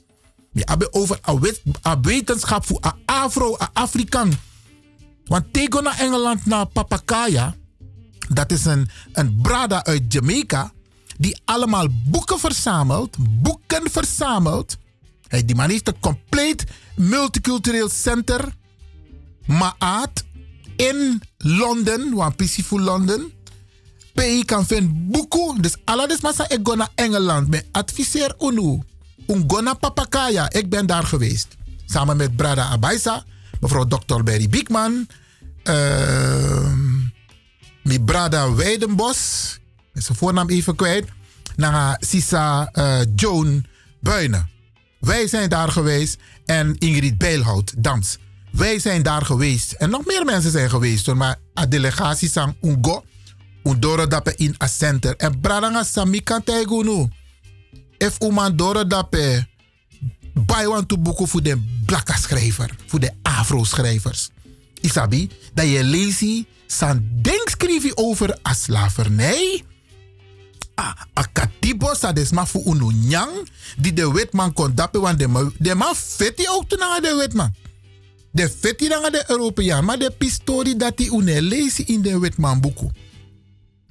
Ja, 0.52 0.64
heb 0.66 0.88
over 0.90 1.18
een 1.22 1.56
een 1.82 2.02
wetenschap 2.02 2.66
voor 2.66 2.78
een 2.80 2.92
Afro, 3.04 3.56
een 3.58 3.68
Afrikaan. 3.72 4.32
Want 5.24 5.52
tegen 5.52 5.82
naar 5.82 5.98
Engeland, 5.98 6.46
naar 6.46 6.66
Papakaya, 6.66 7.54
dat 8.28 8.52
is 8.52 8.64
een, 8.64 8.88
een 9.12 9.38
brada 9.42 9.84
uit 9.84 10.12
Jamaica, 10.12 10.72
die 11.18 11.40
allemaal 11.44 11.86
boeken 12.06 12.38
verzamelt, 12.38 13.16
boeken 13.42 13.90
verzamelt. 13.90 14.76
Hij, 15.30 15.44
die 15.44 15.56
man 15.56 15.70
heeft 15.70 15.88
een 15.88 16.00
compleet 16.00 16.64
multicultureel 16.96 17.88
center, 17.88 18.54
Maat, 19.46 20.24
in 20.76 21.22
Londen, 21.38 22.14
want 22.14 22.34
voor 22.62 22.80
Londen. 22.80 23.32
Pei 24.14 24.44
kan 24.44 24.66
vinden 24.66 25.08
boeken, 25.10 25.62
dus 25.62 25.76
alle 25.84 26.08
des 26.08 26.20
massa 26.20 26.48
ik 26.48 26.60
ga 26.62 26.74
naar 26.74 26.88
Engeland. 26.94 27.48
Me 27.48 27.64
adviseer 27.72 28.34
unu, 28.38 28.82
naar 29.62 29.76
Papakaya. 29.76 30.50
Ik 30.50 30.68
ben 30.68 30.86
daar 30.86 31.04
geweest. 31.04 31.48
Samen 31.86 32.16
met 32.16 32.36
Brada 32.36 32.64
Abaisa, 32.64 33.24
mevrouw 33.60 33.84
Dr. 33.84 34.22
Berry 34.22 34.48
Biekman, 34.48 35.06
ehm 35.62 36.88
mijn 37.82 38.04
Brada 38.04 38.54
Weidenbos, 38.54 39.58
zijn 39.92 40.18
voornaam 40.18 40.48
even 40.48 40.76
kwijt, 40.76 41.08
naar 41.56 41.96
Sisa 42.00 42.68
eh, 42.72 43.00
Joan 43.16 43.64
Buinen. 44.00 44.48
Wij 45.00 45.26
zijn 45.26 45.48
daar 45.48 45.68
geweest 45.68 46.16
en 46.44 46.78
Ingrid 46.78 47.18
Bijlhout, 47.18 47.74
Dams. 47.78 48.18
Wij 48.52 48.78
zijn 48.78 49.02
daar 49.02 49.24
geweest 49.24 49.72
en 49.72 49.90
nog 49.90 50.06
meer 50.06 50.24
mensen 50.24 50.50
zijn 50.50 50.70
geweest, 50.70 51.06
hoor, 51.06 51.16
maar 51.16 51.38
a 51.58 51.66
delegatie 51.66 52.28
sang 52.28 52.54
Ungo, 52.62 53.04
Undoro 53.62 54.06
dape 54.06 54.34
in 54.36 54.54
a 54.62 54.66
center. 54.66 55.16
En 55.16 55.40
Bradanga 55.40 55.82
Sami 55.82 56.22
nu. 56.66 57.08
If 57.98 58.22
uman 58.22 58.56
doro 58.56 58.86
dape, 58.86 59.46
bij 60.34 60.66
want 60.66 60.88
to 60.88 60.98
boeken 60.98 61.28
voor 61.28 61.42
de 61.42 61.58
blakke 61.86 62.18
schrijver, 62.18 62.70
voor 62.86 63.00
de 63.00 63.12
afro-schrijvers. 63.22 64.30
Isabi, 64.80 65.30
dat 65.54 65.66
je 65.66 65.84
leest, 65.84 66.44
san 66.66 67.08
denkschrijven 67.22 67.96
over 67.96 68.38
a 68.48 68.54
slavernij. 68.54 69.64
A, 70.80 70.96
a 71.18 71.26
katibo 71.32 71.94
sa 71.94 72.12
desma 72.12 72.46
voor 72.46 72.64
unu 72.66 72.92
nyang, 72.92 73.48
die 73.76 73.92
de 73.92 74.12
wetman 74.12 74.52
kon 74.52 74.74
dapen, 74.74 75.00
want 75.00 75.18
de, 75.18 75.28
ma- 75.28 75.50
de 75.58 75.74
man 75.74 75.94
feti 75.94 76.48
ook 76.48 76.68
de 76.70 77.14
wetman. 77.18 77.54
De 78.32 78.50
feti 78.60 78.88
dan 78.88 79.02
de 79.02 79.24
Europeaan, 79.26 79.84
maar 79.84 79.98
de 79.98 80.10
pistori 80.18 80.76
dat 80.76 80.96
die 80.96 81.12
une 81.12 81.42
lezen 81.42 81.86
in 81.86 82.02
de 82.02 82.18
wetman 82.18 82.60
boeken. 82.60 82.96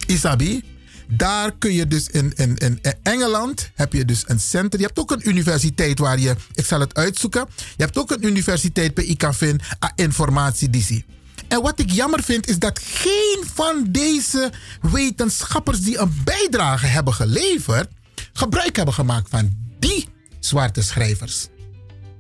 Isabi, 0.08 0.64
daar 1.08 1.52
kun 1.58 1.74
je 1.74 1.88
dus 1.88 2.08
in, 2.08 2.34
in, 2.36 2.58
in 2.58 2.80
Engeland 3.04 3.70
heb 3.76 3.94
je 3.94 4.06
dus 4.06 4.24
een 4.28 4.40
center. 4.40 4.80
Je 4.80 4.86
hebt 4.86 5.00
ook 5.00 5.12
een 5.12 5.30
universiteit 5.30 6.00
waar 6.00 6.20
je, 6.20 6.36
ik 6.54 6.66
zal 6.66 6.80
het 6.80 6.96
uitzoeken. 6.96 7.46
Je 7.56 7.84
hebt 7.84 7.98
ook 7.98 8.12
een 8.12 8.26
universiteit 8.26 8.94
bij 8.94 9.16
vinden 9.34 9.66
aan 9.80 9.92
informatie 9.96 10.70
die 10.70 10.84
zie. 10.84 11.06
En 11.50 11.62
wat 11.62 11.80
ik 11.80 11.92
jammer 11.92 12.24
vind 12.24 12.48
is 12.48 12.60
dat 12.60 12.80
geen 12.84 13.44
van 13.54 13.86
deze 13.90 14.52
wetenschappers 14.82 15.82
die 15.82 15.98
een 15.98 16.22
bijdrage 16.24 16.86
hebben 16.86 17.14
geleverd, 17.14 17.90
gebruik 18.34 18.76
hebben 18.76 18.94
gemaakt 18.94 19.30
van 19.30 19.50
die 19.80 20.08
zwarte 20.40 20.82
schrijvers. 20.82 21.48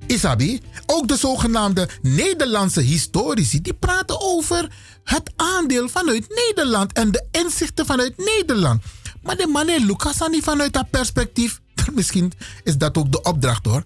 Isabi, 0.07 0.61
ook 0.85 1.07
de 1.07 1.17
zogenaamde 1.17 1.89
Nederlandse 2.01 2.81
historici, 2.81 3.61
die 3.61 3.73
praten 3.73 4.21
over 4.21 4.71
het 5.03 5.31
aandeel 5.35 5.89
vanuit 5.89 6.45
Nederland 6.47 6.93
en 6.93 7.11
de 7.11 7.25
inzichten 7.31 7.85
vanuit 7.85 8.17
Nederland. 8.17 8.83
Maar 9.21 9.37
de 9.37 9.47
meneer 9.47 9.79
Lucas 9.79 10.17
niet 10.31 10.43
vanuit 10.43 10.73
dat 10.73 10.89
perspectief. 10.89 11.61
Misschien 11.93 12.31
is 12.63 12.77
dat 12.77 12.97
ook 12.97 13.11
de 13.11 13.21
opdracht 13.21 13.65
hoor. 13.65 13.83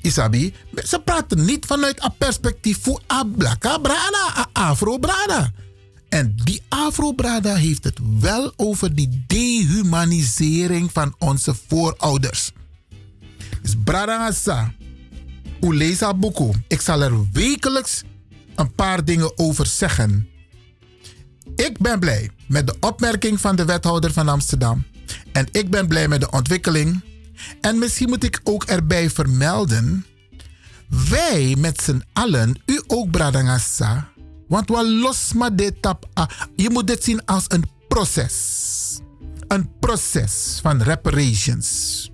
Isabi, 0.00 0.54
ze 0.84 1.00
praten 1.00 1.44
niet 1.44 1.66
vanuit 1.66 2.04
een 2.04 2.14
perspectief 2.18 2.78
voor 2.82 3.02
a 3.12 3.24
blaka 3.36 3.78
brada, 3.78 4.34
a 4.36 4.48
afro 4.52 4.98
brada. 4.98 5.52
En 6.08 6.36
die 6.44 6.62
afro 6.68 7.12
brada 7.12 7.54
heeft 7.54 7.84
het 7.84 7.98
wel 8.20 8.52
over 8.56 8.94
die 8.94 9.24
dehumanisering 9.26 10.92
van 10.92 11.14
onze 11.18 11.54
voorouders. 11.68 12.52
Dus 13.62 13.74
brada 13.84 14.26
asa, 14.26 14.72
u 15.60 15.76
leest 15.76 16.00
haar 16.00 16.18
boek. 16.18 16.54
Ik 16.68 16.80
zal 16.80 17.02
er 17.02 17.30
wekelijks 17.32 18.02
een 18.54 18.74
paar 18.74 19.04
dingen 19.04 19.38
over 19.38 19.66
zeggen. 19.66 20.28
Ik 21.56 21.78
ben 21.78 21.98
blij 21.98 22.30
met 22.46 22.66
de 22.66 22.76
opmerking 22.80 23.40
van 23.40 23.56
de 23.56 23.64
wethouder 23.64 24.12
van 24.12 24.28
Amsterdam. 24.28 24.84
En 25.32 25.48
ik 25.52 25.70
ben 25.70 25.88
blij 25.88 26.08
met 26.08 26.20
de 26.20 26.30
ontwikkeling. 26.30 27.02
En 27.60 27.78
misschien 27.78 28.08
moet 28.08 28.24
ik 28.24 28.40
ook 28.44 28.64
erbij 28.64 29.10
vermelden. 29.10 30.06
Wij 31.10 31.56
met 31.58 31.82
z'n 31.82 32.02
allen, 32.12 32.60
u 32.66 32.82
ook 32.86 33.10
Bradangasa. 33.10 34.08
Want 34.48 34.68
wat 34.68 34.86
los 34.86 35.32
maar 35.32 35.56
dit 35.56 35.82
tap. 35.82 36.28
Je 36.56 36.70
moet 36.70 36.86
dit 36.86 37.04
zien 37.04 37.24
als 37.24 37.44
een 37.48 37.64
proces. 37.88 38.66
Een 39.48 39.70
proces 39.80 40.58
van 40.62 40.82
reparations 40.82 42.10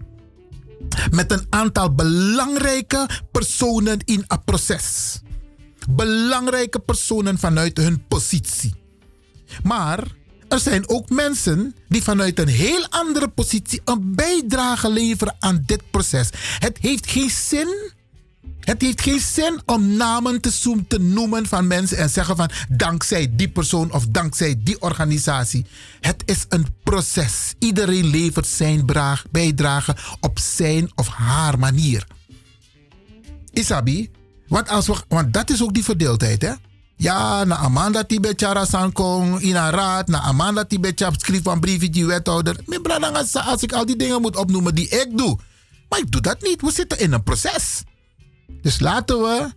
met 1.10 1.32
een 1.32 1.46
aantal 1.50 1.94
belangrijke 1.94 3.08
personen 3.32 3.98
in 4.04 4.24
een 4.26 4.44
proces. 4.44 5.20
Belangrijke 5.90 6.78
personen 6.78 7.38
vanuit 7.38 7.76
hun 7.76 8.06
positie. 8.08 8.74
Maar 9.62 10.06
er 10.48 10.60
zijn 10.60 10.88
ook 10.88 11.08
mensen 11.10 11.74
die 11.88 12.02
vanuit 12.02 12.38
een 12.38 12.48
heel 12.48 12.86
andere 12.90 13.28
positie 13.28 13.80
een 13.84 14.14
bijdrage 14.14 14.90
leveren 14.90 15.36
aan 15.38 15.62
dit 15.66 15.90
proces. 15.90 16.28
Het 16.58 16.78
heeft 16.80 17.10
geen 17.10 17.30
zin. 17.30 17.92
Het 18.60 18.82
heeft 18.82 19.00
geen 19.00 19.20
zin 19.20 19.60
om 19.66 19.96
namen 19.96 20.40
te, 20.40 20.50
zoom- 20.50 20.86
te 20.86 20.98
noemen 21.00 21.46
van 21.46 21.66
mensen 21.66 21.96
en 21.96 22.10
zeggen 22.10 22.36
van 22.36 22.50
dankzij 22.68 23.32
die 23.36 23.48
persoon 23.48 23.92
of 23.92 24.06
dankzij 24.06 24.54
die 24.58 24.80
organisatie. 24.80 25.66
Het 26.00 26.22
is 26.24 26.44
een 26.48 26.66
proces. 26.82 27.54
Iedereen 27.58 28.06
levert 28.06 28.46
zijn 28.46 28.86
bijdrage 29.30 29.96
op 30.20 30.38
zijn 30.38 30.90
of 30.94 31.08
haar 31.08 31.58
manier. 31.58 32.06
Isabi, 33.52 34.10
want, 34.48 34.68
als 34.68 34.86
we, 34.86 34.94
want 35.08 35.32
dat 35.32 35.50
is 35.50 35.62
ook 35.62 35.74
die 35.74 35.84
verdeeldheid, 35.84 36.42
hè? 36.42 36.52
Ja, 36.96 37.44
na 37.44 37.56
Amanda 37.56 38.04
Tibetjara 38.04 38.64
Sankong, 38.64 39.40
in 39.40 39.56
een 39.56 39.70
raad, 39.70 40.08
na 40.08 40.20
Amanda 40.20 40.64
Tibetjara 40.64 41.14
schreef 41.16 41.42
van 41.42 41.60
briefje 41.60 41.90
die 41.90 42.06
wethouder. 42.06 42.56
Mijn 42.66 43.14
als 43.32 43.62
ik 43.62 43.72
al 43.72 43.86
die 43.86 43.96
dingen 43.96 44.20
moet 44.20 44.36
opnoemen 44.36 44.74
die 44.74 44.88
ik 44.88 45.08
doe. 45.18 45.38
Maar 45.88 45.98
ik 45.98 46.10
doe 46.10 46.20
dat 46.20 46.42
niet. 46.42 46.60
We 46.60 46.72
zitten 46.72 46.98
in 46.98 47.12
een 47.12 47.22
proces. 47.22 47.82
Dus 48.62 48.80
laten 48.80 49.20
we 49.20 49.52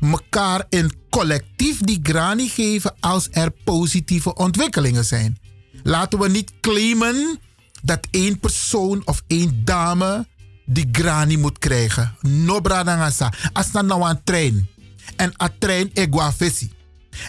elkaar 0.00 0.64
in 0.68 0.92
collectief 1.10 1.80
die 1.80 2.00
grani 2.02 2.48
geven 2.48 2.94
als 3.00 3.28
er 3.30 3.50
positieve 3.64 4.34
ontwikkelingen 4.34 5.04
zijn. 5.04 5.38
Laten 5.82 6.18
we 6.18 6.28
niet 6.28 6.52
claimen 6.60 7.38
dat 7.82 8.06
één 8.10 8.38
persoon 8.38 9.02
of 9.04 9.22
één 9.26 9.64
dame 9.64 10.26
die 10.64 10.88
grani 10.92 11.36
moet 11.36 11.58
krijgen. 11.58 12.14
No 12.20 12.60
bradangasa. 12.60 13.32
Als 13.52 13.70
dat 13.70 13.84
nou 13.84 14.08
een 14.08 14.22
trein. 14.24 14.68
En 15.16 15.32
een 15.36 15.50
trein 15.58 15.90
egwa 15.92 16.32
visie. 16.32 16.72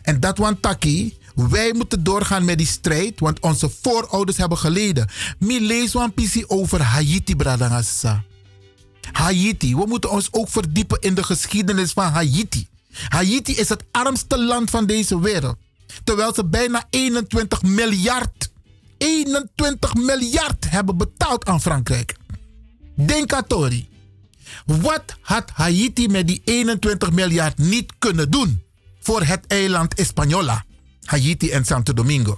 En 0.01 0.19
dat 0.19 0.37
want 0.37 0.61
taki. 0.61 1.17
Wij 1.35 1.73
moeten 1.73 2.03
doorgaan 2.03 2.45
met 2.45 2.57
die 2.57 2.67
strijd, 2.67 3.19
want 3.19 3.39
onze 3.39 3.69
voorouders 3.81 4.37
hebben 4.37 4.57
geleden. 4.57 5.09
Mi 5.39 5.61
lees 5.61 5.95
pisi 6.13 6.43
over 6.47 6.81
Haiti, 6.81 7.35
bradangasa. 7.35 8.23
Haiti. 9.11 9.75
We 9.75 9.85
moeten 9.87 10.11
ons 10.11 10.27
ook 10.31 10.49
verdiepen 10.49 11.01
in 11.01 11.13
de 11.13 11.23
geschiedenis 11.23 11.91
van 11.91 12.11
Haiti. 12.11 12.67
Haiti 13.07 13.53
is 13.53 13.69
het 13.69 13.83
armste 13.91 14.39
land 14.39 14.69
van 14.69 14.85
deze 14.85 15.19
wereld. 15.19 15.57
Terwijl 16.03 16.33
ze 16.33 16.45
bijna 16.45 16.85
21 16.89 17.61
miljard, 17.61 18.51
21 18.97 19.93
miljard 19.95 20.69
hebben 20.69 20.97
betaald 20.97 21.45
aan 21.45 21.61
Frankrijk. 21.61 22.15
Denkatori. 22.95 23.87
Wat 24.65 25.17
had 25.21 25.49
Haiti 25.53 26.07
met 26.07 26.27
die 26.27 26.41
21 26.45 27.11
miljard 27.11 27.57
niet 27.57 27.93
kunnen 27.99 28.31
doen 28.31 28.63
voor 28.99 29.23
het 29.23 29.47
eiland 29.47 30.01
Española, 30.01 30.63
Haiti 31.03 31.49
en 31.49 31.65
Santo 31.65 31.93
Domingo? 31.93 32.37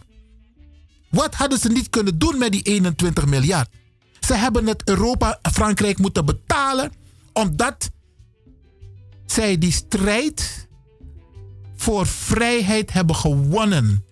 Wat 1.10 1.36
hadden 1.36 1.60
ze 1.60 1.70
niet 1.70 1.90
kunnen 1.90 2.18
doen 2.18 2.38
met 2.38 2.52
die 2.52 2.62
21 2.62 3.26
miljard? 3.26 3.70
Ze 4.20 4.34
hebben 4.34 4.68
het 4.68 4.82
Europa 4.88 5.40
Frankrijk 5.52 5.98
moeten 5.98 6.26
betalen 6.26 6.92
omdat 7.34 7.92
zij 9.26 9.58
die 9.58 9.72
strijd 9.72 10.68
voor 11.76 12.08
vrijheid 12.08 12.94
hebben 12.94 13.16
gewonnen 13.16 14.04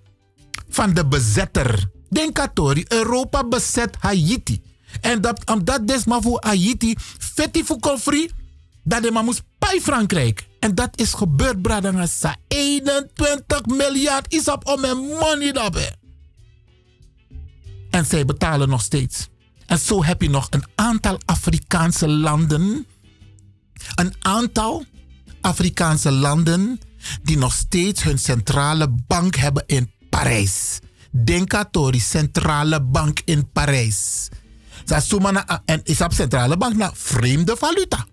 van 0.69 0.93
de 0.93 1.07
bezetter. 1.07 1.91
Denkatori, 2.09 2.85
Europa 2.88 3.47
bezet 3.47 3.95
Haiti. 3.99 4.61
En 5.01 5.21
dat, 5.21 5.45
omdat 5.45 5.88
desma 5.88 6.21
voor 6.21 6.38
Haiti, 6.45 6.95
fetti 7.17 7.63
voor 7.63 7.80
confri, 7.80 8.30
dat 8.84 9.03
de 9.03 9.11
moest 9.23 9.43
bij 9.59 9.80
Frankrijk. 9.81 10.47
En 10.59 10.76
dat 10.76 10.89
is 10.95 11.13
gebeurd, 11.13 11.61
Bradangasa. 11.61 12.35
21 12.47 13.65
miljard 13.65 14.34
is 14.34 14.47
op 14.47 14.67
om 14.67 14.81
mijn 14.81 14.97
money 14.97 15.51
daarbij. 15.51 15.93
En 17.89 18.05
zij 18.05 18.26
betalen 18.26 18.69
nog 18.69 18.81
steeds. 18.81 19.27
En 19.65 19.80
zo 19.80 20.03
heb 20.03 20.21
je 20.21 20.30
nog 20.30 20.47
een 20.49 20.63
aantal 20.76 21.19
Afrikaanse 21.26 22.07
landen. 22.07 22.85
Een 23.95 24.13
aantal 24.19 24.85
Afrikaanse 25.41 26.11
landen 26.11 26.80
die 27.23 27.38
nog 27.38 27.53
steeds 27.53 28.03
hun 28.03 28.19
centrale 28.19 28.95
bank 29.07 29.35
hebben 29.35 29.63
in 29.65 29.91
Parijs. 30.09 30.80
Denkatori, 31.11 31.99
centrale 31.99 32.81
bank 32.81 33.21
in 33.26 33.51
Parijs. 33.51 34.30
Zasumana 34.90 35.61
en 35.66 35.82
is 35.84 36.02
op 36.02 36.14
centrale 36.14 36.57
bank 36.57 36.76
naar 36.76 36.91
vreemde 36.94 37.56
valuta. 37.57 38.06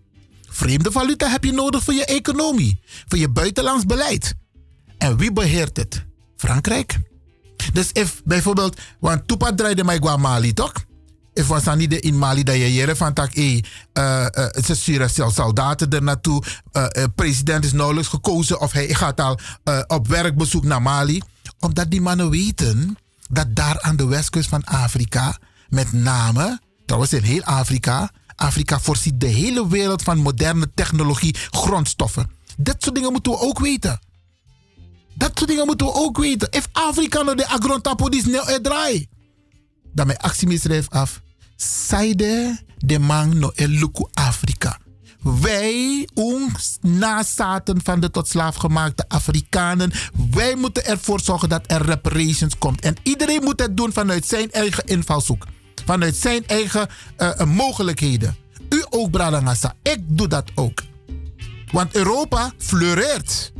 Vreemde 0.48 0.93
valuta 0.93 1.28
heb 1.28 1.44
je 1.44 1.53
nodig 1.53 1.82
voor 1.82 1.94
je 1.94 2.05
economie, 2.05 2.81
voor 3.09 3.19
je 3.19 3.28
buitenlands 3.28 3.86
beleid. 3.86 4.35
En 4.98 5.16
wie 5.16 5.32
beheert 5.32 5.77
het? 5.77 6.05
Frankrijk. 6.36 6.98
Dus 7.73 7.90
if 7.93 8.23
bijvoorbeeld, 8.24 8.81
want 9.01 9.28
Tupa 9.28 9.55
draaide 9.55 9.85
mij 9.85 9.98
qua 9.98 10.16
Mali 10.16 10.53
toch? 10.53 10.73
If 11.32 11.47
was 11.47 11.65
dan 11.65 11.78
niet 11.78 11.93
in 11.93 12.19
Mali 12.19 12.43
dat 12.43 12.57
je 12.57 12.73
jaren 12.73 12.97
van 12.97 13.12
tak, 13.12 13.32
eh, 13.32 13.61
eh, 13.93 14.27
eh, 14.27 14.65
ze 14.65 14.74
sturen 14.74 15.11
zelfs 15.11 15.35
soldaten 15.35 15.90
er 15.90 16.03
naartoe. 16.03 16.43
Eh, 16.73 17.05
president 17.15 17.65
is 17.65 17.73
nauwelijks 17.73 18.09
gekozen 18.09 18.61
of 18.61 18.73
hij 18.73 18.94
gaat 18.94 19.20
al 19.20 19.39
op 19.86 20.09
werkbezoek 20.09 20.65
naar 20.65 20.82
Mali. 20.82 21.23
Omdat 21.61 21.90
die 21.90 22.01
mannen 22.01 22.31
weten 22.31 22.98
dat 23.28 23.47
daar 23.55 23.81
aan 23.81 23.97
de 23.97 24.07
westkust 24.07 24.48
van 24.48 24.65
Afrika, 24.65 25.39
met 25.69 25.93
name, 25.93 26.61
trouwens 26.86 27.12
in 27.12 27.22
heel 27.22 27.42
Afrika, 27.42 28.10
Afrika 28.36 28.80
voorziet 28.80 29.20
de 29.20 29.26
hele 29.26 29.68
wereld 29.68 30.02
van 30.02 30.18
moderne 30.18 30.70
technologie, 30.74 31.36
grondstoffen. 31.50 32.30
Dat 32.56 32.76
soort 32.78 32.94
dingen 32.94 33.12
moeten 33.12 33.32
we 33.32 33.38
ook 33.38 33.58
weten. 33.58 34.00
Dat 35.14 35.30
soort 35.34 35.50
dingen 35.50 35.66
moeten 35.66 35.86
we 35.86 35.92
ook 35.94 36.18
weten. 36.18 36.48
If 36.50 36.68
Afrika 36.72 37.22
no 37.22 37.34
de 37.34 37.48
agrontapo 37.48 38.08
dis 38.08 38.24
neo 38.24 38.46
e 38.46 38.60
draai. 38.60 39.06
Dan 39.92 40.06
mijn 40.06 40.18
actie 40.18 40.58
schrijf 40.58 40.88
af. 40.88 41.20
Saide 41.56 42.58
de 42.78 42.98
man 42.98 43.38
no 43.38 43.50
e 43.54 43.66
luku 43.66 44.06
Afrika. 44.12 44.78
Wij, 45.40 46.08
ons 46.14 46.78
nazaten 46.80 47.80
van 47.82 48.00
de 48.00 48.10
tot 48.10 48.28
slaaf 48.28 48.56
gemaakte 48.56 49.04
Afrikanen, 49.08 49.92
wij 50.30 50.54
moeten 50.56 50.84
ervoor 50.84 51.20
zorgen 51.20 51.48
dat 51.48 51.62
er 51.66 51.82
reparations 51.82 52.58
komt. 52.58 52.80
En 52.80 52.96
iedereen 53.02 53.42
moet 53.42 53.60
het 53.60 53.76
doen 53.76 53.92
vanuit 53.92 54.26
zijn 54.26 54.50
eigen 54.50 54.86
invalshoek. 54.86 55.46
Vanuit 55.86 56.16
zijn 56.16 56.46
eigen 56.46 56.88
eh, 57.16 57.40
eh, 57.40 57.46
mogelijkheden. 57.46 58.36
U 58.68 58.84
ook, 58.90 59.10
Bradangasa. 59.10 59.74
Ik 59.82 59.98
doe 60.06 60.28
dat 60.28 60.50
ook. 60.54 60.82
Want 61.72 61.94
Europa 61.94 62.52
fleureert. 62.58 63.52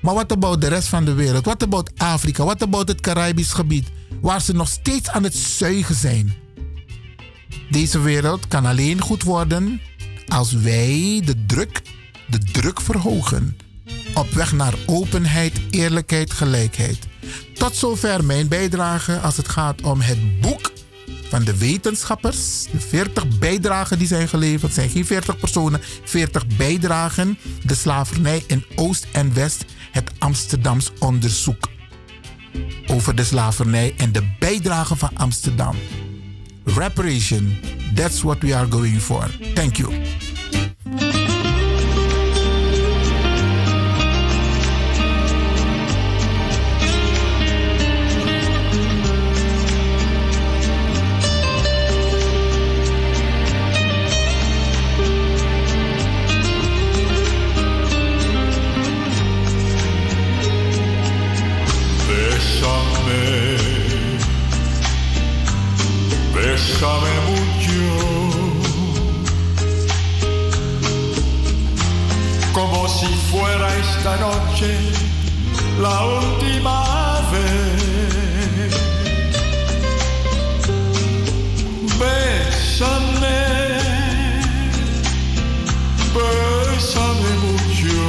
Maar 0.00 0.14
wat 0.14 0.32
about 0.32 0.60
de 0.60 0.68
rest 0.68 0.88
van 0.88 1.04
de 1.04 1.12
wereld? 1.12 1.44
Wat 1.44 1.62
about 1.62 1.90
Afrika? 1.96 2.44
Wat 2.44 2.62
about 2.62 2.88
het 2.88 3.00
Caribisch 3.00 3.52
gebied? 3.52 3.88
Waar 4.20 4.40
ze 4.40 4.54
nog 4.54 4.68
steeds 4.68 5.08
aan 5.08 5.22
het 5.22 5.34
zuigen 5.34 5.94
zijn. 5.94 6.34
Deze 7.70 8.00
wereld 8.00 8.48
kan 8.48 8.66
alleen 8.66 9.00
goed 9.00 9.22
worden 9.22 9.80
als 10.28 10.52
wij 10.52 11.22
de 11.24 11.46
druk, 11.46 11.82
de 12.26 12.38
druk 12.38 12.80
verhogen. 12.80 13.56
Op 14.14 14.30
weg 14.30 14.52
naar 14.52 14.74
openheid, 14.86 15.60
eerlijkheid, 15.70 16.32
gelijkheid. 16.32 16.98
Tot 17.54 17.76
zover 17.76 18.24
mijn 18.24 18.48
bijdrage 18.48 19.18
als 19.18 19.36
het 19.36 19.48
gaat 19.48 19.82
om 19.82 20.00
het 20.00 20.40
boek 20.40 20.70
van 21.28 21.44
de 21.44 21.58
wetenschappers. 21.58 22.66
De 22.72 22.80
40 22.80 23.38
bijdragen 23.38 23.98
die 23.98 24.06
zijn 24.06 24.28
geleverd. 24.28 24.74
Zijn 24.74 24.90
geen 24.90 25.06
40 25.06 25.38
personen, 25.38 25.80
40 26.04 26.46
bijdragen. 26.56 27.38
De 27.64 27.74
slavernij 27.74 28.44
in 28.46 28.64
Oost 28.74 29.06
en 29.12 29.34
West. 29.34 29.64
Het 29.90 30.10
Amsterdams 30.18 30.92
onderzoek 30.98 31.68
over 32.86 33.14
de 33.14 33.24
slavernij 33.24 33.94
en 33.96 34.12
de 34.12 34.22
bijdrage 34.38 34.96
van 34.96 35.10
Amsterdam. 35.14 35.76
Reparation, 36.64 37.56
that's 37.94 38.22
what 38.22 38.38
we 38.40 38.54
are 38.54 38.70
going 38.70 39.00
for. 39.00 39.30
Thank 39.54 39.76
you. 39.76 39.92
Noche 74.60 74.74
la 75.80 76.04
última 76.04 77.20
vez. 77.30 78.74
Bésame, 81.98 83.40
bésame 86.14 87.32
mucho. 87.44 88.00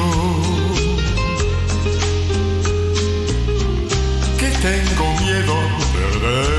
que 4.38 4.49
tengo 4.67 5.05
miedo 5.21 5.55
perderte, 5.93 5.93
perderte 5.93 6.59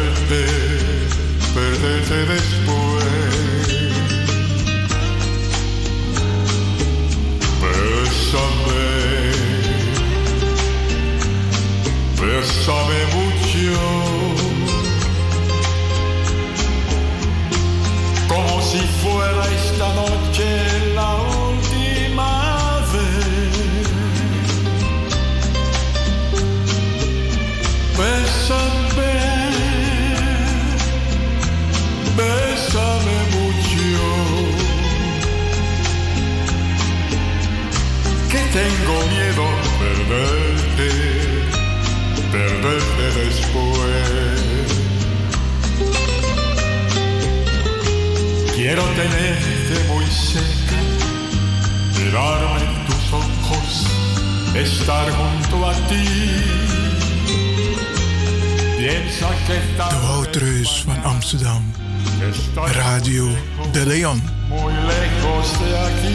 bésame 12.60 13.00
mucho, 13.16 13.80
como 18.28 18.60
si 18.60 18.78
fuera 19.02 19.44
esta 19.46 19.88
noche 19.94 20.46
la 20.94 21.14
última 21.48 22.30
vez. 22.92 23.88
Bésame, 27.98 29.16
bésame 32.16 33.18
mucho, 33.36 33.92
que 38.30 38.40
tengo 38.58 38.96
miedo 39.14 39.44
perderte, 39.78 40.49
perderte 42.60 43.20
después. 43.20 44.40
Quiero 48.54 48.82
tenerte 48.82 49.84
muy 49.88 50.04
cerca, 50.06 50.76
mirarme 51.98 52.60
en 52.60 52.86
tus 52.86 53.12
ojos, 53.12 53.86
estar 54.54 55.10
junto 55.10 55.68
a 55.68 55.72
ti. 55.88 56.04
De 58.78 58.94
Woutreus 60.08 60.84
van 60.86 61.02
Amsterdam. 61.04 61.62
Radio 62.74 63.28
De 63.72 63.86
Leon. 63.86 64.22
muy 64.48 64.72
lejos 64.72 65.60
de 65.60 65.78
aquí. 65.86 66.14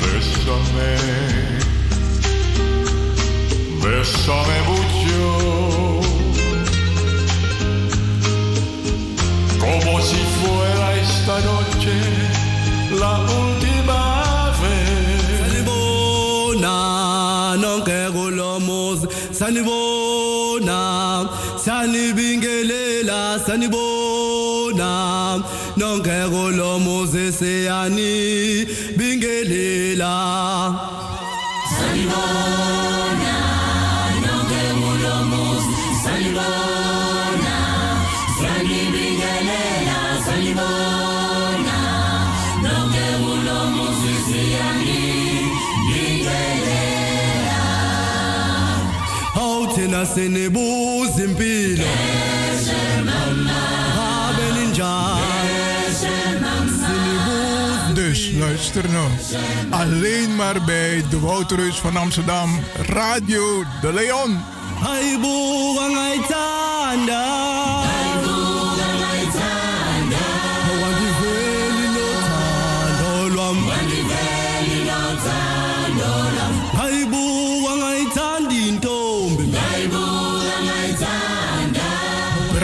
Bésame, 0.00 1.61
besame 3.82 4.58
mucho. 4.70 5.22
Como 9.58 9.92
si 10.00 10.20
fuera 10.38 10.86
esta 11.04 11.36
noche 11.50 11.96
la 13.00 13.12
última 13.40 14.02
vez. 14.60 15.40
sanibona 15.40 16.74
nonke 17.62 18.00
kulomuzi 18.14 19.06
sanibona 19.38 20.78
sanibingelela 21.64 23.20
sanibona 23.46 24.90
nonke 25.76 26.18
kulomuzi 26.32 27.24
siyanibingelela 27.38 29.92
Sanibona, 29.92 30.91
Impilo 50.16 51.84
Dus 57.94 58.30
luister 58.38 58.90
nou. 58.90 59.08
Alleen 59.70 60.36
maar 60.36 60.64
bij 60.64 61.04
de 61.10 61.20
Wouterus 61.20 61.76
van 61.76 61.96
Amsterdam, 61.96 62.60
Radio 62.86 63.64
de 63.80 63.92
Leon. 63.92 64.40
Ngayithanda 65.90 67.81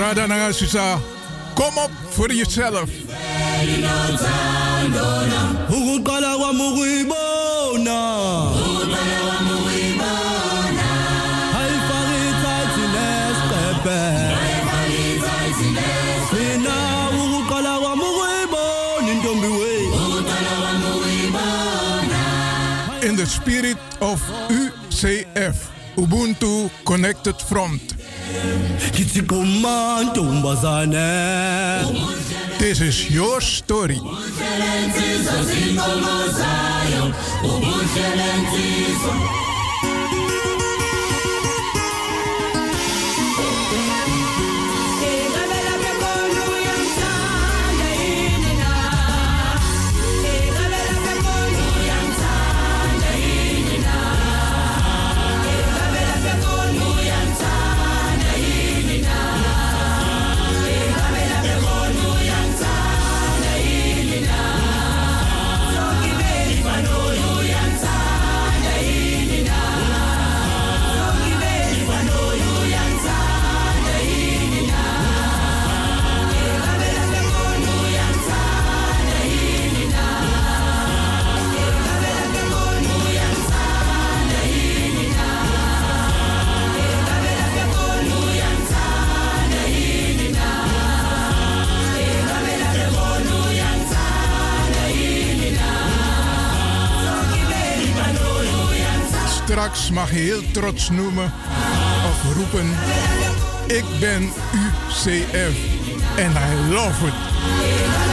Brada 0.08 0.26
Nagasusa, 0.26 0.98
kom 1.54 1.76
op 1.78 1.90
voor 2.08 2.32
jezelf. 2.32 2.90
ukuyibona 6.60 7.28
intombi 19.08 19.48
we 19.48 19.68
In 23.06 23.16
the 23.16 23.26
spirit 23.26 23.76
of 23.98 24.20
UCF, 24.48 25.70
Ubuntu 25.96 26.70
Connected 26.84 27.42
Front. 27.42 27.96
This 32.58 32.80
is 32.80 33.10
your 33.10 33.40
story. 33.40 34.00
Trots 100.60 100.90
noemen 100.90 101.32
of 102.10 102.34
roepen: 102.34 102.76
Ik 103.66 103.84
ben 104.00 104.22
UCF 104.52 105.56
en 106.16 106.30
I 106.30 106.72
love 106.72 107.06
it. 107.06 108.07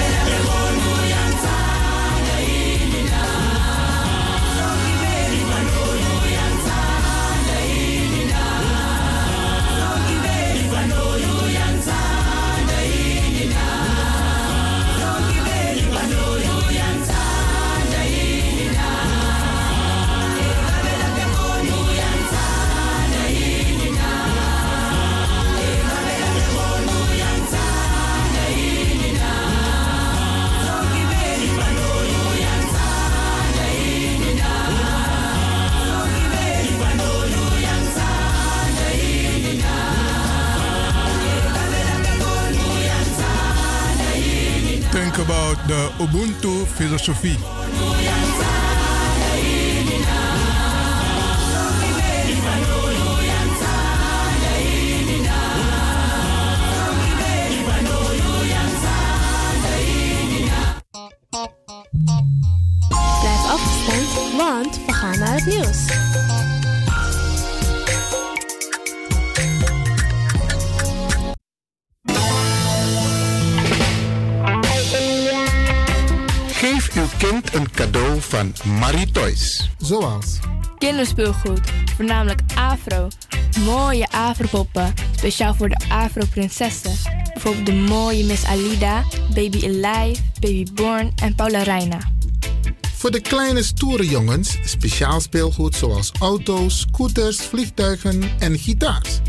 About 45.99 47.64
Zoals? 79.85 80.39
Kinderspeelgoed, 80.77 81.59
voornamelijk 81.95 82.41
Afro. 82.55 83.07
Mooie 83.65 84.07
Afro-poppen, 84.11 84.93
speciaal 85.15 85.53
voor 85.55 85.69
de 85.69 85.77
Afro-prinsessen. 85.89 86.91
Bijvoorbeeld 87.33 87.65
de 87.65 87.73
mooie 87.73 88.23
Miss 88.23 88.45
Alida, 88.45 89.03
Baby 89.33 89.65
Alive, 89.65 90.21
Baby 90.39 90.65
Born 90.73 91.11
en 91.15 91.35
Paula 91.35 91.63
Reina. 91.63 91.97
Voor 92.95 93.11
de 93.11 93.19
kleine 93.19 93.63
stoere 93.63 94.07
jongens 94.07 94.57
speciaal 94.63 95.19
speelgoed 95.19 95.75
zoals 95.75 96.11
auto's, 96.19 96.79
scooters, 96.79 97.37
vliegtuigen 97.37 98.23
en 98.39 98.57
gitaars. 98.59 99.19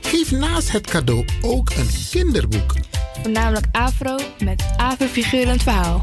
Geef 0.00 0.30
naast 0.30 0.72
het 0.72 0.86
cadeau 0.86 1.24
ook 1.40 1.70
een 1.70 1.90
kinderboek. 2.10 2.74
Voornamelijk 3.22 3.66
Afro 3.72 4.16
met 4.38 4.64
Afro-figuren 4.76 5.48
het 5.48 5.62
verhaal. 5.62 6.02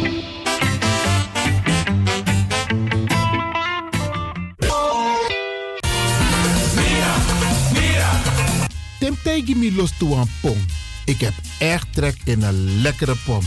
Tegen 9.23 9.59
me 9.59 9.71
los 9.71 9.91
toe 9.97 10.15
aan 10.15 10.29
pom. 10.41 10.65
Ik 11.05 11.19
heb 11.19 11.33
echt 11.59 11.87
trek 11.93 12.17
in 12.23 12.41
een 12.41 12.81
lekkere 12.81 13.15
pom. 13.25 13.43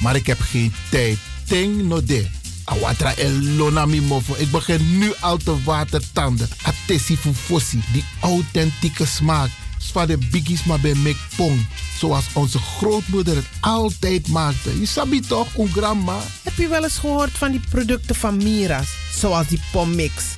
Maar 0.00 0.16
ik 0.16 0.26
heb 0.26 0.40
geen 0.40 0.74
tijd. 0.90 1.18
Ting 1.44 1.82
no 1.82 2.04
de. 2.04 2.26
Awatra 2.64 3.14
elona 3.14 3.86
mi. 3.86 4.02
Ik 4.36 4.50
begin 4.50 4.98
nu 4.98 5.12
al 5.20 5.36
te 5.36 5.62
watertanden. 5.62 6.48
Atesi 6.62 7.16
fufosi. 7.16 7.80
Die 7.92 8.04
authentieke 8.20 9.06
smaak. 9.06 9.50
Zwa 9.78 10.06
de 10.06 10.18
biggies 10.30 10.64
maar 10.64 10.80
bij 10.80 10.94
mek 10.94 11.16
pong. 11.36 11.66
Zoals 11.98 12.24
onze 12.32 12.58
grootmoeder 12.58 13.36
het 13.36 13.46
altijd 13.60 14.28
maakte. 14.28 14.80
Je 14.80 14.86
sabi 14.86 15.20
toch, 15.20 15.56
een 15.56 15.68
grandma? 15.68 16.20
Heb 16.42 16.56
je 16.56 16.68
wel 16.68 16.82
eens 16.82 16.98
gehoord 16.98 17.30
van 17.30 17.50
die 17.50 17.60
producten 17.70 18.14
van 18.14 18.36
Mira's? 18.36 18.88
Zoals 19.12 19.46
die 19.46 19.60
pommix. 19.72 20.37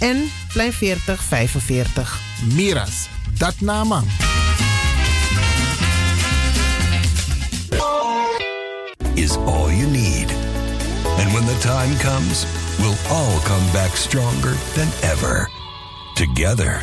en 0.00 0.30
Plein 0.52 0.72
40 0.72 1.22
45. 1.22 2.20
Miras, 2.54 3.08
dat 3.38 3.60
naam. 3.60 4.04
is 9.14 9.36
all 9.36 9.70
you 9.70 9.86
need. 9.86 10.30
And 11.20 11.32
when 11.34 11.44
the 11.46 11.58
time 11.60 11.94
comes, 11.98 12.46
we'll 12.78 12.96
all 13.10 13.40
come 13.40 13.66
back 13.72 13.96
stronger 13.96 14.54
than 14.74 14.88
ever. 15.02 15.48
Together. 16.14 16.82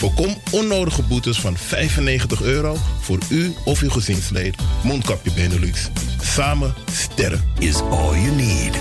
Voorkom 0.00 0.36
onnodige 0.50 1.02
boetes 1.02 1.40
van 1.40 1.56
95 1.56 2.42
euro 2.42 2.76
voor 3.00 3.18
u 3.28 3.54
of 3.64 3.80
uw 3.80 3.90
gezinslid. 3.90 4.56
Mondkapje 4.82 5.32
Benelux. 5.32 5.88
Samen 6.20 6.74
sterren. 6.92 7.44
Is 7.58 7.80
all 7.80 8.14
you 8.14 8.30
need. 8.34 8.76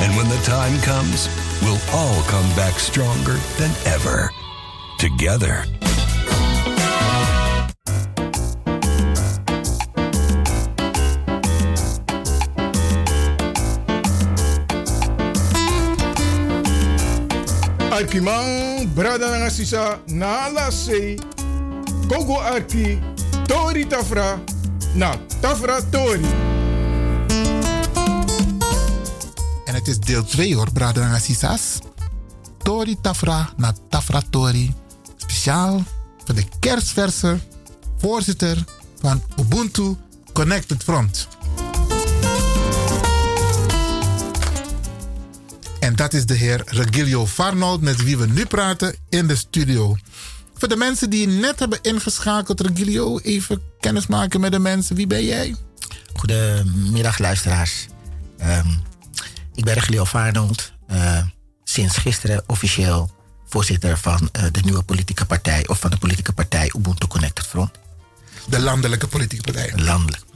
And 0.00 0.14
when 0.14 0.28
the 0.28 0.40
time 0.42 0.78
comes, 0.80 1.28
we'll 1.60 1.80
all 1.92 2.22
come 2.26 2.54
back 2.54 2.78
stronger 2.78 3.36
than 3.56 3.92
ever. 3.92 4.32
Together. 4.96 5.87
Arkimang, 17.98 18.86
brada 18.94 19.26
nga 19.26 19.50
sisa, 19.50 19.98
na 20.06 20.46
la 20.54 20.70
se, 20.70 21.18
Kogo 22.06 22.38
Arki, 22.38 22.94
Tori 23.50 23.86
Tafra, 23.90 24.38
na 24.94 25.18
Tafra 25.42 25.82
Tori. 25.90 26.22
En 29.64 29.74
het 29.74 29.88
is 29.88 29.98
deel 29.98 30.24
2 30.24 30.54
hoor, 30.54 30.72
Brada 30.72 31.08
Nassisas. 31.10 31.78
Tori 32.62 32.94
Tafra 33.00 33.50
na 33.56 33.74
Tafra 33.88 34.22
Tori. 34.30 34.74
Speciaal 35.16 35.82
voor 36.24 36.34
de 36.34 36.44
kerstverse 36.60 37.38
voorzitter 37.98 38.64
van 39.00 39.22
Ubuntu 39.40 39.96
Connected 40.32 40.82
Front. 40.82 41.28
En 45.88 45.96
dat 45.96 46.12
is 46.12 46.26
de 46.26 46.34
heer 46.34 46.62
Regilio 46.66 47.26
Farnold 47.26 47.80
met 47.80 48.02
wie 48.02 48.18
we 48.18 48.26
nu 48.26 48.46
praten 48.46 48.94
in 49.08 49.26
de 49.26 49.36
studio. 49.36 49.96
Voor 50.54 50.68
de 50.68 50.76
mensen 50.76 51.10
die 51.10 51.26
net 51.26 51.58
hebben 51.58 51.78
ingeschakeld, 51.82 52.60
Regilio, 52.60 53.18
even 53.18 53.62
kennis 53.80 54.06
maken 54.06 54.40
met 54.40 54.52
de 54.52 54.58
mensen. 54.58 54.96
Wie 54.96 55.06
ben 55.06 55.24
jij? 55.24 55.56
Goedemiddag 56.14 57.18
luisteraars. 57.18 57.86
Ehm, 58.38 58.68
ik 59.54 59.64
ben 59.64 59.74
Regilio 59.74 60.04
Farnold. 60.04 60.72
eh, 60.86 61.22
sinds 61.64 61.96
gisteren 61.96 62.42
officieel 62.46 63.10
voorzitter 63.46 63.98
van 63.98 64.28
eh, 64.32 64.42
de 64.52 64.60
nieuwe 64.64 64.82
politieke 64.82 65.24
partij... 65.24 65.66
of 65.68 65.80
van 65.80 65.90
de 65.90 65.98
politieke 65.98 66.32
partij 66.32 66.72
Ubuntu 66.76 67.06
Connected 67.06 67.46
Front. 67.46 67.70
De 68.48 68.60
landelijke 68.60 69.06
politieke 69.06 69.52
partij. 69.52 69.72
Landelijk. 69.76 70.26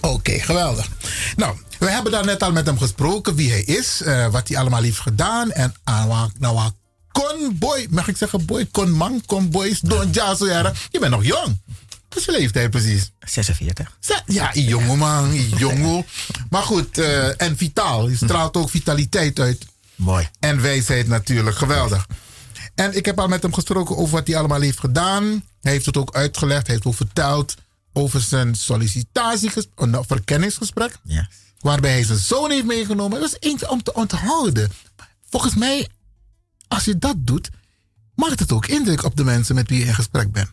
Oké, 0.00 0.38
geweldig. 0.38 0.88
Nou, 1.36 1.56
we 1.78 1.90
hebben 1.90 2.12
daar 2.12 2.24
net 2.24 2.42
al 2.42 2.52
met 2.52 2.66
hem 2.66 2.78
gesproken 2.78 3.34
wie 3.34 3.50
hij 3.50 3.62
is, 3.62 4.02
eh, 4.02 4.26
wat 4.26 4.48
hij 4.48 4.58
allemaal 4.58 4.82
heeft 4.82 4.98
gedaan. 4.98 5.50
En 5.50 5.74
aan 5.84 6.32
nou 6.38 6.54
wat 6.54 6.74
kon 7.12 7.30
Kon 7.30 7.58
boy, 7.58 7.86
mag 7.90 8.08
ik 8.08 8.16
zeggen 8.16 8.44
boy? 8.44 8.66
Kon 8.70 8.90
man, 8.90 9.22
kon 9.26 9.50
boys, 9.50 9.80
don 9.80 10.08
ja, 10.12 10.34
zo 10.34 10.46
jaren. 10.46 10.74
Je 10.90 10.98
bent 10.98 11.10
nog 11.10 11.24
jong. 11.24 11.60
Wat 12.08 12.18
is 12.18 12.24
je 12.24 12.30
leeftijd 12.30 12.70
precies? 12.70 13.10
46. 13.20 13.96
Ja, 14.26 14.54
een 14.54 14.64
jonge 14.64 14.96
man, 14.96 15.24
een 15.24 15.48
jongen. 15.48 16.04
Maar 16.50 16.62
goed, 16.62 16.98
eh, 16.98 17.42
en 17.42 17.56
vitaal. 17.56 18.08
Je 18.08 18.16
straalt 18.16 18.56
ook 18.56 18.70
vitaliteit 18.70 19.38
uit. 19.38 19.66
Mooi. 19.94 20.28
En 20.40 20.62
wijsheid 20.62 21.08
natuurlijk, 21.08 21.56
geweldig. 21.56 22.06
En 22.74 22.96
ik 22.96 23.06
heb 23.06 23.20
al 23.20 23.28
met 23.28 23.42
hem 23.42 23.54
gesproken 23.54 23.96
over 23.96 24.14
wat 24.14 24.26
hij 24.26 24.36
allemaal 24.36 24.60
heeft 24.60 24.80
gedaan. 24.80 25.44
Hij 25.60 25.72
heeft 25.72 25.86
het 25.86 25.96
ook 25.96 26.14
uitgelegd, 26.14 26.66
hij 26.66 26.74
heeft 26.74 26.86
ook 26.86 26.94
verteld 26.94 27.54
over 27.92 28.20
zijn 28.20 28.54
sollicitatiegesprek, 28.54 29.80
een 29.80 30.04
verkenningsgesprek. 30.04 30.96
Ja. 31.02 31.28
Waarbij 31.58 31.90
hij 31.90 32.04
zijn 32.04 32.18
zoon 32.18 32.50
heeft 32.50 32.64
meegenomen. 32.64 33.20
Dat 33.20 33.28
is 33.28 33.48
eentje 33.50 33.70
om 33.70 33.82
te 33.82 33.94
onthouden. 33.94 34.70
Volgens 35.30 35.54
mij, 35.54 35.88
als 36.68 36.84
je 36.84 36.98
dat 36.98 37.16
doet, 37.18 37.50
maakt 38.14 38.40
het 38.40 38.52
ook 38.52 38.66
indruk 38.66 39.04
op 39.04 39.16
de 39.16 39.24
mensen 39.24 39.54
met 39.54 39.68
wie 39.68 39.78
je 39.78 39.84
in 39.84 39.94
gesprek 39.94 40.32
bent. 40.32 40.52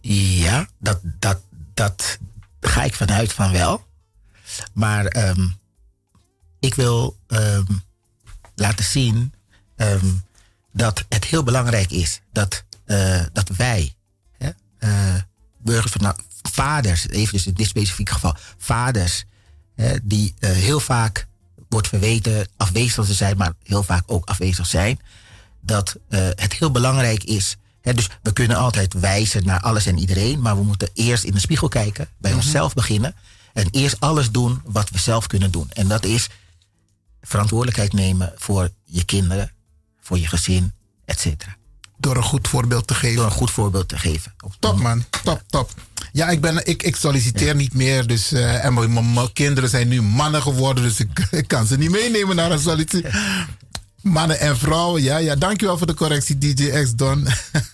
Ja, 0.00 0.68
dat, 0.78 1.00
dat, 1.02 1.40
dat 1.74 2.18
ga 2.60 2.82
ik 2.82 2.94
vanuit 2.94 3.32
van 3.32 3.52
wel. 3.52 3.86
Maar 4.72 5.06
ehm, 5.06 5.48
ik 6.60 6.74
wil 6.74 7.18
ehm, 7.26 7.72
laten 8.54 8.84
zien 8.84 9.32
ehm, 9.76 10.06
dat 10.72 11.04
het 11.08 11.24
heel 11.24 11.42
belangrijk 11.42 11.90
is 11.90 12.20
dat, 12.32 12.64
eh, 12.84 13.24
dat 13.32 13.48
wij, 13.48 13.94
hè, 14.38 14.50
eh, 14.78 15.22
burgers 15.58 15.92
van 15.92 16.00
nou, 16.02 16.16
vaders, 16.50 17.08
even 17.08 17.32
dus 17.32 17.46
in 17.46 17.52
dit 17.54 17.66
specifieke 17.66 18.12
geval, 18.12 18.36
vaders, 18.58 19.24
hè, 19.74 19.96
die 20.02 20.34
eh, 20.38 20.50
heel 20.50 20.80
vaak 20.80 21.26
wordt 21.68 21.88
verweten 21.88 22.48
afwezig 22.56 23.04
te 23.06 23.14
zijn, 23.14 23.36
maar 23.36 23.52
heel 23.62 23.82
vaak 23.82 24.02
ook 24.06 24.28
afwezig 24.28 24.66
zijn, 24.66 25.00
dat 25.60 25.96
eh, 26.08 26.20
het 26.34 26.52
heel 26.52 26.70
belangrijk 26.70 27.24
is. 27.24 27.56
Hè, 27.80 27.94
dus 27.94 28.08
we 28.22 28.32
kunnen 28.32 28.56
altijd 28.56 28.92
wijzen 28.94 29.44
naar 29.44 29.60
alles 29.60 29.86
en 29.86 29.98
iedereen, 29.98 30.40
maar 30.40 30.56
we 30.56 30.62
moeten 30.62 30.90
eerst 30.94 31.24
in 31.24 31.32
de 31.32 31.40
spiegel 31.40 31.68
kijken, 31.68 32.08
bij 32.18 32.30
Mhm. 32.30 32.40
onszelf 32.40 32.74
beginnen 32.74 33.14
en 33.52 33.68
eerst 33.70 34.00
alles 34.00 34.30
doen 34.30 34.60
wat 34.64 34.90
we 34.90 34.98
zelf 34.98 35.26
kunnen 35.26 35.50
doen. 35.50 35.70
En 35.72 35.88
dat 35.88 36.04
is 36.04 36.28
verantwoordelijkheid 37.22 37.92
nemen 37.92 38.32
voor 38.36 38.70
je 38.84 39.04
kinderen, 39.04 39.52
voor 40.00 40.18
je 40.18 40.26
gezin, 40.26 40.72
et 41.04 41.20
cetera. 41.20 41.56
Door 42.00 42.16
een 42.16 42.22
goed 42.22 42.48
voorbeeld 42.48 42.86
te 42.86 42.94
geven. 42.94 43.16
Door 43.16 43.24
een 43.24 43.30
goed 43.30 43.50
voorbeeld 43.50 43.88
te 43.88 43.98
geven. 43.98 44.34
Top 44.58 44.78
man, 44.80 45.04
top, 45.22 45.42
top. 45.46 45.70
Ja, 46.12 46.28
ik, 46.28 46.40
ben, 46.40 46.66
ik, 46.66 46.82
ik 46.82 46.96
solliciteer 46.96 47.54
niet 47.54 47.74
meer. 47.74 48.06
Dus, 48.06 48.32
eh, 48.32 48.64
en 48.64 48.74
mijn, 48.74 49.32
kinderen 49.32 49.70
zijn 49.70 49.88
nu 49.88 50.02
mannen 50.02 50.42
geworden. 50.42 50.82
Dus 50.82 51.00
ik, 51.00 51.28
ik 51.30 51.48
kan 51.48 51.66
ze 51.66 51.76
niet 51.76 51.90
meenemen 51.90 52.36
naar 52.36 52.50
een 52.50 52.58
sollicitatie. 52.58 53.20
Mannen 54.02 54.40
en 54.40 54.58
vrouwen, 54.58 55.02
ja, 55.02 55.16
ja. 55.16 55.34
Dankjewel 55.34 55.78
voor 55.78 55.86
de 55.86 55.94
correctie, 55.94 56.38
DJ 56.38 56.82
X 56.82 56.94
Don. 56.94 57.26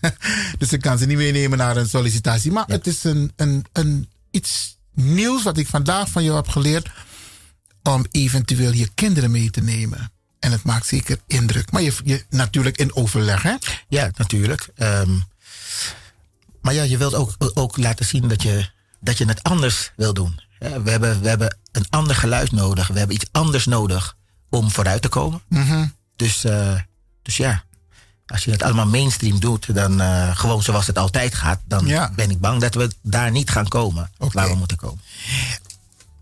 dus 0.59 0.73
ik 0.73 0.81
kan 0.81 0.99
ze 0.99 1.07
niet 1.07 1.17
meenemen 1.17 1.59
naar 1.59 1.77
een 1.77 1.89
sollicitatie. 1.89 2.53
Maar 2.53 2.65
het 2.67 2.87
is 2.87 3.05
een, 3.05 3.33
een, 3.37 3.65
een, 3.73 4.09
iets 4.31 4.79
nieuws 4.95 5.43
wat 5.43 5.59
ik 5.59 5.67
vandaag 5.67 6.09
van 6.09 6.25
jou 6.25 6.37
heb 6.37 6.49
geleerd. 6.49 6.91
Om 7.83 8.07
eventueel 8.11 8.73
je 8.73 8.89
kinderen 8.95 9.31
mee 9.31 9.51
te 9.51 9.61
nemen. 9.61 10.13
En 10.45 10.53
het 10.53 10.63
maakt 10.63 10.87
zeker 10.87 11.19
indruk. 11.27 11.71
Maar 11.73 11.83
je, 11.83 11.95
je 12.05 12.25
natuurlijk 12.31 12.77
in 12.77 12.95
overleg, 12.97 13.43
hè? 13.43 13.55
Ja, 13.89 14.11
natuurlijk. 14.17 14.69
Ehm, 14.75 15.19
maar 16.61 16.75
ja, 16.75 16.83
je 16.83 16.97
wilt 16.97 17.15
ook, 17.15 17.35
ook 17.55 17.77
laten 17.77 18.05
zien 18.07 18.29
dat 18.29 18.43
je, 18.43 18.69
dat 19.01 19.19
je 19.19 19.25
het 19.25 19.43
anders 19.43 19.93
wil 19.97 20.15
doen. 20.15 20.41
We 20.59 20.91
hebben, 20.91 21.21
we 21.21 21.29
hebben 21.29 21.57
een 21.73 21.87
ander 21.91 22.17
geluid 22.17 22.53
nodig. 22.53 22.89
We 22.89 22.99
hebben 22.99 23.17
iets 23.17 23.29
anders 23.33 23.67
nodig 23.67 24.17
om 24.51 24.71
vooruit 24.71 25.03
te 25.03 25.09
komen. 25.09 25.43
Mhm. 25.49 25.87
Dus, 26.17 26.45
eh, 26.45 26.75
dus 27.23 27.37
ja, 27.37 27.65
als 28.27 28.45
je 28.45 28.51
het 28.51 28.63
allemaal 28.63 28.87
mainstream 28.87 29.41
doet, 29.41 29.75
dan 29.75 30.01
eh, 30.01 30.37
gewoon 30.37 30.63
zoals 30.63 30.87
het 30.87 30.99
altijd 30.99 31.35
gaat, 31.35 31.61
dan 31.67 31.87
Ja. 31.87 32.11
ben 32.17 32.31
ik 32.31 32.41
bang 32.41 32.61
dat 32.61 32.75
we 32.75 32.91
daar 33.03 33.31
niet 33.31 33.51
gaan 33.51 33.69
komen 33.69 34.11
waar 34.19 34.49
we 34.49 34.55
moeten 34.55 34.77
komen. 34.77 35.01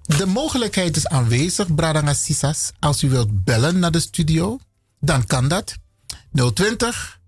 De 0.07 0.27
mogelijkheid 0.27 0.97
is 0.97 1.07
aanwezig, 1.07 1.75
Bradanga 1.75 2.15
Sisas. 2.15 2.73
Als 2.79 3.03
u 3.03 3.11
wilt 3.11 3.45
bellen 3.45 3.79
naar 3.79 3.91
de 3.91 4.01
studio, 4.01 4.59
dan 5.01 5.27
kan 5.27 5.49
dat. 5.49 5.77
020 6.55 7.21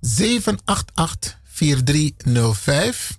788 0.00 1.38
4305. 1.42 3.18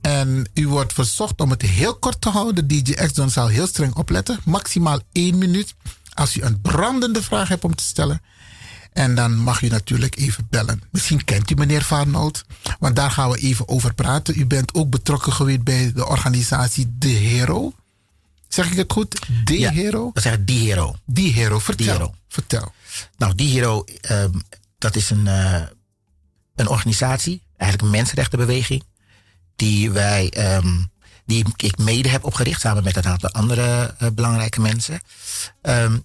En 0.00 0.48
u 0.54 0.68
wordt 0.68 0.92
verzocht 0.92 1.40
om 1.40 1.50
het 1.50 1.62
heel 1.62 1.94
kort 1.94 2.20
te 2.20 2.28
houden. 2.28 2.68
DJ 2.68 2.92
X-Don 2.92 3.30
zal 3.30 3.46
heel 3.46 3.66
streng 3.66 3.94
opletten. 3.94 4.38
Maximaal 4.44 5.00
één 5.12 5.38
minuut. 5.38 5.74
Als 6.14 6.36
u 6.36 6.42
een 6.42 6.60
brandende 6.60 7.22
vraag 7.22 7.48
hebt 7.48 7.64
om 7.64 7.74
te 7.74 7.84
stellen. 7.84 8.20
En 8.98 9.14
dan 9.14 9.36
mag 9.36 9.62
u 9.62 9.68
natuurlijk 9.68 10.16
even 10.16 10.46
bellen. 10.50 10.82
Misschien 10.90 11.24
kent 11.24 11.50
u 11.50 11.54
meneer 11.54 11.82
Vaarnout. 11.82 12.44
Want 12.78 12.96
daar 12.96 13.10
gaan 13.10 13.30
we 13.30 13.38
even 13.38 13.68
over 13.68 13.94
praten. 13.94 14.38
U 14.38 14.46
bent 14.46 14.74
ook 14.74 14.90
betrokken 14.90 15.32
geweest 15.32 15.62
bij 15.62 15.92
de 15.92 16.06
organisatie 16.06 16.94
De 16.98 17.08
Hero. 17.08 17.72
Zeg 18.48 18.70
ik 18.70 18.76
het 18.76 18.92
goed? 18.92 19.26
De 19.44 19.58
Ja, 19.58 19.70
Hero? 19.70 20.10
Dat 20.12 20.22
zegt 20.22 20.46
Die 20.46 20.68
Hero. 20.68 20.96
Die 21.04 21.32
Hero, 21.32 21.58
vertel. 21.58 21.86
Die 21.86 21.94
Hero. 21.94 22.14
Vertel. 22.28 22.72
Nou, 23.16 23.34
Die 23.34 23.52
Hero, 23.52 23.84
ehm, 24.00 24.32
dat 24.78 24.96
is 24.96 25.10
een, 25.10 25.26
eh, 25.26 25.62
een 26.54 26.68
organisatie, 26.68 27.42
eigenlijk 27.56 27.82
een 27.82 27.98
mensenrechtenbeweging, 27.98 28.84
die 29.56 29.90
wij, 29.90 30.30
ehm, 30.30 30.82
die 31.26 31.44
ik 31.56 31.78
mede 31.78 32.08
heb 32.08 32.24
opgericht 32.24 32.60
samen 32.60 32.84
met 32.84 32.96
een 32.96 33.06
aantal 33.06 33.30
andere 33.30 33.94
eh, 33.98 34.08
belangrijke 34.14 34.60
mensen. 34.60 35.00
Ehm, 35.62 35.98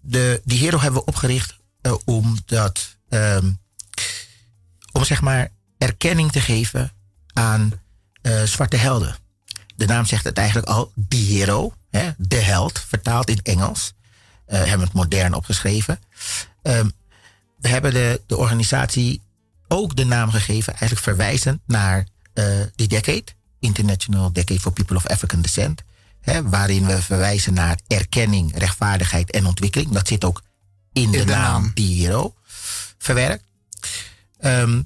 de, 0.00 0.40
die 0.44 0.58
Hero 0.58 0.80
hebben 0.80 1.00
we 1.00 1.06
opgericht 1.06 1.62
eh, 1.84 1.94
omdat, 2.04 2.96
ehm, 3.08 3.52
om 4.92 5.04
zeg 5.04 5.20
maar 5.20 5.48
erkenning 5.78 6.32
te 6.32 6.40
geven 6.40 6.92
aan 7.32 7.72
eh, 8.22 8.42
zwarte 8.42 8.76
helden. 8.76 9.16
De 9.76 9.86
naam 9.86 10.04
zegt 10.04 10.24
het 10.24 10.38
eigenlijk 10.38 10.68
al, 10.68 10.92
die 10.94 11.36
hero, 11.36 11.74
hè, 11.90 12.10
de 12.16 12.36
held, 12.36 12.84
vertaald 12.88 13.30
in 13.30 13.40
Engels. 13.42 13.92
Eh 14.46 14.58
hebben 14.58 14.86
het 14.86 14.92
modern 14.92 15.34
opgeschreven. 15.34 15.98
Ehm, 16.62 16.88
we 17.56 17.68
hebben 17.68 17.92
de, 17.92 18.20
de 18.26 18.36
organisatie 18.36 19.22
ook 19.68 19.96
de 19.96 20.04
naam 20.04 20.30
gegeven, 20.30 20.72
eigenlijk 20.72 21.02
verwijzend 21.02 21.60
naar 21.66 22.06
die 22.74 22.88
decade, 22.88 23.24
International 23.60 24.32
Decade 24.32 24.60
for 24.60 24.72
People 24.72 24.96
of 24.96 25.06
African 25.06 25.40
Descent. 25.40 25.82
Hè, 26.20 26.48
waarin 26.48 26.86
we 26.86 27.02
verwijzen 27.02 27.54
naar 27.54 27.78
erkenning, 27.86 28.58
rechtvaardigheid 28.58 29.30
en 29.30 29.46
ontwikkeling. 29.46 29.90
Dat 29.90 30.08
zit 30.08 30.24
ook 30.24 30.42
in 30.94 31.10
de, 31.10 31.18
de 31.18 31.24
naam, 31.24 31.72
hero 31.74 32.34
verwerkt. 32.98 33.44
Ehm, 34.38 34.82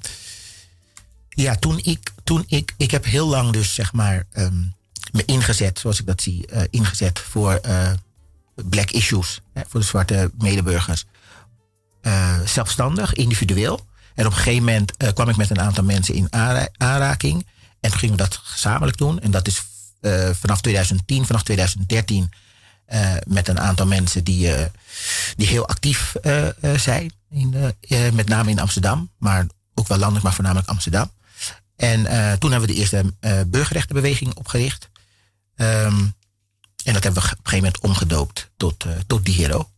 ja, 1.29 1.55
toen 1.55 1.79
ik, 1.83 2.11
toen 2.23 2.43
ik, 2.47 2.73
ik 2.77 2.91
heb 2.91 3.05
heel 3.05 3.27
lang 3.27 3.51
dus 3.51 3.73
zeg 3.73 3.93
maar 3.93 4.25
ehm, 4.31 4.63
me 5.11 5.25
ingezet, 5.25 5.79
zoals 5.79 5.99
ik 5.99 6.05
dat 6.05 6.21
zie, 6.21 6.47
eh, 6.47 6.61
ingezet 6.69 7.19
voor 7.19 7.53
eh, 7.53 7.91
black 8.55 8.91
issues, 8.91 9.41
hè, 9.53 9.61
voor 9.67 9.79
de 9.79 9.85
zwarte 9.85 10.31
medeburgers. 10.37 11.05
Eh, 12.01 12.39
zelfstandig, 12.45 13.13
individueel. 13.13 13.87
En 14.15 14.25
op 14.25 14.31
een 14.31 14.37
gegeven 14.37 14.63
moment 14.63 14.97
kwam 15.13 15.29
ik 15.29 15.37
met 15.37 15.49
een 15.49 15.61
aantal 15.61 15.83
mensen 15.83 16.15
in 16.15 16.27
aanra- 16.33 16.69
aanraking. 16.77 17.47
En 17.79 17.89
toen 17.89 17.99
gingen 17.99 18.15
we 18.15 18.21
dat 18.21 18.39
gezamenlijk 18.43 18.97
doen. 18.97 19.19
En 19.19 19.31
dat 19.31 19.47
is 19.47 19.63
vanaf 20.31 20.61
2010, 20.61 21.25
vanaf 21.25 21.43
2013 21.43 22.31
eh, 22.89 23.13
met 23.27 23.47
een 23.47 23.59
aantal 23.59 23.85
mensen 23.85 24.23
die, 24.23 24.53
eh, 24.53 24.65
die 25.35 25.47
heel 25.47 25.67
actief 25.67 26.15
eh, 26.15 26.47
zijn. 26.77 27.13
In, 27.29 27.51
de- 27.51 28.11
met 28.13 28.27
name 28.27 28.49
in 28.49 28.59
Amsterdam, 28.59 29.11
maar 29.17 29.45
ook 29.73 29.87
wel 29.87 29.97
landelijk, 29.97 30.25
maar 30.25 30.33
voornamelijk 30.33 30.67
Amsterdam. 30.69 31.11
En 31.75 32.03
toen 32.39 32.51
hebben 32.51 32.69
we 32.69 32.75
de 32.75 32.79
eerste 32.79 33.13
burgerrechtenbeweging 33.47 34.33
opgericht. 34.35 34.89
Ehm, 35.55 35.97
en 36.83 36.93
dat 36.93 37.03
hebben 37.03 37.23
we 37.23 37.29
op 37.29 37.37
een 37.37 37.43
gegeven 37.43 37.57
moment 37.57 37.79
omgedoopt 37.79 38.49
tot, 38.57 38.85
tot 39.07 39.25
die 39.25 39.35
hero. 39.35 39.69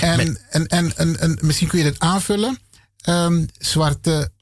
En, 0.00 0.38
en, 0.50 0.66
en, 0.66 0.96
en, 0.96 1.20
en 1.20 1.38
misschien 1.40 1.68
kun 1.68 1.78
je 1.78 1.84
dit 1.84 1.98
aanvullen. 2.00 2.58
Ehm, 3.00 3.46
zwarte 3.58 4.32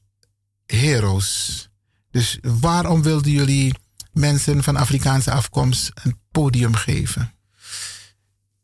heroes. 0.65 1.69
Dus 2.11 2.37
waarom 2.41 3.01
wilden 3.03 3.31
jullie 3.31 3.73
mensen 4.11 4.63
van 4.63 4.75
Afrikaanse 4.75 5.31
afkomst 5.31 5.91
een 6.03 6.19
podium 6.31 6.75
geven? 6.75 7.31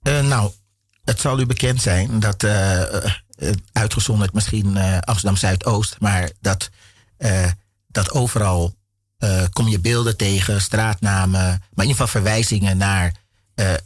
Eh, 0.04 0.22
nou, 0.22 0.52
het 1.04 1.20
zal 1.20 1.40
u 1.40 1.46
bekend 1.46 1.82
zijn 1.82 2.20
dat, 2.20 2.44
eh, 2.44 3.06
eh, 3.06 3.12
uitgezonderd 3.72 4.34
misschien 4.34 4.78
Amsterdam 5.00 5.36
Zuidoost, 5.36 5.96
maar 6.00 6.32
dat, 6.42 6.70
dat 7.88 8.12
overal 8.12 8.76
kom 9.54 9.68
je 9.68 9.80
beelden 9.80 10.18
tegen, 10.18 10.62
straatnamen, 10.62 11.42
maar 11.42 11.60
in 11.60 11.82
ieder 11.82 11.92
geval 11.92 12.08
verwijzingen 12.08 12.78
naar, 12.78 13.16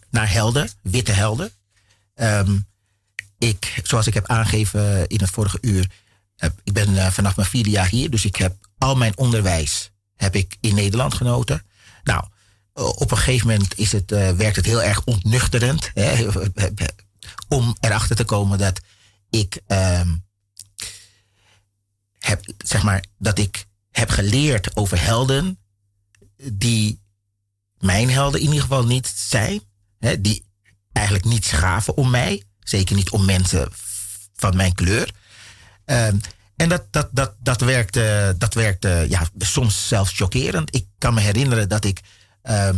naar 0.10 0.32
helden, 0.32 0.70
witte 0.82 1.12
helden. 1.12 1.52
Ehm, 2.14 2.58
ik, 3.38 3.82
zoals 3.84 4.08
ik 4.08 4.14
heb 4.14 4.28
aangegeven 4.28 5.08
in 5.08 5.20
het 5.20 5.30
vorige 5.30 5.58
uur, 5.62 5.92
ik 6.64 6.74
ben 6.74 7.12
vanaf 7.12 7.36
mijn 7.36 7.48
vierde 7.48 7.70
jaar 7.70 7.88
hier, 7.88 8.10
dus 8.10 8.26
ik 8.26 8.36
heb 8.36 8.56
al 8.78 8.96
mijn 8.96 9.18
onderwijs 9.18 9.92
heb 10.16 10.36
ik 10.36 10.58
in 10.60 10.76
Nederland 10.76 11.14
genoten. 11.14 11.64
Nou, 12.04 12.24
op 12.78 13.12
een 13.12 13.18
gegeven 13.18 13.48
moment 13.48 13.78
is 13.78 13.92
het, 13.92 14.12
eh, 14.12 14.32
werkt 14.32 14.56
het 14.56 14.66
heel 14.66 14.84
erg 14.84 15.04
ontnuchterend. 15.04 15.92
Hè, 15.94 16.28
om 17.58 17.78
erachter 17.80 18.16
te 18.16 18.24
komen 18.24 18.58
dat 18.58 18.82
ik 19.30 19.62
ehm, 19.68 20.16
heb, 22.20 22.46
zeg 22.58 22.84
maar, 22.84 23.04
dat 23.18 23.40
ik 23.40 23.66
heb 23.92 24.10
geleerd 24.10 24.76
over 24.76 25.02
helden 25.04 25.60
die 26.52 27.02
mijn 27.78 28.10
helden 28.10 28.40
in 28.40 28.46
ieder 28.46 28.62
geval 28.62 28.86
niet 28.86 29.08
zijn. 29.16 29.62
Hè, 30.00 30.22
die 30.22 30.46
eigenlijk 30.92 31.26
niet 31.26 31.46
schaven 31.46 31.98
om 31.98 32.10
mij. 32.10 32.44
Zeker 32.60 32.96
niet 32.96 33.10
om 33.10 33.26
mensen 33.26 33.70
van 34.36 34.56
mijn 34.56 34.74
kleur. 34.74 35.12
Ehm, 35.86 36.18
en 36.56 36.70
dat, 36.70 36.84
dat, 36.92 37.10
dat, 37.12 37.36
dat 37.40 37.62
werkte, 37.62 38.36
dat 38.38 38.54
werkte 38.54 39.06
ja, 39.10 39.28
soms 39.38 39.88
zelfs 39.88 40.14
chockerend. 40.14 40.76
Ik 40.76 40.86
kan 40.98 41.14
me 41.14 41.22
herinneren 41.22 41.70
dat 41.70 41.86
ik 41.86 42.02
ehm, 42.48 42.78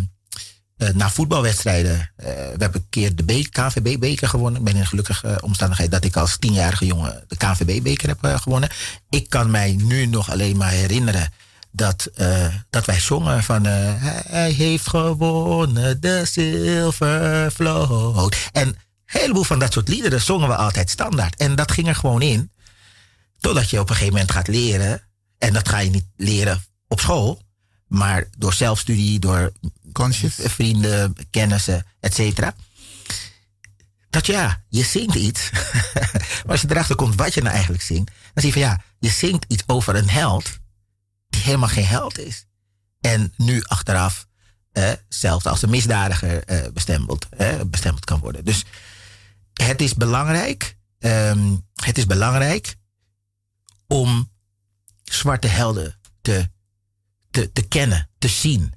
eh, 0.79 0.89
na 0.93 1.09
voetbalwedstrijden. 1.09 2.11
eh, 2.15 2.25
we 2.25 2.55
hebben 2.57 2.81
een 2.81 2.89
keer 2.89 3.15
de 3.15 3.49
KNVB-beker 3.49 4.27
gewonnen. 4.27 4.59
Ik 4.59 4.65
ben 4.65 4.73
in 4.73 4.79
een 4.79 4.87
gelukkige 4.87 5.27
eh, 5.27 5.35
omstandigheid 5.41 5.91
dat 5.91 6.03
ik 6.03 6.15
als 6.15 6.37
tienjarige 6.37 6.85
jongen 6.85 7.23
de 7.27 7.37
KNVB-beker 7.37 8.07
heb 8.07 8.39
gewonnen. 8.41 8.69
Ik 9.09 9.29
kan 9.29 9.51
mij 9.51 9.71
nu 9.71 10.05
nog 10.05 10.31
alleen 10.31 10.57
maar 10.57 10.71
herinneren 10.71 11.33
dat, 11.71 12.11
dat 12.69 12.85
wij 12.85 12.99
zongen 12.99 13.43
van 13.43 13.65
hij 13.65 14.51
heeft 14.51 14.87
gewonnen 14.87 16.01
de 16.01 16.25
zilvervloot. 16.25 18.49
En 18.51 18.67
een 18.67 18.75
heleboel 19.05 19.43
van 19.43 19.59
dat 19.59 19.73
soort 19.73 19.87
liederen 19.87 20.21
zongen 20.21 20.47
we 20.47 20.55
altijd 20.55 20.89
standaard. 20.89 21.35
En 21.35 21.55
dat 21.55 21.71
ging 21.71 21.87
er 21.87 21.95
gewoon 21.95 22.21
in. 22.21 22.51
Totdat 23.39 23.69
je 23.69 23.79
op 23.79 23.89
een 23.89 23.95
gegeven 23.95 24.13
moment 24.13 24.31
gaat 24.31 24.47
leren. 24.47 25.01
En 25.37 25.53
dat 25.53 25.69
ga 25.69 25.79
je 25.79 25.89
niet 25.89 26.07
leren 26.15 26.63
op 26.87 26.99
school. 26.99 27.41
Maar 27.89 28.27
door 28.37 28.53
zelfstudie, 28.53 29.19
door 29.19 29.51
vrienden, 30.37 31.15
kennissen, 31.31 31.85
et 31.99 32.13
cetera. 32.13 32.55
Dat 34.09 34.25
ja, 34.25 34.63
je 34.69 34.83
zingt 34.83 35.15
iets. 35.15 35.49
maar 36.43 36.43
als 36.45 36.61
je 36.61 36.67
erachter 36.69 36.95
komt 36.95 37.15
wat 37.15 37.33
je 37.33 37.41
nou 37.41 37.53
eigenlijk 37.53 37.83
zingt. 37.83 38.11
Dan 38.33 38.43
zie 38.43 38.53
je 38.53 38.59
van 38.59 38.61
ja, 38.61 38.81
je 38.99 39.09
zingt 39.09 39.45
iets 39.47 39.63
over 39.67 39.95
een 39.95 40.09
held. 40.09 40.59
Die 41.29 41.41
helemaal 41.41 41.69
geen 41.69 41.85
held 41.85 42.19
is. 42.19 42.45
En 43.01 43.33
nu 43.37 43.63
achteraf 43.63 44.27
eh, 44.71 44.91
zelfs 45.07 45.45
als 45.45 45.61
een 45.61 45.69
misdadiger 45.69 46.43
eh, 46.43 46.71
bestempeld, 46.73 47.29
eh, 47.29 47.61
bestempeld 47.65 48.05
kan 48.05 48.19
worden. 48.19 48.45
Dus 48.45 48.65
het 49.53 49.81
is 49.81 49.93
belangrijk. 49.93 50.77
ehm, 50.99 51.55
het 51.73 51.97
is 51.97 52.05
belangrijk 52.05 52.75
om 53.87 54.31
zwarte 55.03 55.47
helden 55.47 55.99
te, 56.21 56.49
te, 57.31 57.51
te 57.51 57.61
kennen, 57.61 58.09
te 58.17 58.27
zien. 58.27 58.73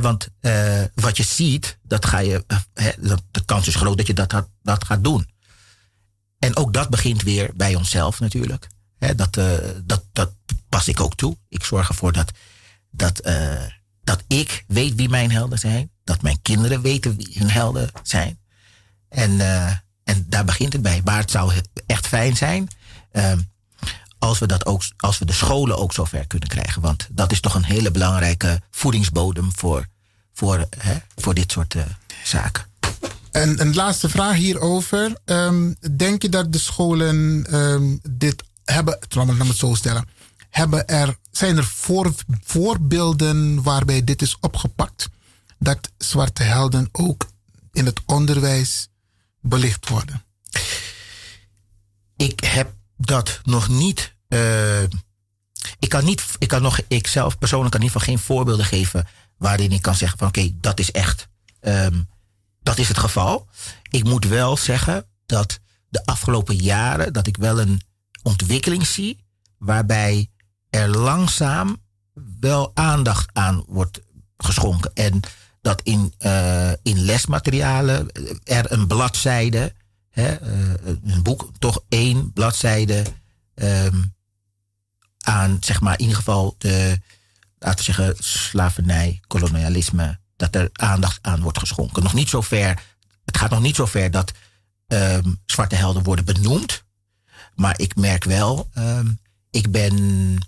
Want 0.00 0.28
eh, 0.40 0.82
wat 0.94 1.16
je 1.16 1.22
ziet, 1.22 1.78
dat 1.82 2.06
ga 2.06 2.18
je, 2.18 2.44
eh, 2.72 2.86
de 3.30 3.44
kans 3.44 3.66
is 3.66 3.74
groot 3.74 3.96
dat 3.96 4.06
je 4.06 4.14
dat, 4.14 4.48
dat, 4.62 4.84
gaat 4.84 5.04
doen. 5.04 5.30
En 6.38 6.56
ook 6.56 6.72
dat 6.72 6.90
begint 6.90 7.22
weer 7.22 7.50
bij 7.54 7.74
onszelf 7.74 8.20
natuurlijk. 8.20 8.66
Dat, 9.16 9.36
eh, 9.36 9.56
dat, 9.84 10.04
dat 10.12 10.34
pas 10.68 10.88
ik 10.88 11.00
ook 11.00 11.14
toe. 11.14 11.36
Ik 11.48 11.64
zorg 11.64 11.88
ervoor 11.88 12.12
dat, 12.12 12.32
dat, 12.90 13.22
dat 14.04 14.22
ik 14.26 14.64
weet 14.66 14.94
wie 14.94 15.08
mijn 15.08 15.30
helden 15.30 15.58
zijn. 15.58 15.90
Dat 16.04 16.22
mijn 16.22 16.42
kinderen 16.42 16.82
weten 16.82 17.16
wie 17.16 17.38
hun 17.38 17.50
helden 17.50 17.90
zijn. 18.02 18.38
En, 19.08 19.40
en 20.04 20.26
daar 20.28 20.44
begint 20.44 20.72
het 20.72 20.82
bij. 20.82 21.00
Maar 21.04 21.18
het 21.18 21.30
zou 21.30 21.52
echt 21.86 22.06
fijn 22.06 22.36
zijn 22.36 22.68
ehm, 23.10 23.40
als 24.22 24.38
we, 24.38 24.46
dat 24.46 24.66
ook, 24.66 24.82
als 24.96 25.18
we 25.18 25.24
de 25.24 25.32
scholen 25.32 25.76
ook 25.76 25.92
zover 25.92 26.26
kunnen 26.26 26.48
krijgen. 26.48 26.82
Want 26.82 27.08
dat 27.10 27.32
is 27.32 27.40
toch 27.40 27.54
een 27.54 27.64
hele 27.64 27.90
belangrijke 27.90 28.60
voedingsbodem 28.70 29.50
voor, 29.54 29.86
voor, 30.32 30.66
hè, 30.78 30.96
voor 31.16 31.34
dit 31.34 31.52
soort 31.52 31.74
eh, 31.74 31.82
zaken. 32.24 32.64
En 33.30 33.60
een 33.60 33.74
laatste 33.74 34.08
vraag 34.08 34.36
hierover. 34.36 35.16
Ehm, 35.24 35.72
denk 35.96 36.22
je 36.22 36.28
dat 36.28 36.52
de 36.52 36.58
scholen 36.58 37.46
ehm, 37.50 37.96
dit 38.10 38.44
hebben, 38.64 38.98
laat 39.08 39.26
me 39.26 39.46
het 39.46 39.56
zo 39.56 39.74
stellen, 39.74 40.08
hebben 40.50 40.88
er, 40.88 41.16
zijn 41.30 41.56
er 41.56 41.64
voor, 41.64 42.12
voorbeelden 42.44 43.62
waarbij 43.62 44.04
dit 44.04 44.22
is 44.22 44.36
opgepakt? 44.40 45.08
Dat 45.58 45.90
zwarte 45.98 46.42
helden 46.42 46.88
ook 46.92 47.26
in 47.72 47.86
het 47.86 48.00
onderwijs 48.06 48.88
belicht 49.40 49.88
worden? 49.88 50.24
Ik 52.16 52.40
heb 52.40 52.72
dat 53.06 53.40
nog 53.44 53.68
niet. 53.68 54.14
eh, 54.28 54.82
ik 55.78 55.88
kan 55.88 56.04
niet. 56.04 56.24
Ik 56.38 56.48
kan 56.48 56.62
nog. 56.62 56.80
Ik 56.88 57.06
zelf 57.06 57.38
persoonlijk 57.38 57.70
kan 57.72 57.80
in 57.80 57.86
ieder 57.86 58.00
geval 58.00 58.14
geen 58.14 58.24
voorbeelden 58.26 58.66
geven. 58.66 59.06
waarin 59.38 59.72
ik 59.72 59.82
kan 59.82 59.94
zeggen: 59.94 60.18
van 60.18 60.28
oké, 60.28 60.50
dat 60.60 60.78
is 60.78 60.90
echt. 60.90 61.28
ehm, 61.60 62.02
dat 62.62 62.78
is 62.78 62.88
het 62.88 62.98
geval. 62.98 63.48
Ik 63.90 64.04
moet 64.04 64.24
wel 64.24 64.56
zeggen 64.56 65.06
dat 65.26 65.60
de 65.88 66.04
afgelopen 66.04 66.56
jaren. 66.56 67.12
dat 67.12 67.26
ik 67.26 67.36
wel 67.36 67.60
een 67.60 67.82
ontwikkeling 68.22 68.86
zie. 68.86 69.24
waarbij 69.58 70.30
er 70.70 70.88
langzaam 70.88 71.76
wel 72.40 72.70
aandacht 72.74 73.30
aan 73.32 73.64
wordt 73.66 74.00
geschonken. 74.36 74.90
En 74.94 75.20
dat 75.60 75.80
in, 75.82 76.14
eh, 76.18 76.70
in 76.82 76.98
lesmaterialen 76.98 78.08
er 78.44 78.72
een 78.72 78.86
bladzijde, 78.86 79.74
eh, 80.12 80.30
een 81.04 81.22
boek, 81.22 81.50
toch 81.58 81.82
één 81.88 82.32
bladzijde 82.32 83.04
ehm, 83.54 84.02
aan, 85.20 85.56
zeg 85.60 85.80
maar, 85.80 85.92
in 85.92 86.00
ieder 86.00 86.16
geval 86.16 86.54
de, 86.58 87.00
laten 87.58 87.78
we 87.78 87.92
zeggen, 87.92 88.14
slavernij, 88.18 89.20
kolonialisme, 89.26 90.18
dat 90.36 90.54
er 90.54 90.68
aandacht 90.72 91.18
aan 91.22 91.40
wordt 91.40 91.58
geschonken. 91.58 92.02
Nog 92.02 92.14
niet 92.14 92.28
zo 92.28 92.40
ver, 92.40 92.82
het 93.24 93.36
gaat 93.36 93.50
nog 93.50 93.60
niet 93.60 93.76
zo 93.76 93.86
ver 93.86 94.10
dat 94.10 94.32
ehm, 94.86 95.32
zwarte 95.46 95.74
helden 95.74 96.02
worden 96.02 96.24
benoemd. 96.24 96.84
Maar 97.54 97.80
ik 97.80 97.96
merk 97.96 98.24
wel, 98.24 98.68
ehm, 98.74 99.10
ik 99.50 99.70
ben, 99.70 100.38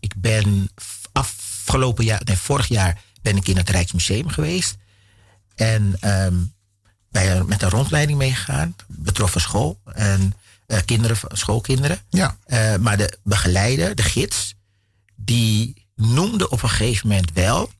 ik 0.00 0.14
ben 0.16 0.70
afgelopen 1.12 2.04
jaar, 2.04 2.20
nee, 2.24 2.36
vorig 2.36 2.68
jaar 2.68 3.02
ben 3.22 3.36
ik 3.36 3.48
in 3.48 3.56
het 3.56 3.70
Rijksmuseum 3.70 4.28
geweest. 4.28 4.76
En 5.54 5.96
bij, 7.10 7.44
met 7.44 7.62
een 7.62 7.70
rondleiding 7.70 8.18
meegegaan, 8.18 8.76
betroffen 8.86 9.40
school 9.40 9.80
en 9.84 10.34
eh, 10.66 10.78
kinderen, 10.84 11.16
schoolkinderen. 11.28 11.98
Ja. 12.08 12.36
Eh, 12.44 12.76
maar 12.76 12.96
de 12.96 13.18
begeleider, 13.22 13.94
de 13.94 14.02
gids, 14.02 14.54
die 15.16 15.86
noemde 15.94 16.50
op 16.50 16.62
een 16.62 16.68
gegeven 16.68 17.08
moment 17.08 17.32
wel, 17.32 17.70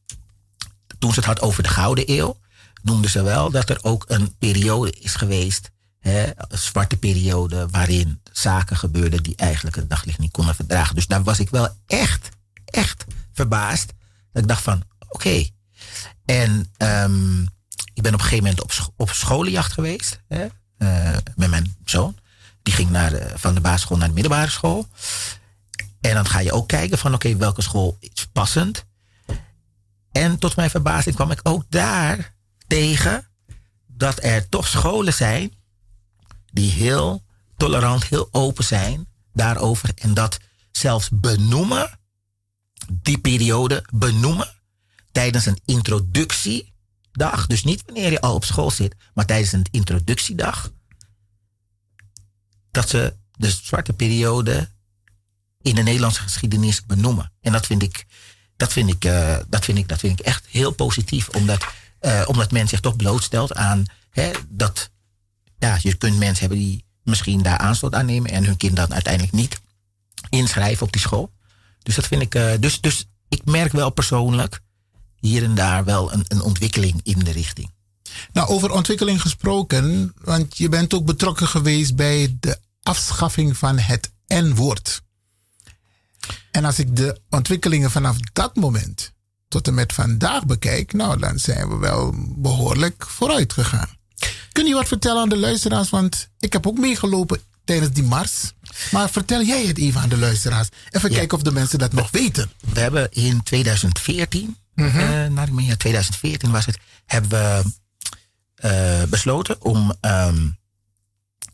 toen 0.99 1.13
ze 1.13 1.19
het 1.19 1.29
had 1.29 1.41
over 1.41 1.63
de 1.63 1.69
Gouden 1.69 2.11
Eeuw, 2.11 2.39
noemde 2.83 3.09
ze 3.09 3.23
wel 3.23 3.51
dat 3.51 3.71
er 3.71 3.79
ook 3.83 4.05
een 4.09 4.35
periode 4.39 4.91
is 4.91 5.15
geweest, 5.15 5.71
hè, 5.99 6.27
een 6.37 6.59
zwarte 6.59 6.97
periode, 6.97 7.69
waarin 7.71 8.21
zaken 8.33 8.77
gebeurden 8.77 9.23
die 9.23 9.37
eigenlijk 9.37 9.77
het 9.77 9.91
daglicht 9.91 10.19
niet 10.19 10.31
konden 10.31 10.55
verdragen. 10.55 10.95
Dus 10.95 11.07
daar 11.07 11.23
was 11.23 11.41
ik 11.41 11.51
wel 11.51 11.69
echt, 11.87 12.29
echt 12.65 13.05
verbaasd. 13.33 13.93
Dat 14.33 14.43
ik 14.43 14.49
dacht 14.49 14.63
van, 14.63 14.83
oké. 15.09 15.49
En 16.25 16.73
ehm, 16.77 17.45
ik 18.01 18.07
ben 18.07 18.15
op 18.15 18.21
een 18.21 18.27
gegeven 18.27 18.57
moment 18.57 18.63
op, 18.63 18.93
op 18.97 19.11
scholenjacht 19.11 19.73
geweest, 19.73 20.21
hè, 20.29 20.47
eh, 20.79 21.17
met 21.37 21.51
mijn 21.51 21.77
zoon. 21.85 22.17
Die 22.63 22.75
ging 22.75 22.91
naar 22.91 23.33
van 23.35 23.55
de 23.55 23.61
basisschool 23.61 23.97
naar 23.97 24.09
de 24.09 24.15
middelbare 24.15 24.51
school. 24.51 24.89
En 26.01 26.15
dan 26.15 26.27
ga 26.27 26.39
je 26.39 26.53
ook 26.53 26.69
kijken 26.69 26.99
van 26.99 27.15
oké, 27.15 27.37
welke 27.37 27.63
school 27.63 27.97
is 28.01 28.27
passend. 28.33 28.85
En 30.13 30.39
tot 30.39 30.57
mijn 30.57 30.71
verbazing 30.71 31.15
kwam 31.15 31.31
ik 31.31 31.41
ook 31.43 31.65
daar 31.69 32.35
tegen 32.67 33.29
dat 33.87 34.23
er 34.23 34.49
toch 34.49 34.67
scholen 34.67 35.15
zijn 35.15 35.53
die 36.53 36.71
heel 36.71 37.25
tolerant, 37.57 38.05
heel 38.05 38.29
open 38.33 38.65
zijn 38.65 39.09
daarover. 39.33 39.91
En 39.95 40.15
dat 40.15 40.39
zelfs 40.71 41.09
benoemen, 41.13 41.99
die 42.93 43.19
periode 43.19 43.85
benoemen 43.93 44.49
tijdens 45.13 45.47
een 45.47 45.61
Dus 47.47 47.65
niet 47.65 47.83
wanneer 47.87 48.11
je 48.11 48.21
al 48.21 48.35
op 48.35 48.45
school 48.45 48.71
zit, 48.71 48.95
maar 49.15 49.27
tijdens 49.27 49.53
een 49.53 49.67
introductiedag. 49.71 50.73
Dat 52.71 52.89
ze 52.89 53.17
de 53.33 53.51
zwarte 53.51 53.93
periode 53.93 54.69
in 55.63 55.75
de 55.75 55.83
Nederlandse 55.83 56.21
geschiedenis 56.21 56.87
benoemen. 56.87 57.33
En 57.41 57.53
dat 57.53 57.67
vind 57.67 57.83
ik, 57.83 58.07
dat 58.57 58.73
vind 58.73 58.91
ik, 58.91 59.05
eh, 59.05 59.37
dat 59.49 59.65
vind 59.65 59.79
ik, 59.79 59.89
dat 59.89 59.99
vind 59.99 60.21
ik 60.21 60.27
echt 60.27 60.47
heel 60.47 60.71
positief. 60.71 61.29
Omdat, 61.29 61.67
eh, 61.99 62.23
omdat 62.27 62.51
men 62.51 62.69
zich 62.69 62.81
toch 62.81 62.97
blootstelt 62.97 63.55
aan 63.55 63.85
hè, 64.11 64.31
dat 64.49 64.91
ja, 65.59 65.79
je 65.83 65.95
kunt 65.95 66.19
mensen 66.19 66.41
hebben 66.41 66.59
die 66.59 66.85
misschien 67.03 67.43
daar 67.43 67.59
aanstoot 67.59 67.95
aan 67.95 68.07
nemen 68.07 68.31
en 68.31 68.45
hun 68.45 68.57
kind 68.57 68.77
dan 68.77 68.93
uiteindelijk 68.93 69.33
niet 69.33 69.61
inschrijven 70.29 70.87
op 70.87 70.93
die 70.93 71.01
school. 71.01 71.33
Dus 71.83 71.95
dat 71.95 72.07
vind 72.07 72.23
ik. 72.23 72.35
eh, 72.35 72.53
dus, 72.61 72.81
dus 72.81 73.07
ik 73.29 73.45
merk 73.45 73.73
wel 73.73 73.91
persoonlijk 73.91 74.61
hier 75.21 75.43
en 75.45 75.55
daar 75.55 75.85
wel 75.85 76.13
een, 76.13 76.25
een 76.29 76.41
ontwikkeling 76.43 77.01
in 77.03 77.19
de 77.19 77.31
richting. 77.31 77.71
Nou, 78.33 78.49
over 78.49 78.71
ontwikkeling 78.71 79.21
gesproken, 79.21 80.15
want 80.21 80.59
je 80.59 80.69
bent 80.69 80.95
ook 80.95 81.05
betrokken 81.05 81.47
geweest 81.49 81.97
bij 81.97 82.37
de 82.41 82.59
afschaffing 82.83 83.57
van 83.57 83.79
het 83.79 84.11
N-woord. 84.27 85.03
En 86.51 86.65
als 86.65 86.79
ik 86.79 86.97
de 86.97 87.21
ontwikkelingen 87.31 87.91
vanaf 87.91 88.17
dat 88.33 88.57
moment 88.57 89.13
tot 89.49 89.67
en 89.67 89.75
met 89.75 89.93
vandaag 89.93 90.47
bekijk, 90.47 90.93
nou, 90.93 91.19
dan 91.19 91.39
zijn 91.39 91.69
we 91.69 91.77
wel 91.77 92.15
behoorlijk 92.37 93.07
vooruit 93.07 93.53
gegaan. 93.53 93.89
Kun 94.53 94.67
je 94.67 94.75
wat 94.75 94.89
vertellen 94.89 95.23
aan 95.23 95.29
de 95.29 95.37
luisteraars? 95.39 95.91
Want 95.91 96.29
ik 96.39 96.53
heb 96.53 96.67
ook 96.67 96.79
meegelopen 96.79 97.41
tijdens 97.65 97.93
die 97.93 98.03
mars. 98.03 98.53
Maar 98.91 99.11
vertel 99.11 99.43
jij 99.43 99.67
het 99.67 99.79
even 99.79 100.01
aan 100.01 100.09
de 100.09 100.17
luisteraars. 100.19 100.69
Even 100.91 101.11
Ja. 101.11 101.17
kijken 101.17 101.37
of 101.37 101.43
de 101.43 101.53
mensen 101.53 101.79
dat 101.79 101.93
nog 101.93 102.11
weten. 102.11 102.51
We 102.73 102.81
hebben 102.81 103.13
in 103.13 103.43
2014, 103.43 104.57
Eh, 104.81 105.27
naar 105.27 105.49
ja, 105.53 105.77
2014 105.77 106.51
was 106.51 106.67
het, 106.67 106.79
hebben 107.07 107.31
we 107.31 107.63
eh, 108.55 109.03
besloten 109.09 109.63
om 109.63 109.95
ehm, 110.01 110.49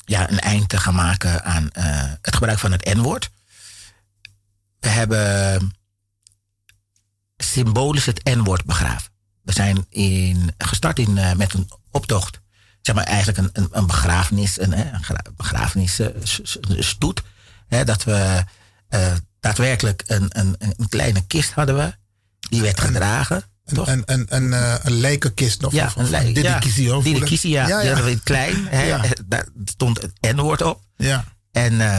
ja, 0.04 0.30
een 0.30 0.40
eind 0.40 0.68
te 0.68 0.78
gaan 0.78 0.94
maken 0.94 1.44
aan 1.44 1.70
eh, 1.70 2.12
het 2.22 2.34
gebruik 2.34 2.58
van 2.58 2.72
het 2.72 2.94
N-woord. 2.94 3.30
We 4.78 4.88
hebben 4.88 5.70
symbolisch 7.36 8.06
het 8.06 8.24
N-woord 8.24 8.64
begraven. 8.64 9.10
We 9.42 9.52
zijn 9.52 9.86
in, 9.88 10.54
gestart 10.58 10.98
in, 10.98 11.12
met 11.36 11.52
een 11.54 11.70
optocht. 11.90 12.40
Zeg 12.80 12.94
maar 12.94 13.04
eigenlijk 13.04 13.38
een, 13.38 13.50
een, 13.52 13.68
een 13.70 13.86
begrafenis, 13.86 14.60
een, 14.60 14.78
een 14.78 15.04
gra- 15.04 15.32
begrafenisstoet. 15.36 17.22
Dat 17.68 18.04
we 18.04 18.44
daadwerkelijk 19.40 20.02
een, 20.06 20.26
een, 20.28 20.56
een 20.58 20.88
kleine 20.88 21.26
kist 21.26 21.52
hadden 21.52 21.76
we. 21.76 21.94
Die 22.48 22.60
werd 22.62 22.80
gedragen. 22.80 23.42
toch? 23.64 23.88
Een, 23.88 24.02
een, 24.06 24.26
een, 24.28 24.52
eh, 24.52 24.74
een 24.82 24.92
lijkenkist 25.00 25.64
of, 25.64 25.72
Ja, 25.72 25.92
een 25.96 26.10
lijk- 26.10 26.34
dedicatie, 26.34 26.82
ja, 26.82 27.00
dedicatie, 27.00 27.50
ja. 27.50 27.66
we 27.66 27.82
in 27.84 28.04
het 28.06 28.22
klein. 28.22 28.66
Hè, 28.68 28.82
Ja. 28.82 29.02
Daar 29.26 29.46
stond 29.64 30.02
het 30.02 30.12
N-woord 30.36 30.62
op. 30.62 30.80
Ja. 30.96 31.24
En 31.52 31.80
eh, 31.80 31.98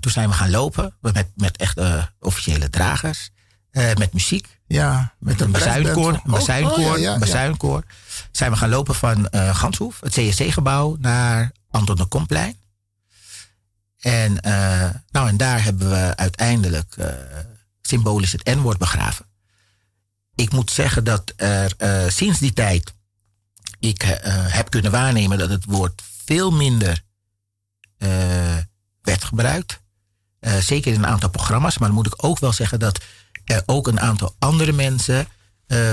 toen 0.00 0.12
zijn 0.12 0.28
we 0.28 0.34
gaan 0.34 0.50
lopen 0.50 0.94
met, 1.00 1.26
met 1.34 1.56
echt 1.56 1.78
eh, 1.78 2.02
officiële 2.20 2.70
dragers. 2.70 3.30
eh, 3.70 3.94
met 3.94 4.12
muziek. 4.12 4.54
Ja, 4.66 5.14
met 5.18 5.40
een 5.40 5.46
een 5.46 5.52
bazuinkoor. 5.52 6.12
Een 6.12 6.20
bazuinkoor. 6.24 6.80
Ja, 6.98 7.08
ja, 7.08 7.12
een 7.14 7.20
bazuinkoor. 7.20 7.82
Zijn 8.32 8.50
we 8.50 8.56
gaan 8.56 8.68
lopen 8.68 8.94
van 8.94 9.28
eh 9.28 9.56
Ganshoef, 9.56 10.00
het 10.00 10.12
CSC-gebouw, 10.12 10.96
naar 11.00 11.52
Anton 11.70 11.96
de 11.96 12.04
Komplein. 12.06 12.56
En, 14.00 14.40
eh, 14.40 14.88
nou, 15.10 15.28
en 15.28 15.36
daar 15.36 15.64
hebben 15.64 15.90
we 15.90 16.16
uiteindelijk 16.16 16.94
eh, 16.96 17.08
symbolisch 17.82 18.32
het 18.32 18.44
N-woord 18.44 18.78
begraven. 18.78 19.26
Ik 20.36 20.52
moet 20.52 20.70
zeggen 20.70 21.04
dat 21.04 21.32
er 21.36 21.74
eh, 21.78 22.08
sinds 22.08 22.38
die 22.38 22.52
tijd 22.52 22.94
ik 23.78 24.02
eh, 24.02 24.34
heb 24.34 24.70
kunnen 24.70 24.90
waarnemen 24.90 25.38
dat 25.38 25.50
het 25.50 25.64
woord 25.64 26.02
veel 26.24 26.50
minder 26.50 27.02
eh, 27.98 28.56
werd 29.02 29.24
gebruikt. 29.24 29.80
Eh, 30.38 30.56
zeker 30.56 30.92
in 30.92 30.98
een 30.98 31.06
aantal 31.06 31.30
programma's. 31.30 31.78
Maar 31.78 31.88
dan 31.88 31.96
moet 31.96 32.06
ik 32.06 32.24
ook 32.24 32.38
wel 32.38 32.52
zeggen 32.52 32.78
dat 32.78 33.00
er 33.44 33.62
ook 33.66 33.86
een 33.86 34.00
aantal 34.00 34.34
andere 34.38 34.72
mensen 34.72 35.26
eh, 35.66 35.92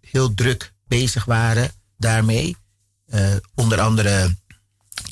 heel 0.00 0.34
druk 0.34 0.72
bezig 0.86 1.24
waren 1.24 1.70
daarmee. 1.96 2.56
Eh, 3.06 3.22
onder 3.54 3.80
andere 3.80 4.36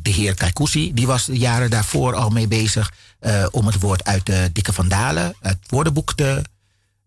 de 0.02 0.10
heer 0.10 0.34
Kaikousi, 0.34 0.94
die 0.94 1.06
was 1.06 1.28
jaren 1.32 1.70
daarvoor 1.70 2.14
al 2.14 2.30
mee 2.30 2.48
bezig 2.48 2.92
eh, 3.18 3.46
om 3.50 3.66
het 3.66 3.80
woord 3.80 4.04
uit 4.04 4.26
de 4.26 4.50
Dikke 4.52 4.72
Vandalen, 4.72 5.34
het 5.40 5.58
woordenboek 5.68 6.14
te, 6.14 6.24
eh, 6.32 6.42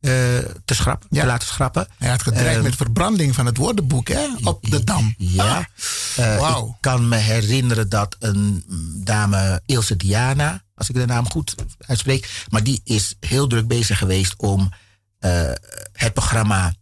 te, 0.02 0.74
schrappen, 0.74 1.10
te 1.10 1.26
laten 1.26 1.48
schrappen. 1.48 1.88
Hij 1.98 2.10
had 2.10 2.22
gedreigd 2.24 2.56
Ehm, 2.56 2.64
met 2.64 2.76
verbranding 2.76 3.36
van 3.36 3.46
het 3.46 3.58
woordenboek 3.58 4.08
hè, 4.08 4.28
op 4.44 4.70
de 4.70 4.84
dam. 4.84 5.14
ja. 5.18 5.68
Eh, 6.16 6.38
Wauw. 6.38 6.68
Ik 6.68 6.76
kan 6.80 7.08
me 7.08 7.16
herinneren 7.16 7.90
dat 7.90 8.16
een 8.20 8.64
dame, 9.04 9.62
Ilse 9.66 9.96
Diana, 9.96 10.64
als 10.76 10.90
ik 10.90 10.96
de 10.96 11.06
naam 11.06 11.30
goed 11.30 11.56
uitspreek, 11.80 12.46
maar 12.50 12.64
die 12.64 12.82
is 12.84 13.16
heel 13.20 13.48
druk 13.48 13.68
bezig 13.68 13.98
geweest 13.98 14.34
om 14.38 14.72
eh, 15.20 15.52
het 15.94 16.14
programma 16.14 16.74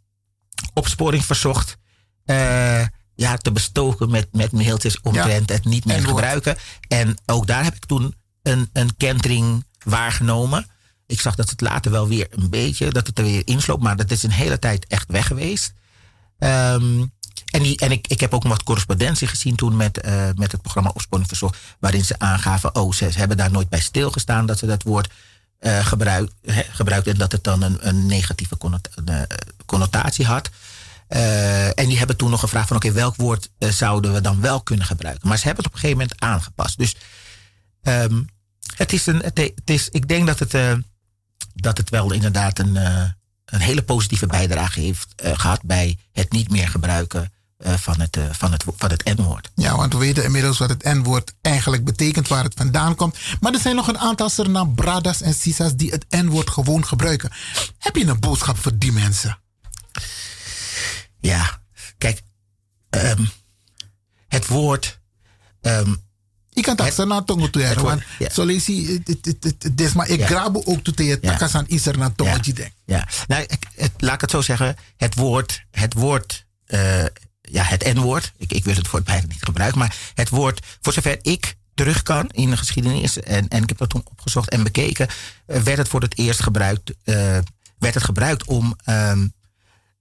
Opsporing 0.73 1.25
Verzocht 1.25 1.77
eh, 2.25 2.85
ja, 3.15 3.37
te 3.37 3.51
bestoken 3.51 4.09
met, 4.09 4.27
met 4.31 4.51
mailtjes 4.51 5.01
omtrent 5.01 5.49
het 5.49 5.65
niet 5.65 5.85
meer 5.85 6.01
gebruiken. 6.01 6.57
En 6.87 7.17
ook 7.25 7.47
daar 7.47 7.63
heb 7.63 7.75
ik 7.75 7.85
toen 7.85 8.15
een, 8.43 8.69
een 8.73 8.97
kentering 8.97 9.65
waargenomen. 9.83 10.67
Ik 11.07 11.21
zag 11.21 11.35
dat 11.35 11.49
het 11.49 11.61
later 11.61 11.91
wel 11.91 12.07
weer 12.07 12.27
een 12.29 12.49
beetje, 12.49 12.89
dat 12.89 13.07
het 13.07 13.17
er 13.17 13.23
weer 13.23 13.41
insloop, 13.45 13.81
maar 13.81 13.95
dat 13.95 14.11
is 14.11 14.23
een 14.23 14.31
hele 14.31 14.59
tijd 14.59 14.87
echt 14.87 15.11
weg 15.11 15.27
geweest. 15.27 15.73
Ehm, 16.39 17.05
en 17.45 17.63
die, 17.63 17.77
en 17.77 17.91
ik, 17.91 18.07
ik 18.07 18.19
heb 18.19 18.33
ook 18.33 18.43
wat 18.43 18.63
correspondentie 18.63 19.27
gezien 19.27 19.55
toen 19.55 19.75
met, 19.75 20.01
eh, 20.01 20.29
met 20.35 20.51
het 20.51 20.61
programma 20.61 20.91
Opsporing 20.93 21.27
Verzocht. 21.27 21.57
Waarin 21.79 22.05
ze 22.05 22.19
aangaven, 22.19 22.75
oh, 22.75 22.93
ze, 22.93 23.05
hebben 23.05 23.37
daar 23.37 23.51
nooit 23.51 23.69
bij 23.69 23.79
stilgestaan 23.79 24.45
dat 24.45 24.57
ze 24.57 24.65
dat 24.65 24.83
woord 24.83 25.13
eh 25.59 25.85
gebruik. 25.85 26.31
En 27.05 27.17
dat 27.17 27.31
het 27.31 27.43
dan 27.43 27.61
een, 27.61 27.87
een 27.87 28.05
negatieve 28.05 28.57
eh, 29.05 29.21
connotatie 29.65 30.25
had. 30.25 30.49
En 31.07 31.87
die 31.87 31.97
hebben 31.97 32.17
toen 32.17 32.29
nog 32.29 32.39
gevraagd 32.39 32.67
van 32.67 32.75
oké, 32.77 32.91
welk 32.91 33.15
woord 33.15 33.49
zouden 33.59 34.13
we 34.13 34.21
dan 34.21 34.41
wel 34.41 34.61
kunnen 34.61 34.85
gebruiken? 34.85 35.27
Maar 35.27 35.37
ze 35.37 35.45
hebben 35.45 35.63
het 35.63 35.73
op 35.73 35.79
een 35.79 35.87
gegeven 35.87 36.03
moment 36.03 36.21
aangepast. 36.21 36.77
Dus 36.77 36.95
ehm, 37.81 38.21
het 38.75 38.93
is 38.93 39.05
een, 39.05 39.19
het, 39.19 39.37
het 39.37 39.69
is, 39.69 39.89
ik 39.89 40.07
denk 40.07 40.27
dat 40.27 40.39
het, 40.39 40.53
dat 41.53 41.77
het 41.77 41.89
wel 41.89 42.11
inderdaad 42.11 42.59
een, 42.59 42.77
eh, 42.77 43.03
een 43.45 43.59
hele 43.59 43.83
positieve 43.83 44.27
bijdrage 44.27 44.79
heeft 44.79 45.07
eh, 45.15 45.39
gehad 45.39 45.63
bij 45.63 45.97
het 46.11 46.31
niet 46.31 46.49
meer 46.49 46.67
gebruiken 46.69 47.31
eh, 47.57 47.73
van 47.73 47.99
het, 47.99 48.17
van 48.31 48.51
het, 48.51 48.63
van 48.77 48.89
het 48.89 49.03
N-woord. 49.05 49.51
Ja, 49.55 49.75
want 49.75 49.93
we 49.93 49.99
weten 49.99 50.23
inmiddels 50.23 50.57
wat 50.57 50.69
het 50.69 50.83
N-woord 50.83 51.33
eigenlijk 51.41 51.85
betekent, 51.85 52.27
waar 52.27 52.43
het 52.43 52.53
vandaan 52.53 52.95
komt. 52.95 53.17
Maar 53.39 53.53
er 53.53 53.59
zijn 53.59 53.75
nog 53.75 53.87
een 53.87 53.97
aantal 53.97 54.29
Suriname 54.29 54.73
bradas 54.73 55.21
en 55.21 55.33
sisas 55.33 55.75
die 55.75 55.91
het 55.91 56.05
N-woord 56.09 56.49
gewoon 56.49 56.85
gebruiken. 56.85 57.31
Heb 57.77 57.95
je 57.95 58.05
een 58.05 58.19
boodschap 58.19 58.57
voor 58.57 58.77
die 58.77 58.91
mensen? 58.91 59.39
Ja, 61.19 61.61
kijk, 61.97 62.21
ehm, 62.89 63.25
het 64.27 64.47
woord. 64.47 64.99
ehm, 65.61 65.93
Ik 66.57 66.63
kan 66.63 66.75
tongo 67.25 67.49
toe 67.49 67.61
het 67.61 67.77
je, 68.81 69.01
het- 69.05 69.25
het- 69.25 69.43
het- 69.43 69.63
het 69.63 69.81
is 69.81 69.93
maar 69.93 70.07
ik 70.07 70.19
Ja. 70.19 70.25
grabo 70.25 70.61
ook 70.65 70.83
toe 70.83 70.93
tegen 70.93 71.17
Ja. 71.21 71.31
takas 71.31 71.55
aan 71.55 71.65
iser 71.67 71.97
naar 71.97 72.15
tongetje 72.15 72.53
denk. 72.53 72.71
Ja, 72.85 73.07
nou, 73.27 73.45
het, 73.75 73.91
laat 73.97 74.13
ik 74.13 74.21
het 74.21 74.31
zo 74.31 74.41
zeggen. 74.41 74.75
Het 74.97 75.15
woord, 75.15 75.65
het 75.71 75.93
woord, 75.93 76.45
eh, 76.65 77.03
ja, 77.41 77.63
het 77.63 77.93
N-woord. 77.93 78.31
Ik, 78.37 78.53
ik 78.53 78.63
wil 78.63 78.75
het 78.75 78.89
woord 78.89 79.03
bijna 79.03 79.27
niet 79.27 79.43
gebruiken, 79.43 79.79
maar 79.79 79.95
het 80.13 80.29
woord, 80.29 80.65
voor 80.81 80.93
zover 80.93 81.17
ik 81.21 81.55
terug 81.73 82.03
kan 82.03 82.29
in 82.29 82.49
de 82.49 82.57
geschiedenis, 82.57 83.19
en, 83.19 83.47
en 83.47 83.61
ik 83.63 83.69
heb 83.69 83.77
dat 83.77 83.89
toen 83.89 84.05
opgezocht 84.09 84.49
en 84.49 84.63
bekeken, 84.63 85.07
eh, 85.45 85.61
werd 85.61 85.77
het 85.77 85.87
voor 85.87 86.01
het 86.01 86.17
eerst 86.17 86.41
gebruikt, 86.43 86.93
eh, 87.03 87.15
werd 87.77 87.93
het 87.93 88.03
gebruikt 88.03 88.45
om, 88.45 88.75
ehm, 88.83 89.27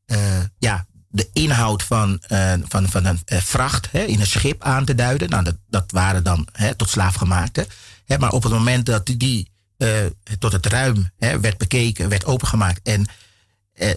eh, 0.07 0.41
ja, 0.59 0.87
de 1.09 1.29
inhoud 1.33 1.83
van, 1.83 2.21
eh, 2.27 2.53
van, 2.69 2.89
van 2.89 3.05
een 3.05 3.21
eh, 3.25 3.39
vracht 3.39 3.89
hè, 3.91 4.03
in 4.03 4.21
een 4.21 4.27
schip 4.27 4.63
aan 4.63 4.85
te 4.85 4.95
duiden. 4.95 5.31
Nou, 5.31 5.45
dat, 5.45 5.57
dat 5.69 5.91
waren 5.91 6.23
dan 6.23 6.49
hè, 6.53 6.75
tot 6.75 6.91
slaafgemaakte. 6.91 7.67
Hè, 8.05 8.19
maar 8.19 8.31
op 8.31 8.43
het 8.43 8.53
moment 8.53 8.87
dat 8.87 9.07
die, 9.17 9.51
eh, 9.77 9.91
tot 10.39 10.53
het 10.53 10.67
ruim 10.67 11.11
hè, 11.19 11.41
werd 11.41 11.59
bekeken, 11.59 12.09
werd 12.09 12.25
opengemaakt 12.25 12.81
en, 12.83 13.07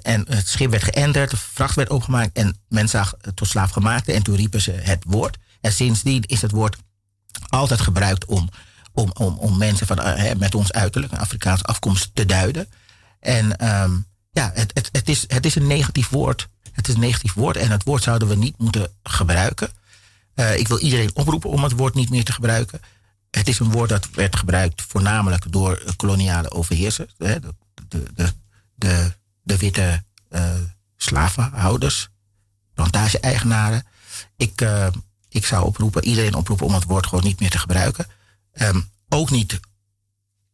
en 0.01 0.25
het 0.29 0.47
schip 0.47 0.71
werd 0.71 0.83
geënterd, 0.83 1.29
de 1.29 1.37
vracht 1.37 1.75
werd 1.75 1.89
opengemaakt 1.89 2.37
en 2.37 2.57
men 2.67 2.89
zag 2.89 3.13
tot 3.33 3.47
slaafgemaakte 3.47 4.13
en 4.13 4.23
toen 4.23 4.35
riepen 4.35 4.61
ze 4.61 4.71
het 4.71 5.03
woord. 5.07 5.37
En 5.61 5.71
sindsdien 5.71 6.23
is 6.23 6.41
het 6.41 6.51
woord 6.51 6.77
altijd 7.47 7.81
gebruikt 7.81 8.25
om, 8.25 8.49
om, 8.93 9.11
om, 9.13 9.37
om 9.37 9.57
mensen 9.57 9.87
van, 9.87 9.99
hè, 9.99 10.35
met 10.35 10.55
ons 10.55 10.71
uiterlijk, 10.71 11.13
een 11.13 11.19
Afrikaanse 11.19 11.63
afkomst, 11.63 12.09
te 12.13 12.25
duiden. 12.25 12.69
En 13.19 13.57
ehm, 13.57 13.91
ja, 14.31 14.51
het, 14.53 14.71
het, 14.73 14.89
het, 14.91 15.09
is, 15.09 15.23
het 15.27 15.45
is 15.45 15.55
een 15.55 15.67
negatief 15.67 16.09
woord. 16.09 16.47
Het 16.71 16.87
is 16.87 16.93
een 16.93 16.99
negatief 16.99 17.33
woord 17.33 17.57
en 17.57 17.71
het 17.71 17.83
woord 17.83 18.03
zouden 18.03 18.27
we 18.27 18.35
niet 18.35 18.57
moeten 18.57 18.91
gebruiken. 19.03 19.69
Eh, 20.33 20.57
ik 20.57 20.67
wil 20.67 20.79
iedereen 20.79 21.15
oproepen 21.15 21.49
om 21.49 21.63
het 21.63 21.71
woord 21.71 21.93
niet 21.93 22.09
meer 22.09 22.23
te 22.23 22.31
gebruiken. 22.31 22.81
Het 23.31 23.47
is 23.47 23.59
een 23.59 23.71
woord 23.71 23.89
dat 23.89 24.09
werd 24.09 24.35
gebruikt 24.35 24.81
voornamelijk 24.81 25.51
door 25.51 25.83
koloniale 25.95 26.51
overheersers. 26.51 27.13
De, 27.17 27.39
de, 27.87 28.33
de, 28.75 29.13
de, 29.43 29.57
witte 29.57 30.03
eh, 30.29 30.53
slavenhouders, 30.97 32.09
plantage-eigenaren. 32.73 33.85
Ik, 34.37 34.61
eh, 34.61 34.87
ik 35.29 35.45
zou 35.45 35.65
oproepen, 35.65 36.05
iedereen 36.05 36.33
oproepen 36.33 36.65
om 36.65 36.73
het 36.73 36.83
woord 36.83 37.07
gewoon 37.07 37.23
niet 37.23 37.39
meer 37.39 37.49
te 37.49 37.59
gebruiken. 37.59 38.07
Ehm, 38.51 38.81
ook 39.09 39.29
niet 39.29 39.59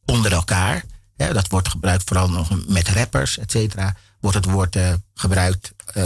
onder 0.05 0.31
elkaar. 0.31 0.83
Dat 1.15 1.47
wordt 1.47 1.69
gebruikt 1.69 2.03
vooral 2.05 2.29
nog 2.29 2.67
met 2.67 2.87
rappers, 2.87 3.37
et 3.37 3.51
cetera. 3.51 3.95
Wordt 4.25 4.45
het 4.45 4.53
woord 4.53 4.75
eh, 4.75 4.93
gebruikt 5.13 5.73
eh, 5.93 6.05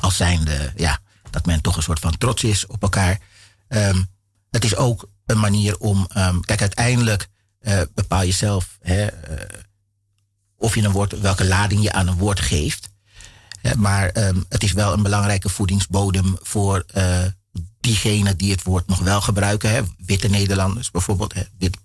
als 0.00 0.16
zijnde, 0.16 0.72
ja, 0.76 0.98
dat 1.30 1.46
men 1.46 1.60
toch 1.60 1.76
een 1.76 1.82
soort 1.82 1.98
van 1.98 2.18
trots 2.18 2.44
is 2.44 2.66
op 2.66 2.82
elkaar. 2.82 3.20
Ehm, 3.68 4.02
het 4.50 4.64
is 4.64 4.76
ook 4.76 5.08
een 5.26 5.38
manier 5.38 5.78
om, 5.78 6.06
ehm, 6.08 6.40
kijk, 6.40 6.60
uiteindelijk 6.60 7.28
eh, 7.58 7.80
bepaal 7.94 8.22
je 8.22 8.32
zelf 8.32 8.78
of 10.56 10.74
je 10.74 10.82
een 10.82 10.90
woord, 10.90 11.20
welke 11.20 11.44
lading 11.46 11.82
je 11.82 11.92
aan 11.92 12.08
een 12.08 12.16
woord 12.16 12.40
geeft. 12.40 12.88
Maar 13.76 14.08
ehm, 14.08 14.40
het 14.48 14.62
is 14.62 14.72
wel 14.72 14.92
een 14.92 15.02
belangrijke 15.02 15.48
voedingsbodem 15.48 16.36
voor 16.40 16.84
diegenen 17.80 18.36
die 18.36 18.50
het 18.50 18.62
woord 18.62 18.86
nog 18.86 18.98
wel 18.98 19.20
gebruiken. 19.20 19.70
Hè. 19.70 19.82
Witte 19.98 20.28
Nederlanders 20.28 20.90
bijvoorbeeld, 20.90 21.34
hè, 21.34 21.42
wit, 21.58 21.76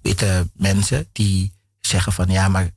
witte 0.00 0.50
mensen 0.54 1.08
die 1.12 1.52
zeggen 1.80 2.12
van 2.12 2.28
ja, 2.28 2.48
maar 2.48 2.70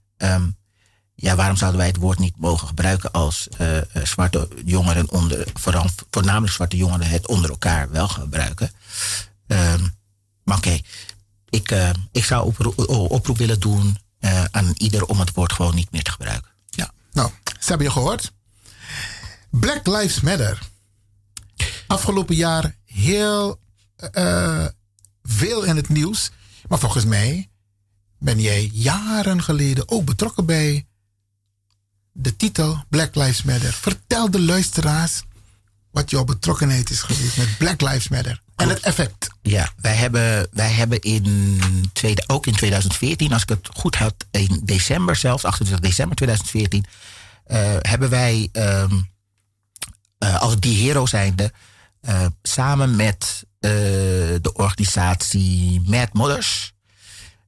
ja, 1.19 1.35
waarom 1.35 1.57
zouden 1.57 1.79
wij 1.79 1.89
het 1.89 1.97
woord 1.97 2.19
niet 2.19 2.37
mogen 2.37 2.67
gebruiken 2.67 3.11
als 3.11 3.47
eh, 3.49 3.77
eh, 3.77 4.05
zwarte 4.05 4.47
jongeren 4.65 5.11
onder, 5.11 5.47
vooral, 5.53 5.85
voornamelijk 6.11 6.53
zwarte 6.53 6.77
jongeren 6.77 7.09
het 7.09 7.27
onder 7.27 7.49
elkaar 7.49 7.89
wel 7.89 8.07
gebruiken. 8.07 8.71
Ehm, 9.47 9.87
Maar 10.43 10.57
oké, 10.57 10.79
ik, 11.49 11.71
eh, 11.71 11.89
ik 12.11 12.23
zou 12.25 12.45
oproep, 12.45 12.89
oproep 12.89 13.37
willen 13.37 13.59
doen 13.59 13.97
aan 14.51 14.73
ieder 14.77 15.05
om 15.05 15.19
het 15.19 15.33
woord 15.33 15.53
gewoon 15.53 15.75
niet 15.75 15.91
meer 15.91 16.03
te 16.03 16.11
gebruiken. 16.11 16.51
Ja, 16.69 16.91
nou, 17.11 17.31
ze 17.43 17.67
hebben 17.67 17.87
je 17.87 17.93
gehoord. 17.93 18.31
Black 19.49 19.87
Lives 19.87 20.21
Matter. 20.21 20.59
Afgelopen 21.87 22.35
jaar 22.35 22.75
heel 22.85 23.59
veel 25.23 25.63
in 25.63 25.75
het 25.75 25.89
nieuws. 25.89 26.31
Maar 26.67 26.79
volgens 26.79 27.05
mij 27.05 27.49
ben 28.19 28.41
jij 28.41 28.69
jaren 28.73 29.43
geleden 29.43 29.89
ook 29.89 30.05
betrokken 30.05 30.45
bij 30.45 30.87
de 32.19 32.35
titel 32.35 32.83
Black 32.89 33.15
Lives 33.15 33.43
Matter. 33.43 33.73
Vertel 33.73 34.31
de 34.31 34.41
luisteraars 34.41 35.23
wat 35.91 36.09
jouw 36.09 36.23
betrokkenheid 36.23 36.89
is 36.89 37.01
geweest 37.01 37.37
met 37.37 37.57
Black 37.57 37.81
Lives 37.81 38.07
Matter. 38.07 38.41
En 38.55 38.69
het 38.69 38.79
effect. 38.79 39.27
Ja, 39.41 39.71
wij 39.75 39.95
hebben, 39.95 40.47
wij 40.51 40.71
hebben 40.71 41.01
in 41.01 41.51
tweede, 41.93 42.23
ook 42.27 42.47
in 42.47 42.55
2014, 42.55 43.33
als 43.33 43.41
ik 43.41 43.49
het 43.49 43.69
goed 43.73 43.95
had, 43.95 44.15
in 44.31 44.61
december 44.63 45.15
zelfs, 45.15 45.45
28 45.45 45.89
december 45.89 46.15
2014, 46.15 46.85
eh, 47.43 47.75
hebben 47.79 48.09
wij 48.09 48.49
ehm, 48.51 48.99
eh, 50.17 50.41
als 50.41 50.59
die 50.59 50.77
hero 50.77 51.05
zijnde 51.05 51.51
eh, 52.01 52.25
samen 52.41 52.95
met 52.95 53.45
de 53.59 54.51
organisatie 54.53 55.81
Mad 55.85 56.13
Mothers 56.13 56.73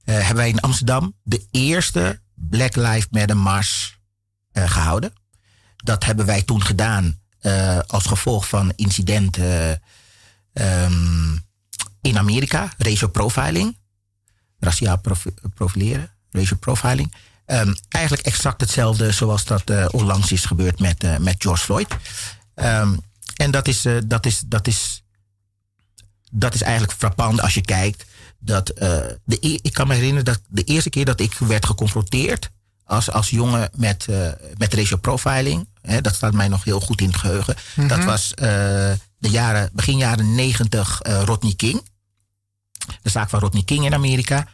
hebben 0.04 0.36
wij 0.36 0.50
in 0.50 0.60
Amsterdam 0.60 1.14
de 1.24 1.46
eerste 1.52 2.22
Black 2.36 2.76
Lives 2.76 3.08
Matter 3.10 3.38
Mars 3.38 3.99
gehouden. 4.68 5.14
Dat 5.76 6.06
hebben 6.06 6.26
wij 6.26 6.42
toen 6.42 6.64
gedaan 6.64 7.20
eh, 7.40 7.80
als 7.88 8.06
gevolg 8.06 8.48
van 8.48 8.74
incidenten 8.76 9.82
ehm, 10.54 11.36
in 12.02 12.18
Amerika, 12.18 12.74
racial 12.78 13.10
profiling, 13.10 13.78
raciaal 14.60 15.00
profi- 15.00 15.34
profileren, 15.54 16.12
racial 16.32 16.58
profiling. 16.58 17.14
Ehm, 17.46 17.74
eigenlijk 17.90 18.26
exact 18.26 18.62
hetzelfde 18.62 19.12
zoals 19.12 19.46
dat 19.46 19.70
eh, 19.70 19.86
onlangs 19.92 20.32
is 20.32 20.46
gebeurd 20.46 20.80
met, 20.80 21.04
eh, 21.04 21.18
met 21.18 21.36
George 21.38 21.64
Floyd. 21.64 21.96
Ehm, 22.56 22.96
en 23.36 23.52
dat 23.52 23.68
is, 23.68 23.86
eh, 23.86 23.98
dat, 24.06 24.26
is, 24.26 24.40
dat, 24.46 24.68
is, 24.68 25.04
dat 26.32 26.54
is 26.54 26.62
eigenlijk 26.62 26.94
frappant 26.94 27.42
als 27.42 27.54
je 27.54 27.62
kijkt. 27.62 28.06
Dat, 28.40 28.70
eh, 28.70 28.88
de, 29.24 29.38
e- 29.42 29.60
ik 29.62 29.74
kan 29.74 29.88
me 29.88 29.94
herinneren 29.94 30.26
dat 30.26 30.42
de 30.48 30.64
eerste 30.64 30.90
keer 30.90 31.06
dat 31.06 31.20
ik 31.20 31.34
werd 31.34 31.66
geconfronteerd 31.66 32.50
als, 32.90 33.12
als 33.12 33.30
jongen 33.30 33.70
met, 33.76 34.06
eh, 34.10 34.30
met 34.58 34.74
racial 34.74 35.00
profiling, 35.00 35.68
hè, 35.82 36.02
dat 36.02 36.16
staat 36.16 36.34
mij 36.34 36.48
nog 36.48 36.64
heel 36.64 36.80
goed 36.80 37.02
in 37.02 37.08
het 37.08 37.18
geheugen. 37.18 37.56
Mhm. 37.76 37.88
Dat 37.88 38.04
was 38.04 38.34
eh, 38.34 38.48
de 39.18 39.30
jaren, 39.30 39.70
begin 39.74 39.98
jaren 39.98 40.36
negentig 40.36 41.02
eh, 41.02 41.22
Rodney 41.24 41.54
King. 41.54 41.88
De 43.02 43.10
zaak 43.10 43.30
van 43.30 43.40
Rodney 43.40 43.64
King 43.64 43.86
in 43.86 43.94
Amerika. 43.94 44.48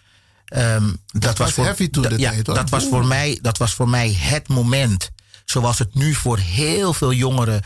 Ehm, 0.46 0.94
dat, 1.06 1.38
was 1.38 1.56
heavy 1.56 1.90
de 1.90 2.14
ja, 2.18 2.32
tijd. 2.32 2.46
Dat 2.46 2.70
was, 2.70 2.86
voor 2.86 3.06
mij, 3.06 3.40
dat 3.42 3.58
was 3.58 3.74
voor 3.74 3.90
mij 3.90 4.14
het 4.20 4.48
moment, 4.48 5.10
zoals 5.46 5.80
het 5.80 5.96
nu 5.96 6.14
voor 6.14 6.38
heel 6.38 6.94
veel 6.94 7.14
jongeren 7.14 7.62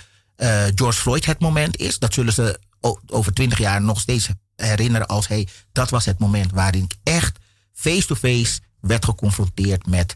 George 0.76 1.00
Floyd 1.00 1.26
het 1.26 1.40
moment 1.40 1.78
is. 1.78 2.00
Dat 2.00 2.14
zullen 2.14 2.34
ze 2.34 2.60
over 3.08 3.34
twintig 3.34 3.58
jaar 3.58 3.82
nog 3.82 4.00
steeds 4.00 4.28
herinneren 4.56 5.08
als 5.08 5.28
hey, 5.28 5.48
dat 5.72 5.90
was 5.90 6.06
het 6.06 6.20
moment 6.20 6.52
waarin 6.52 6.84
ik 6.84 6.96
echt 7.04 7.38
face-to-face 7.74 8.60
werd 8.80 9.06
geconfronteerd 9.06 9.88
met, 9.88 10.16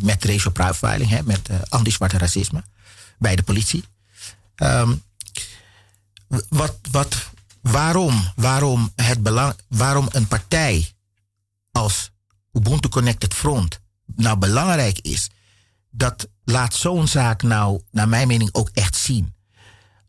met 0.00 0.24
racial 0.24 0.52
profiling, 0.52 1.10
hè, 1.10 1.22
met 1.22 1.48
eh, 1.48 1.56
anti-zwarte 1.68 2.18
racisme 2.18 2.62
bij 3.18 3.36
de 3.36 3.42
politie. 3.42 3.84
Ehm, 4.54 4.94
wat, 6.48 6.78
wat, 6.90 7.30
waarom, 7.60 8.32
waarom, 8.36 8.92
het 8.94 9.22
belang, 9.22 9.54
waarom 9.68 10.08
een 10.10 10.28
partij 10.28 10.92
als 11.72 12.10
Ubuntu 12.52 12.88
Connected 12.88 13.34
Front 13.34 13.80
nou 14.16 14.38
belangrijk 14.38 14.98
is, 14.98 15.30
dat 15.90 16.28
laat 16.44 16.74
zo'n 16.74 17.08
zaak 17.08 17.42
nou, 17.42 17.80
naar 17.90 18.08
mijn 18.08 18.28
mening, 18.28 18.48
ook 18.52 18.68
echt 18.72 18.96
zien. 18.96 19.34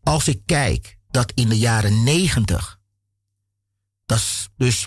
Als 0.02 0.28
ik 0.28 0.42
kijk 0.46 0.98
dat 1.10 1.32
in 1.34 1.48
de 1.48 1.58
jaren 1.58 2.02
90, 2.02 2.78
dat 4.06 4.18
is 4.18 4.48
dus 4.56 4.86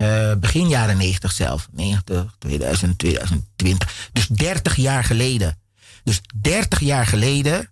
eh, 0.00 0.34
begin 0.34 0.68
jaren 0.68 0.96
90 0.96 1.32
zelf, 1.32 1.68
90, 1.72 2.34
2000, 2.38 2.98
2020, 2.98 4.08
dus 4.12 4.26
30 4.26 4.76
jaar 4.76 5.04
geleden. 5.04 5.58
Dus 6.04 6.20
30 6.34 6.80
jaar 6.80 7.06
geleden 7.06 7.70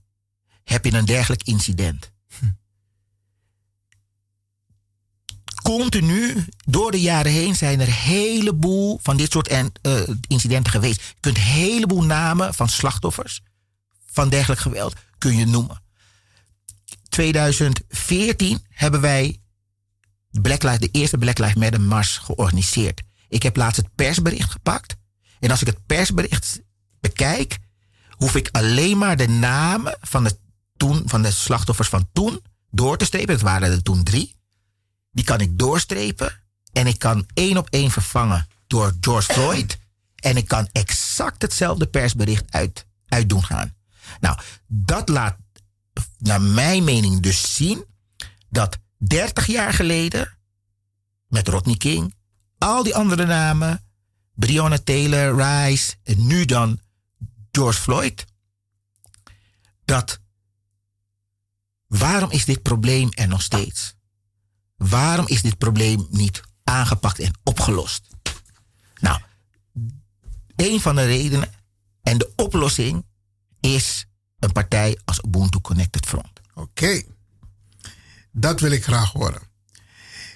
heb 0.65 0.85
je 0.85 0.93
een 0.93 1.05
dergelijk 1.05 1.43
incident. 1.43 2.13
Continu, 5.63 6.45
door 6.67 6.91
de 6.91 7.01
jaren 7.01 7.33
heen, 7.33 7.57
zijn 7.57 7.81
er 7.81 7.87
een 7.87 7.93
heleboel 7.93 8.99
van 9.03 9.17
dit 9.17 9.33
soort 9.33 9.49
en, 9.49 9.73
eh, 9.83 10.01
incidenten 10.27 10.73
geweest. 10.73 11.01
Je 11.01 11.15
kunt 11.21 11.37
een 11.37 11.43
heleboel 11.43 12.03
namen 12.03 12.55
van 12.55 12.69
slachtoffers 12.69 13.43
van 14.05 14.29
dergelijk 14.29 14.61
geweld 14.61 14.95
kun 15.19 15.37
je 15.37 15.47
noemen. 15.47 15.83
2014 17.09 18.65
hebben 18.69 19.01
wij 19.01 19.41
Black 20.41 20.63
Lives, 20.63 20.79
de 20.79 20.89
eerste 20.91 21.19
Black 21.19 21.39
Lives 21.39 21.55
Matter 21.55 21.81
Mars 21.81 22.17
georganiseerd. 22.17 23.03
Ik 23.29 23.43
heb 23.43 23.57
laatst 23.57 23.77
het 23.77 23.95
persbericht 23.95 24.51
gepakt. 24.51 24.97
En 25.41 25.51
als 25.51 25.61
ik 25.61 25.67
het 25.67 25.87
persbericht 25.87 26.61
bekijk, 27.01 27.59
hoef 28.11 28.35
ik 28.35 28.49
alleen 28.53 28.99
maar 28.99 29.17
de 29.17 29.29
namen 29.29 29.97
van 30.01 30.25
de, 30.25 30.39
toen, 30.77 31.03
van 31.07 31.23
de 31.23 31.31
slachtoffers 31.31 31.89
van 31.89 32.09
toen 32.13 32.43
door 32.71 32.97
te 32.97 33.05
strepen. 33.05 33.35
Het 33.35 33.43
waren 33.43 33.71
er 33.71 33.83
toen 33.83 34.03
drie. 34.03 34.37
Die 35.11 35.25
kan 35.25 35.41
ik 35.41 35.59
doorstrepen. 35.59 36.41
En 36.73 36.87
ik 36.87 36.99
kan 36.99 37.27
één 37.35 37.57
op 37.57 37.69
één 37.71 37.91
vervangen 37.91 38.47
door 38.67 38.97
George 39.01 39.33
Floyd. 39.33 39.79
En 40.15 40.37
ik 40.37 40.49
kan 40.49 40.69
exact 40.73 41.43
hetzelfde 41.43 41.87
persbericht 41.87 42.45
uit, 42.51 42.87
uit 43.07 43.29
doen 43.29 43.45
gaan. 43.45 43.75
Nou, 44.21 44.39
dat 44.67 45.09
laat 45.09 45.37
naar 46.19 46.41
mijn 46.41 46.85
mening 46.85 47.21
dus 47.21 47.55
zien 47.55 47.85
dat 48.51 48.79
30 48.99 49.47
jaar 49.47 49.73
geleden 49.73 50.39
met 51.27 51.49
Rodney 51.49 51.77
King, 51.77 52.15
al 52.59 52.83
die 52.83 52.95
andere 52.95 53.27
namen, 53.27 53.85
Breonna 54.35 54.79
Taylor, 54.79 55.37
Rice 55.37 55.95
en 56.03 56.27
nu 56.27 56.45
dan 56.45 56.81
George 57.51 57.81
Floyd, 57.81 58.25
dat 59.85 60.21
waarom 61.87 62.31
is 62.31 62.45
dit 62.45 62.63
probleem 62.63 63.09
er 63.11 63.29
nog 63.29 63.43
steeds? 63.43 63.95
Waarom 64.77 65.27
is 65.27 65.43
dit 65.43 65.59
probleem 65.59 66.07
niet 66.11 66.41
aangepakt 66.65 67.19
en 67.19 67.39
opgelost? 67.45 68.09
Nou, 69.01 69.21
een 70.57 70.81
van 70.81 70.95
de 70.95 71.05
redenen 71.05 71.51
en 72.03 72.19
de 72.19 72.33
oplossing 72.37 73.07
is 73.61 74.07
een 74.39 74.53
partij 74.53 74.99
als 75.05 75.21
Ubuntu 75.25 75.61
Connected 75.61 76.07
Front. 76.07 76.41
Oké, 76.55 77.03
dat 78.33 78.61
wil 78.61 78.71
ik 78.71 78.85
graag 78.85 79.13
horen. 79.13 79.41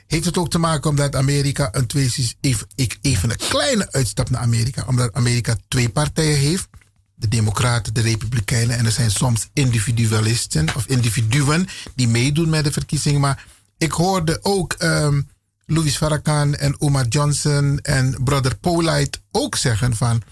Heeft 0.07 0.25
het 0.25 0.37
ook 0.39 0.51
te 0.51 0.59
maken 0.59 0.91
omdat 0.91 1.17
Amerika 1.17 1.69
een 1.73 1.87
twee, 1.87 2.35
even, 2.41 2.67
ik- 2.75 2.99
even 3.03 3.31
een 3.31 3.37
kleine 3.37 3.93
uitstap 3.93 4.31
naar 4.31 4.41
Amerika, 4.41 4.85
omdat 4.87 5.12
Amerika 5.15 5.57
twee 5.69 5.89
partijen 5.89 6.39
heeft, 6.39 6.69
de 7.15 7.29
Democraten, 7.29 7.95
de 7.95 8.01
Republikeinen, 8.01 8.79
en 8.79 8.87
er 8.87 8.93
zijn 8.93 9.11
soms 9.11 9.49
individualisten 9.53 10.75
of 10.77 10.87
individuen 10.87 11.67
die 11.95 12.09
meedoen 12.09 12.49
met 12.49 12.65
de 12.65 12.73
verkiezingen. 12.73 13.21
Maar 13.21 13.45
ik 13.79 13.93
hoorde 13.93 14.39
ook 14.43 14.73
ehm, 14.73 15.23
Louis 15.67 15.97
Farrakhan 15.97 16.55
en 16.55 16.81
Omar 16.81 17.07
Johnson 17.07 17.79
en 17.79 18.17
brother 18.25 18.57
Polite 18.57 19.19
ook 19.31 19.57
zeggen 19.57 19.97
van, 19.97 20.23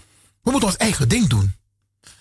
we 0.43 0.51
moeten 0.51 0.69
ons 0.69 0.77
eigen 0.77 1.09
ding 1.09 1.27
doen. 1.29 1.53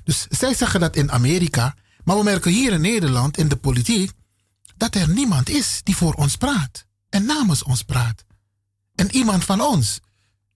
Dus 0.04 0.26
zij 0.30 0.54
zeggen 0.54 0.80
dat 0.80 0.96
in 0.96 1.12
Amerika, 1.12 1.74
maar 2.04 2.16
we 2.16 2.22
merken 2.22 2.50
hier 2.52 2.72
in 2.72 2.80
Nederland 2.80 3.38
in 3.38 3.48
de 3.48 3.56
politiek 3.56 4.10
dat 4.80 4.94
er 4.94 5.08
niemand 5.08 5.48
is 5.48 5.80
die 5.82 5.96
voor 5.96 6.14
ons 6.14 6.36
praat 6.36 6.86
en 7.08 7.24
namens 7.24 7.62
ons 7.62 7.82
praat. 7.82 8.24
En 8.94 9.10
iemand 9.10 9.44
van 9.44 9.60
ons. 9.60 10.00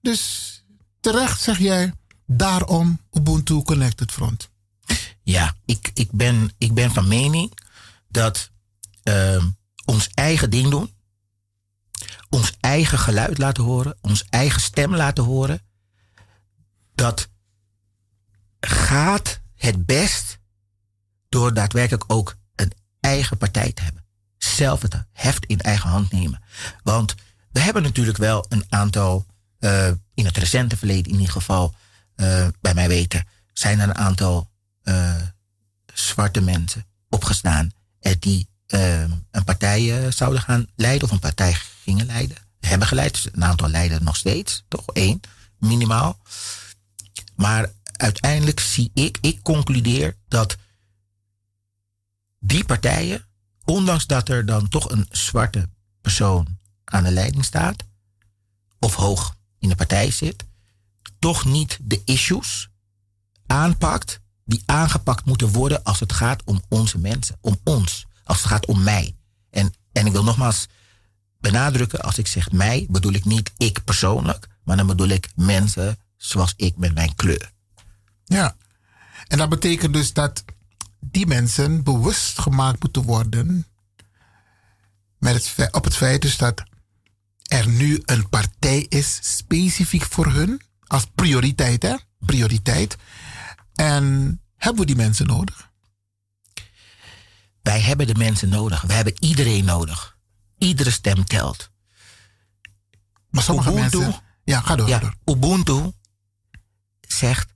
Dus 0.00 0.20
terecht 1.00 1.40
zeg 1.40 1.58
jij, 1.58 1.92
daarom 2.26 3.00
Ubuntu 3.12 3.62
Connected 3.62 4.12
Front. 4.12 4.50
Ja, 5.22 5.54
ik, 5.64 5.90
ik, 5.94 6.10
ben, 6.12 6.50
ik 6.58 6.74
ben 6.74 6.90
van 6.90 7.08
mening 7.08 7.52
dat 8.08 8.50
ehm, 9.02 9.48
ons 9.84 10.08
eigen 10.14 10.50
ding 10.50 10.70
doen, 10.70 10.94
ons 12.28 12.52
eigen 12.60 12.98
geluid 12.98 13.38
laten 13.38 13.64
horen, 13.64 13.98
ons 14.00 14.24
eigen 14.30 14.60
stem 14.60 14.94
laten 14.94 15.24
horen, 15.24 15.62
dat 16.94 17.28
gaat 18.60 19.40
het 19.54 19.86
best 19.86 20.38
door 21.28 21.54
daadwerkelijk 21.54 22.04
ook 22.06 22.36
een 22.54 22.72
eigen 23.00 23.38
partij 23.38 23.72
te 23.72 23.82
hebben. 23.82 24.03
Zelf 24.54 24.82
het 24.82 25.04
heft 25.12 25.44
in 25.44 25.60
eigen 25.60 25.90
hand 25.90 26.12
nemen. 26.12 26.42
Want 26.82 27.14
we 27.52 27.60
hebben 27.60 27.82
natuurlijk 27.82 28.18
wel 28.18 28.46
een 28.48 28.64
aantal, 28.68 29.26
eh, 29.58 29.88
in 30.14 30.24
het 30.24 30.36
recente 30.36 30.76
verleden 30.76 31.12
in 31.12 31.18
ieder 31.18 31.32
geval, 31.32 31.74
eh, 32.14 32.48
bij 32.60 32.74
mij 32.74 32.88
weten, 32.88 33.26
zijn 33.52 33.80
er 33.80 33.88
een 33.88 33.94
aantal 33.94 34.50
eh, 34.82 35.22
zwarte 35.94 36.40
mensen 36.40 36.86
opgestaan 37.08 37.70
die 38.18 38.48
een 39.30 39.44
partij 39.44 40.10
zouden 40.12 40.40
gaan 40.40 40.66
leiden 40.76 41.04
of 41.08 41.10
een 41.10 41.18
partij 41.18 41.56
gingen 41.82 42.06
leiden. 42.06 42.36
Hebben 42.60 42.88
geleid. 42.88 43.12
Dus 43.12 43.28
een 43.32 43.44
aantal 43.44 43.68
leiden 43.68 44.04
nog 44.04 44.16
steeds. 44.16 44.64
Toch 44.68 44.86
één, 44.92 45.20
minimaal. 45.58 46.18
Maar 47.36 47.72
uiteindelijk 47.82 48.60
zie 48.60 48.90
ik, 48.94 49.18
ik 49.20 49.42
concludeer 49.42 50.16
dat 50.28 50.56
die 52.38 52.64
partijen, 52.64 53.26
ondanks 53.64 54.06
dat 54.06 54.28
er 54.28 54.46
dan 54.46 54.68
toch 54.68 54.90
een 54.90 55.06
zwarte 55.10 55.68
persoon 56.00 56.58
aan 56.84 57.04
de 57.04 57.10
leiding 57.10 57.44
staat, 57.44 57.84
of 58.78 58.94
hoog 58.94 59.36
in 59.58 59.68
de 59.68 59.74
partij 59.74 60.10
zit, 60.10 60.44
toch 61.18 61.44
niet 61.44 61.78
de 61.82 62.02
issues 62.04 62.68
aanpakt 63.46 64.20
die 64.44 64.62
aangepakt 64.66 65.24
moeten 65.24 65.48
worden 65.48 65.82
als 65.82 66.00
het 66.00 66.12
gaat 66.12 66.42
om 66.44 66.62
onze 66.68 66.98
mensen, 66.98 67.38
om 67.40 67.60
ons, 67.64 68.06
als 68.24 68.38
het 68.38 68.46
gaat 68.46 68.66
om 68.66 68.82
mij. 68.82 69.16
En, 69.50 69.74
en 69.92 70.06
ik 70.06 70.12
wil 70.12 70.24
nogmaals 70.24 70.66
benadrukken, 71.40 72.02
als 72.02 72.18
ik 72.18 72.26
zeg 72.26 72.52
mij, 72.52 72.86
bedoel 72.90 73.12
ik 73.12 73.24
niet 73.24 73.52
ik 73.56 73.84
persoonlijk, 73.84 74.48
maar 74.64 74.76
dan 74.76 74.86
bedoel 74.86 75.08
ik 75.08 75.28
mensen 75.34 75.98
zoals 76.16 76.54
ik 76.56 76.76
met 76.76 76.94
mijn 76.94 77.14
kleur. 77.14 77.52
Ja. 78.24 78.56
En 79.28 79.38
dat 79.38 79.48
betekent 79.48 79.92
dus 79.92 80.12
dat 80.12 80.44
die 81.10 81.26
mensen 81.26 81.82
bewust 81.82 82.38
gemaakt 82.38 82.82
moeten 82.82 83.02
worden 83.02 83.66
met 85.18 85.54
het, 85.56 85.72
op 85.72 85.84
het 85.84 85.96
feit 85.96 86.22
dus 86.22 86.36
dat 86.36 86.62
er 87.42 87.68
nu 87.68 88.02
een 88.04 88.28
partij 88.28 88.86
is 88.88 89.18
specifiek 89.22 90.02
voor 90.02 90.26
hun 90.26 90.60
als 90.86 91.06
prioriteit, 91.14 91.82
hè? 91.82 91.96
Prioriteit. 92.18 92.96
En 93.74 94.04
hebben 94.56 94.80
we 94.80 94.86
die 94.86 94.96
mensen 94.96 95.26
nodig? 95.26 95.72
Wij 97.62 97.80
hebben 97.80 98.06
de 98.06 98.14
mensen 98.14 98.48
nodig. 98.48 98.82
We 98.82 98.92
hebben 98.92 99.24
iedereen 99.24 99.64
nodig. 99.64 100.16
Iedere 100.58 100.90
stem 100.90 101.24
telt. 101.24 101.70
Maar 103.30 103.42
sommige 103.42 103.70
Ubuntu, 103.70 103.98
mensen... 103.98 104.22
Ja, 104.44 104.60
ga 104.60 104.76
door. 104.76 104.88
ja, 104.88 104.98
ga 104.98 105.12
door. 105.24 105.36
Ubuntu 105.36 105.92
zegt: 107.00 107.54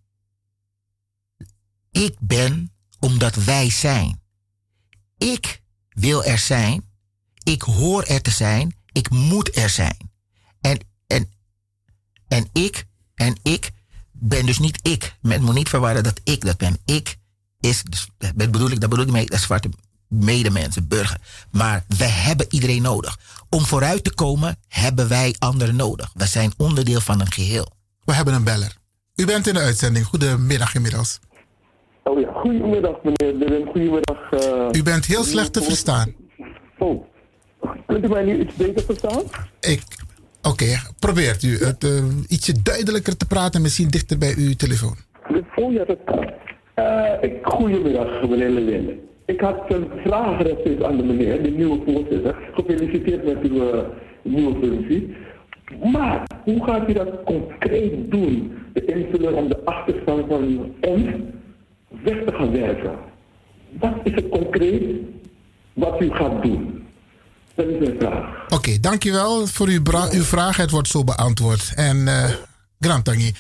Ik 1.91 2.17
ben 2.19 2.73
omdat 2.99 3.35
wij 3.35 3.71
zijn. 3.71 4.21
Ik 5.19 5.63
wil 5.89 6.25
er 6.25 6.39
zijn. 6.39 6.85
Ik 7.43 7.63
hoor 7.63 8.03
er 8.03 8.23
te 8.23 8.31
zijn. 8.31 8.77
Ik 8.93 9.11
moet 9.11 9.57
er 9.57 9.71
zijn. 9.71 10.11
En, 10.61 10.79
en, 11.07 11.31
en 12.29 12.49
ik, 12.53 12.87
en 13.15 13.37
ik 13.43 13.71
ben 14.13 14.47
dus 14.47 14.59
niet 14.59 14.79
ik. 14.83 15.17
Men 15.21 15.43
moet 15.43 15.55
niet 15.55 15.69
verwarren 15.69 16.03
dat 16.03 16.21
ik 16.25 16.45
dat 16.45 16.57
ben. 16.57 16.79
Ik 16.85 17.19
is, 17.61 17.83
dus, 17.83 18.09
dat 18.19 18.35
bedoel 18.37 18.71
ik, 18.71 18.81
dat 18.81 18.91
bedoel 18.91 19.05
ik 19.05 19.13
mee, 19.13 19.27
dat 19.27 19.41
zwarte 19.41 19.71
medemensen, 20.09 20.89
burger. 20.89 21.21
Maar 21.51 21.85
we 21.89 22.05
hebben 22.05 22.47
iedereen 22.51 22.83
nodig. 22.83 23.19
Om 23.49 23.67
vooruit 23.67 24.05
te 24.05 24.15
komen 24.15 24.59
hebben 24.69 25.09
wij 25.09 25.35
anderen 25.39 25.77
nodig. 25.77 26.11
We 26.15 26.27
zijn 26.27 26.53
onderdeel 26.57 27.01
van 27.01 27.21
een 27.21 27.33
geheel. 27.33 27.73
We 28.05 28.15
hebben 28.15 28.35
een 28.35 28.45
beller. 28.45 28.77
U 29.15 29.27
bent 29.27 29.47
in 29.47 29.55
de 29.55 29.61
uitzending. 29.61 30.07
Goedemiddag 30.07 30.75
inmiddels. 30.75 31.19
Oh 32.09 32.21
ja, 32.21 32.33
goedemiddag 32.33 32.97
meneer 33.03 33.35
Lewin, 33.35 33.67
goedemiddag. 33.67 34.31
eh, 34.31 34.69
U 34.73 34.83
bent 34.83 35.07
heel 35.07 35.23
slecht 35.23 35.53
te 35.53 35.63
verstaan. 35.63 36.15
Oh, 36.79 37.05
kunt 37.87 38.05
u 38.05 38.09
mij 38.09 38.25
nu 38.25 38.41
iets 38.41 38.55
beter 38.55 38.85
verstaan? 38.85 39.23
Ik, 39.61 39.83
oké, 40.43 40.67
probeert 40.99 41.43
u 41.43 41.57
het 41.57 41.85
eh, 41.85 42.05
ietsje 42.29 42.63
duidelijker 42.63 43.17
te 43.17 43.27
praten, 43.27 43.63
misschien 43.63 43.89
dichter 43.89 44.19
bij 44.19 44.35
uw 44.37 44.55
telefoon. 44.57 44.97
Oh 45.57 45.73
ja, 45.73 45.85
dat 45.85 45.99
kan. 46.05 46.31
Ik, 47.21 47.33
goedemiddag 47.43 48.29
meneer 48.29 48.51
Lewin. 48.51 49.01
Ik 49.27 49.41
had 49.41 49.65
een 49.69 49.89
vraag 50.05 50.43
rechtstreeks 50.43 50.83
aan 50.83 50.97
de 50.97 51.03
meneer, 51.03 51.43
de 51.43 51.51
nieuwe 51.51 51.79
voorzitter. 51.87 52.37
Gefeliciteerd 52.53 53.25
met 53.25 53.51
uw 53.51 53.71
eh, 53.71 53.85
nieuwe 54.23 54.59
functie. 54.61 55.17
Maar 55.93 56.23
hoe 56.45 56.65
gaat 56.65 56.89
u 56.89 56.93
dat 56.93 57.09
concreet 57.25 58.11
doen? 58.11 58.53
De 58.73 58.85
invulling 58.85 59.37
om 59.37 59.49
de 59.49 59.65
achterstand 59.65 60.25
van 60.29 60.73
ons 60.81 61.07
weg 61.89 62.25
te 62.27 62.33
gaan 62.33 62.51
werken. 62.51 62.99
Wat 63.81 63.95
is 64.05 64.15
het 64.15 64.29
concreet 64.29 64.97
wat 65.73 66.01
u 66.01 66.11
gaat 66.11 66.43
doen? 66.43 66.87
Dat 67.55 67.67
is 67.67 67.79
mijn 67.79 67.99
vraag. 67.99 68.49
Oké, 68.49 68.81
dankjewel 68.81 69.47
voor 69.47 69.67
uw, 69.69 69.83
uw 70.11 70.23
vraag. 70.23 70.57
Het 70.57 70.71
wordt 70.71 70.89
zo 70.89 71.05
beantwoord. 71.05 71.73
En 71.75 72.09
eh 72.09 72.31
Grand 72.81 73.05
Tangi, 73.05 73.35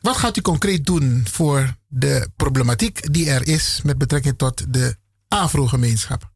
wat 0.00 0.16
gaat 0.16 0.36
u 0.36 0.40
concreet 0.40 0.86
doen 0.86 1.24
voor 1.30 1.74
de 1.88 2.28
problematiek 2.36 3.12
die 3.12 3.30
er 3.30 3.46
is 3.48 3.80
met 3.84 3.98
betrekking 3.98 4.38
tot 4.38 4.72
de 4.72 4.96
Afro-gemeenschap? 5.28 6.30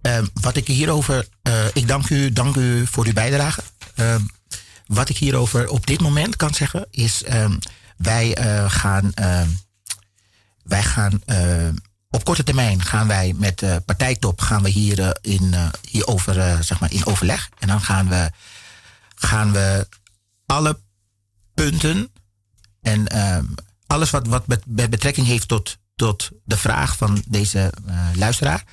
Ehm, 0.00 0.26
wat 0.40 0.56
ik 0.56 0.66
hierover. 0.66 1.26
eh, 1.42 1.64
ik 1.74 1.88
dank 1.88 2.08
u, 2.10 2.32
dank 2.32 2.56
u 2.56 2.86
voor 2.86 3.06
uw 3.06 3.12
bijdrage. 3.12 3.62
Ehm, 3.94 4.20
wat 4.86 5.08
ik 5.08 5.16
hierover 5.16 5.68
op 5.68 5.86
dit 5.86 6.00
moment 6.00 6.36
kan 6.36 6.54
zeggen 6.54 6.86
is. 6.90 7.22
ehm, 7.22 7.56
wij 8.02 8.34
eh, 8.34 8.70
gaan. 8.70 9.12
ehm, 9.14 9.48
wij 10.62 10.82
gaan. 10.82 11.20
ehm, 11.26 11.74
op 12.10 12.24
korte 12.24 12.42
termijn 12.44 12.82
gaan 12.82 13.06
wij 13.06 13.32
met 13.36 13.58
de 13.58 13.82
partijtop 13.86 14.40
gaan 14.40 14.62
we 14.62 14.68
hier, 14.68 15.00
eh, 15.00 15.10
in, 15.34 15.54
eh, 15.54 15.68
hierover 15.88 16.38
eh, 16.38 16.60
zeg 16.60 16.80
maar 16.80 16.92
in 16.92 17.06
overleg. 17.06 17.48
En 17.58 17.68
dan 17.68 17.80
gaan 17.80 18.08
we, 18.08 18.30
gaan 19.14 19.52
we 19.52 19.88
alle 20.46 20.78
punten 21.54 22.12
en 22.80 23.06
ehm, 23.08 23.44
alles 23.86 24.10
wat, 24.10 24.26
wat 24.26 24.46
met, 24.46 24.64
betrekking 24.90 25.26
heeft 25.26 25.48
tot, 25.48 25.78
tot 25.96 26.30
de 26.44 26.56
vraag 26.56 26.96
van 26.96 27.22
deze 27.28 27.72
eh, 27.86 28.08
luisteraar 28.14 28.64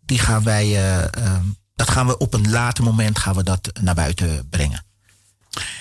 die 0.00 0.18
gaan 0.18 0.42
wij, 0.42 0.64
eh, 0.64 1.14
ehm, 1.24 1.44
dat 1.74 1.90
gaan 1.90 2.06
we 2.06 2.18
op 2.18 2.34
een 2.34 2.50
later 2.50 2.84
moment 2.84 3.18
gaan 3.18 3.34
we 3.34 3.42
dat 3.42 3.70
naar 3.80 3.94
buiten 3.94 4.48
brengen. 4.48 4.84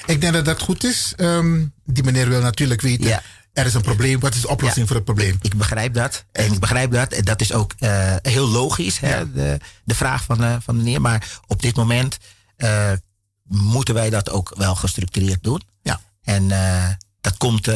Ik 0.05 0.21
denk 0.21 0.33
dat 0.33 0.45
dat 0.45 0.61
goed 0.61 0.83
is. 0.83 1.13
Ehm, 1.15 1.65
die 1.85 2.03
meneer 2.03 2.29
wil 2.29 2.41
natuurlijk 2.41 2.81
weten, 2.81 3.21
er 3.53 3.65
is 3.65 3.73
een 3.73 3.81
probleem. 3.81 4.19
Wat 4.19 4.35
is 4.35 4.41
de 4.41 4.47
oplossing 4.47 4.87
voor 4.87 4.95
het 4.95 5.05
probleem? 5.05 5.37
Ik 5.41 5.55
begrijp 5.55 5.93
dat. 5.93 6.25
En 6.31 6.53
ik 6.53 6.59
begrijp 6.59 6.91
dat. 6.91 7.11
En 7.11 7.25
dat 7.25 7.41
is 7.41 7.53
ook 7.53 7.73
eh, 7.79 8.15
heel 8.21 8.47
logisch, 8.47 8.99
hè, 8.99 9.31
de, 9.31 9.57
de 9.83 9.95
vraag 9.95 10.23
van, 10.23 10.37
de 10.37 10.57
van 10.61 10.77
meneer. 10.77 11.01
Maar 11.01 11.39
op 11.47 11.61
dit 11.61 11.75
moment 11.75 12.17
eh, 12.57 12.91
moeten 13.47 13.93
wij 13.93 14.09
dat 14.09 14.29
ook 14.29 14.53
wel 14.57 14.75
gestructureerd 14.75 15.43
doen. 15.43 15.61
Ja. 15.81 16.01
En 16.23 16.47
dat 17.21 17.37
komt 17.37 17.67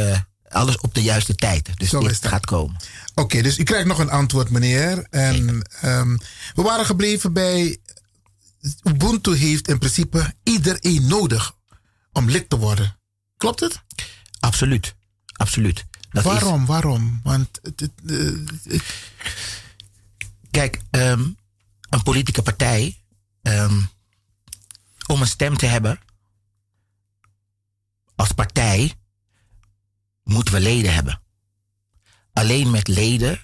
alles 0.50 0.78
op 0.78 0.94
de 0.94 1.02
juiste 1.02 1.36
tijd. 1.36 1.70
Dus 1.76 1.90
Zo 1.90 2.00
dit 2.00 2.12
is 2.12 2.20
dat. 2.20 2.32
gaat 2.32 2.46
komen. 2.46 2.76
Oké, 3.16 3.42
dus 3.42 3.58
u 3.58 3.64
krijgt 3.64 3.88
nog 3.88 4.00
een 4.00 4.10
antwoord, 4.10 4.50
meneer. 4.50 5.08
En 5.10 5.62
ehm, 5.82 6.18
we 6.56 6.62
waren 6.62 6.86
gebleven 6.86 7.34
bij. 7.34 7.78
Ubuntu 8.84 9.36
heeft 9.36 9.68
in 9.68 9.78
principe 9.78 10.34
iedereen 10.44 11.08
nodig 11.08 11.55
om 12.16 12.30
lid 12.30 12.50
te 12.50 12.58
worden. 12.58 12.98
Klopt 13.38 13.60
het? 13.60 13.82
Absoluut. 14.40 14.96
Absoluut. 15.34 15.86
Dat 16.10 16.26
is- 16.26 16.32
waarom? 16.32 16.66
Waarom? 16.66 17.20
Want. 17.24 17.60
eh, 17.76 18.80
Kijk, 20.52 20.82
ehm, 20.92 21.30
een 21.90 22.04
politieke 22.04 22.42
partij, 22.42 23.04
ehm, 23.42 23.82
om 25.08 25.22
een 25.22 25.28
stem 25.28 25.58
te 25.58 25.66
hebben 25.66 26.00
als 28.16 28.32
partij, 28.32 28.94
moeten 30.24 30.54
we 30.54 30.60
leden 30.60 30.94
hebben. 30.94 31.22
Alleen 32.34 32.72
met 32.72 32.88
leden 32.88 33.40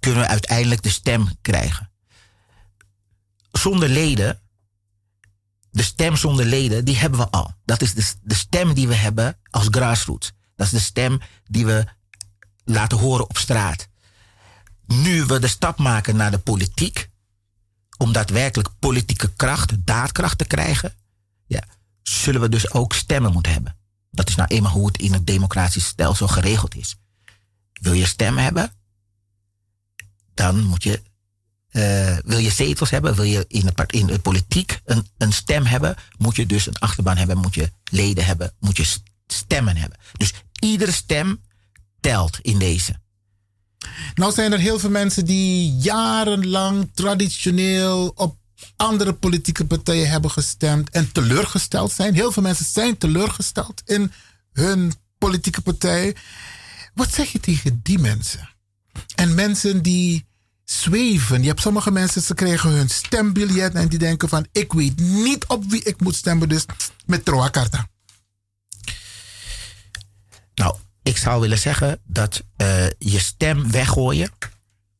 kunnen 0.00 0.20
we 0.20 0.26
uiteindelijk 0.26 0.82
de 0.82 0.90
stem 0.90 1.28
krijgen. 1.40 1.90
Zonder 3.52 3.88
leden, 3.88 4.41
de 5.72 5.82
stem 5.82 6.16
zonder 6.16 6.44
leden, 6.44 6.84
die 6.84 6.96
hebben 6.96 7.20
we 7.20 7.30
al. 7.30 7.54
Dat 7.64 7.82
is 7.82 7.94
de, 7.94 8.12
de 8.22 8.34
stem 8.34 8.74
die 8.74 8.88
we 8.88 8.94
hebben 8.94 9.38
als 9.50 9.66
grassroots. 9.70 10.32
Dat 10.56 10.66
is 10.66 10.72
de 10.72 10.80
stem 10.80 11.20
die 11.44 11.66
we 11.66 11.84
laten 12.64 12.98
horen 12.98 13.28
op 13.28 13.36
straat 13.36 13.90
nu 15.00 15.24
we 15.24 15.38
de 15.38 15.48
stap 15.48 15.78
maken 15.78 16.16
naar 16.16 16.30
de 16.30 16.38
politiek, 16.38 17.10
om 17.98 18.12
daadwerkelijk 18.12 18.68
politieke 18.78 19.32
kracht, 19.32 19.86
daadkracht 19.86 20.38
te 20.38 20.44
krijgen, 20.44 20.94
ja, 21.46 21.62
zullen 22.02 22.40
we 22.40 22.48
dus 22.48 22.70
ook 22.72 22.92
stemmen 22.92 23.32
moeten 23.32 23.52
hebben. 23.52 23.76
Dat 24.10 24.28
is 24.28 24.34
nou 24.34 24.48
eenmaal 24.48 24.72
hoe 24.72 24.86
het 24.86 24.98
in 24.98 25.12
het 25.12 25.26
democratisch 25.26 25.86
stelsel 25.86 26.28
geregeld 26.28 26.74
is. 26.74 26.96
Wil 27.72 27.92
je 27.92 28.06
stemmen 28.06 28.44
hebben, 28.44 28.72
dan 30.34 30.62
moet 30.62 30.82
je, 30.82 31.02
eh, 31.72 32.16
wil 32.24 32.38
je 32.38 32.50
zetels 32.50 32.90
hebben, 32.90 33.14
wil 33.14 33.24
je 33.24 33.44
in 33.48 33.66
de, 33.66 33.84
in 33.86 34.06
de 34.06 34.18
politiek 34.18 34.80
een, 34.84 35.06
een 35.18 35.32
stem 35.32 35.64
hebben, 35.64 35.94
moet 36.18 36.36
je 36.36 36.46
dus 36.46 36.66
een 36.66 36.78
achterban 36.78 37.16
hebben, 37.16 37.38
moet 37.38 37.54
je 37.54 37.70
leden 37.90 38.24
hebben, 38.24 38.52
moet 38.60 38.76
je 38.76 38.96
stemmen 39.26 39.76
hebben. 39.76 39.98
Dus 40.16 40.32
iedere 40.58 40.92
stem 40.92 41.40
telt 42.00 42.38
in 42.42 42.58
deze. 42.58 43.00
Nou 44.14 44.32
zijn 44.32 44.52
er 44.52 44.58
heel 44.58 44.78
veel 44.78 44.90
mensen 44.90 45.24
die 45.24 45.76
jarenlang 45.76 46.90
traditioneel 46.94 48.12
op 48.14 48.36
andere 48.76 49.12
politieke 49.12 49.64
partijen 49.64 50.10
hebben 50.10 50.30
gestemd 50.30 50.90
en 50.90 51.12
teleurgesteld 51.12 51.92
zijn. 51.92 52.14
Heel 52.14 52.32
veel 52.32 52.42
mensen 52.42 52.64
zijn 52.64 52.98
teleurgesteld 52.98 53.82
in 53.84 54.12
hun 54.52 54.92
politieke 55.18 55.60
partij. 55.60 56.16
Wat 56.94 57.14
zeg 57.14 57.32
je 57.32 57.40
tegen 57.40 57.80
die 57.82 57.98
mensen? 57.98 58.48
En 59.14 59.34
mensen 59.34 59.82
die 59.82 60.26
zweven. 60.80 61.42
Je 61.42 61.48
hebt 61.48 61.60
sommige 61.60 61.90
mensen, 61.90 62.22
ze 62.22 62.34
krijgen 62.34 62.70
hun 62.70 62.88
stembiljet 62.88 63.74
en 63.74 63.88
die 63.88 63.98
denken 63.98 64.28
van, 64.28 64.46
ik 64.52 64.72
weet 64.72 65.00
niet 65.00 65.46
op 65.46 65.64
wie 65.64 65.82
ik 65.82 66.00
moet 66.00 66.14
stemmen, 66.14 66.48
dus 66.48 66.64
met 67.06 67.24
Troa 67.24 67.48
Karta. 67.48 67.88
Nou, 70.54 70.76
ik 71.02 71.16
zou 71.16 71.40
willen 71.40 71.58
zeggen 71.58 72.00
dat 72.04 72.42
eh, 72.56 72.86
je 72.98 73.18
stem 73.18 73.70
weggooien 73.70 74.30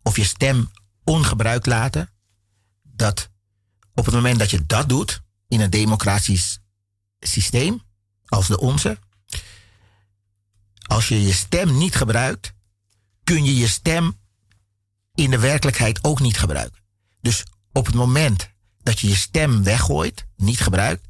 of 0.02 0.16
je 0.16 0.24
stem 0.24 0.70
ongebruikt 1.04 1.66
laten, 1.66 2.10
dat 2.82 3.30
op 3.94 4.04
het 4.04 4.14
moment 4.14 4.38
dat 4.38 4.50
je 4.50 4.66
dat 4.66 4.88
doet 4.88 5.20
in 5.48 5.60
een 5.60 5.70
democratisch 5.70 6.58
systeem 7.20 7.82
als 8.26 8.46
de 8.46 8.60
onze, 8.60 8.98
als 10.82 11.08
je 11.08 11.22
je 11.22 11.32
stem 11.32 11.78
niet 11.78 11.94
gebruikt, 11.94 12.52
kun 13.24 13.44
je 13.44 13.56
je 13.56 13.68
stem 13.68 14.20
in 15.14 15.30
de 15.30 15.38
werkelijkheid 15.38 16.04
ook 16.04 16.20
niet 16.20 16.38
gebruiken. 16.38 16.82
Dus 17.20 17.44
op 17.72 17.86
het 17.86 17.94
moment 17.94 18.50
dat 18.82 19.00
je 19.00 19.08
je 19.08 19.14
stem 19.14 19.62
weggooit, 19.62 20.26
niet 20.36 20.60
gebruikt, 20.60 21.08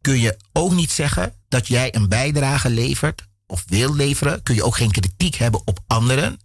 kun 0.00 0.20
je 0.20 0.36
ook 0.52 0.72
niet 0.72 0.90
zeggen 0.90 1.34
dat 1.48 1.66
jij 1.66 1.94
een 1.94 2.08
bijdrage 2.08 2.70
levert 2.70 3.26
of 3.46 3.64
wil 3.66 3.94
leveren. 3.94 4.42
Kun 4.42 4.54
je 4.54 4.64
ook 4.64 4.76
geen 4.76 4.90
kritiek 4.90 5.34
hebben 5.34 5.60
op 5.64 5.80
anderen. 5.86 6.40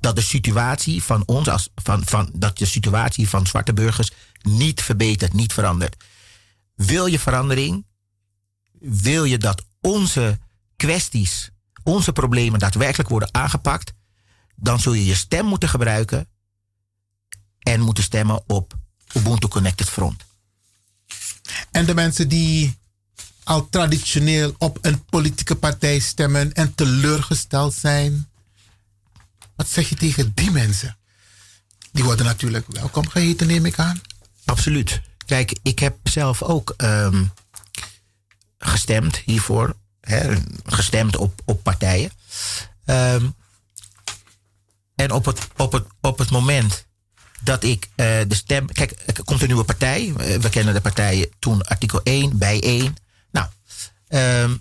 Dat 0.00 0.16
de 0.16 0.22
situatie 0.22 1.02
van 1.02 1.22
ons, 1.26 1.48
als, 1.48 1.68
van, 1.74 2.04
van, 2.04 2.30
dat 2.34 2.58
de 2.58 2.66
situatie 2.66 3.28
van 3.28 3.46
zwarte 3.46 3.72
burgers 3.72 4.10
niet 4.42 4.82
verbetert, 4.82 5.32
niet 5.32 5.52
verandert. 5.52 6.04
Wil 6.74 7.06
je 7.06 7.18
verandering? 7.18 7.86
Wil 8.80 9.24
je 9.24 9.38
dat 9.38 9.64
onze 9.80 10.38
kwesties, 10.76 11.50
onze 11.82 12.12
problemen 12.12 12.58
daadwerkelijk 12.58 13.08
worden 13.08 13.34
aangepakt? 13.34 13.92
Dan 14.56 14.80
zul 14.80 14.92
je 14.92 15.04
je 15.04 15.14
stem 15.14 15.46
moeten 15.46 15.68
gebruiken 15.68 16.28
en 17.64 17.80
moeten 17.80 18.04
stemmen 18.04 18.42
op 18.46 18.74
Ubuntu 19.12 19.48
Connected 19.48 19.88
Front. 19.88 20.24
En 21.70 21.86
de 21.86 21.94
mensen 21.94 22.28
die 22.28 22.78
al 23.44 23.68
traditioneel 23.68 24.54
op 24.58 24.78
een 24.80 25.04
politieke 25.04 25.56
partij 25.56 25.98
stemmen 25.98 26.52
en 26.52 26.74
teleurgesteld 26.74 27.74
zijn. 27.74 28.28
Wat 29.56 29.68
zeg 29.68 29.88
je 29.88 29.94
tegen 29.94 30.32
die 30.34 30.50
mensen? 30.50 30.96
Die 31.92 32.04
worden 32.04 32.26
natuurlijk 32.26 32.66
welkom 32.68 33.08
geheten, 33.08 33.46
neem 33.46 33.66
ik 33.66 33.78
aan. 33.78 34.00
Absoluut. 34.44 35.00
Kijk, 35.26 35.58
ik 35.62 35.78
heb 35.78 35.96
zelf 36.02 36.42
ook 36.42 36.74
ehm, 36.76 37.24
gestemd 38.58 39.16
hiervoor. 39.16 39.76
Hè, 40.00 40.36
gestemd 40.64 41.16
op, 41.16 41.40
op 41.44 41.62
partijen. 41.62 42.10
Ehm, 42.84 43.26
en 44.94 45.10
op 45.10 45.24
het, 45.24 45.40
op, 45.56 45.72
het, 45.72 45.86
op 46.00 46.18
het 46.18 46.30
moment 46.30 46.86
dat 47.44 47.62
ik 47.62 47.88
eh, 47.94 48.06
de 48.28 48.34
stem. 48.34 48.66
Kijk, 48.66 49.02
er 49.06 49.24
komt 49.24 49.40
een 49.40 49.46
nieuwe 49.46 49.64
partij. 49.64 50.12
Eh, 50.16 50.38
we 50.38 50.48
kennen 50.48 50.74
de 50.74 50.80
partijen 50.80 51.28
toen 51.38 51.62
artikel 51.62 52.00
1, 52.02 52.38
bij 52.38 52.60
1. 52.62 52.96
Nou, 53.30 53.48
ehm, 54.08 54.56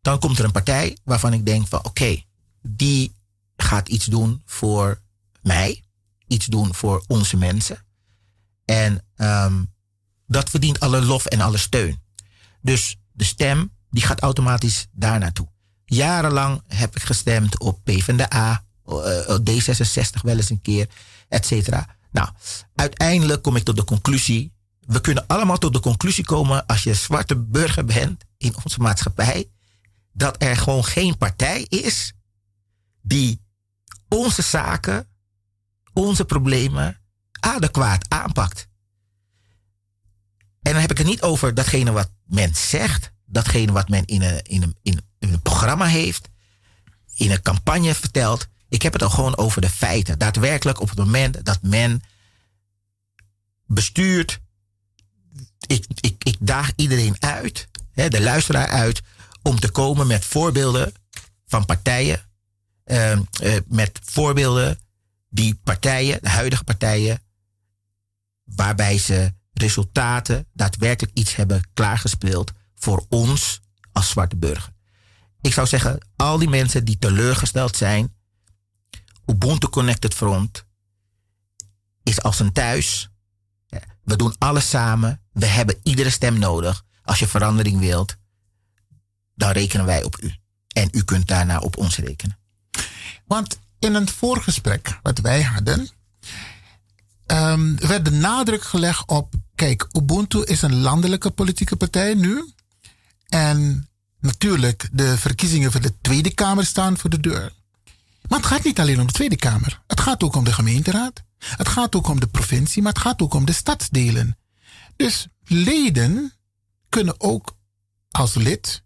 dan 0.00 0.18
komt 0.18 0.38
er 0.38 0.44
een 0.44 0.52
partij 0.52 0.96
waarvan 1.04 1.32
ik 1.32 1.46
denk 1.46 1.68
van 1.68 1.84
oké, 1.84 2.22
die 2.62 3.14
gaat 3.56 3.88
iets 3.88 4.06
doen 4.06 4.42
voor 4.44 5.00
mij. 5.42 5.82
Iets 6.26 6.46
doen 6.46 6.74
voor 6.74 7.04
onze 7.06 7.36
mensen. 7.36 7.84
En 8.64 9.04
ehm, 9.16 9.64
dat 10.26 10.50
verdient 10.50 10.80
alle 10.80 11.02
lof 11.02 11.26
en 11.26 11.40
alle 11.40 11.58
steun. 11.58 12.00
Dus 12.62 12.96
de 13.12 13.24
stem 13.24 13.72
die 13.90 14.02
gaat 14.02 14.20
automatisch 14.20 14.86
daar 14.92 15.18
naartoe. 15.18 15.48
Jarenlang 15.84 16.62
heb 16.66 16.96
ik 16.96 17.02
gestemd 17.02 17.58
op 17.58 17.84
PvdA, 17.84 18.64
eh, 18.84 18.92
op 19.26 19.50
D66 19.50 20.20
wel 20.22 20.36
eens 20.36 20.50
een 20.50 20.60
keer, 20.60 20.88
et 21.28 21.46
cetera. 21.46 21.96
Nou, 22.10 22.28
uiteindelijk 22.74 23.42
kom 23.42 23.56
ik 23.56 23.64
tot 23.64 23.76
de 23.76 23.84
conclusie. 23.84 24.52
We 24.80 25.00
kunnen 25.00 25.26
allemaal 25.26 25.58
tot 25.58 25.72
de 25.72 25.80
conclusie 25.80 26.24
komen 26.24 26.66
als 26.66 26.82
je 26.82 26.94
zwarte 26.94 27.36
burger 27.36 27.84
bent 27.84 28.24
in 28.36 28.54
onze 28.64 28.80
maatschappij. 28.80 29.50
Dat 30.12 30.42
er 30.42 30.56
gewoon 30.56 30.84
geen 30.84 31.18
partij 31.18 31.62
is 31.68 32.12
die 33.02 33.40
onze 34.08 34.42
zaken, 34.42 35.08
onze 35.92 36.24
problemen 36.24 37.00
adequaat 37.40 38.08
aanpakt. 38.08 38.68
En 40.62 40.72
dan 40.72 40.80
heb 40.80 40.90
ik 40.90 40.98
het 40.98 41.06
niet 41.06 41.22
over 41.22 41.54
datgene 41.54 41.92
wat 41.92 42.10
men 42.24 42.54
zegt, 42.54 43.12
datgene 43.24 43.72
wat 43.72 43.88
men 43.88 44.04
in 44.04 44.22
een, 44.22 44.42
in 44.42 44.62
een, 44.62 44.76
in 44.82 45.02
een 45.18 45.42
programma 45.42 45.86
heeft, 45.86 46.28
in 47.14 47.30
een 47.30 47.42
campagne 47.42 47.94
vertelt. 47.94 48.48
Ik 48.68 48.82
heb 48.82 48.92
het 48.92 49.02
al 49.02 49.10
gewoon 49.10 49.36
over 49.36 49.60
de 49.60 49.70
feiten. 49.70 50.18
Daadwerkelijk 50.18 50.80
op 50.80 50.88
het 50.88 50.98
moment 50.98 51.44
dat 51.44 51.58
men 51.62 52.02
bestuurt. 53.66 54.40
Ik, 55.66 55.86
ik, 56.00 56.24
ik 56.24 56.36
daag 56.40 56.72
iedereen 56.76 57.16
uit, 57.18 57.68
hè, 57.92 58.08
de 58.08 58.20
luisteraar 58.20 58.68
uit, 58.68 59.02
om 59.42 59.60
te 59.60 59.70
komen 59.70 60.06
met 60.06 60.24
voorbeelden 60.24 60.92
van 61.46 61.64
partijen. 61.64 62.20
eh, 62.84 63.12
eh, 63.12 63.20
met 63.66 63.98
voorbeelden 64.04 64.78
die 65.28 65.54
partijen, 65.54 66.18
de 66.22 66.28
huidige 66.28 66.64
partijen, 66.64 67.22
waarbij 68.44 68.98
ze 68.98 69.32
resultaten, 69.52 70.46
daadwerkelijk 70.52 71.16
iets 71.16 71.34
hebben 71.36 71.68
klaargespeeld 71.74 72.52
voor 72.74 73.06
ons 73.08 73.60
als 73.92 74.08
zwarte 74.08 74.36
burger. 74.36 74.72
Ik 75.40 75.52
zou 75.52 75.66
zeggen, 75.66 75.98
al 76.16 76.38
die 76.38 76.48
mensen 76.48 76.84
die 76.84 76.98
teleurgesteld 76.98 77.76
zijn, 77.76 78.16
Ubuntu 79.30 79.68
Connected 79.68 80.14
Front 80.14 80.64
is 82.02 82.22
als 82.22 82.38
een 82.38 82.52
thuis. 82.52 83.08
We 84.04 84.16
doen 84.16 84.34
alles 84.38 84.68
samen. 84.68 85.20
We 85.32 85.46
hebben 85.46 85.80
iedere 85.82 86.10
stem 86.10 86.38
nodig. 86.38 86.84
Als 87.02 87.18
je 87.18 87.28
verandering 87.28 87.78
wilt, 87.78 88.16
dan 89.34 89.50
rekenen 89.50 89.86
wij 89.86 90.02
op 90.02 90.22
u. 90.22 90.34
En 90.68 90.88
u 90.92 91.04
kunt 91.04 91.26
daarna 91.26 91.58
op 91.58 91.76
ons 91.76 91.96
rekenen. 91.96 92.38
Want 93.26 93.58
in 93.78 93.94
een 93.94 94.08
voorgesprek 94.08 94.98
wat 95.02 95.18
wij 95.18 95.42
hadden, 95.42 95.88
ehm, 97.26 97.76
werd 97.76 98.04
de 98.04 98.10
nadruk 98.10 98.62
gelegd 98.62 99.08
op, 99.08 99.34
kijk, 99.54 99.88
Ubuntu 99.92 100.42
is 100.42 100.62
een 100.62 100.76
landelijke 100.76 101.30
politieke 101.30 101.76
partij 101.76 102.14
nu. 102.14 102.52
En 103.28 103.88
natuurlijk, 104.20 104.88
de 104.92 105.18
verkiezingen 105.18 105.72
voor 105.72 105.80
de 105.80 106.00
Tweede 106.00 106.34
Kamer 106.34 106.66
staan 106.66 106.98
voor 106.98 107.10
de 107.10 107.20
deur. 107.20 107.52
Maar 108.28 108.38
het 108.38 108.48
gaat 108.48 108.64
niet 108.64 108.80
alleen 108.80 109.00
om 109.00 109.06
de 109.06 109.12
Tweede 109.12 109.36
Kamer. 109.36 109.82
Het 109.86 110.00
gaat 110.00 110.22
ook 110.22 110.36
om 110.36 110.44
de 110.44 110.52
gemeenteraad. 110.52 111.22
Het 111.38 111.68
gaat 111.68 111.94
ook 111.94 112.08
om 112.08 112.20
de 112.20 112.26
provincie, 112.26 112.82
maar 112.82 112.92
het 112.92 113.02
gaat 113.02 113.22
ook 113.22 113.34
om 113.34 113.44
de 113.44 113.52
stadsdelen. 113.52 114.38
Dus 114.96 115.26
leden 115.44 116.32
kunnen 116.88 117.20
ook 117.20 117.56
als 118.10 118.34
lid 118.34 118.82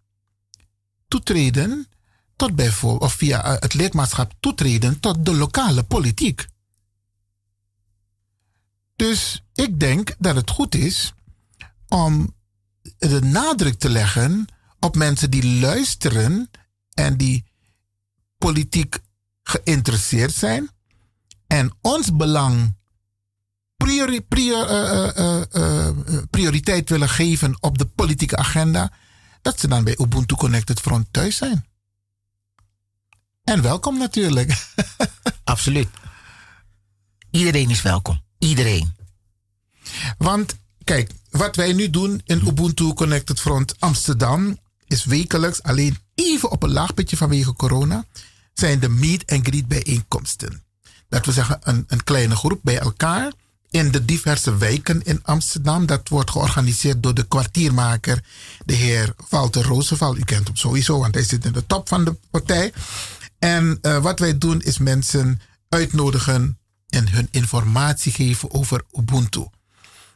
toetreden 1.09 1.87
tot 2.37 2.55
bijvoorbeeld, 2.55 3.03
of 3.03 3.13
via 3.13 3.45
eh, 3.45 3.53
het 3.59 3.75
lidmaatschap 3.75 4.33
toetreden 4.41 5.01
tot 5.01 5.25
de 5.25 5.35
lokale 5.35 5.83
politiek. 5.83 6.47
Dus 8.97 9.43
ik 9.55 9.81
denk 9.81 10.15
dat 10.19 10.37
het 10.37 10.51
goed 10.51 10.75
is 10.75 11.13
om 11.89 12.35
de 12.99 13.21
nadruk 13.21 13.79
te 13.79 13.89
leggen 13.89 14.47
op 14.81 14.97
mensen 14.97 15.31
die 15.31 15.61
luisteren 15.61 16.51
en 16.95 17.17
die 17.17 17.45
politiek 18.39 18.99
geïnteresseerd 19.43 20.35
zijn 20.35 20.71
en 21.47 21.73
ons 21.81 22.17
belang 22.17 22.75
priori, 23.77 24.21
prior, 24.21 24.67
eh, 24.67 25.17
eh, 25.17 25.43
eh, 25.53 25.97
prioriteit 26.31 26.89
willen 26.89 27.09
geven 27.09 27.57
op 27.61 27.79
de 27.79 27.87
politieke 27.87 28.37
agenda, 28.37 28.93
dat 29.43 29.61
ze 29.61 29.69
dan 29.69 29.85
bij 29.85 29.99
Ubuntu 29.99 30.35
Connected 30.35 30.81
Front 30.81 31.07
thuis 31.11 31.37
zijn. 31.37 31.67
En 33.45 33.63
welkom 33.63 33.99
natuurlijk. 33.99 34.67
Absoluut. 35.45 35.89
Iedereen 37.31 37.71
is 37.71 37.83
welkom. 37.83 38.21
Iedereen. 38.39 38.95
Want 40.19 40.57
kijk, 40.85 41.11
wat 41.31 41.57
wij 41.57 41.73
nu 41.73 41.91
doen 41.91 42.21
in 42.25 42.47
Ubuntu 42.47 42.93
Connected 42.93 43.41
Front 43.41 43.81
Amsterdam 43.81 44.59
is 44.87 45.05
wekelijks 45.05 45.63
alleen 45.63 45.99
even 46.15 46.51
op 46.51 46.63
een 46.63 46.73
laag 46.73 46.95
pitje 46.95 47.17
vanwege 47.17 47.53
corona 47.53 48.05
zijn 48.55 48.81
de 48.81 48.89
meet 48.89 49.31
and 49.31 49.47
greet 49.47 49.69
bijeenkomsten. 49.69 50.63
Dat 51.09 51.27
we 51.27 51.33
zeggen 51.33 51.59
een, 51.63 51.85
een 51.89 52.05
kleine 52.05 52.37
groep 52.37 52.61
bij 52.63 52.79
elkaar 52.79 53.33
in 53.71 53.91
de 53.91 54.05
diverse 54.05 54.57
wijken 54.57 55.03
in 55.03 55.21
Amsterdam. 55.23 55.87
Dat 55.87 56.09
wordt 56.09 56.31
georganiseerd 56.31 57.03
door 57.03 57.15
de 57.15 57.27
kwartiermaker, 57.27 58.25
de 58.65 58.75
heer 58.75 59.15
Walter 59.29 59.63
Roosevelt. 59.63 60.19
U 60.19 60.25
kent 60.25 60.47
hem 60.47 60.57
sowieso, 60.57 60.99
want 60.99 61.15
hij 61.15 61.25
zit 61.25 61.45
in 61.45 61.53
de 61.53 61.67
top 61.67 61.89
van 61.89 62.05
de 62.05 62.17
partij. 62.31 62.73
En 63.39 63.79
eh, 63.83 63.99
wat 63.99 64.19
wij 64.19 64.39
doen 64.39 64.61
is 64.61 64.79
mensen 64.79 65.41
uitnodigen 65.69 66.59
en 66.89 67.09
hun 67.09 67.29
informatie 67.31 68.13
geven 68.13 68.53
over 68.53 68.83
Ubuntu. 68.93 69.47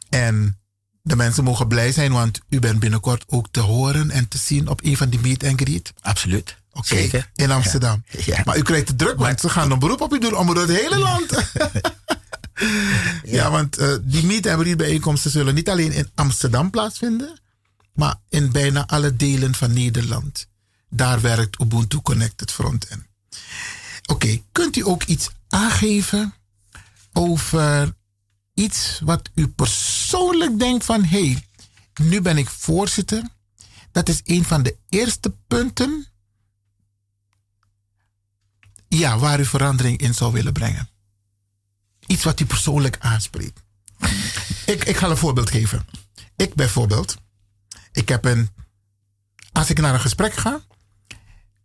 En 0.09 0.59
de 1.03 1.17
mensen 1.17 1.45
mogen 1.45 1.69
blij 1.69 1.93
zijn, 1.93 2.13
want 2.13 2.41
u 2.49 2.59
bent 2.59 2.79
binnenkort 2.79 3.25
ook 3.27 3.49
te 3.51 3.61
horen 3.61 4.11
en 4.11 4.29
te 4.29 4.39
zien 4.39 4.69
op 4.69 4.81
een 4.85 4.97
van 4.97 5.09
die 5.09 5.21
meet 5.21 5.45
and 5.45 5.61
greet. 5.61 5.93
Absoluut. 6.01 6.57
Oké, 6.77 6.87
Zeker. 6.87 7.31
in 7.35 7.51
Amsterdam. 7.51 8.05
Ja. 8.11 8.21
Ja. 8.25 8.43
Maar 8.45 8.57
u 8.57 8.63
krijgt 8.63 8.89
het 8.89 8.99
druk, 8.99 9.19
want 9.19 9.41
ze 9.41 9.49
gaan 9.49 9.71
een 9.71 9.79
beroep 9.79 10.01
op 10.01 10.13
u 10.13 10.19
doen 10.19 10.37
om 10.37 10.47
door 10.47 10.57
het 10.57 10.81
hele 10.81 10.99
land. 10.99 11.31
Ja, 13.37 13.51
want 13.51 13.77
eh, 13.77 13.95
die 14.03 14.25
meet 14.25 14.47
en 14.47 14.59
greet 14.59 14.77
bijeenkomsten 14.77 15.31
zullen 15.31 15.55
niet 15.55 15.69
alleen 15.69 15.93
in 15.93 16.11
Amsterdam 16.15 16.71
plaatsvinden, 16.71 17.41
maar 17.93 18.17
in 18.29 18.53
bijna 18.53 18.87
alle 18.87 19.17
delen 19.17 19.55
van 19.55 19.73
Nederland. 19.73 20.47
Daar 20.89 21.21
werkt 21.21 21.61
Ubuntu 21.61 22.01
Connected 22.01 22.51
Front 22.53 22.91
in. 22.91 23.07
Oké, 24.07 24.43
kunt 24.53 24.77
u 24.77 24.87
ook 24.87 25.03
iets 25.05 25.31
aangeven 25.49 26.35
over 27.13 27.95
iets 28.55 29.01
wat 29.05 29.31
u 29.35 29.49
persoonlijk 29.49 30.59
denkt 30.59 30.85
van 30.85 31.05
hé, 31.05 31.25
hey, 31.25 31.47
nu 32.03 32.21
ben 32.21 32.39
ik 32.39 32.49
voorzitter. 32.49 33.23
Dat 33.93 34.09
is 34.09 34.21
een 34.25 34.45
van 34.45 34.63
de 34.63 34.77
eerste 34.89 35.35
punten 35.47 36.07
ja, 38.89 39.19
waar 39.19 39.41
u 39.41 39.45
verandering 39.45 39.99
in 39.99 40.15
zou 40.15 40.33
willen 40.33 40.53
brengen. 40.53 40.89
Iets 42.07 42.25
wat 42.25 42.41
u 42.41 42.47
persoonlijk 42.47 42.97
aanspreekt. 43.01 43.63
Ik, 44.67 44.85
ik 44.85 44.97
ga 44.97 45.09
een 45.11 45.17
voorbeeld 45.17 45.51
geven. 45.51 45.87
Ik 46.37 46.55
bijvoorbeeld, 46.55 47.17
ik 47.93 48.09
heb 48.09 48.25
een, 48.25 48.51
als 49.53 49.71
ik 49.71 49.81
naar 49.81 49.95
een 49.95 50.01
gesprek 50.01 50.35
ga, 50.35 50.61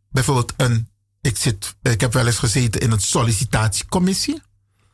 bijvoorbeeld 0.09 0.53
een, 0.57 0.89
ik, 1.21 1.37
zit, 1.37 1.75
ik 1.81 2.01
heb 2.01 2.13
wel 2.13 2.25
eens 2.25 2.37
gezeten 2.37 2.81
in 2.81 2.91
een 2.91 3.01
sollicitatiecommissie, 3.01 4.41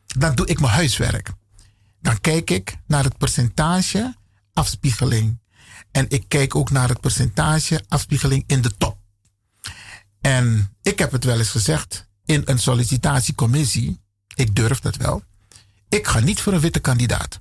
dan 0.06 0.35
doe 0.35 0.45
ik 0.45 0.59
mijn 0.59 0.73
huiswerk. 0.73 1.31
Dan 2.01 2.22
kijk 2.22 2.49
ik 2.49 2.77
naar 2.88 3.03
het 3.03 3.17
percentage 3.17 4.15
afspiegeling. 4.53 5.39
En 5.91 6.09
ik 6.09 6.25
kijk 6.27 6.56
ook 6.56 6.69
naar 6.69 6.89
het 6.89 6.99
percentage 6.99 7.83
afspiegeling 7.88 8.43
in 8.47 8.61
de 8.61 8.77
top. 8.77 8.97
En 10.22 10.75
ik 10.81 10.99
heb 10.99 11.11
het 11.11 11.23
wel 11.23 11.38
eens 11.38 11.49
gezegd 11.49 12.07
in 12.27 12.41
een 12.45 12.59
sollicitatiecommissie, 12.59 13.99
ik 14.35 14.56
durf 14.56 14.80
dat 14.80 14.95
wel, 14.95 15.23
ik 15.89 16.07
ga 16.07 16.19
niet 16.19 16.41
voor 16.41 16.53
een 16.53 16.59
witte 16.59 16.80
kandidaat. 16.80 17.39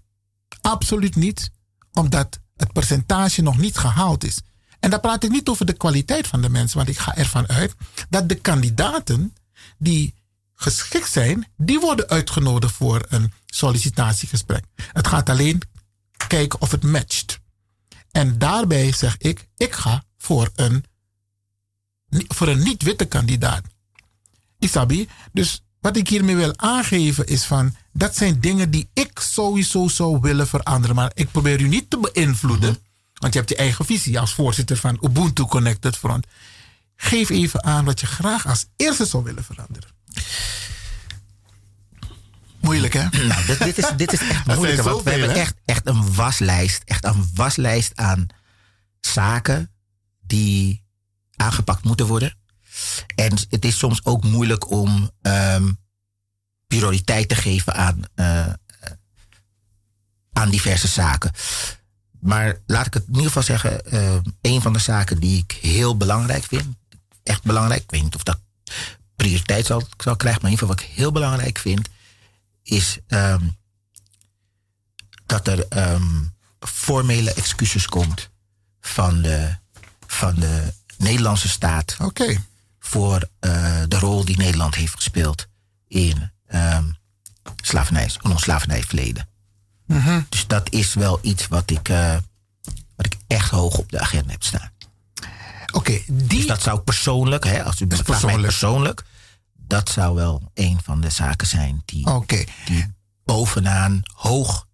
Absoluut 0.61 1.17
niet, 1.17 1.51
omdat 1.93 2.41
het 2.57 2.73
percentage 2.73 3.43
nog 3.43 3.59
niet 3.59 3.79
gehaald 3.79 4.25
is. 4.25 4.41
En 4.81 4.91
dan 4.91 5.01
praat 5.01 5.25
ik 5.25 5.31
niet 5.31 5.49
over 5.49 5.67
de 5.67 5.73
kwaliteit 5.73 6.27
van 6.27 6.43
de 6.43 6.49
mensen, 6.49 6.77
want 6.77 6.89
ik 6.89 6.99
ga 6.99 7.17
ervan 7.17 7.49
uit 7.49 7.75
dat 8.09 8.29
de 8.29 8.35
kandidaten 8.35 9.35
die 9.79 10.15
geschikt 10.55 11.11
zijn, 11.11 11.47
die 11.57 11.81
worden 11.81 12.09
uitgenodigd 12.09 12.75
voor 12.75 13.07
een 13.09 13.33
sollicitatiegesprek. 13.47 14.65
Het 14.93 15.07
gaat 15.07 15.29
alleen 15.29 15.63
kijken 16.27 16.61
of 16.61 16.71
het 16.71 16.83
matcht. 16.83 17.41
En 18.11 18.39
daarbij 18.39 18.93
zeg 18.93 19.17
ik, 19.19 19.49
ik 19.57 19.73
ga 19.73 20.05
voor 20.19 20.51
een, 20.55 20.85
voor 22.11 22.49
een 22.49 22.63
niet-witte 22.63 23.05
kandidaat. 23.05 23.65
Isabi, 24.67 25.09
dus 25.33 25.63
wat 25.81 25.97
ik 25.97 26.09
hiermee 26.09 26.37
wil 26.37 26.59
aangeven 26.59 27.27
is 27.27 27.45
van, 27.45 27.75
dat 27.93 28.17
zijn 28.17 28.41
dingen 28.41 28.71
die 28.71 28.89
ik 28.93 29.19
sowieso 29.19 29.89
zou 29.89 30.21
willen 30.21 30.47
veranderen. 30.47 30.97
Maar 30.97 31.11
ik 31.15 31.31
probeer 31.31 31.61
u 31.61 31.69
niet 31.69 31.91
te 31.91 32.11
beïnvloeden, 32.13 32.77
want 33.15 33.33
je 33.33 33.39
hebt 33.39 33.51
je 33.51 33.57
eigen 33.57 33.85
visie 33.85 34.21
als 34.21 34.35
voorzitter 34.35 34.77
van 34.77 34.99
Ubuntu 35.03 35.45
Connected 35.45 35.97
Front. 35.97 36.27
Geef 36.97 37.31
even 37.31 37.65
aan 37.65 37.85
wat 37.85 38.01
je 38.01 38.07
graag 38.07 38.47
als 38.47 38.67
eerste 38.77 39.07
zou 39.07 39.25
willen 39.25 39.45
veranderen. 39.45 39.91
Moeilijk, 42.61 42.93
hè? 42.93 43.09
Nou, 43.27 43.47
dit, 43.47 43.59
dit, 43.59 43.79
is, 43.79 43.91
dit 43.97 44.13
is 44.13 44.21
echt 44.21 44.47
moeilijk. 44.57 44.83
Want 44.83 45.03
we 45.03 45.11
hebben 45.11 45.35
echt, 45.35 45.55
echt 45.65 45.87
een 45.87 46.15
waslijst. 46.15 46.83
Echt 46.85 47.05
een 47.05 47.31
waslijst 47.35 47.97
aan 47.97 48.27
zaken 49.01 49.71
die 50.27 50.85
aangepakt 51.37 51.85
moeten 51.85 52.07
worden. 52.07 52.37
En 53.15 53.39
het 53.49 53.65
is 53.65 53.79
soms 53.79 54.05
ook 54.05 54.25
moeilijk 54.25 54.71
om 54.71 55.11
ehm, 55.23 55.73
prioriteit 56.67 57.29
te 57.29 57.35
geven 57.35 57.75
aan, 57.75 58.03
eh, 58.15 58.53
aan 60.33 60.51
diverse 60.51 60.89
zaken. 60.89 61.33
Maar 62.21 62.59
laat 62.67 62.87
ik 62.87 62.95
het 62.95 63.03
in 63.03 63.09
ieder 63.09 63.27
geval 63.27 63.43
zeggen, 63.43 63.85
eh, 63.85 64.17
een 64.41 64.63
van 64.63 64.73
de 64.73 64.79
zaken 64.79 65.21
die 65.21 65.39
ik 65.39 65.59
heel 65.61 65.97
belangrijk 65.97 66.45
vind, 66.45 66.77
echt 67.23 67.43
belangrijk, 67.43 67.83
ik 67.83 67.91
weet 67.91 68.03
niet 68.03 68.15
of 68.15 68.23
dat 68.23 68.41
prioriteit 69.17 69.67
zal, 69.67 69.83
zal 69.97 70.17
krijgen, 70.17 70.43
maar 70.43 70.51
in 70.51 70.57
ieder 70.57 70.69
geval 70.69 70.85
wat 70.85 70.95
ik 70.95 71.03
heel 71.03 71.13
belangrijk 71.13 71.59
vind, 71.59 71.89
is 72.63 72.99
ehm, 73.07 73.49
dat 75.27 75.47
er 75.47 75.69
ehm, 75.69 76.25
formele 76.61 77.35
excuses 77.35 77.87
komt 77.87 78.31
van 78.81 79.23
de, 79.23 79.57
van 80.07 80.35
de 80.35 80.73
Nederlandse 80.99 81.49
staat. 81.49 81.97
Voor 82.87 83.29
eh, 83.39 83.83
de 83.89 83.99
rol 83.99 84.25
die 84.25 84.37
Nederland 84.37 84.75
heeft 84.75 84.95
gespeeld 84.95 85.49
in 85.89 86.31
ehm 86.47 86.85
slavernij, 87.63 88.11
in 88.23 88.31
ons 88.31 88.43
slavernijverleden. 88.43 89.29
Dus 90.29 90.47
dat 90.47 90.73
is 90.73 90.95
wel 90.95 91.19
iets 91.23 91.47
wat 91.47 91.71
ik, 91.71 91.89
eh, 91.89 92.17
wat 92.97 93.07
ik 93.07 93.17
echt 93.27 93.51
hoog 93.51 93.79
op 93.79 93.91
de 93.91 94.01
agenda 94.01 94.31
heb 94.31 94.43
staan. 94.43 94.71
Oké, 95.73 96.03
die... 96.07 96.39
Dus 96.39 96.47
dat 96.47 96.63
zou 96.63 96.81
persoonlijk, 96.81 97.45
hè, 97.45 97.65
als 97.65 97.81
u 97.81 97.87
vraagt 97.89 98.07
mij 98.07 98.07
persoonlijk. 98.07 98.43
persoonlijk, 98.43 99.05
dat 99.53 99.89
zou 99.89 100.15
wel 100.15 100.51
een 100.55 100.79
van 100.83 101.01
de 101.01 101.11
zaken 101.11 101.47
zijn 101.47 101.83
die, 101.85 102.09
die 102.65 102.95
bovenaan 103.25 104.03
hoog 104.13 104.67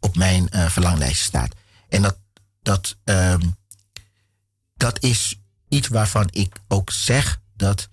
op 0.00 0.16
mijn 0.16 0.48
eh, 0.48 0.66
verlanglijst 0.66 1.22
staat. 1.22 1.54
En 1.88 2.02
dat, 2.02 2.18
dat, 2.62 2.96
ehm, 3.04 3.40
dat 4.74 5.02
is 5.02 5.40
iets 5.68 5.88
waarvan 5.88 6.28
ik 6.30 6.56
ook 6.68 6.90
zeg 6.90 7.42
dat, 7.56 7.88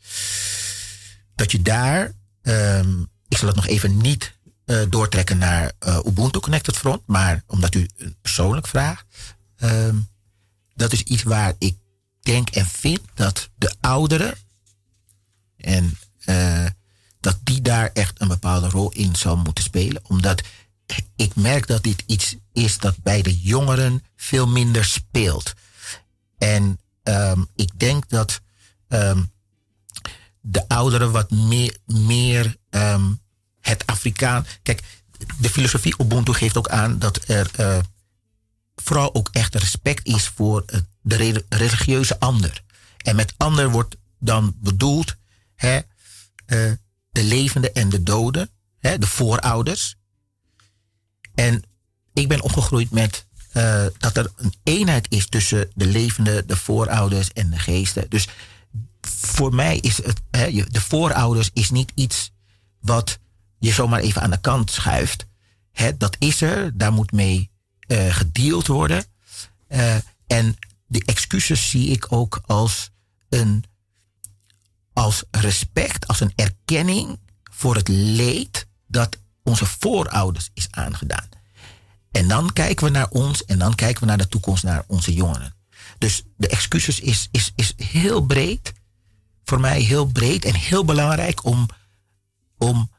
dat 1.36 1.52
je 1.52 1.62
daar, 1.62 2.12
ehm, 2.42 3.02
ik 3.28 3.38
zal 3.38 3.48
het 3.48 3.56
nog 3.56 3.68
even 3.68 3.98
niet 3.98 4.40
eh, 4.66 4.82
doortrekken 4.90 5.38
naar 5.38 5.72
eh, 5.80 6.00
Ubuntu 6.06 6.40
Connected 6.40 6.78
Front, 6.78 7.02
maar 7.06 7.44
omdat 7.48 7.76
u 7.76 7.90
een 7.98 8.16
persoonlijk 8.22 8.68
vraagt, 8.68 9.06
ehm, 9.58 9.96
dat 10.76 10.94
is 10.94 11.04
iets 11.04 11.24
waar 11.24 11.54
ik 11.58 11.78
denk 12.22 12.50
en 12.50 12.66
vind 12.66 13.00
dat 13.14 13.50
de 13.56 13.76
ouderen 13.80 14.34
en 15.58 15.98
eh, 16.20 16.66
dat 17.20 17.40
die 17.44 17.62
daar 17.62 17.90
echt 17.94 18.22
een 18.22 18.28
bepaalde 18.28 18.70
rol 18.70 18.92
in 18.92 19.16
zou 19.16 19.38
moeten 19.38 19.64
spelen. 19.64 20.02
Omdat 20.08 20.42
ik 21.16 21.36
merk 21.36 21.68
dat 21.68 21.84
dit 21.84 22.04
iets 22.06 22.36
is 22.54 22.78
dat 22.78 22.96
bij 23.04 23.22
de 23.22 23.40
jongeren 23.40 24.04
veel 24.16 24.48
minder 24.48 24.86
speelt. 24.86 25.54
En 26.38 26.80
ehm, 27.04 27.44
ik 27.56 27.80
denk 27.80 28.10
dat 28.10 28.42
de 30.42 30.68
ouderen 30.68 31.12
wat 31.12 31.32
meer, 31.32 31.78
meer 31.86 32.56
ehm, 32.70 33.12
het 33.60 33.86
Afrikaan. 33.86 34.46
Kijk, 34.64 34.82
de 35.40 35.50
filosofie 35.50 35.96
Ubuntu 36.02 36.34
geeft 36.34 36.58
ook 36.58 36.70
aan 36.70 37.00
dat 37.00 37.20
er 37.28 37.50
eh, 37.56 37.80
vooral 38.76 39.16
ook 39.16 39.30
echt 39.32 39.56
respect 39.56 40.08
is 40.08 40.28
voor 40.28 40.64
eh, 40.66 40.80
de 41.02 41.16
re- 41.16 41.46
religieuze 41.50 42.20
ander. 42.20 42.64
En 42.98 43.16
met 43.16 43.34
ander 43.38 43.70
wordt 43.70 43.96
dan 44.20 44.56
bedoeld 44.58 45.16
hè, 45.56 45.80
eh, 46.46 46.72
de 47.12 47.24
levende 47.24 47.72
en 47.72 47.90
de 47.90 48.04
doden, 48.04 48.50
hè, 48.80 48.98
de 48.98 49.08
voorouders. 49.08 49.96
En 51.36 51.64
ik 52.14 52.28
ben 52.28 52.42
opgegroeid 52.42 52.92
met 52.92 53.30
dat 53.98 54.18
er 54.18 54.32
een 54.36 54.54
eenheid 54.64 55.06
is 55.10 55.28
tussen 55.28 55.72
de 55.74 55.86
levende, 55.86 56.46
de 56.46 56.56
voorouders 56.56 57.34
en 57.34 57.50
de 57.50 57.60
geesten. 57.60 58.10
Dus 58.10 58.28
voor 59.08 59.56
mij 59.56 59.78
is 59.78 60.04
het, 60.04 60.22
de 60.74 60.82
voorouders 60.82 61.50
is 61.54 61.70
niet 61.70 61.92
iets 61.96 62.32
wat 62.80 63.20
je 63.60 63.72
zomaar 63.72 64.00
even 64.00 64.22
aan 64.22 64.32
de 64.32 64.42
kant 64.42 64.72
schuift. 64.72 65.26
Hè, 65.72 65.98
dat 65.98 66.16
is 66.20 66.42
er, 66.42 66.78
daar 66.78 66.94
moet 66.94 67.12
mee 67.12 67.50
eh 67.88 68.16
gedeeld 68.16 68.68
worden. 68.68 69.06
Eh, 69.68 69.96
en 70.28 70.56
de 70.88 71.04
excuses 71.06 71.70
zie 71.70 71.90
ik 71.90 72.06
ook 72.10 72.42
als 72.46 72.90
een 73.30 73.64
als 74.94 75.24
respect, 75.32 76.08
als 76.08 76.20
een 76.20 76.34
erkenning 76.36 77.20
voor 77.52 77.76
het 77.76 77.88
leed 77.88 78.68
dat 78.88 79.18
onze 79.44 79.66
voorouders 79.66 80.50
is 80.54 80.68
aangedaan. 80.72 81.30
En 82.12 82.28
dan 82.28 82.54
kijken 82.54 82.86
we 82.86 82.92
naar 82.92 83.10
ons 83.10 83.46
en 83.46 83.60
dan 83.60 83.76
kijken 83.76 84.02
we 84.02 84.08
naar 84.08 84.18
de 84.18 84.28
toekomst, 84.28 84.64
naar 84.64 84.84
onze 84.88 85.14
jongeren. 85.14 85.56
Dus 85.98 86.24
de 86.38 86.48
excuses 86.48 87.00
is, 87.00 87.28
is, 87.32 87.52
is 87.56 87.74
heel 87.76 88.26
breed, 88.26 88.74
voor 89.44 89.60
mij 89.60 89.82
heel 89.82 90.06
breed 90.06 90.46
en 90.46 90.56
heel 90.56 90.86
belangrijk 90.86 91.46
om, 91.46 91.68
om 92.58 92.92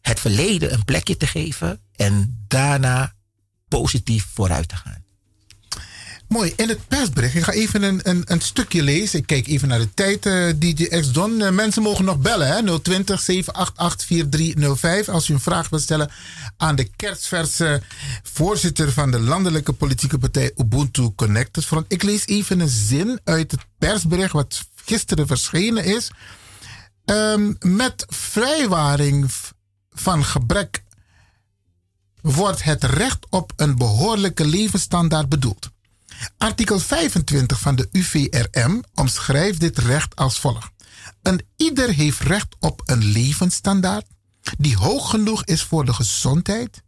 het 0.00 0.20
verleden 0.20 0.72
een 0.72 0.84
plekje 0.84 1.16
te 1.16 1.26
geven 1.26 1.80
en 1.96 2.44
daarna 2.48 3.14
positief 3.68 4.26
vooruit 4.34 4.68
te 4.68 4.76
gaan. 4.76 5.06
Mooi. 6.28 6.52
In 6.56 6.68
het 6.68 6.88
persbericht, 6.88 7.34
ik 7.34 7.42
ga 7.42 7.52
even 7.52 7.82
een, 7.82 8.00
een, 8.02 8.22
een 8.24 8.40
stukje 8.40 8.82
lezen. 8.82 9.18
Ik 9.18 9.26
kijk 9.26 9.46
even 9.46 9.68
naar 9.68 9.78
de 9.78 9.94
tijd, 9.94 10.26
eh, 10.26 10.48
DJ 10.56 11.00
X 11.00 11.12
Don. 11.12 11.42
Eh, 11.42 11.50
mensen 11.50 11.82
mogen 11.82 12.04
nog 12.04 12.18
bellen, 12.18 12.46
hè? 12.46 12.80
020 12.80 13.20
788 13.20 14.06
4305. 14.06 15.08
Als 15.08 15.28
u 15.28 15.34
een 15.34 15.40
vraag 15.40 15.68
wilt 15.68 15.82
stellen 15.82 16.10
aan 16.56 16.76
de 16.76 16.90
kerstverse 16.96 17.82
voorzitter 18.22 18.92
van 18.92 19.10
de 19.10 19.20
landelijke 19.20 19.72
politieke 19.72 20.18
partij 20.18 20.52
Ubuntu 20.56 21.10
Connected. 21.14 21.68
Ik 21.88 22.02
lees 22.02 22.26
even 22.26 22.60
een 22.60 22.68
zin 22.68 23.20
uit 23.24 23.50
het 23.50 23.60
persbericht 23.78 24.32
wat 24.32 24.66
gisteren 24.88 25.26
verschenen 25.26 25.84
is. 25.84 26.10
Ehm, 27.04 27.52
met 27.60 28.04
vrijwaring 28.08 29.30
van 29.90 30.24
gebrek 30.24 30.82
wordt 32.20 32.62
het 32.62 32.84
recht 32.84 33.26
op 33.30 33.52
een 33.56 33.76
behoorlijke 33.76 34.46
levensstandaard 34.46 35.28
bedoeld. 35.28 35.70
Artikel 36.38 36.78
25 36.78 37.60
van 37.60 37.76
de 37.76 37.88
UVRM 37.92 38.82
omschrijft 38.94 39.60
dit 39.60 39.78
recht 39.78 40.16
als 40.16 40.38
volgt. 40.38 40.70
Een 41.22 41.46
ieder 41.56 41.90
heeft 41.90 42.20
recht 42.20 42.56
op 42.60 42.82
een 42.84 43.04
levensstandaard 43.04 44.06
die 44.58 44.76
hoog 44.76 45.10
genoeg 45.10 45.44
is 45.44 45.62
voor 45.62 45.84
de 45.84 45.92
gezondheid 45.92 46.82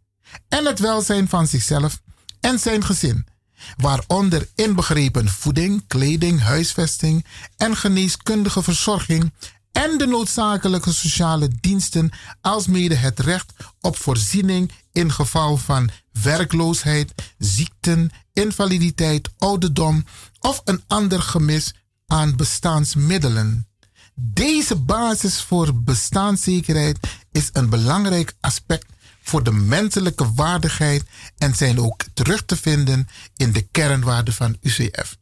en 0.47 0.65
het 0.65 0.79
welzijn 0.79 1.29
van 1.29 1.47
zichzelf 1.47 2.01
en 2.39 2.59
zijn 2.59 2.83
gezin, 2.83 3.27
waaronder 3.77 4.47
inbegrepen 4.55 5.29
voeding, 5.29 5.83
kleding, 5.87 6.41
huisvesting 6.41 7.25
en 7.57 7.75
geneeskundige 7.75 8.63
verzorging 8.63 9.31
en 9.71 9.97
de 9.97 10.07
noodzakelijke 10.07 10.93
sociale 10.93 11.49
diensten, 11.59 12.11
alsmede 12.41 12.95
het 12.95 13.19
recht 13.19 13.53
op 13.81 13.97
voorziening 13.97 14.71
in 14.91 15.11
geval 15.11 15.57
van 15.57 15.89
werkloosheid, 16.11 17.13
ziekten, 17.37 18.11
invaliditeit, 18.33 19.29
ouderdom 19.37 20.05
of 20.39 20.61
een 20.65 20.83
ander 20.87 21.21
gemis 21.21 21.73
aan 22.07 22.35
bestaansmiddelen. 22.35 23.67
Deze 24.15 24.75
basis 24.75 25.41
voor 25.41 25.75
bestaanszekerheid 25.75 26.97
is 27.31 27.49
een 27.53 27.69
belangrijk 27.69 28.33
aspect 28.39 28.85
voor 29.21 29.43
de 29.43 29.51
menselijke 29.51 30.33
waardigheid 30.33 31.03
en 31.37 31.55
zijn 31.55 31.79
ook 31.79 32.03
terug 32.13 32.45
te 32.45 32.55
vinden 32.55 33.07
in 33.35 33.51
de 33.51 33.61
kernwaarden 33.61 34.33
van 34.33 34.57
UCF. 34.61 35.17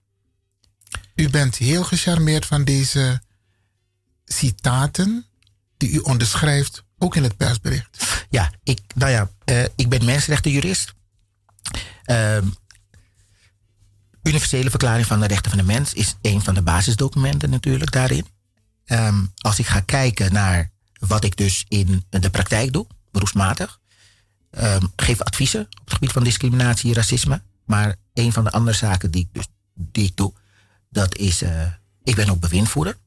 U 1.15 1.29
bent 1.29 1.55
heel 1.55 1.83
gecharmeerd 1.83 2.45
van 2.45 2.63
deze 2.63 3.21
citaten 4.25 5.25
die 5.77 5.91
u 5.91 5.97
onderschrijft, 5.97 6.83
ook 6.97 7.15
in 7.15 7.23
het 7.23 7.37
persbericht. 7.37 8.25
Ja, 8.29 8.51
ik, 8.63 8.79
nou 8.95 9.11
ja, 9.11 9.29
eh, 9.45 9.63
ik 9.75 9.89
ben 9.89 10.05
mensenrechtenjurist. 10.05 10.93
Ehm 12.03 12.47
Universele 14.23 14.69
Verklaring 14.69 15.05
van 15.05 15.19
de 15.19 15.27
Rechten 15.27 15.51
van 15.51 15.59
de 15.59 15.65
Mens 15.65 15.93
is 15.93 16.15
een 16.21 16.41
van 16.41 16.53
de 16.53 16.61
basisdocumenten 16.61 17.49
natuurlijk 17.49 17.91
daarin. 17.91 18.25
Ehm, 18.85 19.25
als 19.37 19.59
ik 19.59 19.65
ga 19.65 19.79
kijken 19.79 20.33
naar 20.33 20.71
wat 20.99 21.23
ik 21.23 21.37
dus 21.37 21.65
in 21.67 22.05
de 22.09 22.29
praktijk 22.29 22.73
doe, 22.73 22.87
beroepsmatig, 23.11 23.79
ehm, 24.51 24.85
geef 24.95 25.21
adviezen 25.21 25.61
op 25.61 25.83
het 25.85 25.93
gebied 25.93 26.11
van 26.11 26.23
discriminatie 26.23 26.89
en 26.89 26.95
racisme. 26.95 27.41
Maar 27.65 27.95
een 28.13 28.33
van 28.33 28.43
de 28.43 28.51
andere 28.51 28.77
zaken 28.77 29.11
die 29.11 29.21
ik, 29.21 29.27
dus, 29.33 29.47
die 29.73 30.05
ik 30.05 30.17
doe, 30.17 30.33
dat 30.89 31.17
is, 31.17 31.41
eh, 31.41 31.61
ik 32.03 32.15
ben 32.15 32.29
ook 32.29 32.39
bewindvoerder. 32.39 32.97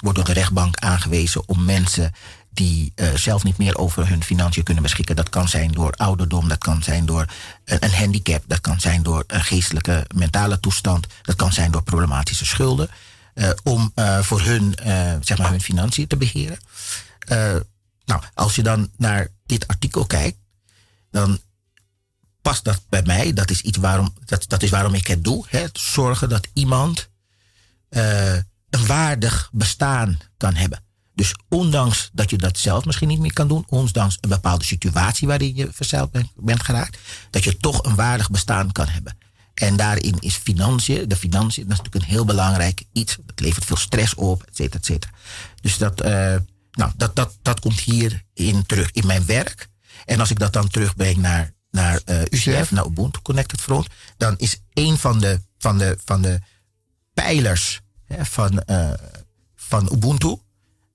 Word 0.00 0.16
door 0.16 0.24
de 0.24 0.32
rechtbank 0.32 0.76
aangewezen 0.76 1.48
om 1.48 1.64
mensen 1.64 2.12
die 2.50 2.92
eh, 2.94 3.14
zelf 3.14 3.44
niet 3.44 3.58
meer 3.58 3.76
over 3.76 4.08
hun 4.08 4.24
financiën 4.24 4.62
kunnen 4.62 4.82
beschikken. 4.82 5.16
Dat 5.16 5.28
kan 5.28 5.48
zijn 5.48 5.72
door 5.72 5.92
ouderdom, 5.92 6.48
dat 6.48 6.58
kan 6.58 6.82
zijn 6.82 7.06
door 7.06 7.26
een, 7.64 7.84
een 7.84 7.94
handicap, 7.94 8.44
dat 8.46 8.60
kan 8.60 8.80
zijn 8.80 9.02
door 9.02 9.24
een 9.26 9.44
geestelijke 9.44 10.06
mentale 10.14 10.60
toestand, 10.60 11.06
dat 11.22 11.36
kan 11.36 11.52
zijn 11.52 11.70
door 11.70 11.82
problematische 11.82 12.44
schulden. 12.44 12.88
eh, 13.34 13.50
om 13.62 13.92
eh, 13.94 14.18
voor 14.20 14.40
hun, 14.42 14.74
eh, 14.74 15.12
zeg 15.20 15.38
maar, 15.38 15.50
hun 15.50 15.60
financiën 15.60 16.06
te 16.06 16.16
beheren. 16.16 16.58
Eh, 17.18 17.56
nou, 18.04 18.22
als 18.34 18.54
je 18.54 18.62
dan 18.62 18.90
naar 18.96 19.28
dit 19.46 19.66
artikel 19.68 20.06
kijkt, 20.06 20.36
dan 21.14 21.38
past 22.42 22.64
dat 22.64 22.82
bij 22.88 23.02
mij. 23.02 23.32
Dat 23.32 23.50
is, 23.50 23.60
iets 23.60 23.78
waarom, 23.78 24.14
dat, 24.24 24.44
dat 24.48 24.62
is 24.62 24.70
waarom 24.70 24.94
ik 24.94 25.06
het 25.06 25.24
doe. 25.24 25.44
Hè? 25.48 25.64
Zorgen 25.72 26.28
dat 26.28 26.48
iemand 26.52 27.08
eh, 27.88 28.34
een 28.70 28.86
waardig 28.86 29.50
bestaan 29.52 30.18
kan 30.36 30.54
hebben. 30.54 30.82
Dus 31.14 31.34
ondanks 31.48 32.10
dat 32.12 32.30
je 32.30 32.36
dat 32.38 32.58
zelf 32.58 32.84
misschien 32.84 33.08
niet 33.08 33.18
meer 33.18 33.32
kan 33.32 33.48
doen, 33.48 33.64
ondanks 33.68 34.18
een 34.20 34.28
bepaalde 34.28 34.64
situatie 34.64 35.26
waarin 35.28 35.54
je 35.54 35.68
verzeild 35.72 36.10
bent, 36.10 36.30
bent 36.36 36.62
geraakt, 36.62 36.98
dat 37.30 37.44
je 37.44 37.56
toch 37.56 37.84
een 37.84 37.94
waardig 37.94 38.30
bestaan 38.30 38.72
kan 38.72 38.88
hebben. 38.88 39.16
En 39.54 39.76
daarin 39.76 40.16
is 40.18 40.34
financiën, 40.34 41.08
de 41.08 41.16
financiën, 41.16 41.62
dat 41.62 41.72
is 41.72 41.78
natuurlijk 41.78 42.04
een 42.04 42.10
heel 42.10 42.24
belangrijk 42.24 42.84
iets. 42.92 43.18
Het 43.26 43.40
levert 43.40 43.64
veel 43.64 43.76
stress 43.76 44.14
op, 44.14 44.42
et 44.42 44.56
cetera, 44.56 44.78
et 44.78 44.84
cetera. 44.84 45.12
Dus 45.60 45.78
dat, 45.78 46.00
eh, 46.00 46.36
nou, 46.72 46.92
dat, 46.96 47.16
dat, 47.16 47.36
dat 47.42 47.60
komt 47.60 47.80
hierin 47.80 48.66
terug 48.66 48.90
in 48.90 49.06
mijn 49.06 49.26
werk. 49.26 49.68
En 50.04 50.20
als 50.20 50.30
ik 50.30 50.38
dat 50.38 50.52
dan 50.52 50.68
terugbreng 50.68 51.16
naar, 51.16 51.52
naar 51.70 52.00
eh, 52.04 52.20
UCF, 52.20 52.70
naar 52.70 52.86
Ubuntu 52.86 53.20
Connected 53.22 53.60
Front, 53.60 53.86
dan 54.16 54.34
is 54.38 54.60
een 54.72 54.98
van 54.98 55.20
de, 55.20 55.40
van 55.58 55.78
de, 55.78 55.98
van 56.04 56.22
de 56.22 56.40
pijlers 57.14 57.80
hè, 58.04 58.24
van, 58.24 58.62
eh, 58.62 58.92
van 59.56 59.92
Ubuntu, 59.92 60.36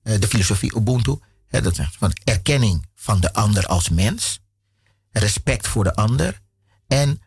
eh, 0.02 0.20
de 0.20 0.28
filosofie 0.28 0.76
Ubuntu, 0.76 1.18
hè, 1.48 1.62
dat 1.62 1.78
is 1.78 1.88
van 1.98 2.12
erkenning 2.24 2.86
van 2.94 3.20
de 3.20 3.32
ander 3.32 3.66
als 3.66 3.88
mens, 3.88 4.40
respect 5.10 5.68
voor 5.68 5.84
de 5.84 5.94
ander 5.94 6.40
en 6.86 7.22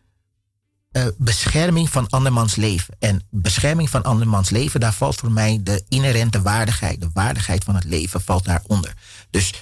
bescherming 1.16 1.90
van 1.90 2.08
andermans 2.08 2.54
leven. 2.54 2.96
En 2.98 3.26
bescherming 3.30 3.90
van 3.90 4.02
andermans 4.02 4.50
leven, 4.50 4.80
daar 4.80 4.92
valt 4.92 5.16
voor 5.16 5.32
mij 5.32 5.60
de 5.62 5.84
inherente 5.88 6.42
waardigheid, 6.42 7.00
de 7.00 7.10
waardigheid 7.12 7.64
van 7.64 7.74
het 7.74 7.84
leven 7.84 8.20
valt 8.20 8.44
daaronder. 8.44 8.94
Dus 9.30 9.52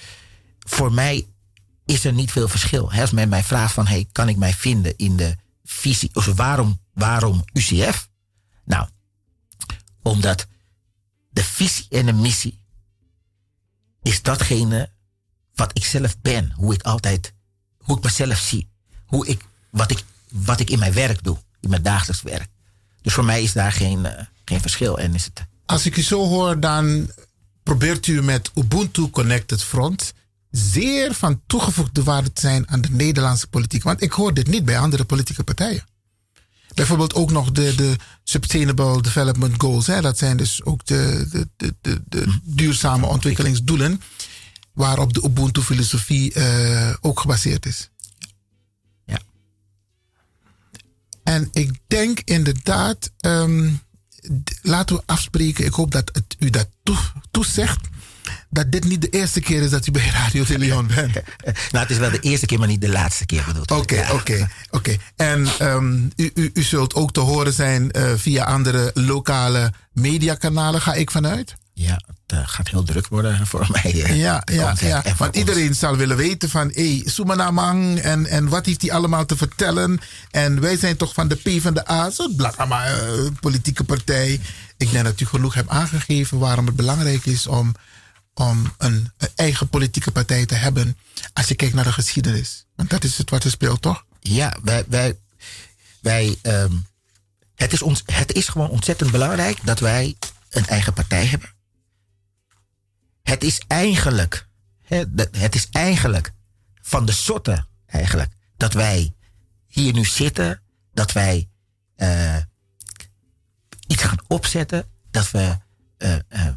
voor 0.59 0.93
mij 0.93 1.27
is 1.85 2.05
er 2.05 2.13
niet 2.13 2.31
veel 2.31 2.47
verschil. 2.47 2.91
Hè, 2.91 3.01
Als 3.01 3.11
men 3.11 3.29
mij 3.29 3.43
vraagt 3.43 3.73
van, 3.73 3.87
hey, 3.87 4.07
kan 4.11 4.29
ik 4.29 4.37
mij 4.37 4.53
vinden 4.53 4.97
in 4.97 5.17
de 5.17 5.35
visie, 5.63 6.09
of 6.13 6.25
waarom, 6.25 6.79
waarom 6.93 7.43
UCF? 7.53 8.09
Nou, 8.65 8.87
omdat 10.01 10.47
de 11.29 11.43
visie 11.43 11.85
en 11.89 12.05
de 12.05 12.13
missie 12.13 12.59
is 14.01 14.21
datgene 14.21 14.91
wat 15.55 15.71
ik 15.73 15.85
zelf 15.85 16.21
ben, 16.21 16.51
hoe 16.55 16.73
ik 16.73 16.81
altijd, 16.81 17.33
hoe 17.77 17.97
ik 17.97 18.03
mezelf 18.03 18.37
zie, 18.37 18.69
hoe 19.05 19.27
ik, 19.27 19.45
wat 19.69 19.91
ik, 19.91 20.03
wat 20.29 20.59
ik 20.59 20.69
in 20.69 20.79
mijn 20.79 20.93
werk 20.93 21.23
doe, 21.23 21.37
in 21.59 21.69
mijn 21.69 21.83
dagelijks 21.83 22.21
werk. 22.21 22.49
Dus 23.01 23.13
voor 23.13 23.25
mij 23.25 23.43
is 23.43 23.53
daar 23.53 23.71
geen, 23.71 24.05
eh, 24.05 24.25
geen 24.45 24.61
verschil 24.61 24.99
en 24.99 25.13
is 25.13 25.25
het. 25.25 25.45
Als 25.65 25.85
ik 25.85 25.97
u 25.97 26.01
zo 26.01 26.27
hoor, 26.27 26.59
dan 26.59 27.11
probeert 27.63 28.07
u 28.07 28.21
met 28.21 28.51
Ubuntu 28.55 29.09
Connected 29.09 29.63
Front 29.63 30.13
zeer 30.55 31.13
van 31.13 31.41
toegevoegde 31.47 32.03
waarde 32.03 32.33
te 32.33 32.41
zijn 32.41 32.69
aan 32.69 32.81
de 32.81 32.91
Nederlandse 32.91 33.47
politiek. 33.47 33.83
Want 33.83 34.01
ik 34.01 34.11
hoor 34.11 34.33
dit 34.33 34.47
niet 34.47 34.65
bij 34.65 34.79
andere 34.79 35.05
politieke 35.05 35.43
partijen. 35.43 35.83
Bijvoorbeeld 36.73 37.13
ook 37.13 37.31
nog 37.31 37.51
de, 37.51 37.75
de 37.75 37.95
Sustainable 38.23 39.01
Development 39.01 39.61
Goals. 39.61 39.87
Hè? 39.87 40.01
Dat 40.01 40.17
zijn 40.17 40.37
dus 40.37 40.63
ook 40.63 40.85
de, 40.85 41.27
de, 41.31 41.47
de, 41.57 41.75
de, 41.81 42.01
de 42.05 42.39
duurzame 42.43 43.05
ontwikkelingsdoelen. 43.05 44.01
Waarop 44.73 45.13
de 45.13 45.23
Ubuntu-filosofie 45.23 46.33
eh, 46.33 46.93
ook 47.01 47.19
gebaseerd 47.19 47.65
is. 47.65 47.89
Ja. 49.05 49.19
En 51.23 51.49
ik 51.51 51.79
denk 51.87 52.19
inderdaad, 52.19 53.11
ehm, 53.19 53.71
laten 54.61 54.95
we 54.95 55.03
afspreken. 55.05 55.65
Ik 55.65 55.73
hoop 55.73 55.91
dat 55.91 56.09
het 56.13 56.35
u 56.39 56.49
dat 56.49 56.67
toe, 56.83 56.97
toezegt. 57.31 57.87
Dat 58.53 58.71
dit 58.71 58.83
niet 58.83 59.01
de 59.01 59.09
eerste 59.09 59.39
keer 59.41 59.61
is 59.61 59.69
dat 59.69 59.87
u 59.87 59.91
bij 59.91 60.07
Radio 60.13 60.43
de 60.43 60.57
Leon 60.57 60.87
bent. 60.87 61.13
Nou, 61.71 61.83
het 61.85 61.89
is 61.89 61.97
wel 61.97 62.11
de 62.11 62.19
eerste 62.19 62.45
keer, 62.45 62.59
maar 62.59 62.67
niet 62.67 62.81
de 62.81 62.89
laatste 62.89 63.25
keer 63.25 63.43
bedoeld. 63.47 63.71
Oké, 63.71 64.05
oké, 64.11 64.49
oké. 64.69 64.95
En 65.15 65.47
ehm, 65.59 65.95
u, 66.15 66.31
u, 66.33 66.51
u 66.53 66.61
zult 66.63 66.93
ook 66.95 67.11
te 67.13 67.19
horen 67.19 67.53
zijn 67.53 67.91
eh, 67.91 68.11
via 68.15 68.43
andere 68.43 68.91
lokale 68.93 69.73
mediakanalen, 69.93 70.81
ga 70.81 70.93
ik 70.93 71.11
vanuit? 71.11 71.55
Ja, 71.73 71.93
het 72.27 72.39
eh, 72.39 72.47
gaat 72.47 72.69
heel 72.69 72.83
druk 72.83 73.07
worden 73.07 73.47
voor 73.47 73.67
mij. 73.71 74.03
eh, 74.03 74.17
Ja, 74.19 74.41
ja, 74.51 74.75
ja. 74.79 75.03
Want 75.17 75.35
iedereen 75.35 75.75
zal 75.75 75.97
willen 75.97 76.17
weten 76.17 76.49
van, 76.49 76.71
hé, 76.73 76.95
hey, 76.95 77.01
Sumanamang 77.05 77.99
en, 77.99 78.25
en 78.25 78.49
wat 78.49 78.65
heeft 78.65 78.81
hij 78.81 78.91
allemaal 78.91 79.25
te 79.25 79.37
vertellen? 79.37 79.99
En 80.31 80.59
wij 80.61 80.77
zijn 80.77 80.97
toch 80.97 81.13
van 81.13 81.27
de 81.27 81.35
P 81.35 81.61
van 81.61 81.73
de 81.73 81.89
A, 81.91 82.09
zo'n 82.09 82.35
blakama 82.35 82.85
politieke 83.39 83.83
partij. 83.83 84.39
Ik 84.77 84.91
denk 84.91 85.03
dat 85.05 85.19
u 85.19 85.25
genoeg 85.25 85.53
hebt 85.53 85.69
aangegeven 85.69 86.37
waarom 86.39 86.65
het 86.65 86.75
belangrijk 86.75 87.25
is 87.25 87.47
om, 87.47 87.75
om 88.33 88.73
een, 88.77 89.11
eigen 89.35 89.69
politieke 89.69 90.11
partij 90.11 90.45
te 90.45 90.55
hebben. 90.55 90.97
Als 91.33 91.47
je 91.47 91.55
kijkt 91.55 91.73
naar 91.73 91.83
de 91.83 91.91
geschiedenis. 91.91 92.65
Want 92.75 92.89
dat 92.89 93.03
is 93.03 93.17
het 93.17 93.29
wat 93.29 93.43
er 93.43 93.51
speelt, 93.51 93.81
toch? 93.81 94.05
Ja, 94.19 94.57
wij, 94.63 94.85
wij, 94.87 95.19
wij 96.01 96.37
ehm, 96.41 96.75
het, 97.55 97.73
is 97.73 97.81
ons, 97.81 98.03
het 98.05 98.33
is 98.33 98.47
gewoon 98.47 98.69
ontzettend 98.69 99.11
belangrijk 99.11 99.65
dat 99.65 99.79
wij 99.79 100.15
een 100.49 100.65
eigen 100.65 100.93
partij 100.93 101.25
hebben. 101.25 101.49
Het 103.23 103.43
is 103.43 103.61
eigenlijk, 103.67 104.47
het 105.31 105.55
is 105.55 105.67
eigenlijk 105.71 106.31
van 106.81 107.05
de 107.05 107.11
soorten 107.11 107.67
eigenlijk 107.85 108.31
dat 108.57 108.73
wij 108.73 109.13
hier 109.67 109.93
nu 109.93 110.05
zitten, 110.05 110.61
dat 110.93 111.11
wij 111.11 111.49
eh, 111.95 112.37
iets 113.87 114.03
gaan 114.03 114.19
opzetten, 114.27 114.89
dat 115.11 115.31
we 115.31 115.57
eh, 115.97 116.15
eh, 116.27 116.53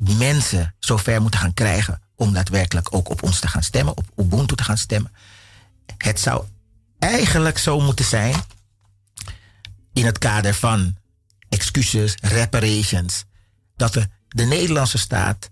mensen 0.00 0.74
zover 0.78 1.22
moeten 1.22 1.40
gaan 1.40 1.54
krijgen 1.54 2.02
om 2.14 2.32
daadwerkelijk 2.32 2.94
ook 2.94 3.08
op 3.08 3.22
ons 3.22 3.40
te 3.40 3.48
gaan 3.48 3.62
stemmen, 3.62 3.96
op 3.96 4.06
Ubuntu 4.16 4.54
te 4.54 4.64
gaan 4.64 4.78
stemmen. 4.78 5.12
Het 5.96 6.20
zou 6.20 6.44
eigenlijk 6.98 7.58
zo 7.58 7.80
moeten 7.80 8.04
zijn 8.04 8.34
in 9.92 10.06
het 10.06 10.18
kader 10.18 10.54
van 10.54 10.96
excuses, 11.48 12.14
reparations, 12.20 13.24
dat 13.76 13.92
de, 13.92 14.08
de 14.28 14.44
Nederlandse 14.44 14.98
staat 14.98 15.50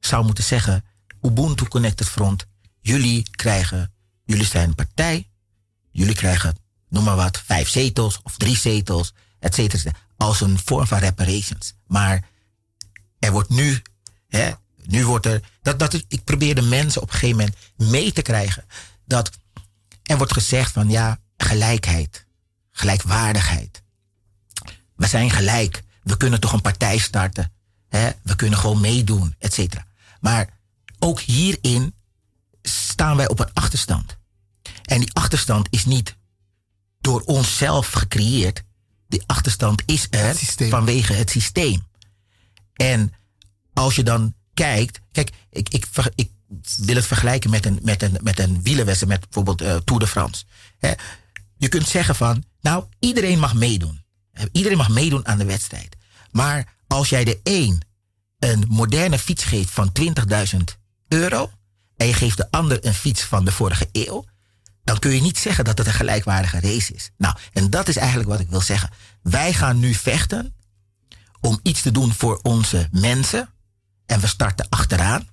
zou 0.00 0.24
moeten 0.24 0.44
zeggen: 0.44 0.84
Ubuntu 1.22 1.64
Connected 1.64 2.08
Front, 2.08 2.46
jullie 2.80 3.30
krijgen 3.30 3.92
jullie 4.30 4.46
zijn 4.46 4.68
een 4.68 4.74
partij. 4.74 5.28
Jullie 5.90 6.14
krijgen, 6.14 6.56
noem 6.88 7.04
maar 7.04 7.16
wat, 7.16 7.42
vijf 7.44 7.68
zetels 7.68 8.20
of 8.22 8.36
drie 8.36 8.56
zetels, 8.56 9.12
et 9.38 9.54
cetera. 9.54 9.92
Als 10.16 10.40
een 10.40 10.58
vorm 10.58 10.86
van 10.86 10.98
reparations. 10.98 11.74
Maar 11.86 12.28
er 13.20 13.32
wordt 13.32 13.48
nu, 13.48 13.82
hè, 14.28 14.50
nu 14.76 15.06
wordt 15.06 15.26
er, 15.26 15.40
dat, 15.62 15.78
dat 15.78 15.94
ik 15.94 16.24
probeer 16.24 16.54
de 16.54 16.62
mensen 16.62 17.02
op 17.02 17.08
een 17.08 17.14
gegeven 17.14 17.36
moment 17.36 17.56
mee 17.76 18.12
te 18.12 18.22
krijgen. 18.22 18.64
Dat 19.04 19.30
er 20.02 20.16
wordt 20.16 20.32
gezegd 20.32 20.72
van 20.72 20.90
ja, 20.90 21.18
gelijkheid, 21.36 22.26
gelijkwaardigheid. 22.70 23.82
We 24.96 25.06
zijn 25.06 25.30
gelijk. 25.30 25.82
We 26.02 26.16
kunnen 26.16 26.40
toch 26.40 26.52
een 26.52 26.60
partij 26.60 26.98
starten. 26.98 27.52
Hè? 27.88 28.10
We 28.22 28.36
kunnen 28.36 28.58
gewoon 28.58 28.80
meedoen, 28.80 29.34
et 29.38 29.54
cetera. 29.54 29.86
Maar 30.20 30.58
ook 30.98 31.20
hierin 31.20 31.94
staan 32.62 33.16
wij 33.16 33.28
op 33.28 33.40
een 33.40 33.52
achterstand. 33.52 34.16
En 34.84 35.00
die 35.00 35.14
achterstand 35.14 35.66
is 35.70 35.84
niet 35.84 36.16
door 37.00 37.20
onszelf 37.20 37.90
gecreëerd. 37.90 38.62
Die 39.08 39.22
achterstand 39.26 39.82
is 39.86 40.06
er 40.10 40.36
vanwege 40.68 41.12
het 41.12 41.30
systeem. 41.30 41.88
En 42.80 43.12
als 43.72 43.94
je 43.94 44.02
dan 44.02 44.34
kijkt. 44.54 45.00
Kijk, 45.12 45.30
ik, 45.50 45.68
ik, 45.68 45.86
ik 46.14 46.30
wil 46.76 46.94
het 46.94 47.06
vergelijken 47.06 47.50
met 47.50 47.66
een, 47.66 47.78
met 47.82 48.02
een, 48.02 48.18
met 48.20 48.38
een 48.38 48.62
wielerwedstrijd, 48.62 49.12
met 49.12 49.20
bijvoorbeeld 49.30 49.60
eh, 49.60 49.76
Tour 49.84 50.00
de 50.00 50.06
France. 50.06 50.44
Je 51.56 51.68
kunt 51.68 51.88
zeggen 51.88 52.14
van, 52.14 52.44
nou, 52.60 52.84
iedereen 52.98 53.38
mag 53.38 53.54
meedoen. 53.54 54.02
Eh, 54.32 54.44
Iedereen 54.52 54.78
mag 54.78 54.88
meedoen 54.88 55.26
aan 55.26 55.38
de 55.38 55.44
wedstrijd. 55.44 55.96
Maar 56.30 56.74
als 56.86 57.08
jij 57.08 57.24
de 57.24 57.40
een 57.42 57.82
een 58.38 58.64
moderne 58.68 59.18
fiets 59.18 59.44
geeft 59.44 59.70
van 59.70 59.92
20.000 60.00 60.58
euro 61.08 61.50
en 61.96 62.06
je 62.06 62.14
geeft 62.14 62.36
de 62.36 62.50
ander 62.50 62.86
een 62.86 62.94
fiets 62.94 63.22
van 63.22 63.44
de 63.44 63.52
vorige 63.52 63.88
eeuw, 63.92 64.24
dan 64.84 64.98
kun 64.98 65.10
je 65.10 65.20
niet 65.20 65.38
zeggen 65.38 65.64
dat 65.64 65.78
het 65.78 65.86
een 65.86 65.92
gelijkwaardige 65.92 66.60
race 66.60 66.94
is. 66.94 67.10
Nou, 67.16 67.36
en 67.52 67.70
dat 67.70 67.88
is 67.88 67.96
eigenlijk 67.96 68.28
wat 68.28 68.40
ik 68.40 68.48
wil 68.48 68.60
zeggen. 68.60 68.90
Wij 69.22 69.52
gaan 69.52 69.78
nu 69.78 69.94
vechten 69.94 70.54
om 71.40 71.60
iets 71.62 71.82
te 71.82 71.90
doen 71.90 72.12
voor 72.12 72.38
onze 72.42 72.88
mensen 72.90 73.48
en 74.06 74.20
we 74.20 74.26
starten 74.26 74.66
achteraan. 74.68 75.28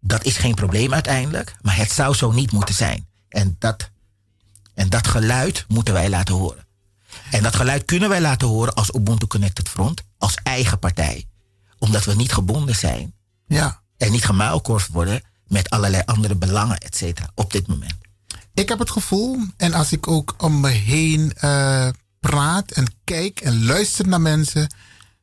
Dat 0.00 0.24
is 0.24 0.36
geen 0.36 0.54
probleem 0.54 0.92
uiteindelijk, 0.92 1.56
maar 1.60 1.76
het 1.76 1.92
zou 1.92 2.14
zo 2.14 2.32
niet 2.32 2.52
moeten 2.52 2.74
zijn. 2.74 3.06
En 3.28 3.56
dat, 3.58 3.90
en 4.74 4.88
dat 4.88 5.06
geluid 5.06 5.64
moeten 5.68 5.94
wij 5.94 6.08
laten 6.08 6.34
horen. 6.34 6.66
En 7.30 7.42
dat 7.42 7.56
geluid 7.56 7.84
kunnen 7.84 8.08
wij 8.08 8.20
laten 8.20 8.48
horen 8.48 8.74
als 8.74 8.94
Ubuntu 8.94 9.26
Connected 9.26 9.68
Front, 9.68 10.02
als 10.18 10.34
eigen 10.42 10.78
partij. 10.78 11.28
Omdat 11.78 12.04
we 12.04 12.14
niet 12.14 12.32
gebonden 12.32 12.76
zijn. 12.76 13.14
Ja. 13.46 13.82
En 13.96 14.12
niet 14.12 14.24
gemuilkorfd 14.24 14.88
worden 14.88 15.22
met 15.46 15.70
allerlei 15.70 16.02
andere 16.06 16.34
belangen, 16.34 16.78
et 16.78 16.96
cetera, 16.96 17.30
op 17.34 17.52
dit 17.52 17.66
moment. 17.66 17.94
Ik 18.54 18.68
heb 18.68 18.78
het 18.78 18.90
gevoel, 18.90 19.38
en 19.56 19.72
als 19.72 19.92
ik 19.92 20.08
ook 20.08 20.34
om 20.38 20.60
me 20.60 20.68
heen 20.68 21.32
eh, 21.32 21.88
praat 22.28 22.70
en 22.70 22.86
kijk 23.04 23.40
en 23.40 23.64
luister 23.64 24.08
naar 24.08 24.20
mensen, 24.20 24.74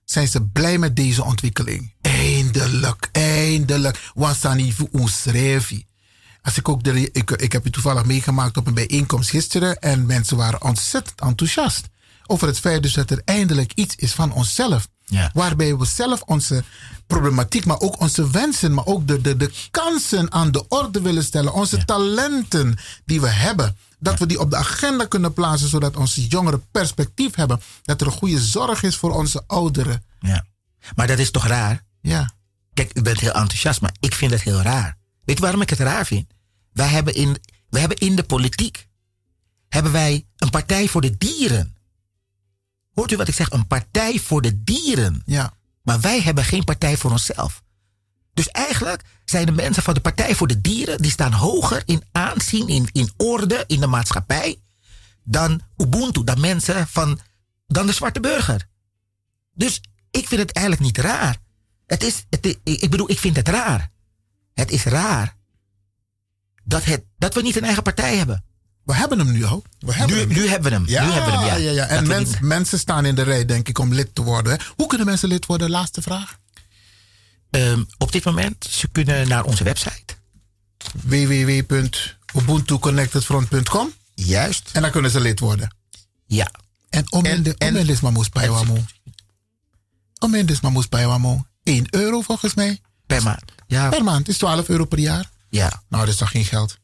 zijn 0.06 0.28
ze 0.28 0.46
blij 0.46 0.78
met 0.78 0.96
deze 0.96 1.24
ontwikkeling. 1.24 1.94
Eindelijk, 2.02 3.10
eindelijk. 3.12 4.12
Wansani 4.14 4.74
voor 4.74 4.88
ons 4.92 5.24
revi. 5.24 5.86
Als 6.42 6.58
ik 6.58 6.70
ook 6.70 6.84
de, 6.84 7.12
ik, 7.12 7.32
ik 7.32 7.52
heb 7.52 7.64
het 7.64 7.74
toevallig 7.74 8.06
meegemaakt 8.06 8.58
op 8.58 8.68
een 8.68 8.74
bijeenkomst 8.74 9.30
gisteren 9.30 9.80
en 9.80 10.06
mensen 10.06 10.38
waren 10.38 10.62
ontzettend 10.62 11.22
enthousiast 11.22 11.90
over 12.26 12.48
het 12.48 12.60
feit 12.60 12.84
dus 12.84 12.94
dat 12.94 13.12
er 13.12 13.22
eindelijk 13.26 13.72
iets 13.76 13.96
is 13.96 14.12
van 14.12 14.34
onszelf. 14.34 14.88
Waarbij 15.34 15.78
we 15.78 15.86
zelf 15.86 16.22
onze 16.22 16.64
problematiek, 17.08 17.66
maar 17.66 17.80
ook 17.80 18.00
onze 18.00 18.30
wensen, 18.30 18.74
maar 18.74 18.86
ook 18.86 19.08
de, 19.08 19.22
de, 19.22 19.38
de 19.38 19.52
kansen 19.72 20.32
aan 20.32 20.52
de 20.52 20.68
orde 20.68 21.02
willen 21.02 21.24
stellen. 21.24 21.54
Onze 21.54 21.86
talenten 21.86 22.78
die 23.06 23.22
we 23.22 23.30
hebben. 23.30 23.78
Dat 24.02 24.20
we 24.20 24.26
die 24.26 24.40
op 24.40 24.50
de 24.50 24.56
agenda 24.56 25.06
kunnen 25.06 25.34
plaatsen, 25.34 25.70
zodat 25.70 25.96
onze 25.96 26.28
jongeren 26.28 26.64
perspectief 26.72 27.36
hebben. 27.36 27.62
Dat 27.82 28.02
er 28.02 28.08
een 28.08 28.14
goede 28.14 28.40
zorg 28.40 28.84
is 28.84 28.96
voor 28.96 29.12
onze 29.12 29.44
ouderen. 29.48 30.04
Ja. 30.20 30.46
Maar 30.96 31.08
dat 31.08 31.20
is 31.20 31.32
toch 31.32 31.48
raar? 31.48 31.84
Ja. 32.02 32.32
Kijk, 32.74 32.98
u 32.98 33.02
bent 33.02 33.20
heel 33.20 33.32
enthousiast, 33.32 33.82
maar 33.82 33.96
ik 34.00 34.14
vind 34.14 34.32
het 34.32 34.42
heel 34.42 34.62
raar. 34.62 34.98
Weet 35.24 35.38
je 35.38 35.44
waarom 35.44 35.62
ik 35.62 35.70
het 35.70 35.80
raar 35.80 36.06
vind? 36.06 36.34
Wij 36.74 36.88
hebben 36.88 37.14
in, 37.14 37.38
wij 37.70 37.80
hebben 37.80 37.98
in 37.98 38.16
de 38.16 38.24
politiek 38.24 38.90
hebben 39.74 39.92
wij 39.92 40.26
een 40.38 40.50
partij 40.50 40.88
voor 40.88 41.02
de 41.02 41.18
dieren. 41.18 41.76
Hoort 42.94 43.12
u 43.12 43.18
wat 43.18 43.28
ik 43.28 43.34
zeg? 43.36 43.50
Een 43.52 43.68
partij 43.68 44.20
voor 44.20 44.42
de 44.42 44.64
dieren. 44.64 45.22
Ja. 45.26 45.54
Maar 45.84 46.00
wij 46.00 46.22
hebben 46.22 46.44
geen 46.44 46.64
partij 46.64 46.98
voor 46.98 47.12
onszelf. 47.12 47.62
Dus 48.34 48.48
eigenlijk 48.48 49.04
zijn 49.26 49.46
de 49.46 49.52
mensen 49.52 49.84
van 49.84 49.94
de 49.94 50.00
Partij 50.00 50.36
voor 50.36 50.48
de 50.48 50.62
Dieren, 50.62 51.02
die 51.02 51.12
staan 51.12 51.32
hoger 51.32 51.82
in 51.86 52.04
aanzien, 52.12 52.68
in, 52.68 52.90
in 52.92 53.12
orde 53.18 53.64
in 53.68 53.80
de 53.80 53.88
maatschappij, 53.88 54.60
dan 55.24 55.62
Ubuntu, 55.78 56.24
dan 56.24 56.40
mensen 56.40 56.88
van, 56.88 57.20
dan 57.68 57.86
de 57.86 57.94
zwarte 57.94 58.20
burger. 58.20 58.68
Dus 59.54 59.82
ik 60.12 60.28
vind 60.28 60.42
het 60.42 60.52
eigenlijk 60.52 60.86
niet 60.86 60.98
raar. 60.98 61.38
Het 61.86 62.04
is, 62.04 62.26
het, 62.30 62.58
ik 62.64 62.90
bedoel, 62.90 63.10
ik 63.10 63.20
vind 63.20 63.36
het 63.36 63.48
raar. 63.48 63.90
Het 64.54 64.72
is 64.72 64.84
raar 64.84 65.36
dat, 66.64 66.84
het, 66.84 67.04
dat 67.18 67.34
we 67.34 67.42
niet 67.42 67.56
een 67.56 67.64
eigen 67.64 67.84
partij 67.84 68.18
hebben. 68.18 68.44
We 68.84 68.96
hebben 68.96 69.20
hem 69.20 69.32
nu 69.32 69.44
al. 69.44 69.64
We 69.80 69.94
hebben 69.94 70.16
nu, 70.16 70.22
hem. 70.22 70.34
nu 70.34 70.48
hebben 70.48 70.72
we 70.72 70.78
hem. 70.78 70.88
Ja, 70.88 71.06
nu 71.06 71.12
hebben 71.12 71.32
we 71.32 71.38
hem, 71.38 71.48
ja. 71.48 71.56
ja, 71.56 71.72
ja. 71.72 71.88
En 71.88 72.08
mens- 72.08 72.40
mensen 72.40 72.80
staan 72.80 73.06
in 73.06 73.16
de 73.16 73.22
rij, 73.22 73.46
denk 73.46 73.68
ik, 73.68 73.78
om 73.78 73.94
lid 73.94 74.16
te 74.16 74.22
worden. 74.24 74.60
Hoe 74.76 74.88
kunnen 74.88 75.08
mensen 75.08 75.28
lid 75.28 75.46
worden? 75.46 75.70
Laatste 75.70 76.02
vraag. 76.02 76.40
Ehm, 77.52 77.84
op 77.98 78.12
dit 78.12 78.24
moment, 78.26 78.66
ze 78.70 78.88
kunnen 78.88 79.28
naar 79.28 79.44
onze 79.44 79.64
website. 79.64 80.16
www.ubuntuconnectedfront.com 80.94 83.94
Juist. 84.16 84.70
En 84.74 84.82
dan 84.82 84.92
kunnen 84.92 85.12
ze 85.12 85.20
lid 85.20 85.40
worden. 85.40 85.76
Ja. 86.26 86.52
En 86.90 87.12
om 87.12 87.26
in 87.26 87.44
de 87.44 87.56
om 87.58 87.76
in 87.76 87.86
dit 87.86 88.02
maar 88.02 88.12
moest 88.12 88.32
bij 88.34 88.50
wamo. 88.50 88.84
Om 90.20 90.36
in 90.36 90.46
dit 90.46 90.62
maar 90.62 90.72
moest 90.72 90.90
bij 90.90 91.08
wamo. 91.08 91.46
1 91.64 91.86
euro 91.90 92.22
volgens 92.22 92.54
mij. 92.54 92.80
Per 93.06 93.24
maand. 93.24 93.44
Ja. 93.68 93.90
Per 93.90 94.04
maand. 94.04 94.28
is 94.28 94.38
12 94.38 94.68
euro 94.70 94.86
per 94.86 95.00
jaar. 95.00 95.30
Ja. 95.50 95.82
Nou, 95.90 96.04
dat 96.06 96.14
is 96.14 96.20
toch 96.20 96.32
geen 96.32 96.46
geld? 96.46 96.78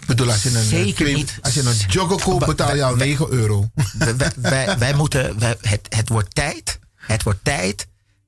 Ik 0.00 0.06
bedoel, 0.06 0.30
als 0.32 0.42
je 0.42 0.58
een, 0.58 0.64
Zeker 0.64 1.06
eh, 1.06 1.14
niet. 1.14 1.38
Als 1.42 1.54
je 1.54 1.62
een 1.62 1.76
jogger 1.88 2.22
koopt, 2.22 2.46
betaal 2.46 2.74
je 2.74 2.84
al 2.84 2.96
9 2.96 3.30
euro. 3.30 3.70
wij, 3.98 4.16
wij- 4.16 4.32
wij, 4.36 4.78
wij 4.78 4.94
moeten, 4.94 5.38
wij- 5.38 5.56
het, 5.60 5.86
het 5.88 6.08
wordt 6.08 6.34
tijd, 6.34 6.78
het 6.94 7.22
wordt 7.22 7.44
tijd 7.44 7.86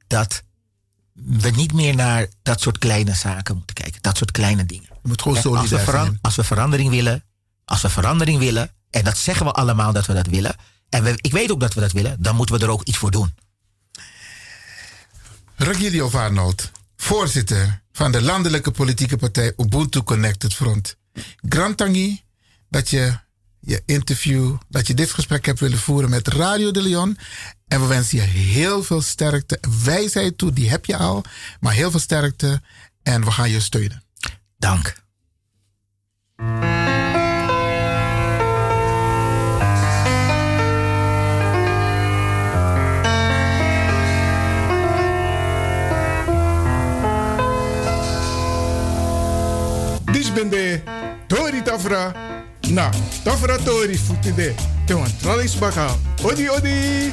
dat 0.09 0.43
we 1.13 1.51
niet 1.51 1.73
meer 1.73 1.95
naar 1.95 2.27
dat 2.43 2.61
soort 2.61 2.79
kleine 2.79 3.15
zaken 3.15 3.57
moeten 3.57 3.75
kijken. 3.75 4.03
Dat 4.03 4.17
soort 4.17 4.31
kleine 4.31 4.67
dingen. 4.67 4.89
Je 5.03 5.09
moet 5.09 5.23
gewoon 5.23 5.57
als, 5.57 5.71
we 5.71 5.85
zijn. 5.85 6.19
als 6.21 6.37
we 6.37 6.45
verandering 6.45 6.91
willen, 6.91 7.25
als 7.65 7.83
we 7.83 7.89
verandering 7.89 8.39
willen, 8.39 8.71
en 8.91 9.05
dat 9.05 9.19
zeggen 9.19 9.47
we 9.47 9.53
allemaal 9.53 9.93
dat 9.93 10.07
we 10.07 10.15
dat 10.15 10.27
willen, 10.27 10.57
en 10.89 11.03
we, 11.03 11.19
ik 11.21 11.33
weet 11.33 11.51
ook 11.51 11.61
dat 11.61 11.75
we 11.75 11.81
dat 11.81 11.93
willen, 11.93 12.23
dan 12.23 12.37
moeten 12.37 12.59
we 12.59 12.65
er 12.65 12.71
ook 12.71 12.83
iets 12.83 12.97
voor 12.97 13.11
doen. 13.11 13.35
Regilio 15.57 16.09
Varnoot, 16.09 16.71
voorzitter 16.97 17.83
van 17.93 18.13
de 18.13 18.23
landelijke 18.23 18.71
politieke 18.71 19.17
partij 19.17 19.53
Ubuntu 19.57 20.03
Connected 20.03 20.55
Front. 20.55 20.97
Grantangi, 21.49 22.23
dat 22.69 22.91
je 22.91 23.19
je 23.61 23.83
interview, 23.87 24.57
dat 24.69 24.87
je 24.87 24.95
dit 24.95 25.11
gesprek 25.11 25.47
hebt 25.47 25.61
willen 25.61 25.79
voeren 25.79 26.11
met 26.11 26.29
Radio 26.29 26.71
de 26.71 26.83
Leon. 26.83 27.19
En 27.69 27.81
we 27.81 27.87
wensen 27.87 28.19
je 28.19 28.25
heel 28.25 28.83
veel 28.83 29.03
sterkte. 29.03 29.59
Wijsheid 29.85 30.39
toe, 30.39 30.53
die 30.53 30.71
heb 30.71 30.85
je 30.85 30.97
al. 30.97 31.25
Maar 31.61 31.73
heel 31.73 31.91
veel 31.91 32.01
sterkte 32.01 32.63
en 33.03 33.25
we 33.25 33.31
gaan 33.31 33.51
je 33.51 33.61
steunen. 33.61 34.03
Dank. 34.57 34.95
Dis 50.13 50.33
ben 50.33 50.49
de 50.49 50.83
Tori 51.27 51.63
Tafra. 51.63 52.38
Na, 52.71 52.91
Tafra 53.25 53.57
Tori 53.59 53.97
futi 53.97 54.33
de. 54.33 54.55
Tewan 54.87 55.11
tralis 55.23 55.57
baka. 55.57 55.89
Odi 56.23 56.49
odi. 56.49 57.13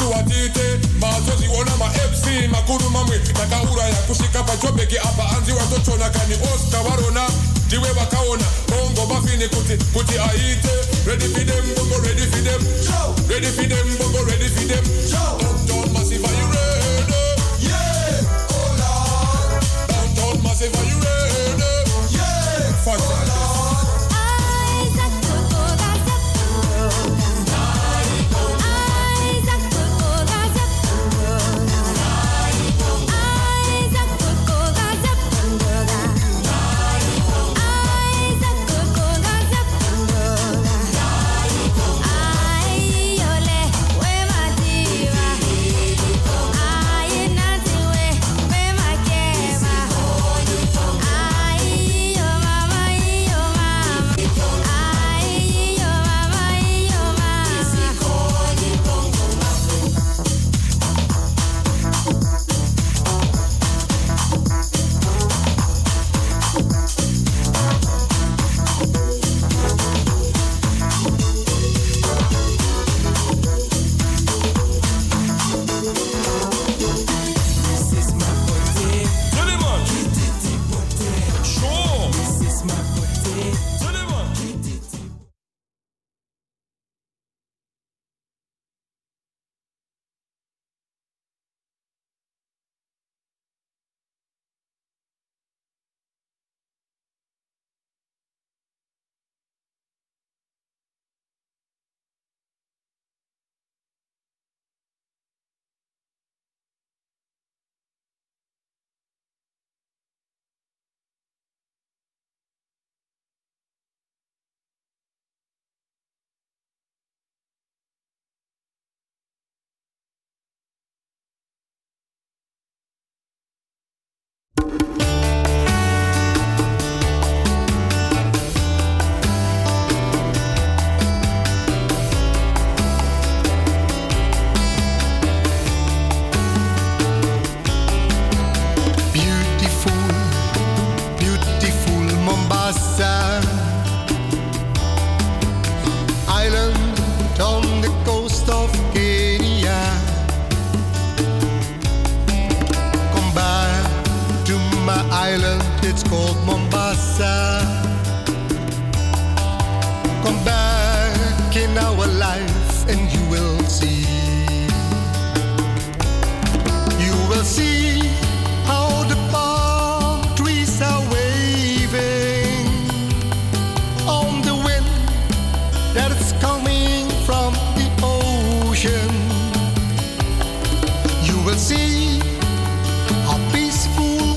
kuwa 0.00 0.22
tete 0.22 0.78
mazoziona 1.00 1.76
mafc 1.76 2.26
makuru 2.50 2.90
mamwe 2.90 3.18
takauraya 3.18 3.94
kusvika 3.94 4.42
pachobheki 4.42 4.98
apa. 4.98 5.22
Hanzi 5.22 5.52
watotona 5.52 6.10
kani 6.10 6.34
osta 6.34 6.82
varona 6.82 7.28
ndiwe 7.66 7.88
vakaona 7.92 8.44
bongo 8.68 9.14
mafini 9.14 9.48
kuti 9.48 9.84
kuti 9.92 10.18
aite. 10.18 10.68
Redi 11.06 11.24
fidem 11.34 11.64
bongo 11.76 11.96
redi 12.06 12.22
fidem 12.22 12.60
redi 13.28 13.46
fidem 13.46 13.98
bongo 13.98 14.24
redi 14.24 14.44
fidem 14.48 14.84
Joe. 15.10 15.29